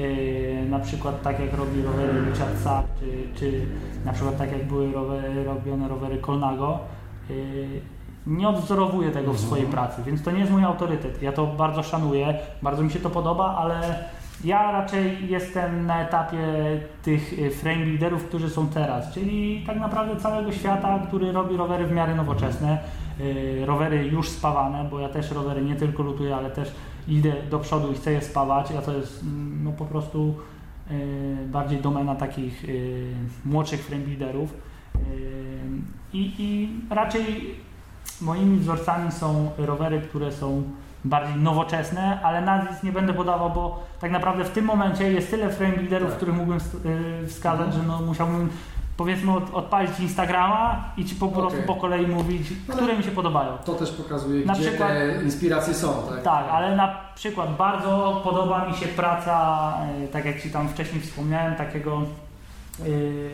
yy, 0.62 0.70
na 0.70 0.78
przykład 0.78 1.22
tak 1.22 1.40
jak 1.40 1.54
robi 1.54 1.82
rowery 1.82 2.30
Richard 2.30 2.58
Sack, 2.58 2.88
czy, 3.00 3.38
czy 3.38 3.66
na 4.04 4.12
przykład 4.12 4.38
tak 4.38 4.52
jak 4.52 4.64
były 4.68 4.92
rowery, 4.92 5.44
robione 5.44 5.88
rowery 5.88 6.18
Colnago. 6.18 6.78
Yy, 7.30 7.36
nie 8.26 8.48
odwzorowuję 8.48 9.10
tego 9.10 9.26
w 9.26 9.34
Mhm. 9.34 9.46
swojej 9.46 9.66
pracy, 9.66 10.02
więc 10.06 10.22
to 10.22 10.30
nie 10.30 10.38
jest 10.40 10.52
mój 10.52 10.64
autorytet. 10.64 11.22
Ja 11.22 11.32
to 11.32 11.46
bardzo 11.46 11.82
szanuję, 11.82 12.38
bardzo 12.62 12.82
mi 12.82 12.90
się 12.90 12.98
to 13.00 13.10
podoba, 13.10 13.56
ale 13.58 13.80
ja 14.44 14.72
raczej 14.72 15.28
jestem 15.28 15.86
na 15.86 16.02
etapie 16.02 16.38
tych 17.02 17.38
y, 17.38 17.50
frame 17.50 17.84
builderów, 17.84 18.24
którzy 18.24 18.50
są 18.50 18.68
teraz, 18.68 19.12
czyli 19.12 19.64
tak 19.66 19.80
naprawdę 19.80 20.16
całego 20.16 20.52
świata, 20.52 20.98
który 21.08 21.32
robi 21.32 21.56
rowery 21.56 21.86
w 21.86 21.92
miarę 21.92 22.14
nowoczesne, 22.14 22.78
y, 23.20 23.62
rowery 23.66 24.06
już 24.06 24.28
spawane, 24.28 24.84
bo 24.90 25.00
ja 25.00 25.08
też 25.08 25.30
rowery 25.30 25.64
nie 25.64 25.76
tylko 25.76 26.02
lutuję, 26.02 26.36
ale 26.36 26.50
też 26.50 26.74
idę 27.08 27.32
do 27.50 27.58
przodu 27.58 27.92
i 27.92 27.94
chcę 27.94 28.12
je 28.12 28.20
spawać, 28.20 28.72
a 28.72 28.82
to 28.82 28.92
jest 28.92 29.22
mm, 29.22 29.64
no, 29.64 29.72
po 29.72 29.84
prostu 29.84 30.34
y, 30.90 31.46
bardziej 31.46 31.78
domena 31.78 32.14
takich 32.14 32.64
młodszych 33.44 33.80
frame 33.80 34.04
builderów. 34.04 34.54
I, 36.12 36.32
I 36.38 36.68
raczej 36.90 37.54
moimi 38.20 38.58
wzorcami 38.58 39.12
są 39.12 39.50
rowery, 39.58 40.00
które 40.00 40.32
są 40.32 40.62
bardziej 41.08 41.36
nowoczesne, 41.36 42.20
ale 42.22 42.40
nazwisk 42.40 42.82
nie 42.82 42.92
będę 42.92 43.14
podawał, 43.14 43.50
bo 43.50 43.82
tak 44.00 44.10
naprawdę 44.10 44.44
w 44.44 44.50
tym 44.50 44.64
momencie 44.64 45.12
jest 45.12 45.30
tyle 45.30 45.50
frame 45.50 45.72
builderów, 45.76 46.08
Tak. 46.08 46.16
których 46.16 46.34
mógłbym 46.36 46.58
y, 47.22 47.26
wskazać, 47.26 47.66
Mhm. 47.66 47.82
że 47.82 47.88
no 47.88 48.02
musiałbym 48.02 48.48
powiedzmy 48.96 49.32
od, 49.36 49.54
odpalić 49.54 50.00
Instagrama 50.00 50.84
i 50.96 51.04
ci 51.04 51.14
po 51.14 51.28
prostu 51.28 51.48
Okej. 51.58 51.66
po 51.66 51.74
kolei 51.74 52.06
mówić, 52.06 52.42
Ale- 52.68 52.76
które 52.76 52.96
mi 52.96 53.02
się 53.04 53.10
podobają. 53.10 53.52
To 53.64 53.74
też 53.74 53.90
pokazuje, 53.92 54.46
Na 54.46 54.54
gdzie 54.54 54.68
przykład- 54.68 54.88
te 54.88 55.22
inspiracje 55.24 55.74
są, 55.74 55.88
tak? 56.08 56.22
Tak, 56.22 56.44
ale 56.52 56.76
na 56.76 56.94
przykład 57.14 57.56
bardzo 57.56 58.20
podoba 58.24 58.66
mi 58.68 58.74
się 58.74 58.86
praca, 58.86 59.74
y, 60.04 60.08
tak 60.08 60.24
jak 60.24 60.42
Ci 60.42 60.50
tam 60.50 60.68
wcześniej 60.68 61.00
wspomniałem, 61.02 61.54
takiego, 61.54 62.02
y, 62.86 63.30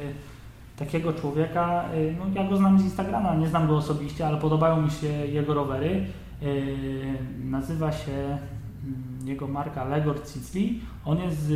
takiego 0.79 1.13
człowieka, 1.13 1.85
y, 1.95 2.15
no 2.19 2.25
ja 2.43 2.49
go 2.51 2.57
znam 2.57 2.79
z 2.81 2.83
Instagrama, 2.85 3.35
nie 3.35 3.47
znam 3.49 3.67
go 3.67 3.77
osobiście, 3.77 4.27
ale 4.27 4.37
podobają 4.37 4.81
mi 4.83 4.91
się 4.91 5.07
jego 5.07 5.55
rowery. 5.55 6.07
Y, 6.45 7.19
nazywa 7.45 7.93
się 7.93 8.13
mm, 8.13 9.19
jego 9.25 9.49
marka 9.49 9.85
Legor 9.85 10.27
Cicli. 10.27 10.81
On 11.05 11.19
jest 11.19 11.39
z, 11.39 11.49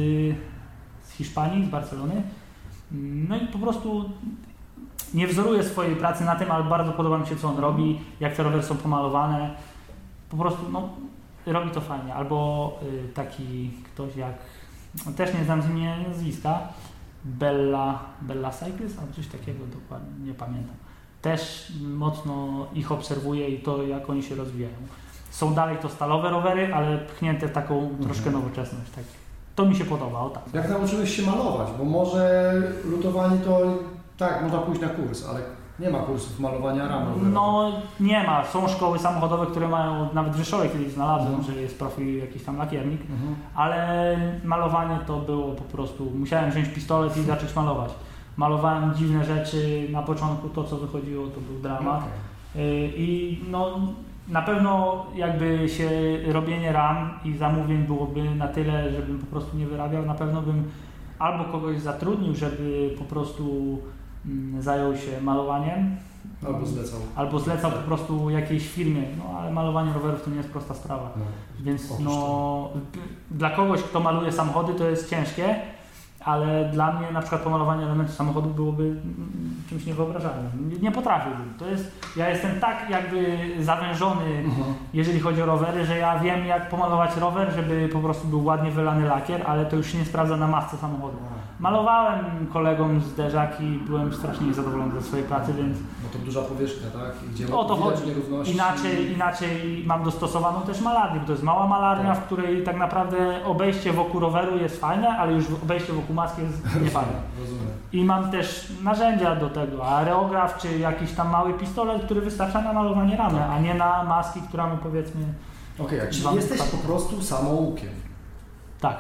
z 1.03 1.13
Hiszpanii, 1.13 1.67
z 1.67 1.69
Barcelony. 1.69 2.23
No 3.29 3.37
i 3.37 3.47
po 3.47 3.59
prostu 3.59 4.11
nie 5.15 5.27
wzoruję 5.27 5.65
swojej 5.65 5.97
pracy 5.97 6.25
na 6.25 6.37
tym, 6.37 6.51
ale 6.51 6.65
bardzo 6.65 6.93
podoba 6.93 7.19
mi 7.19 7.27
się, 7.27 7.37
co 7.37 7.49
on 7.49 7.59
robi, 7.59 8.01
jak 8.21 8.37
te 8.37 8.43
rowery 8.43 8.63
są 8.63 8.77
pomalowane. 8.77 9.55
Po 10.31 10.37
prostu, 10.37 10.71
no, 10.73 10.89
robi 11.47 11.71
to 11.71 11.81
fajnie. 11.81 12.15
Albo 12.15 12.79
y, 12.83 13.09
taki 13.09 13.71
ktoś 13.85 14.17
jak, 14.17 14.35
no, 15.07 15.13
też 15.13 15.35
nie 15.35 15.45
znam 15.45 15.63
z 15.63 15.71
imienia 15.71 16.09
nazwiska, 16.09 16.59
Bella, 17.25 17.99
Bella 18.21 18.51
Cycles, 18.51 18.99
albo 18.99 19.13
coś 19.13 19.27
takiego 19.27 19.67
dokładnie, 19.67 20.27
nie 20.27 20.35
pamiętam. 20.35 20.77
Też 21.23 21.73
mocno 21.97 22.67
ich 22.75 22.93
obserwuję 22.93 23.49
i 23.49 23.59
to, 23.59 23.83
jak 23.83 24.11
oni 24.11 24.23
się 24.23 24.35
rozwijają. 24.35 24.75
Są 25.31 25.55
dalej 25.55 25.77
to 25.83 25.89
stalowe 25.89 26.31
rowery, 26.31 26.75
ale 26.75 26.99
pchnięte 26.99 27.49
w 27.49 27.53
taką 27.53 27.89
troszkę 28.03 28.31
nowoczesność. 28.31 28.91
Tak. 28.95 29.05
To 29.55 29.67
mi 29.67 29.77
się 29.77 29.85
podoba, 29.85 30.21
o 30.21 30.31
tak. 30.31 30.43
Jak 30.55 30.69
nauczyłeś 30.69 31.17
się 31.17 31.23
malować? 31.23 31.69
Bo 31.79 31.85
może 31.85 32.53
lutowanie 32.85 33.37
to 33.39 33.61
tak, 34.19 34.43
można 34.43 34.59
pójść 34.59 34.81
na 34.81 34.89
kurs, 34.89 35.27
ale 35.29 35.41
nie 35.79 35.91
ma 35.91 35.99
kursów 35.99 36.41
malowania 36.41 36.89
ram 36.89 37.05
rowerowych. 37.09 37.33
No 37.33 37.73
nie 38.01 38.25
ma. 38.25 38.45
Są 38.45 38.69
szkoły 38.69 38.99
samochodowe, 38.99 39.47
które 39.47 39.69
mają, 39.69 40.09
nawet 40.15 40.33
w 40.33 40.37
Rzeszowie 40.37 40.69
kiedyś 40.69 40.93
znalazłem, 40.93 41.35
Mhm. 41.35 41.55
że 41.55 41.63
jest 41.63 41.79
profil 41.79 42.19
jakiś 42.19 42.43
tam 42.45 42.57
lakiernik, 42.57 43.01
Mhm. 43.01 43.37
ale 43.55 44.17
malowanie 44.45 44.99
to 45.07 45.17
było 45.17 45.53
po 45.55 45.63
prostu, 45.65 46.05
musiałem 46.15 46.51
wziąć 46.51 46.69
pistolet 46.69 47.17
i 47.17 47.23
zacząć 47.33 47.57
malować. 47.57 47.91
Malowałem 48.39 48.95
dziwne 48.95 49.25
rzeczy, 49.25 49.89
na 49.93 50.03
początku 50.03 50.49
to 50.49 50.65
co 50.65 50.77
wychodziło 50.77 51.27
to 51.27 51.41
był 51.41 51.59
dramat 51.63 52.01
Okej. 52.01 52.63
Y, 52.85 52.93
i 52.97 53.39
no 53.51 53.79
na 54.29 54.43
pewno 54.43 55.07
jakby 55.15 55.69
się 55.69 55.91
robienie 56.33 56.73
ram 56.73 57.11
i 57.25 57.37
zamówień 57.37 57.79
byłoby 57.79 58.35
na 58.35 58.49
tyle, 58.49 58.93
żebym 58.93 59.19
po 59.19 59.27
prostu 59.27 59.57
nie 59.57 59.67
wyrabiał, 59.67 60.07
na 60.07 60.15
pewno 60.15 60.43
bym 60.43 60.65
albo 61.19 61.45
kogoś 61.45 61.81
zatrudnił, 61.81 62.35
żeby 62.35 62.95
po 62.99 63.05
prostu 63.05 63.79
mm, 64.27 64.63
zajął 64.63 64.97
się 64.97 65.21
malowaniem, 65.23 65.97
Albo 66.47 66.67
zlecał. 66.67 67.01
albo 67.17 67.39
zlecał 67.39 67.71
po 67.71 67.79
prostu 67.79 68.31
jakiejś 68.31 68.69
firmie, 68.69 69.03
no 69.19 69.39
ale 69.39 69.53
malowanie 69.53 69.93
rowerów 69.93 70.25
to 70.25 70.31
nie 70.31 70.37
jest 70.37 70.51
prosta 70.51 70.75
sprawa. 70.75 71.11
No. 71.17 71.25
Więc 71.61 72.01
no, 72.01 72.69
dla 73.31 73.51
kogoś, 73.51 73.83
kto 73.83 74.01
maluje 74.01 74.33
samochody, 74.33 74.75
to 74.75 74.85
jest 74.85 75.11
ciężkie, 75.11 75.57
ale 76.25 76.65
dla 76.73 76.93
mnie 76.93 77.13
na 77.13 77.21
przykład 77.21 77.43
pomalowanie 77.43 77.83
elementów 77.85 78.15
samochodu 78.15 78.49
byłoby 78.51 78.97
czymś 79.69 79.87
niewyobrażalnym. 79.87 80.71
Nie, 80.73 80.77
nie 80.79 80.93
potrafiłbym. 80.93 81.55
To 81.59 81.67
jest, 81.67 82.01
ja 82.17 82.29
jestem 82.31 82.61
tak 82.61 82.91
jakby 82.91 83.39
zawężony, 83.61 84.25
Mhm. 84.45 84.75
jeżeli 84.95 85.21
chodzi 85.21 85.43
o 85.43 85.47
rowery, 85.47 85.87
że 85.87 85.99
ja 85.99 86.19
wiem 86.19 86.47
jak 86.47 86.69
pomalować 86.69 87.17
rower, 87.17 87.53
żeby 87.53 87.89
po 87.93 87.99
prostu 87.99 88.29
był 88.29 88.45
ładnie 88.45 88.71
wylany 88.71 89.07
lakier, 89.07 89.43
ale 89.47 89.67
to 89.67 89.77
już 89.77 89.87
się 89.93 89.99
nie 89.99 90.05
sprawdza 90.05 90.37
na 90.37 90.47
masce 90.47 90.77
samochodu. 90.77 91.17
Malowałem 91.61 92.47
kolegom 92.53 93.01
zderzaki, 93.01 93.65
byłem 93.87 94.15
strasznie 94.15 94.47
niezadowolony 94.47 94.93
ze 94.95 95.03
swojej 95.03 95.25
pracy, 95.27 95.53
więc 95.55 95.79
Bo 95.79 96.09
to 96.13 96.19
duża 96.25 96.43
powierzchnia, 96.43 96.91
tak? 96.91 97.13
I 97.27 97.31
Gdzie 97.35 97.57
o 97.57 97.65
to 97.65 97.77
chodzi. 97.77 98.03
Inaczej, 98.53 99.13
inaczej 99.13 99.83
mam 99.87 100.05
dostosowaną 100.05 100.61
też 100.63 100.81
malarnię, 100.81 101.21
bo 101.21 101.27
to 101.27 101.33
jest 101.33 101.45
mała 101.45 101.67
malarnia, 101.67 102.15
Tak. 102.15 102.23
w 102.23 102.27
której 102.27 102.65
tak 102.65 102.77
naprawdę 102.77 103.45
obejście 103.45 103.93
wokół 103.93 104.21
roweru 104.21 104.59
jest 104.59 104.81
fajne, 104.81 105.09
ale 105.19 105.33
już 105.33 105.45
obejście 105.63 105.93
wokół 105.93 106.08
maski 106.15 106.43
jest 106.43 106.81
niefajne. 106.83 107.13
Rozumiem. 107.41 107.67
I 107.93 108.05
mam 108.05 108.31
też 108.31 108.73
narzędzia 108.85 109.37
do 109.37 109.51
tego, 109.51 109.87
areograf 109.89 110.59
czy 110.59 110.79
jakiś 110.79 111.13
tam 111.13 111.31
mały 111.31 111.55
pistolet, 111.55 112.03
który 112.05 112.21
wystarcza 112.21 112.63
na 112.63 112.73
malowanie 112.73 113.17
ramy, 113.17 113.45
a 113.45 113.59
nie 113.61 113.75
na 113.75 114.05
maski, 114.05 114.41
która 114.49 114.67
mu 114.67 114.77
powiedzmy 114.77 115.21
Okej, 115.79 116.01
czyli 116.11 116.21
Dwa 116.23 116.33
jesteś 116.33 116.63
po 116.63 116.77
prostu 116.77 117.23
samoukiem. 117.23 117.89
tak. 118.81 118.97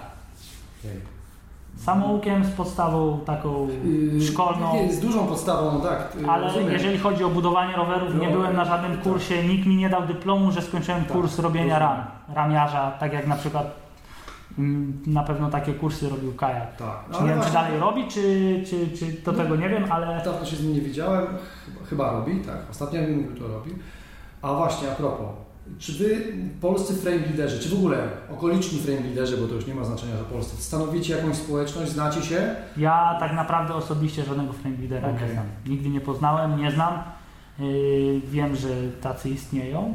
Okej. 0.80 1.00
Samoukiem 1.76 2.44
z 2.44 2.50
podstawą 2.50 3.20
taką 3.26 3.68
Yy, 3.84 4.22
szkolną. 4.26 4.74
nie, 4.74 4.92
Z 4.92 5.00
dużą 5.00 5.26
podstawą, 5.26 5.80
tak. 5.80 6.16
yy, 6.20 6.30
Ale 6.30 6.46
rozumiem. 6.46 6.72
jeżeli 6.72 6.98
chodzi 6.98 7.24
o 7.24 7.28
budowanie 7.28 7.76
rowerów, 7.76 8.14
nie 8.14 8.26
No, 8.26 8.32
byłem 8.32 8.56
na 8.56 8.64
żadnym 8.64 8.92
tak. 8.92 9.02
kursie, 9.02 9.48
nikt 9.48 9.66
mi 9.66 9.76
nie 9.76 9.88
dał 9.88 10.06
dyplomu, 10.06 10.52
że 10.52 10.62
skończyłem 10.62 11.04
Tak, 11.04 11.12
kurs 11.12 11.38
robienia 11.38 11.78
ram, 11.78 11.96
ramiarza, 12.34 12.90
tak 12.90 13.12
jak 13.12 13.26
na 13.26 13.36
przykład 13.36 13.66
na 15.06 15.22
pewno 15.22 15.50
takie 15.50 15.74
kursy 15.74 16.08
robił 16.08 16.34
Kajak. 16.34 16.76
Tak. 16.76 17.04
Czy 17.18 17.22
nie 17.22 17.28
wiem, 17.28 17.40
czy 17.42 17.52
dalej 17.52 17.80
robi, 17.80 18.08
czy, 18.08 18.20
czy, 18.66 18.98
czy 18.98 19.12
to 19.12 19.32
No. 19.32 19.38
tego 19.38 19.56
nie 19.56 19.68
wiem, 19.68 19.84
ale 19.90 20.22
Dawno 20.24 20.46
się 20.46 20.56
z 20.56 20.62
nim 20.64 20.74
nie 20.74 20.80
widziałem, 20.80 21.26
chyba, 21.66 21.86
chyba 21.86 22.12
robi, 22.12 22.40
tak. 22.40 22.56
Ostatnio 22.70 23.00
jak 23.00 23.10
mówił, 23.10 23.36
to 23.36 23.48
robi. 23.48 23.70
A 24.42 24.54
właśnie, 24.54 24.92
a 24.92 24.94
propos, 24.94 25.26
czy 25.78 25.92
wy, 25.92 26.32
polscy 26.60 26.94
frame 26.94 27.18
builderzy, 27.18 27.60
czy 27.60 27.68
w 27.68 27.78
ogóle 27.78 28.08
okoliczni 28.32 28.78
frame 28.78 29.00
builderzy, 29.00 29.36
bo 29.36 29.46
to 29.48 29.54
już 29.54 29.66
nie 29.66 29.74
ma 29.74 29.84
znaczenia, 29.84 30.16
że 30.16 30.24
polscy, 30.24 30.62
stanowicie 30.62 31.16
jakąś 31.16 31.36
społeczność, 31.36 31.90
znacie 31.92 32.22
się? 32.22 32.54
ja 32.76 33.16
tak 33.20 33.32
naprawdę 33.32 33.74
osobiście 33.74 34.24
żadnego 34.24 34.52
frame 34.52 34.76
buildera 34.76 35.08
Okej. 35.08 35.26
nie 35.28 35.32
znam. 35.32 35.46
Nigdy 35.66 35.88
nie 35.88 36.00
poznałem, 36.00 36.58
nie 36.58 36.70
znam. 36.70 36.94
Yy, 37.58 38.20
wiem, 38.24 38.56
że 38.56 38.68
tacy 39.00 39.30
istnieją, 39.30 39.94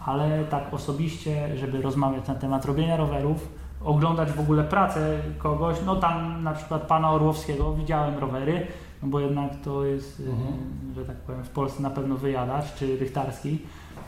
ale 0.00 0.44
tak 0.44 0.74
osobiście, 0.74 1.56
żeby 1.56 1.82
rozmawiać 1.82 2.28
na 2.28 2.34
temat 2.34 2.64
robienia 2.64 2.96
rowerów, 2.96 3.48
oglądać 3.84 4.32
w 4.32 4.40
ogóle 4.40 4.64
pracę 4.64 5.18
kogoś, 5.38 5.76
no 5.86 5.96
tam 5.96 6.42
na 6.44 6.52
przykład 6.52 6.82
pana 6.82 7.10
Orłowskiego, 7.12 7.74
widziałem 7.74 8.18
rowery, 8.18 8.66
no 9.02 9.08
bo 9.08 9.20
jednak 9.20 9.50
to 9.64 9.84
jest, 9.84 10.20
y, 10.20 10.22
Mhm. 10.22 10.54
że 10.96 11.04
tak 11.04 11.16
powiem, 11.16 11.44
w 11.44 11.48
Polsce 11.50 11.82
na 11.82 11.90
pewno 11.90 12.16
wyjadacz 12.16 12.74
czy 12.74 12.96
rychtarski, 12.96 13.58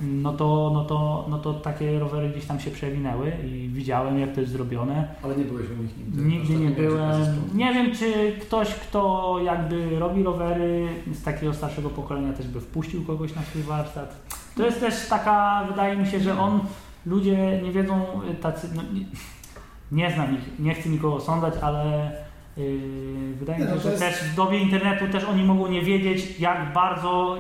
no 0.01 0.33
to, 0.33 0.71
no, 0.75 0.85
to, 0.85 1.27
no 1.31 1.39
to 1.39 1.55
takie 1.55 1.99
rowery 1.99 2.29
gdzieś 2.29 2.47
tam 2.47 2.61
się 2.61 2.71
przewinęły 2.71 3.33
i 3.47 3.69
widziałem 3.69 4.19
jak 4.19 4.35
to 4.35 4.41
jest 4.41 4.53
zrobione. 4.53 5.09
Ale 5.25 5.37
nie 5.37 5.45
byłeś 5.45 5.67
u 5.71 5.83
nich 5.83 5.99
nigdy. 5.99 6.23
Nigdy 6.23 6.43
Ostatnio 6.43 6.69
nie 6.69 6.71
byłem. 6.77 7.21
Nie 7.55 7.75
wiem, 7.75 7.95
czy 7.95 8.33
ktoś, 8.41 8.75
kto 8.75 9.35
jakby 9.45 9.99
robi 9.99 10.23
rowery 10.23 10.89
z 11.13 11.23
takiego 11.23 11.55
starszego 11.55 11.91
pokolenia 11.91 12.33
też 12.33 12.49
by 12.49 12.61
wpuścił 12.61 13.05
kogoś 13.05 13.35
na 13.35 13.43
swój 13.43 13.63
warsztat. 13.63 14.17
To 14.57 14.67
jest 14.67 14.81
też 14.81 15.09
taka, 15.09 15.65
wydaje 15.71 15.97
mi 15.97 16.07
się, 16.07 16.21
że 16.21 16.39
on, 16.41 16.61
ludzie 17.07 17.61
nie 17.63 17.73
wiedzą 17.73 18.01
y, 18.31 18.35
tacy, 18.35 18.69
no, 18.75 18.83
nie, 18.83 19.05
nie 19.93 20.11
znam 20.11 20.35
ich, 20.35 20.59
nie 20.59 20.75
chcę 20.75 20.89
nikogo 20.89 21.15
osądzać, 21.17 21.55
ale 21.62 22.11
yy, 22.57 23.35
wydaje 23.39 23.59
mi 23.59 23.65
no 23.65 23.71
się, 23.71 23.77
to 23.77 23.83
że 23.83 23.91
jest- 23.91 24.03
też 24.03 24.15
w 24.31 24.35
dobie 24.35 24.59
internetu 24.59 25.09
też 25.09 25.25
oni 25.25 25.45
mogą 25.45 25.69
nie 25.69 25.83
wiedzieć, 25.83 26.41
jak 26.41 26.73
bardzo, 26.73 27.37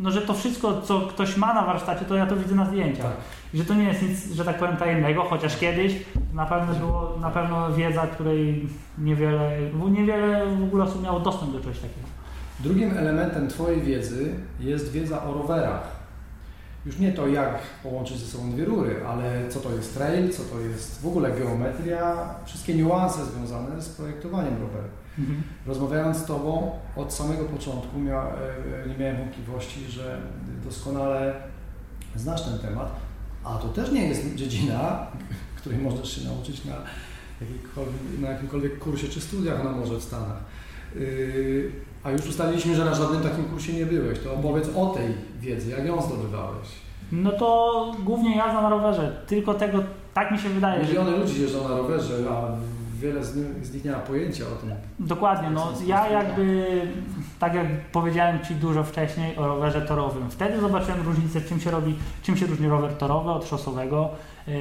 no 0.00 0.10
że 0.10 0.22
to 0.22 0.34
wszystko, 0.34 0.82
co 0.82 1.00
ktoś 1.00 1.36
ma 1.36 1.54
na 1.54 1.62
warsztacie, 1.64 2.04
to 2.04 2.14
ja 2.14 2.26
to 2.26 2.36
widzę 2.36 2.54
na 2.54 2.66
zdjęciach. 2.66 3.06
Tak. 3.06 3.16
Że 3.54 3.64
to 3.64 3.74
nie 3.74 3.84
jest 3.84 4.02
nic, 4.02 4.32
że 4.32 4.44
tak 4.44 4.58
powiem, 4.58 4.76
tajemnego, 4.76 5.22
chociaż 5.22 5.56
kiedyś 5.56 5.94
na 6.34 6.46
pewno 6.46 6.74
było 6.74 7.18
na 7.20 7.30
pewno 7.30 7.72
wiedza, 7.72 8.06
której 8.06 8.66
niewiele, 8.98 9.50
niewiele 9.90 10.46
w 10.46 10.62
ogóle 10.62 10.84
osób 10.84 11.02
miało 11.02 11.20
dostęp 11.20 11.52
do 11.52 11.60
czegoś 11.60 11.76
takiego. 11.78 12.06
Drugim 12.60 12.98
elementem 12.98 13.48
Twojej 13.48 13.82
wiedzy 13.82 14.34
jest 14.60 14.92
wiedza 14.92 15.22
o 15.24 15.32
rowerach. 15.32 15.93
Już 16.86 16.98
nie 16.98 17.12
to, 17.12 17.28
jak 17.28 17.58
połączyć 17.82 18.18
ze 18.18 18.26
sobą 18.26 18.52
dwie 18.52 18.64
rury, 18.64 18.96
ale 19.06 19.48
co 19.48 19.60
to 19.60 19.72
jest 19.72 19.94
trail, 19.94 20.32
co 20.32 20.42
to 20.42 20.60
jest 20.60 21.02
w 21.02 21.06
ogóle 21.06 21.30
geometria, 21.30 22.34
wszystkie 22.44 22.74
niuanse 22.74 23.26
związane 23.26 23.82
z 23.82 23.88
projektowaniem 23.88 24.54
roweru. 24.60 24.88
Rozmawiając 25.66 26.16
z 26.16 26.24
Tobą 26.24 26.78
od 26.96 27.12
samego 27.12 27.44
początku 27.44 27.98
mia, 27.98 28.26
e, 28.84 28.88
nie 28.88 28.98
miałem 28.98 29.16
wątpliwości, 29.16 29.84
że 29.88 30.20
doskonale 30.64 31.34
znasz 32.16 32.42
ten 32.42 32.58
temat, 32.58 32.96
a 33.44 33.58
to 33.58 33.68
też 33.68 33.92
nie 33.92 34.08
jest 34.08 34.34
dziedzina, 34.34 35.06
której 35.58 35.78
możesz 35.78 36.16
się 36.16 36.28
nauczyć 36.28 36.64
na, 36.64 36.74
na 38.20 38.30
jakimkolwiek 38.30 38.78
kursie 38.78 39.08
czy 39.08 39.20
studiach 39.20 39.64
na 39.64 39.72
morze 39.72 39.96
w 39.96 40.02
Stanach. 40.02 40.44
Yy, 40.94 41.72
a 42.04 42.10
już 42.10 42.26
ustaliliśmy, 42.26 42.74
że 42.74 42.84
na 42.84 42.94
żadnym 42.94 43.22
takim 43.22 43.44
kursie 43.44 43.72
nie 43.72 43.86
byłeś. 43.86 44.18
To 44.18 44.34
opowiedz 44.34 44.68
o 44.76 44.86
tej 44.86 45.14
wiedzy, 45.40 45.70
jak 45.70 45.86
ją 45.86 46.02
zdobywałeś. 46.02 46.68
No 47.12 47.32
to 47.32 47.92
głównie 48.04 48.36
jazda 48.36 48.62
na 48.62 48.68
rowerze, 48.68 49.16
tylko 49.26 49.54
tego, 49.54 49.78
tak 50.14 50.30
mi 50.30 50.38
się 50.38 50.48
wydaje, 50.48 50.84
że 50.84 50.88
Miliony 50.88 51.16
ludzi 51.16 51.42
jeżdżą 51.42 51.68
na 51.68 51.76
rowerze, 51.76 52.14
a 52.30 52.48
wiele 53.04 53.24
z 53.24 53.36
nich, 53.36 53.66
z 53.66 53.74
nich 53.74 53.84
nie 53.84 53.90
ma 53.90 53.98
pojęcia 53.98 54.44
o 54.44 54.56
tym. 54.56 54.70
Dokładnie, 54.98 55.50
no 55.50 55.72
ja 55.86 56.08
jakby, 56.08 56.66
tak 57.38 57.54
jak 57.54 57.66
powiedziałem 57.92 58.38
Ci 58.40 58.54
dużo 58.54 58.84
wcześniej 58.84 59.36
o 59.36 59.46
rowerze 59.46 59.82
torowym, 59.82 60.30
wtedy 60.30 60.60
zobaczyłem 60.60 61.02
różnicę, 61.02 61.40
czym 61.40 61.60
się 61.60 61.70
robi, 61.70 61.94
czym 62.22 62.36
się 62.36 62.46
różni 62.46 62.68
rower 62.68 62.94
torowy 62.94 63.30
od 63.30 63.48
szosowego, 63.48 64.10
yy, 64.46 64.54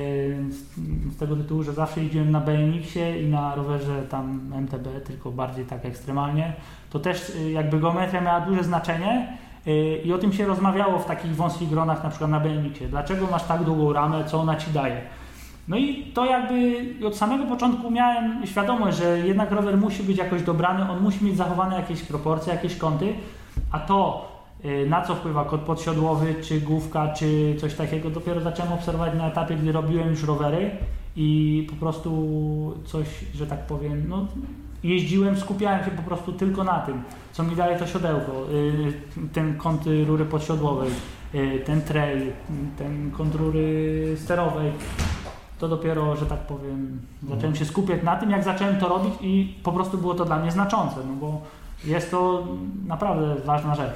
z, 0.50 1.16
z 1.16 1.18
tego 1.20 1.36
tytułu, 1.36 1.64
że 1.64 1.74
zawsze 1.74 2.04
jeździłem 2.04 2.32
na 2.32 2.42
BMX-ie 2.42 3.24
i 3.24 3.30
na 3.30 3.56
rowerze 3.56 4.02
tam 4.10 4.54
MTB, 4.56 4.88
tylko 5.04 5.32
bardziej 5.32 5.66
tak 5.66 5.86
ekstremalnie, 5.86 6.54
to 6.90 7.00
też 7.00 7.36
yy, 7.36 7.52
jakby 7.52 7.80
geometria 7.80 8.22
miała 8.22 8.42
duże 8.42 8.64
znaczenie 8.64 9.38
yy, 9.66 9.98
i 9.98 10.14
o 10.14 10.18
tym 10.18 10.34
się 10.34 10.46
rozmawiało 10.46 11.00
w 11.00 11.06
takich 11.06 11.36
wąskich 11.36 11.70
gronach, 11.70 12.04
na 12.04 12.10
przykład 12.10 12.32
na 12.32 12.40
BMX-ie. 12.40 12.90
Dlaczego 12.90 13.28
masz 13.32 13.44
tak 13.44 13.64
długą 13.64 13.94
ramę, 13.94 14.26
co 14.26 14.40
ona 14.40 14.56
Ci 14.56 14.72
daje? 14.72 15.02
No 15.68 15.78
i 15.78 16.04
to 16.14 16.26
jakby 16.26 16.86
od 17.08 17.18
samego 17.18 17.46
początku 17.46 17.92
miałem 17.92 18.48
świadomość, 18.48 18.98
że 18.98 19.20
jednak 19.20 19.52
rower 19.52 19.78
musi 19.78 20.04
być 20.04 20.18
jakoś 20.18 20.44
dobrany, 20.44 20.92
on 20.92 21.02
musi 21.02 21.26
mieć 21.26 21.38
zachowane 21.38 21.76
jakieś 21.76 22.02
proporcje, 22.02 22.54
jakieś 22.54 22.78
kąty, 22.78 23.14
a 23.72 23.80
to 23.80 24.28
y, 24.66 24.90
na 24.90 25.02
co 25.02 25.16
wpływa 25.16 25.46
kod 25.46 25.62
podsiodłowy, 25.62 26.36
czy 26.42 26.62
główka, 26.62 27.14
czy 27.14 27.56
coś 27.58 27.74
takiego, 27.74 28.10
dopiero 28.10 28.42
zacząłem 28.42 28.74
obserwować 28.74 29.14
na 29.18 29.28
etapie, 29.28 29.56
gdy 29.56 29.72
robiłem 29.72 30.10
już 30.10 30.24
rowery 30.24 30.72
i 31.16 31.68
po 31.70 31.76
prostu 31.76 32.74
coś, 32.86 33.08
że 33.36 33.48
tak 33.48 33.60
powiem, 33.60 34.06
no 34.10 34.28
jeździłem, 34.84 35.38
skupiałem 35.38 35.86
się 35.86 35.92
po 35.92 36.02
prostu 36.02 36.34
tylko 36.34 36.64
na 36.64 36.80
tym, 36.80 37.02
co 37.32 37.44
mi 37.44 37.56
daje 37.56 37.80
to 37.80 37.88
siodełko, 37.88 38.46
y, 38.54 38.94
ten 39.34 39.58
kąt 39.58 39.82
rury 40.08 40.26
podsiodłowej, 40.26 40.90
y, 41.36 41.62
ten 41.66 41.82
trail, 41.82 42.32
ten 42.78 43.12
kąt 43.12 43.36
rury 43.36 44.16
sterowej 44.18 44.72
to 45.64 45.68
dopiero, 45.70 46.16
że 46.16 46.26
tak 46.26 46.40
powiem, 46.40 47.02
zacząłem 47.30 47.56
się 47.56 47.66
skupiać 47.66 48.04
na 48.04 48.16
tym, 48.16 48.30
jak 48.32 48.44
zacząłem 48.44 48.78
to 48.80 48.88
robić 48.90 49.14
i 49.22 49.56
po 49.64 49.72
prostu 49.72 49.98
było 49.98 50.14
to 50.14 50.26
dla 50.26 50.40
mnie 50.40 50.52
znaczące, 50.52 50.96
no 51.08 51.14
bo 51.22 51.42
jest 51.86 52.12
to 52.12 52.48
naprawdę 52.88 53.36
ważna 53.46 53.76
rzecz. 53.76 53.94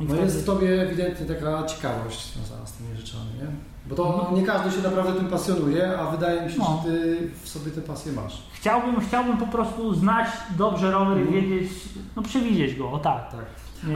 I 0.00 0.02
No 0.02 0.08
wtedy- 0.08 0.22
jest 0.22 0.42
w 0.42 0.46
Tobie 0.46 0.82
ewidentnie 0.82 1.26
taka 1.26 1.62
ciekawość 1.66 2.32
związana 2.34 2.66
z 2.66 2.72
tymi 2.72 2.96
rzeczami, 2.96 3.24
nie? 3.38 3.46
Bo 3.86 3.94
to 3.96 4.30
nie 4.34 4.42
każdy 4.42 4.70
się 4.70 4.82
naprawdę 4.82 5.12
tym 5.12 5.26
pasjonuje, 5.26 5.98
a 5.98 6.10
wydaje 6.10 6.42
mi 6.46 6.52
się, 6.52 6.58
No. 6.58 6.82
że 6.84 6.90
Ty 6.90 7.30
w 7.42 7.48
sobie 7.48 7.70
tę 7.70 7.80
pasję 7.80 8.12
masz. 8.12 8.42
Chciałbym, 8.52 9.00
chciałbym 9.00 9.36
po 9.36 9.46
prostu 9.46 9.94
znać 9.94 10.26
dobrze 10.58 10.90
rower 10.90 11.18
i 11.18 11.20
Mhm. 11.20 11.42
wiedzieć, 11.50 11.72
no 12.16 12.22
przewidzieć 12.22 12.74
go, 12.78 12.92
o 12.92 12.98
tak. 12.98 13.30
Tak. 13.30 13.40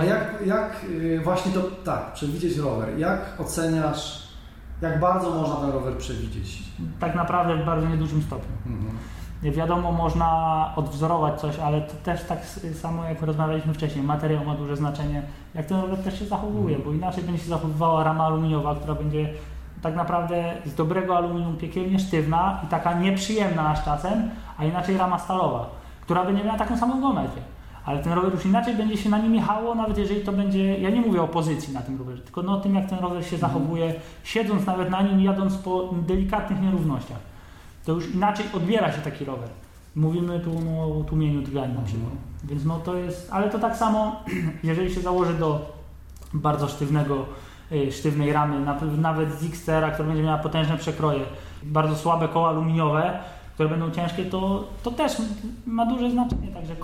A 0.00 0.04
jak, 0.04 0.46
jak 0.46 0.84
y, 0.90 1.20
właśnie 1.24 1.52
to, 1.52 1.60
tak, 1.84 2.12
przewidzieć 2.12 2.56
rower, 2.56 2.98
jak 2.98 3.20
oceniasz, 3.40 4.27
jak 4.82 5.00
bardzo 5.00 5.30
można 5.30 5.56
ten 5.56 5.70
rower 5.70 5.96
przewidzieć? 5.96 6.62
Tak 7.00 7.14
naprawdę 7.14 7.56
w 7.56 7.66
bardzo 7.66 7.88
niedużym 7.88 8.22
stopniu. 8.22 8.56
Mhm. 8.66 8.98
Wiadomo, 9.42 9.92
można 9.92 10.70
odwzorować 10.76 11.40
coś, 11.40 11.58
ale 11.58 11.80
to 11.80 11.94
też 12.04 12.24
tak 12.24 12.38
samo 12.82 13.04
jak 13.04 13.22
rozmawialiśmy 13.22 13.74
wcześniej, 13.74 14.04
materiał 14.04 14.44
ma 14.44 14.54
duże 14.54 14.76
znaczenie, 14.76 15.22
jak 15.54 15.66
ten 15.66 15.80
rower 15.80 15.98
też 15.98 16.18
się 16.18 16.24
zachowuje, 16.26 16.76
Mhm. 16.76 16.84
bo 16.84 16.92
inaczej 16.98 17.24
będzie 17.24 17.42
się 17.42 17.48
zachowywała 17.48 18.04
rama 18.04 18.24
aluminiowa, 18.24 18.74
która 18.74 18.94
będzie 18.94 19.28
tak 19.82 19.96
naprawdę 19.96 20.54
z 20.66 20.74
dobrego 20.74 21.16
aluminium 21.16 21.56
piekielnie 21.56 21.98
sztywna 21.98 22.60
i 22.64 22.66
taka 22.66 22.92
nieprzyjemna 22.92 23.68
aż 23.70 23.84
czasem, 23.84 24.30
a 24.58 24.64
inaczej 24.64 24.96
rama 24.98 25.18
stalowa, 25.18 25.66
która 26.00 26.24
będzie 26.24 26.44
miała 26.44 26.58
taką 26.58 26.78
samą 26.78 27.00
geometrię. 27.00 27.42
Ale 27.88 28.02
ten 28.02 28.12
rower 28.12 28.34
już 28.34 28.46
inaczej 28.46 28.76
będzie 28.76 28.96
się 28.96 29.08
na 29.08 29.18
nim 29.18 29.34
jechało, 29.34 29.74
nawet 29.74 29.98
jeżeli 29.98 30.20
to 30.20 30.32
będzie, 30.32 30.78
ja 30.78 30.90
nie 30.90 31.00
mówię 31.00 31.22
o 31.22 31.28
pozycji 31.28 31.74
na 31.74 31.80
tym 31.80 31.98
rowerze, 31.98 32.22
tylko 32.22 32.42
no 32.42 32.52
o 32.52 32.60
tym 32.60 32.74
jak 32.74 32.88
ten 32.90 32.98
rower 32.98 33.26
się 33.26 33.38
zachowuje, 33.38 33.94
siedząc 34.24 34.66
nawet 34.66 34.90
na 34.90 35.02
nim, 35.02 35.20
jadąc 35.20 35.56
po 35.56 35.94
delikatnych 36.06 36.62
nierównościach 36.62 37.18
to 37.88 37.92
już 37.92 38.14
inaczej 38.14 38.46
odbiera 38.54 38.92
się 38.92 38.98
taki 38.98 39.24
rower. 39.24 39.48
Mówimy 39.96 40.40
tu 40.40 40.50
no, 40.60 41.00
o 41.00 41.04
tłumieniu 41.04 41.42
drgania 41.42 41.74
na 41.74 41.82
przykład. 41.82 42.12
Więc 42.44 42.64
no 42.64 42.78
to 42.78 42.96
jest, 42.96 43.28
ale 43.32 43.50
to 43.50 43.58
tak 43.58 43.76
samo, 43.76 44.16
jeżeli 44.64 44.94
się 44.94 45.00
założy 45.00 45.34
do 45.34 45.72
bardzo 46.34 46.68
sztywnego, 46.68 47.26
y, 47.72 47.92
sztywnej 47.92 48.32
ramy, 48.32 48.60
na- 48.60 48.80
nawet 48.96 49.40
z 49.40 49.44
XTR-a, 49.44 49.90
która 49.90 50.08
będzie 50.08 50.22
miała 50.22 50.38
potężne 50.38 50.76
przekroje, 50.76 51.20
bardzo 51.62 51.96
słabe 51.96 52.28
koła 52.28 52.48
aluminiowe, 52.48 53.18
które 53.54 53.68
będą 53.68 53.90
ciężkie, 53.90 54.24
to, 54.24 54.64
to 54.82 54.90
też 54.90 55.12
ma 55.66 55.86
duże 55.86 56.10
znaczenie, 56.10 56.48
także 56.48 56.76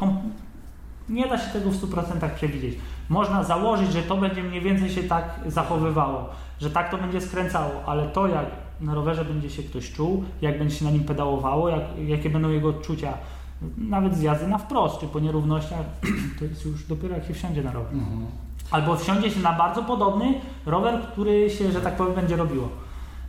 nie 1.09 1.29
da 1.29 1.39
się 1.39 1.53
tego 1.53 1.71
w 1.71 1.91
100% 1.91 2.31
przewidzieć. 2.35 2.79
Można 3.09 3.45
założyć, 3.45 3.93
że 3.93 4.03
to 4.03 4.17
będzie 4.17 4.43
mniej 4.43 4.61
więcej 4.61 4.91
się 4.91 5.03
tak 5.03 5.41
zachowywało, 5.47 6.29
że 6.61 6.71
tak 6.71 6.91
to 6.91 6.99
będzie 6.99 7.21
skręcało, 7.21 7.73
ale 7.87 8.09
to 8.09 8.29
jak 8.29 8.47
na 8.81 8.95
rowerze 8.95 9.25
będzie 9.25 9.51
się 9.51 9.63
ktoś 9.63 9.93
czuł, 9.93 10.25
jak 10.43 10.59
będzie 10.59 10.77
się 10.77 10.85
na 10.85 10.91
nim 10.91 11.05
pedałowało, 11.05 11.69
jak, 11.69 11.83
jakie 12.07 12.31
będą 12.31 12.51
jego 12.51 12.69
odczucia, 12.69 13.13
nawet 13.79 14.17
z 14.17 14.23
jazdy 14.23 14.49
na 14.49 14.59
wprost, 14.59 15.01
czy 15.01 15.07
po 15.07 15.21
nierównościach, 15.21 15.85
to 16.39 16.45
jest 16.45 16.67
już 16.67 16.87
dopiero 16.87 17.15
jak 17.15 17.25
się 17.25 17.35
wsiądzie 17.35 17.63
na 17.63 17.73
rower. 17.73 17.93
Mhm. 17.93 18.27
Albo 18.71 18.97
wsiądzie 18.97 19.31
się 19.31 19.41
na 19.41 19.53
bardzo 19.53 19.83
podobny 19.83 20.35
rower, 20.67 21.01
który 21.13 21.51
się, 21.51 21.73
że 21.73 21.81
tak 21.81 21.97
powiem, 21.97 22.15
będzie 22.15 22.37
robiło. 22.37 22.69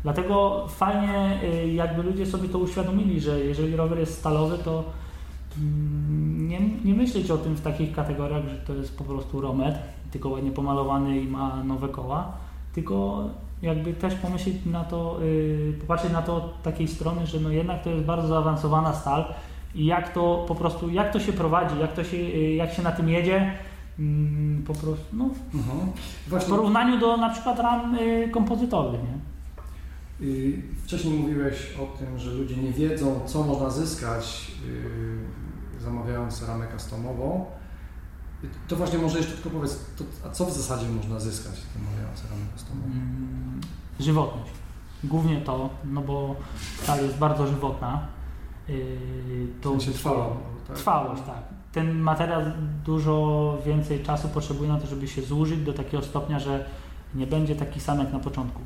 Dlatego 0.03 0.65
fajnie, 0.69 1.39
y, 1.43 1.73
jakby 1.73 2.03
ludzie 2.03 2.25
sobie 2.25 2.49
to 2.49 2.57
uświadomili, 2.57 3.19
że 3.21 3.39
jeżeli 3.39 3.75
rower 3.75 3.99
jest 3.99 4.19
stalowy, 4.19 4.57
to 4.57 4.83
nie, 6.37 6.59
nie 6.85 6.93
myśleć 6.93 7.31
o 7.31 7.37
tym 7.37 7.55
w 7.55 7.61
takich 7.61 7.95
kategoriach, 7.95 8.43
że 8.49 8.55
to 8.55 8.73
jest 8.73 8.97
po 8.97 9.03
prostu 9.03 9.41
romet, 9.41 9.75
tylko 10.11 10.29
ładnie 10.29 10.51
pomalowany 10.51 11.21
i 11.21 11.27
ma 11.27 11.63
nowe 11.63 11.89
koła, 11.89 12.31
tylko 12.73 13.23
jakby 13.61 13.93
też 13.93 14.15
pomyśleć 14.15 14.55
na 14.65 14.83
to, 14.83 15.17
y, 15.23 15.73
popatrzeć 15.81 16.11
na 16.11 16.21
to 16.21 16.35
od 16.35 16.61
takiej 16.61 16.87
strony, 16.87 17.27
że 17.27 17.39
no 17.39 17.49
jednak 17.49 17.83
to 17.83 17.89
jest 17.89 18.05
bardzo 18.05 18.27
zaawansowana 18.27 18.93
stal 18.93 19.25
i 19.75 19.85
jak 19.85 20.13
to 20.13 20.45
po 20.47 20.55
prostu, 20.55 20.89
jak 20.89 21.13
to 21.13 21.19
się 21.19 21.33
prowadzi, 21.33 21.79
jak 21.79 21.93
to 21.93 22.03
się, 22.03 22.17
y, 22.17 22.53
jak 22.55 22.73
się 22.73 22.81
na 22.81 22.91
tym 22.91 23.09
jedzie, 23.09 23.51
mm, 23.99 24.63
po 24.67 24.73
prostu, 24.73 25.05
no 25.13 25.29
Mhm. 25.53 25.79
w 26.25 26.29
Właśnie 26.29 26.49
porównaniu 26.49 26.99
do 26.99 27.17
na 27.17 27.29
przykład 27.29 27.59
ram 27.59 27.95
y, 27.95 28.29
kompozytowych, 28.33 28.99
nie? 29.01 30.25
y, 30.27 30.61
wcześniej 30.83 31.19
mówiłeś 31.19 31.55
o 31.83 31.97
tym, 31.97 32.19
że 32.19 32.31
ludzie 32.31 32.57
nie 32.57 32.71
wiedzą, 32.71 33.19
co 33.25 33.43
można 33.43 33.69
zyskać 33.69 34.51
zamawiając 35.85 36.47
ramę 36.47 36.67
customową. 36.77 37.45
Y, 38.43 38.47
To 38.67 38.75
właśnie 38.75 38.97
może 38.99 39.17
jeszcze 39.17 39.33
tylko 39.33 39.49
powiedz, 39.49 39.79
to, 39.97 40.03
a 40.27 40.31
co 40.31 40.45
w 40.45 40.51
zasadzie 40.53 40.89
można 40.89 41.19
zyskać 41.19 41.53
zamawiając 41.79 42.23
ramę 42.31 42.45
customową? 42.55 42.87
Mm, 42.87 43.61
żywotność. 43.99 44.51
Głównie 45.03 45.41
to, 45.41 45.69
no 45.85 46.01
bo 46.01 46.35
stal 46.83 47.03
jest 47.03 47.17
bardzo 47.17 47.47
żywotna. 47.47 48.07
Yy, 48.67 49.47
To 49.61 49.71
to 49.71 49.79
się 49.79 49.91
trwało, 49.91 50.37
tak? 50.67 50.75
Trwałość, 50.75 51.21
tak. 51.25 51.43
ten 51.71 51.99
materiał 51.99 52.41
dużo 52.85 53.57
więcej 53.65 54.03
czasu 54.03 54.27
potrzebuje 54.29 54.69
na 54.69 54.79
to, 54.79 54.87
żeby 54.87 55.07
się 55.07 55.21
zużyć 55.21 55.59
do 55.59 55.73
takiego 55.73 56.03
stopnia, 56.03 56.39
że 56.39 56.65
nie 57.15 57.27
będzie 57.27 57.55
taki 57.55 57.79
sam 57.79 57.99
jak 57.99 58.13
na 58.13 58.19
początku. 58.19 58.61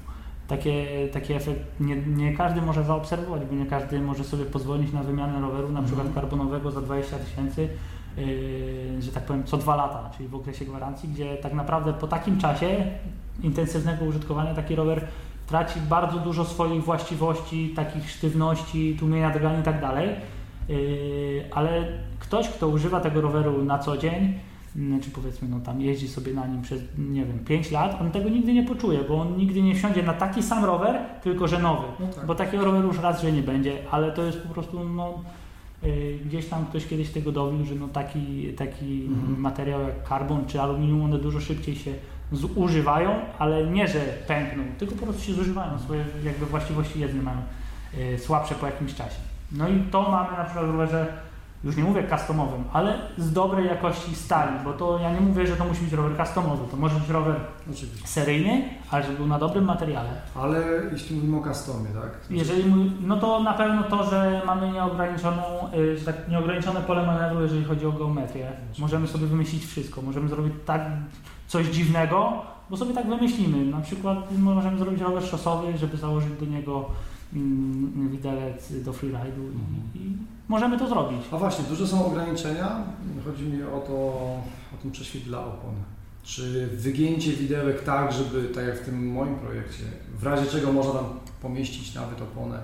Takie, 0.49 1.07
taki 1.13 1.34
efekt 1.34 1.59
nie, 1.80 1.95
nie 1.95 2.34
każdy 2.34 2.61
może 2.61 2.84
zaobserwować, 2.84 3.41
bo 3.45 3.55
nie 3.55 3.65
każdy 3.65 4.01
może 4.01 4.23
sobie 4.23 4.45
pozwolić 4.45 4.93
na 4.93 5.03
wymianę 5.03 5.41
roweru, 5.41 5.71
na 5.71 5.81
przykład 5.81 6.07
karbonowego 6.15 6.71
za 6.71 6.81
20 6.81 7.17
tysięcy, 7.17 7.69
yy, 8.17 9.01
że 9.01 9.11
tak 9.11 9.26
powiem, 9.26 9.43
co 9.43 9.57
dwa 9.57 9.76
lata, 9.76 10.09
czyli 10.17 10.30
w 10.30 10.35
okresie 10.35 10.65
gwarancji, 10.65 11.09
gdzie 11.09 11.38
tak 11.38 11.53
naprawdę 11.53 11.93
po 11.93 12.07
takim 12.07 12.38
czasie 12.38 12.85
intensywnego 13.43 14.05
użytkowania 14.05 14.55
taki 14.55 14.76
rower 14.76 15.07
traci 15.47 15.80
bardzo 15.89 16.19
dużo 16.19 16.45
swoich 16.45 16.84
właściwości, 16.84 17.73
takich 17.76 18.11
sztywności, 18.11 18.95
tłumienia 18.99 19.30
drgań 19.30 19.59
i 19.59 19.63
tak 19.63 19.81
dalej. 19.81 20.09
Yy, 20.69 21.45
ale 21.51 21.85
ktoś, 22.19 22.49
kto 22.49 22.67
używa 22.67 22.99
tego 22.99 23.21
roweru 23.21 23.65
na 23.65 23.80
co 23.80 23.97
dzień, 23.97 24.34
czy 25.03 25.11
powiedzmy, 25.11 25.47
no 25.47 25.59
tam 25.59 25.81
jeździ 25.81 26.07
sobie 26.07 26.33
na 26.33 26.47
nim 26.47 26.61
przez, 26.61 26.81
nie 26.97 27.25
wiem, 27.25 27.39
5 27.39 27.71
lat, 27.71 27.97
on 28.01 28.11
tego 28.11 28.29
nigdy 28.29 28.53
nie 28.53 28.63
poczuje, 28.63 28.99
bo 29.07 29.21
on 29.21 29.37
nigdy 29.37 29.61
nie 29.61 29.75
wsiądzie 29.75 30.03
na 30.03 30.13
taki 30.13 30.43
sam 30.43 30.65
rower, 30.65 30.99
tylko 31.23 31.47
że 31.47 31.59
nowy. 31.59 31.87
No 31.99 32.07
tak. 32.07 32.25
Bo 32.25 32.35
takiego 32.35 32.65
roweru 32.65 32.87
już 32.87 32.99
raz, 32.99 33.21
że 33.21 33.31
nie 33.31 33.41
będzie, 33.41 33.77
ale 33.91 34.11
to 34.11 34.23
jest 34.23 34.37
po 34.41 34.53
prostu, 34.53 34.83
no, 34.83 35.13
yy, 35.83 36.19
gdzieś 36.25 36.45
tam 36.45 36.65
ktoś 36.65 36.87
kiedyś 36.87 37.09
tego 37.09 37.31
dowił, 37.31 37.65
że 37.65 37.75
no 37.75 37.87
taki, 37.87 38.53
taki 38.53 39.05
Mhm. 39.05 39.39
materiał 39.41 39.81
jak 39.81 40.03
karbon 40.03 40.45
czy 40.45 40.61
aluminium, 40.61 41.03
one 41.03 41.17
dużo 41.17 41.39
szybciej 41.39 41.75
się 41.75 41.93
zużywają, 42.31 43.09
ale 43.39 43.67
nie, 43.67 43.87
że 43.87 43.99
pękną, 44.27 44.63
tylko 44.77 44.95
po 44.95 45.03
prostu 45.05 45.21
się 45.23 45.33
zużywają, 45.33 45.79
swoje 45.79 46.05
jakby 46.23 46.45
właściwości 46.45 46.99
jezdne 46.99 47.21
mają 47.21 47.37
yy, 47.97 48.19
słabsze 48.19 48.55
po 48.55 48.65
jakimś 48.65 48.95
czasie. 48.95 49.19
No 49.51 49.69
i 49.69 49.79
to 49.91 50.01
mamy 50.11 50.37
na 50.37 50.43
przykład 50.43 50.65
w 50.65 50.69
rowerze, 50.69 51.07
już 51.64 51.76
nie 51.77 51.84
mówię 51.84 52.07
customowym, 52.10 52.64
ale 52.73 52.99
z 53.18 53.34
dobrej 53.34 53.65
jakości 53.65 54.15
stali, 54.15 54.52
bo 54.64 54.73
to 54.73 54.99
ja 54.99 55.14
nie 55.14 55.22
mówię, 55.22 55.48
że 55.48 55.56
to 55.56 55.65
musi 55.65 55.81
być 55.84 55.94
rower 55.94 56.18
customowy, 56.18 56.64
to 56.72 56.77
może 56.77 56.99
być 56.99 57.10
rower 57.10 57.36
Oczywiście. 57.72 58.07
seryjny, 58.07 58.64
ale 58.91 59.03
żeby 59.03 59.18
był 59.18 59.27
na 59.27 59.40
dobrym 59.40 59.65
materiale. 59.65 60.10
Ale 60.36 60.61
jeśli 60.91 61.15
mówimy 61.15 61.38
o 61.38 61.44
customie, 61.44 61.88
tak? 62.02 62.11
Jeżeli, 62.30 62.64
mój- 62.72 62.91
no 63.02 63.18
to 63.18 63.44
na 63.44 63.53
pewno 63.53 63.84
to, 63.84 64.10
że 64.10 64.41
mamy 64.45 64.72
nieograniczoną, 64.72 65.41
y, 65.77 65.98
że 65.98 66.06
tak, 66.06 66.30
nieograniczone 66.30 66.81
pole 66.81 67.06
manewru, 67.07 67.41
jeżeli 67.41 67.64
chodzi 67.64 67.86
o 67.86 67.91
geometrię. 67.91 68.52
Możemy 68.80 69.07
sobie 69.07 69.27
wymyślić 69.27 69.65
wszystko. 69.65 70.02
Możemy 70.02 70.30
zrobić 70.30 70.53
tak 70.65 70.81
coś 71.48 71.68
dziwnego, 71.68 72.41
bo 72.69 72.77
sobie 72.77 72.94
tak 72.94 73.07
wymyślimy. 73.07 73.65
Na 73.65 73.81
przykład 73.81 74.18
możemy 74.38 74.77
zrobić 74.77 75.02
rower 75.02 75.23
szosowy, 75.23 75.77
żeby 75.77 75.98
założyć 75.98 76.30
do 76.40 76.45
niego 76.45 76.86
mm, 77.34 78.10
widelec 78.11 78.84
do 78.84 78.91
freeride'u 78.91 79.44
i, 79.95 79.98
i 79.99 80.18
możemy 80.49 80.80
to 80.80 80.88
zrobić. 80.88 81.21
A 81.31 81.38
właśnie, 81.38 81.65
duże 81.69 81.88
są 81.88 82.05
ograniczenia. 82.05 82.84
Chodzi 83.26 83.43
mi 83.43 83.63
o 83.63 83.80
to, 83.88 83.93
o 84.73 84.77
ten 84.81 84.91
prześwit 84.91 85.23
dla 85.23 85.39
opon. 85.39 85.73
Czy 86.23 86.67
wygięcie 86.67 87.31
widełek 87.34 87.84
tak, 87.84 88.11
żeby, 88.13 88.47
tak 88.55 88.65
jak 88.67 88.81
w 88.81 88.85
tym 88.85 89.11
moim 89.11 89.35
projekcie, 89.35 89.84
w 90.19 90.23
razie 90.23 90.45
czego 90.51 90.71
można 90.73 90.93
tam 90.93 91.05
pomieścić 91.41 91.95
nawet 91.95 92.21
oponę. 92.21 92.59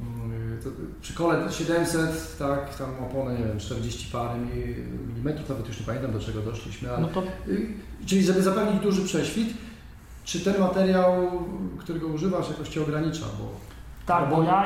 mm, 0.00 0.58
To 0.64 0.70
przy 1.02 1.14
kole 1.14 1.52
700, 1.52 2.36
tak, 2.38 2.76
tam 2.78 2.90
oponę, 3.10 3.38
nie 3.38 3.44
wiem, 3.44 3.58
40 3.58 4.12
parę 4.12 4.38
mi- 4.40 4.74
milimetrów, 5.08 5.48
nawet 5.48 5.68
już 5.68 5.80
nie 5.80 5.86
pamiętam 5.86 6.12
do 6.12 6.20
czego 6.20 6.40
doszliśmy, 6.40 6.90
ale 6.90 7.00
No 7.00 7.08
to 7.08 7.22
Y, 7.48 7.66
Czyli 8.06 8.22
żeby 8.24 8.42
zapewnić 8.42 8.82
duży 8.82 9.04
prześwit, 9.04 9.48
czy 10.24 10.40
ten 10.40 10.60
materiał, 10.60 11.30
którego 11.78 12.06
używasz, 12.06 12.48
jakoś 12.48 12.68
Cię 12.68 12.82
ogranicza? 12.82 13.24
Bo 13.38 13.73
tak, 14.06 14.30
bo 14.30 14.42
ja 14.42 14.64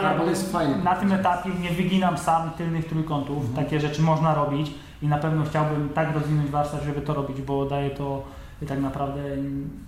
fajny. 0.53 0.85
na 0.85 0.95
tym 0.95 1.13
etapie 1.13 1.51
nie 1.61 1.71
wyginam 1.71 2.19
sam 2.19 2.51
tylnych 2.51 2.87
trójkątów. 2.89 3.37
Mhm. 3.37 3.55
Takie 3.65 3.81
rzeczy 3.81 4.03
można 4.03 4.35
robić 4.35 4.75
i 5.03 5.07
na 5.09 5.19
pewno 5.19 5.45
chciałbym 5.45 5.89
tak 5.89 6.15
rozwinąć 6.15 6.51
warsztat, 6.51 6.83
żeby 6.83 7.01
to 7.01 7.15
robić, 7.15 7.43
bo 7.43 7.65
daje 7.67 7.91
to 7.91 8.23
tak 8.69 8.81
naprawdę 8.81 9.21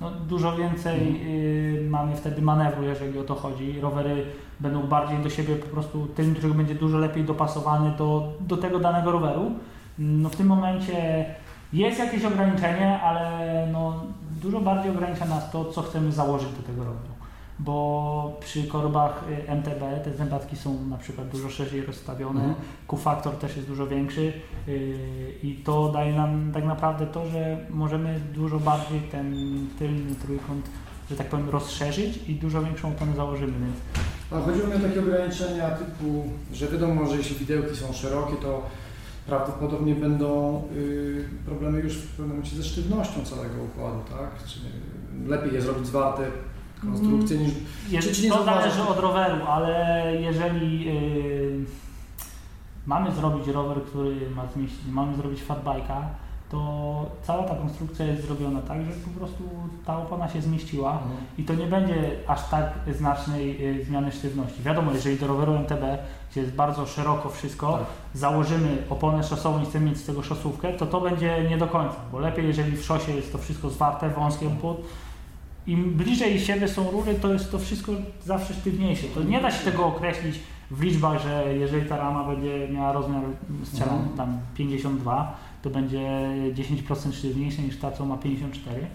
no, 0.01 0.11
dużo 0.11 0.57
więcej 0.57 1.09
Mhm. 1.09 1.27
y, 1.29 1.87
mamy 1.91 2.17
wtedy 2.17 2.43
manewru, 2.43 2.83
jeżeli 2.83 3.19
o 3.19 3.25
to 3.25 3.35
chodzi. 3.35 3.81
Rowery 3.81 4.25
będą 4.61 4.83
bardziej 4.83 5.19
do 5.19 5.31
siebie 5.31 5.57
po 5.57 5.67
prostu 5.67 6.07
tylny 6.07 6.35
trójkąt 6.35 6.57
będzie 6.57 6.75
dużo 6.75 6.99
lepiej 6.99 7.25
dopasowany 7.25 7.91
do, 7.99 8.33
do 8.41 8.57
tego 8.57 8.79
danego 8.79 9.11
roweru. 9.13 9.51
No 9.99 10.29
w 10.29 10.37
tym 10.37 10.47
momencie 10.47 11.25
jest 11.73 11.99
jakieś 11.99 12.25
ograniczenie, 12.25 13.01
ale 13.01 13.67
no, 13.73 13.95
dużo 14.43 14.61
bardziej 14.61 14.91
ogranicza 14.91 15.25
nas 15.25 15.51
to, 15.51 15.65
co 15.65 15.83
chcemy 15.83 16.13
założyć 16.13 16.49
do 16.49 16.63
tego 16.63 16.85
roweru. 16.85 17.20
Bo 17.65 18.37
przy 18.41 18.65
korbach 18.65 19.25
y, 19.49 19.51
MTB 19.51 20.05
te 20.05 20.15
zębatki 20.15 20.57
są 20.57 20.87
na 20.87 20.99
przykład 20.99 21.29
dużo 21.29 21.51
szerzej 21.51 21.83
rozstawione, 21.87 22.41
Mhm. 22.41 22.55
Q-faktor 22.89 23.35
też 23.35 23.57
jest 23.57 23.69
dużo 23.69 23.87
większy 23.87 24.33
yy, 24.67 25.33
i 25.43 25.55
to 25.65 25.93
daje 25.93 26.13
nam 26.13 26.51
tak 26.55 26.65
naprawdę 26.65 27.07
to, 27.07 27.27
że 27.27 27.67
możemy 27.71 28.21
dużo 28.35 28.59
bardziej 28.59 29.01
ten 29.01 29.35
tylny 29.79 30.15
trójkąt, 30.15 30.71
że 31.11 31.17
tak 31.17 31.27
powiem, 31.29 31.51
rozszerzyć 31.51 32.29
i 32.29 32.35
dużo 32.35 32.63
większą 32.63 32.95
tonę 32.95 33.17
założymy, 33.17 33.53
więc 33.53 33.77
A 34.31 34.41
chodziło 34.47 34.67
mi 34.67 34.75
o 34.75 34.89
takie 34.89 35.01
ograniczenia 35.01 35.71
typu, 35.71 36.25
że 36.53 36.69
wiadomo, 36.69 37.07
że 37.07 37.17
jeśli 37.17 37.37
widełki 37.37 37.77
są 37.77 37.93
szerokie, 37.93 38.37
to 38.37 38.63
prawdopodobnie 39.27 39.95
będą 39.95 40.63
y, 40.77 41.25
problemy 41.47 41.81
już 41.81 41.97
w 41.97 42.09
pewnym 42.09 42.29
momencie 42.29 42.57
ze 42.57 42.65
sztywnością 42.65 43.25
całego 43.25 43.63
układu, 43.63 43.99
tak? 44.11 44.49
Czy 44.49 44.59
lepiej 45.27 45.55
je 45.55 45.63
zrobić 45.63 45.87
zwarte 45.87 46.23
konstrukcje 46.81 47.39
niż... 47.39 47.53
Jest, 47.91 48.13
czy 48.13 48.29
to 48.29 48.45
zależy 48.45 48.83
od 48.83 48.99
roweru, 48.99 49.37
ale 49.47 50.07
jeżeli 50.21 50.85
yy, 50.85 51.65
mamy 52.87 53.13
zrobić 53.13 53.49
rower, 53.49 53.83
który 53.83 54.31
ma 54.31 54.47
zmieścić, 54.47 54.87
mamy 54.91 55.17
zrobić 55.17 55.41
fatbike'a, 55.45 56.03
to 56.51 57.07
cała 57.23 57.43
ta 57.43 57.55
konstrukcja 57.55 58.07
jest 58.07 58.27
zrobiona 58.27 58.61
tak, 58.63 58.81
żeby 58.81 58.97
po 58.97 59.21
prostu 59.21 59.45
ta 59.87 59.99
opona 59.99 60.29
się 60.29 60.43
zmieściła 60.43 60.99
i 61.39 61.45
to 61.45 61.55
nie 61.55 61.67
będzie 61.67 62.11
aż 62.27 62.49
tak 62.49 62.73
znacznej 62.99 63.67
y, 63.81 63.85
zmiany 63.85 64.13
sztywności. 64.13 64.63
Wiadomo, 64.63 64.93
jeżeli 64.93 65.19
do 65.19 65.27
roweru 65.27 65.55
MTB, 65.55 65.83
gdzie 66.31 66.41
jest 66.41 66.53
bardzo 66.53 66.87
szeroko 66.87 67.29
wszystko, 67.29 67.73
Tak. 67.73 67.87
założymy 68.15 68.83
oponę 68.91 69.25
szosową 69.25 69.63
i 69.63 69.67
chcemy 69.67 69.87
mieć 69.87 69.99
z 69.99 70.07
tego 70.07 70.23
szosówkę, 70.23 70.73
to 70.73 70.87
to 70.87 71.01
będzie 71.01 71.47
nie 71.51 71.59
do 71.59 71.67
końca, 71.67 71.97
bo 72.13 72.19
lepiej 72.19 72.47
jeżeli 72.47 72.77
w 72.77 72.85
szosie 72.85 73.13
jest 73.13 73.33
to 73.33 73.39
wszystko 73.39 73.71
zwarte, 73.71 74.11
wąskie, 74.11 74.51
pod, 74.63 74.77
im 75.71 75.95
bliżej 75.95 76.41
siebie 76.41 76.69
są 76.69 76.91
rury, 76.91 77.15
to 77.15 77.33
jest 77.33 77.51
to 77.51 77.59
wszystko 77.59 77.93
zawsze 78.25 78.55
sztywniejsze. 78.55 79.07
To 79.15 79.23
nie 79.23 79.41
da 79.41 79.51
się 79.51 79.65
tego 79.71 79.87
określić 79.87 80.41
w 80.71 80.83
liczbach, 80.83 81.23
że 81.23 81.55
jeżeli 81.55 81.89
ta 81.89 81.97
rama 81.97 82.25
będzie 82.25 82.69
miała 82.73 82.93
rozmiar, 82.93 83.23
strzelam 83.65 83.95
Mhm. 83.99 84.17
tam 84.17 84.39
52, 84.55 85.37
to 85.63 85.71
będzie 85.71 86.31
10% 86.55 87.13
sztywniejsze 87.13 87.63
niż 87.63 87.77
ta, 87.79 87.91
co 87.93 88.07
ma 88.07 88.17
54. 88.17 88.87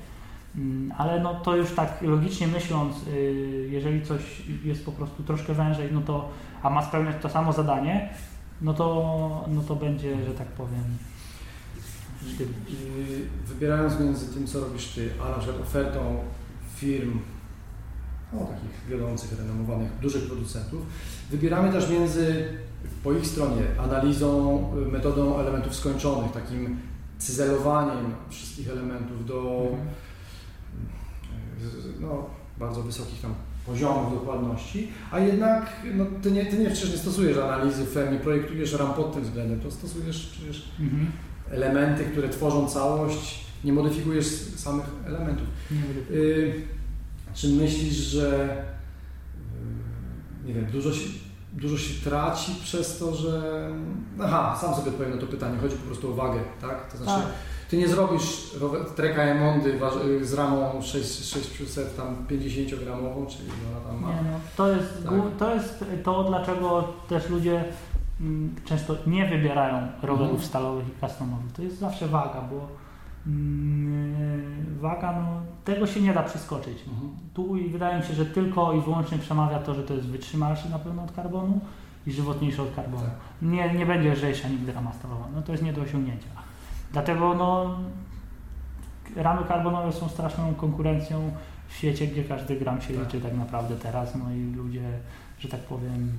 Mm, 0.55 0.93
Ale 0.97 1.19
no 1.19 1.35
to 1.35 1.55
już 1.55 1.71
tak 1.71 2.01
logicznie 2.01 2.47
myśląc, 2.47 2.95
y, 3.07 3.69
jeżeli 3.71 4.05
coś 4.05 4.21
jest 4.65 4.85
po 4.85 4.91
prostu 4.91 5.23
troszkę 5.23 5.53
wężej, 5.53 5.89
no 5.93 6.01
to, 6.01 6.29
a 6.63 6.69
ma 6.69 6.85
spełniać 6.85 7.15
to 7.21 7.29
samo 7.29 7.53
zadanie, 7.53 8.09
no 8.61 8.73
to, 8.73 9.45
no 9.47 9.61
to 9.61 9.75
będzie, 9.75 10.25
że 10.25 10.31
tak 10.31 10.47
powiem, 10.47 10.83
sztywny. 12.33 12.55
I 12.69 12.75
wybierając 13.47 13.99
między 13.99 14.33
tym, 14.33 14.47
co 14.47 14.59
robisz 14.59 14.87
Ty, 14.87 15.09
a 15.25 15.29
na 15.29 15.37
przykład 15.37 15.61
ofertą 15.61 15.99
firm, 16.75 17.19
no, 18.33 18.39
takich 18.39 18.87
wiodących, 18.89 19.37
renomowanych, 19.39 19.99
dużych 20.01 20.25
producentów, 20.27 20.81
wybieramy 21.31 21.71
też 21.71 21.89
między, 21.89 22.47
po 23.03 23.13
ich 23.13 23.27
stronie, 23.27 23.61
analizą, 23.79 24.59
y, 24.87 24.91
metodą 24.91 25.39
elementów 25.39 25.75
skończonych, 25.75 26.31
takim 26.31 26.79
cyzelowaniem 27.17 28.13
wszystkich 28.29 28.69
elementów 28.69 29.25
do 29.25 29.67
Mhm. 29.71 29.87
y, 31.97 32.01
no, 32.01 32.25
bardzo 32.59 32.83
wysokich 32.83 33.21
tam 33.21 33.33
poziomów 33.65 34.13
dokładności, 34.13 34.91
a 35.11 35.19
jednak 35.19 35.69
no, 35.95 36.05
ty, 36.21 36.31
nie, 36.31 36.45
ty 36.45 36.57
nie, 36.57 36.69
przecież 36.69 36.91
nie 36.91 36.97
stosujesz 36.97 37.37
analizy 37.37 37.85
FEM, 37.85 38.13
nie 38.13 38.19
projektujesz 38.19 38.73
ram 38.73 38.93
pod 38.93 39.13
tym 39.13 39.23
względem, 39.23 39.59
to 39.59 39.71
stosujesz 39.71 40.25
przecież 40.25 40.69
Mhm. 40.79 41.11
elementy, 41.51 42.03
które 42.03 42.29
tworzą 42.29 42.67
całość, 42.67 43.45
nie 43.65 43.73
modyfikujesz 43.73 44.25
samych 44.55 44.85
elementów. 45.07 45.47
Y, 46.11 46.53
czy 47.33 47.47
myślisz, 47.49 47.93
że 47.95 48.57
y, 50.43 50.47
nie 50.47 50.53
wiem, 50.53 50.65
dużo 50.65 50.93
się, 50.93 51.09
dużo 51.53 51.77
się 51.77 52.03
traci 52.03 52.51
przez 52.63 52.97
to, 52.97 53.15
że. 53.15 53.69
Aha, 54.23 54.57
sam 54.61 54.75
sobie 54.75 54.91
odpowiem 54.91 55.13
na 55.15 55.21
to 55.21 55.27
pytanie, 55.27 55.57
chodzi 55.57 55.75
po 55.75 55.85
prostu 55.85 56.11
o 56.11 56.15
wagę, 56.15 56.39
tak? 56.61 56.91
To 56.91 56.97
znaczy, 56.97 57.21
Tak. 57.21 57.31
ty 57.69 57.77
nie 57.77 57.87
zrobisz 57.87 58.51
treka 58.95 59.21
Emondy 59.21 59.79
y, 60.21 60.25
z 60.25 60.33
ramą 60.33 60.81
6, 60.81 61.25
600 61.57 61.97
tam 61.97 62.25
50 62.27 62.83
gramową, 62.83 63.25
czyli 63.25 63.43
ona 63.71 63.85
tam 63.91 64.01
ma. 64.01 64.07
Nie, 64.07 64.31
no, 64.31 64.39
to, 64.57 64.67
jest, 64.71 65.03
Tak. 65.05 65.13
to 65.39 65.55
jest 65.55 65.85
to, 66.03 66.23
dlaczego 66.23 66.93
też 67.09 67.29
ludzie 67.29 67.63
mm, 68.21 68.55
często 68.65 68.95
nie 69.07 69.29
wybierają 69.29 69.87
rowerów 70.03 70.29
Mhm. 70.31 70.49
stalowych 70.49 70.85
i 70.87 71.05
customowych. 71.07 71.51
To 71.55 71.61
jest 71.61 71.79
zawsze 71.79 72.07
waga, 72.07 72.41
bo 72.51 72.67
waga, 74.81 75.11
no, 75.11 75.41
tego 75.65 75.87
się 75.87 76.01
nie 76.01 76.13
da 76.13 76.23
przeskoczyć. 76.23 76.77
Mhm. 76.87 77.11
Tu 77.33 77.57
i 77.57 77.69
wydaje 77.69 77.97
mi 77.99 78.05
się, 78.05 78.13
że 78.13 78.25
tylko 78.25 78.73
i 78.73 78.81
wyłącznie 78.81 79.17
przemawia 79.17 79.59
to, 79.59 79.73
że 79.73 79.83
to 79.83 79.93
jest 79.93 80.07
wytrzymalszy 80.07 80.69
na 80.69 80.79
pewno 80.79 81.03
od 81.03 81.11
karbonu 81.11 81.59
i 82.07 82.11
żywotniejsza 82.11 82.63
od 82.63 82.75
karbonu. 82.75 83.03
Tak. 83.03 83.15
Nie, 83.41 83.73
nie 83.73 83.85
będzie 83.85 84.13
lżejsza 84.13 84.47
nigdy 84.49 84.73
rama 84.73 84.93
stalowa. 84.93 85.27
No 85.35 85.41
to 85.41 85.51
jest 85.51 85.63
nie 85.63 85.73
do 85.73 85.81
osiągnięcia. 85.81 86.27
Dlatego 86.91 87.33
no, 87.33 87.79
ramy 89.15 89.45
karbonowe 89.45 89.93
są 89.93 90.09
straszną 90.09 90.55
konkurencją 90.55 91.31
w 91.67 91.73
świecie, 91.73 92.07
gdzie 92.07 92.23
każdy 92.23 92.55
gram 92.55 92.81
się 92.81 92.93
Tak. 92.93 93.03
liczy 93.03 93.21
tak 93.21 93.37
naprawdę 93.37 93.75
teraz, 93.75 94.15
no 94.15 94.31
i 94.33 94.55
ludzie, 94.55 94.89
że 95.39 95.49
tak 95.49 95.59
powiem, 95.59 96.11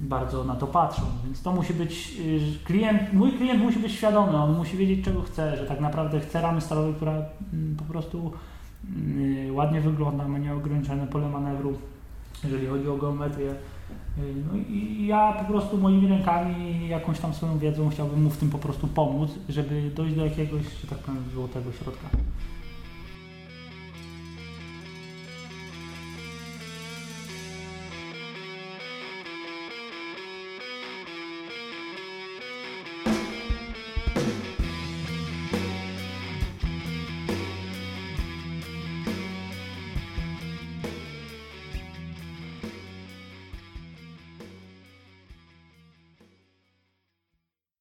bardzo 0.00 0.44
na 0.44 0.54
to 0.54 0.66
patrzą, 0.66 1.02
więc 1.24 1.42
to 1.42 1.52
musi 1.52 1.74
być, 1.74 2.16
y, 2.20 2.64
klient, 2.64 3.12
mój 3.12 3.32
klient 3.32 3.62
musi 3.62 3.78
być 3.78 3.92
świadomy, 3.92 4.36
on 4.36 4.56
musi 4.56 4.76
wiedzieć 4.76 5.04
czego 5.04 5.22
chce, 5.22 5.56
że 5.56 5.64
tak 5.64 5.80
naprawdę 5.80 6.20
chce 6.20 6.40
ramy 6.40 6.60
stalowej, 6.60 6.94
która 6.94 7.12
mm, 7.12 7.76
po 7.76 7.84
prostu 7.84 8.32
y, 9.18 9.52
ładnie 9.52 9.80
wygląda, 9.80 10.28
ma 10.28 10.38
nieograniczone 10.38 11.06
pole 11.06 11.28
manewru, 11.28 11.78
jeżeli 12.44 12.66
chodzi 12.66 12.88
o 12.88 12.96
geometrię. 12.96 13.50
Y, 13.50 14.34
No 14.52 14.58
i 14.68 15.06
ja 15.06 15.32
po 15.32 15.44
prostu 15.44 15.78
moimi 15.78 16.08
rękami, 16.08 16.88
jakąś 16.88 17.18
tam 17.18 17.34
swoją 17.34 17.58
wiedzą 17.58 17.88
chciałbym 17.90 18.22
mu 18.22 18.30
w 18.30 18.36
tym 18.36 18.50
po 18.50 18.58
prostu 18.58 18.86
pomóc, 18.86 19.30
żeby 19.48 19.90
dojść 19.94 20.14
do 20.14 20.24
jakiegoś, 20.24 20.62
że 20.62 20.88
tak 20.88 20.98
powiem, 20.98 21.22
złotego 21.34 21.72
środka. 21.72 22.08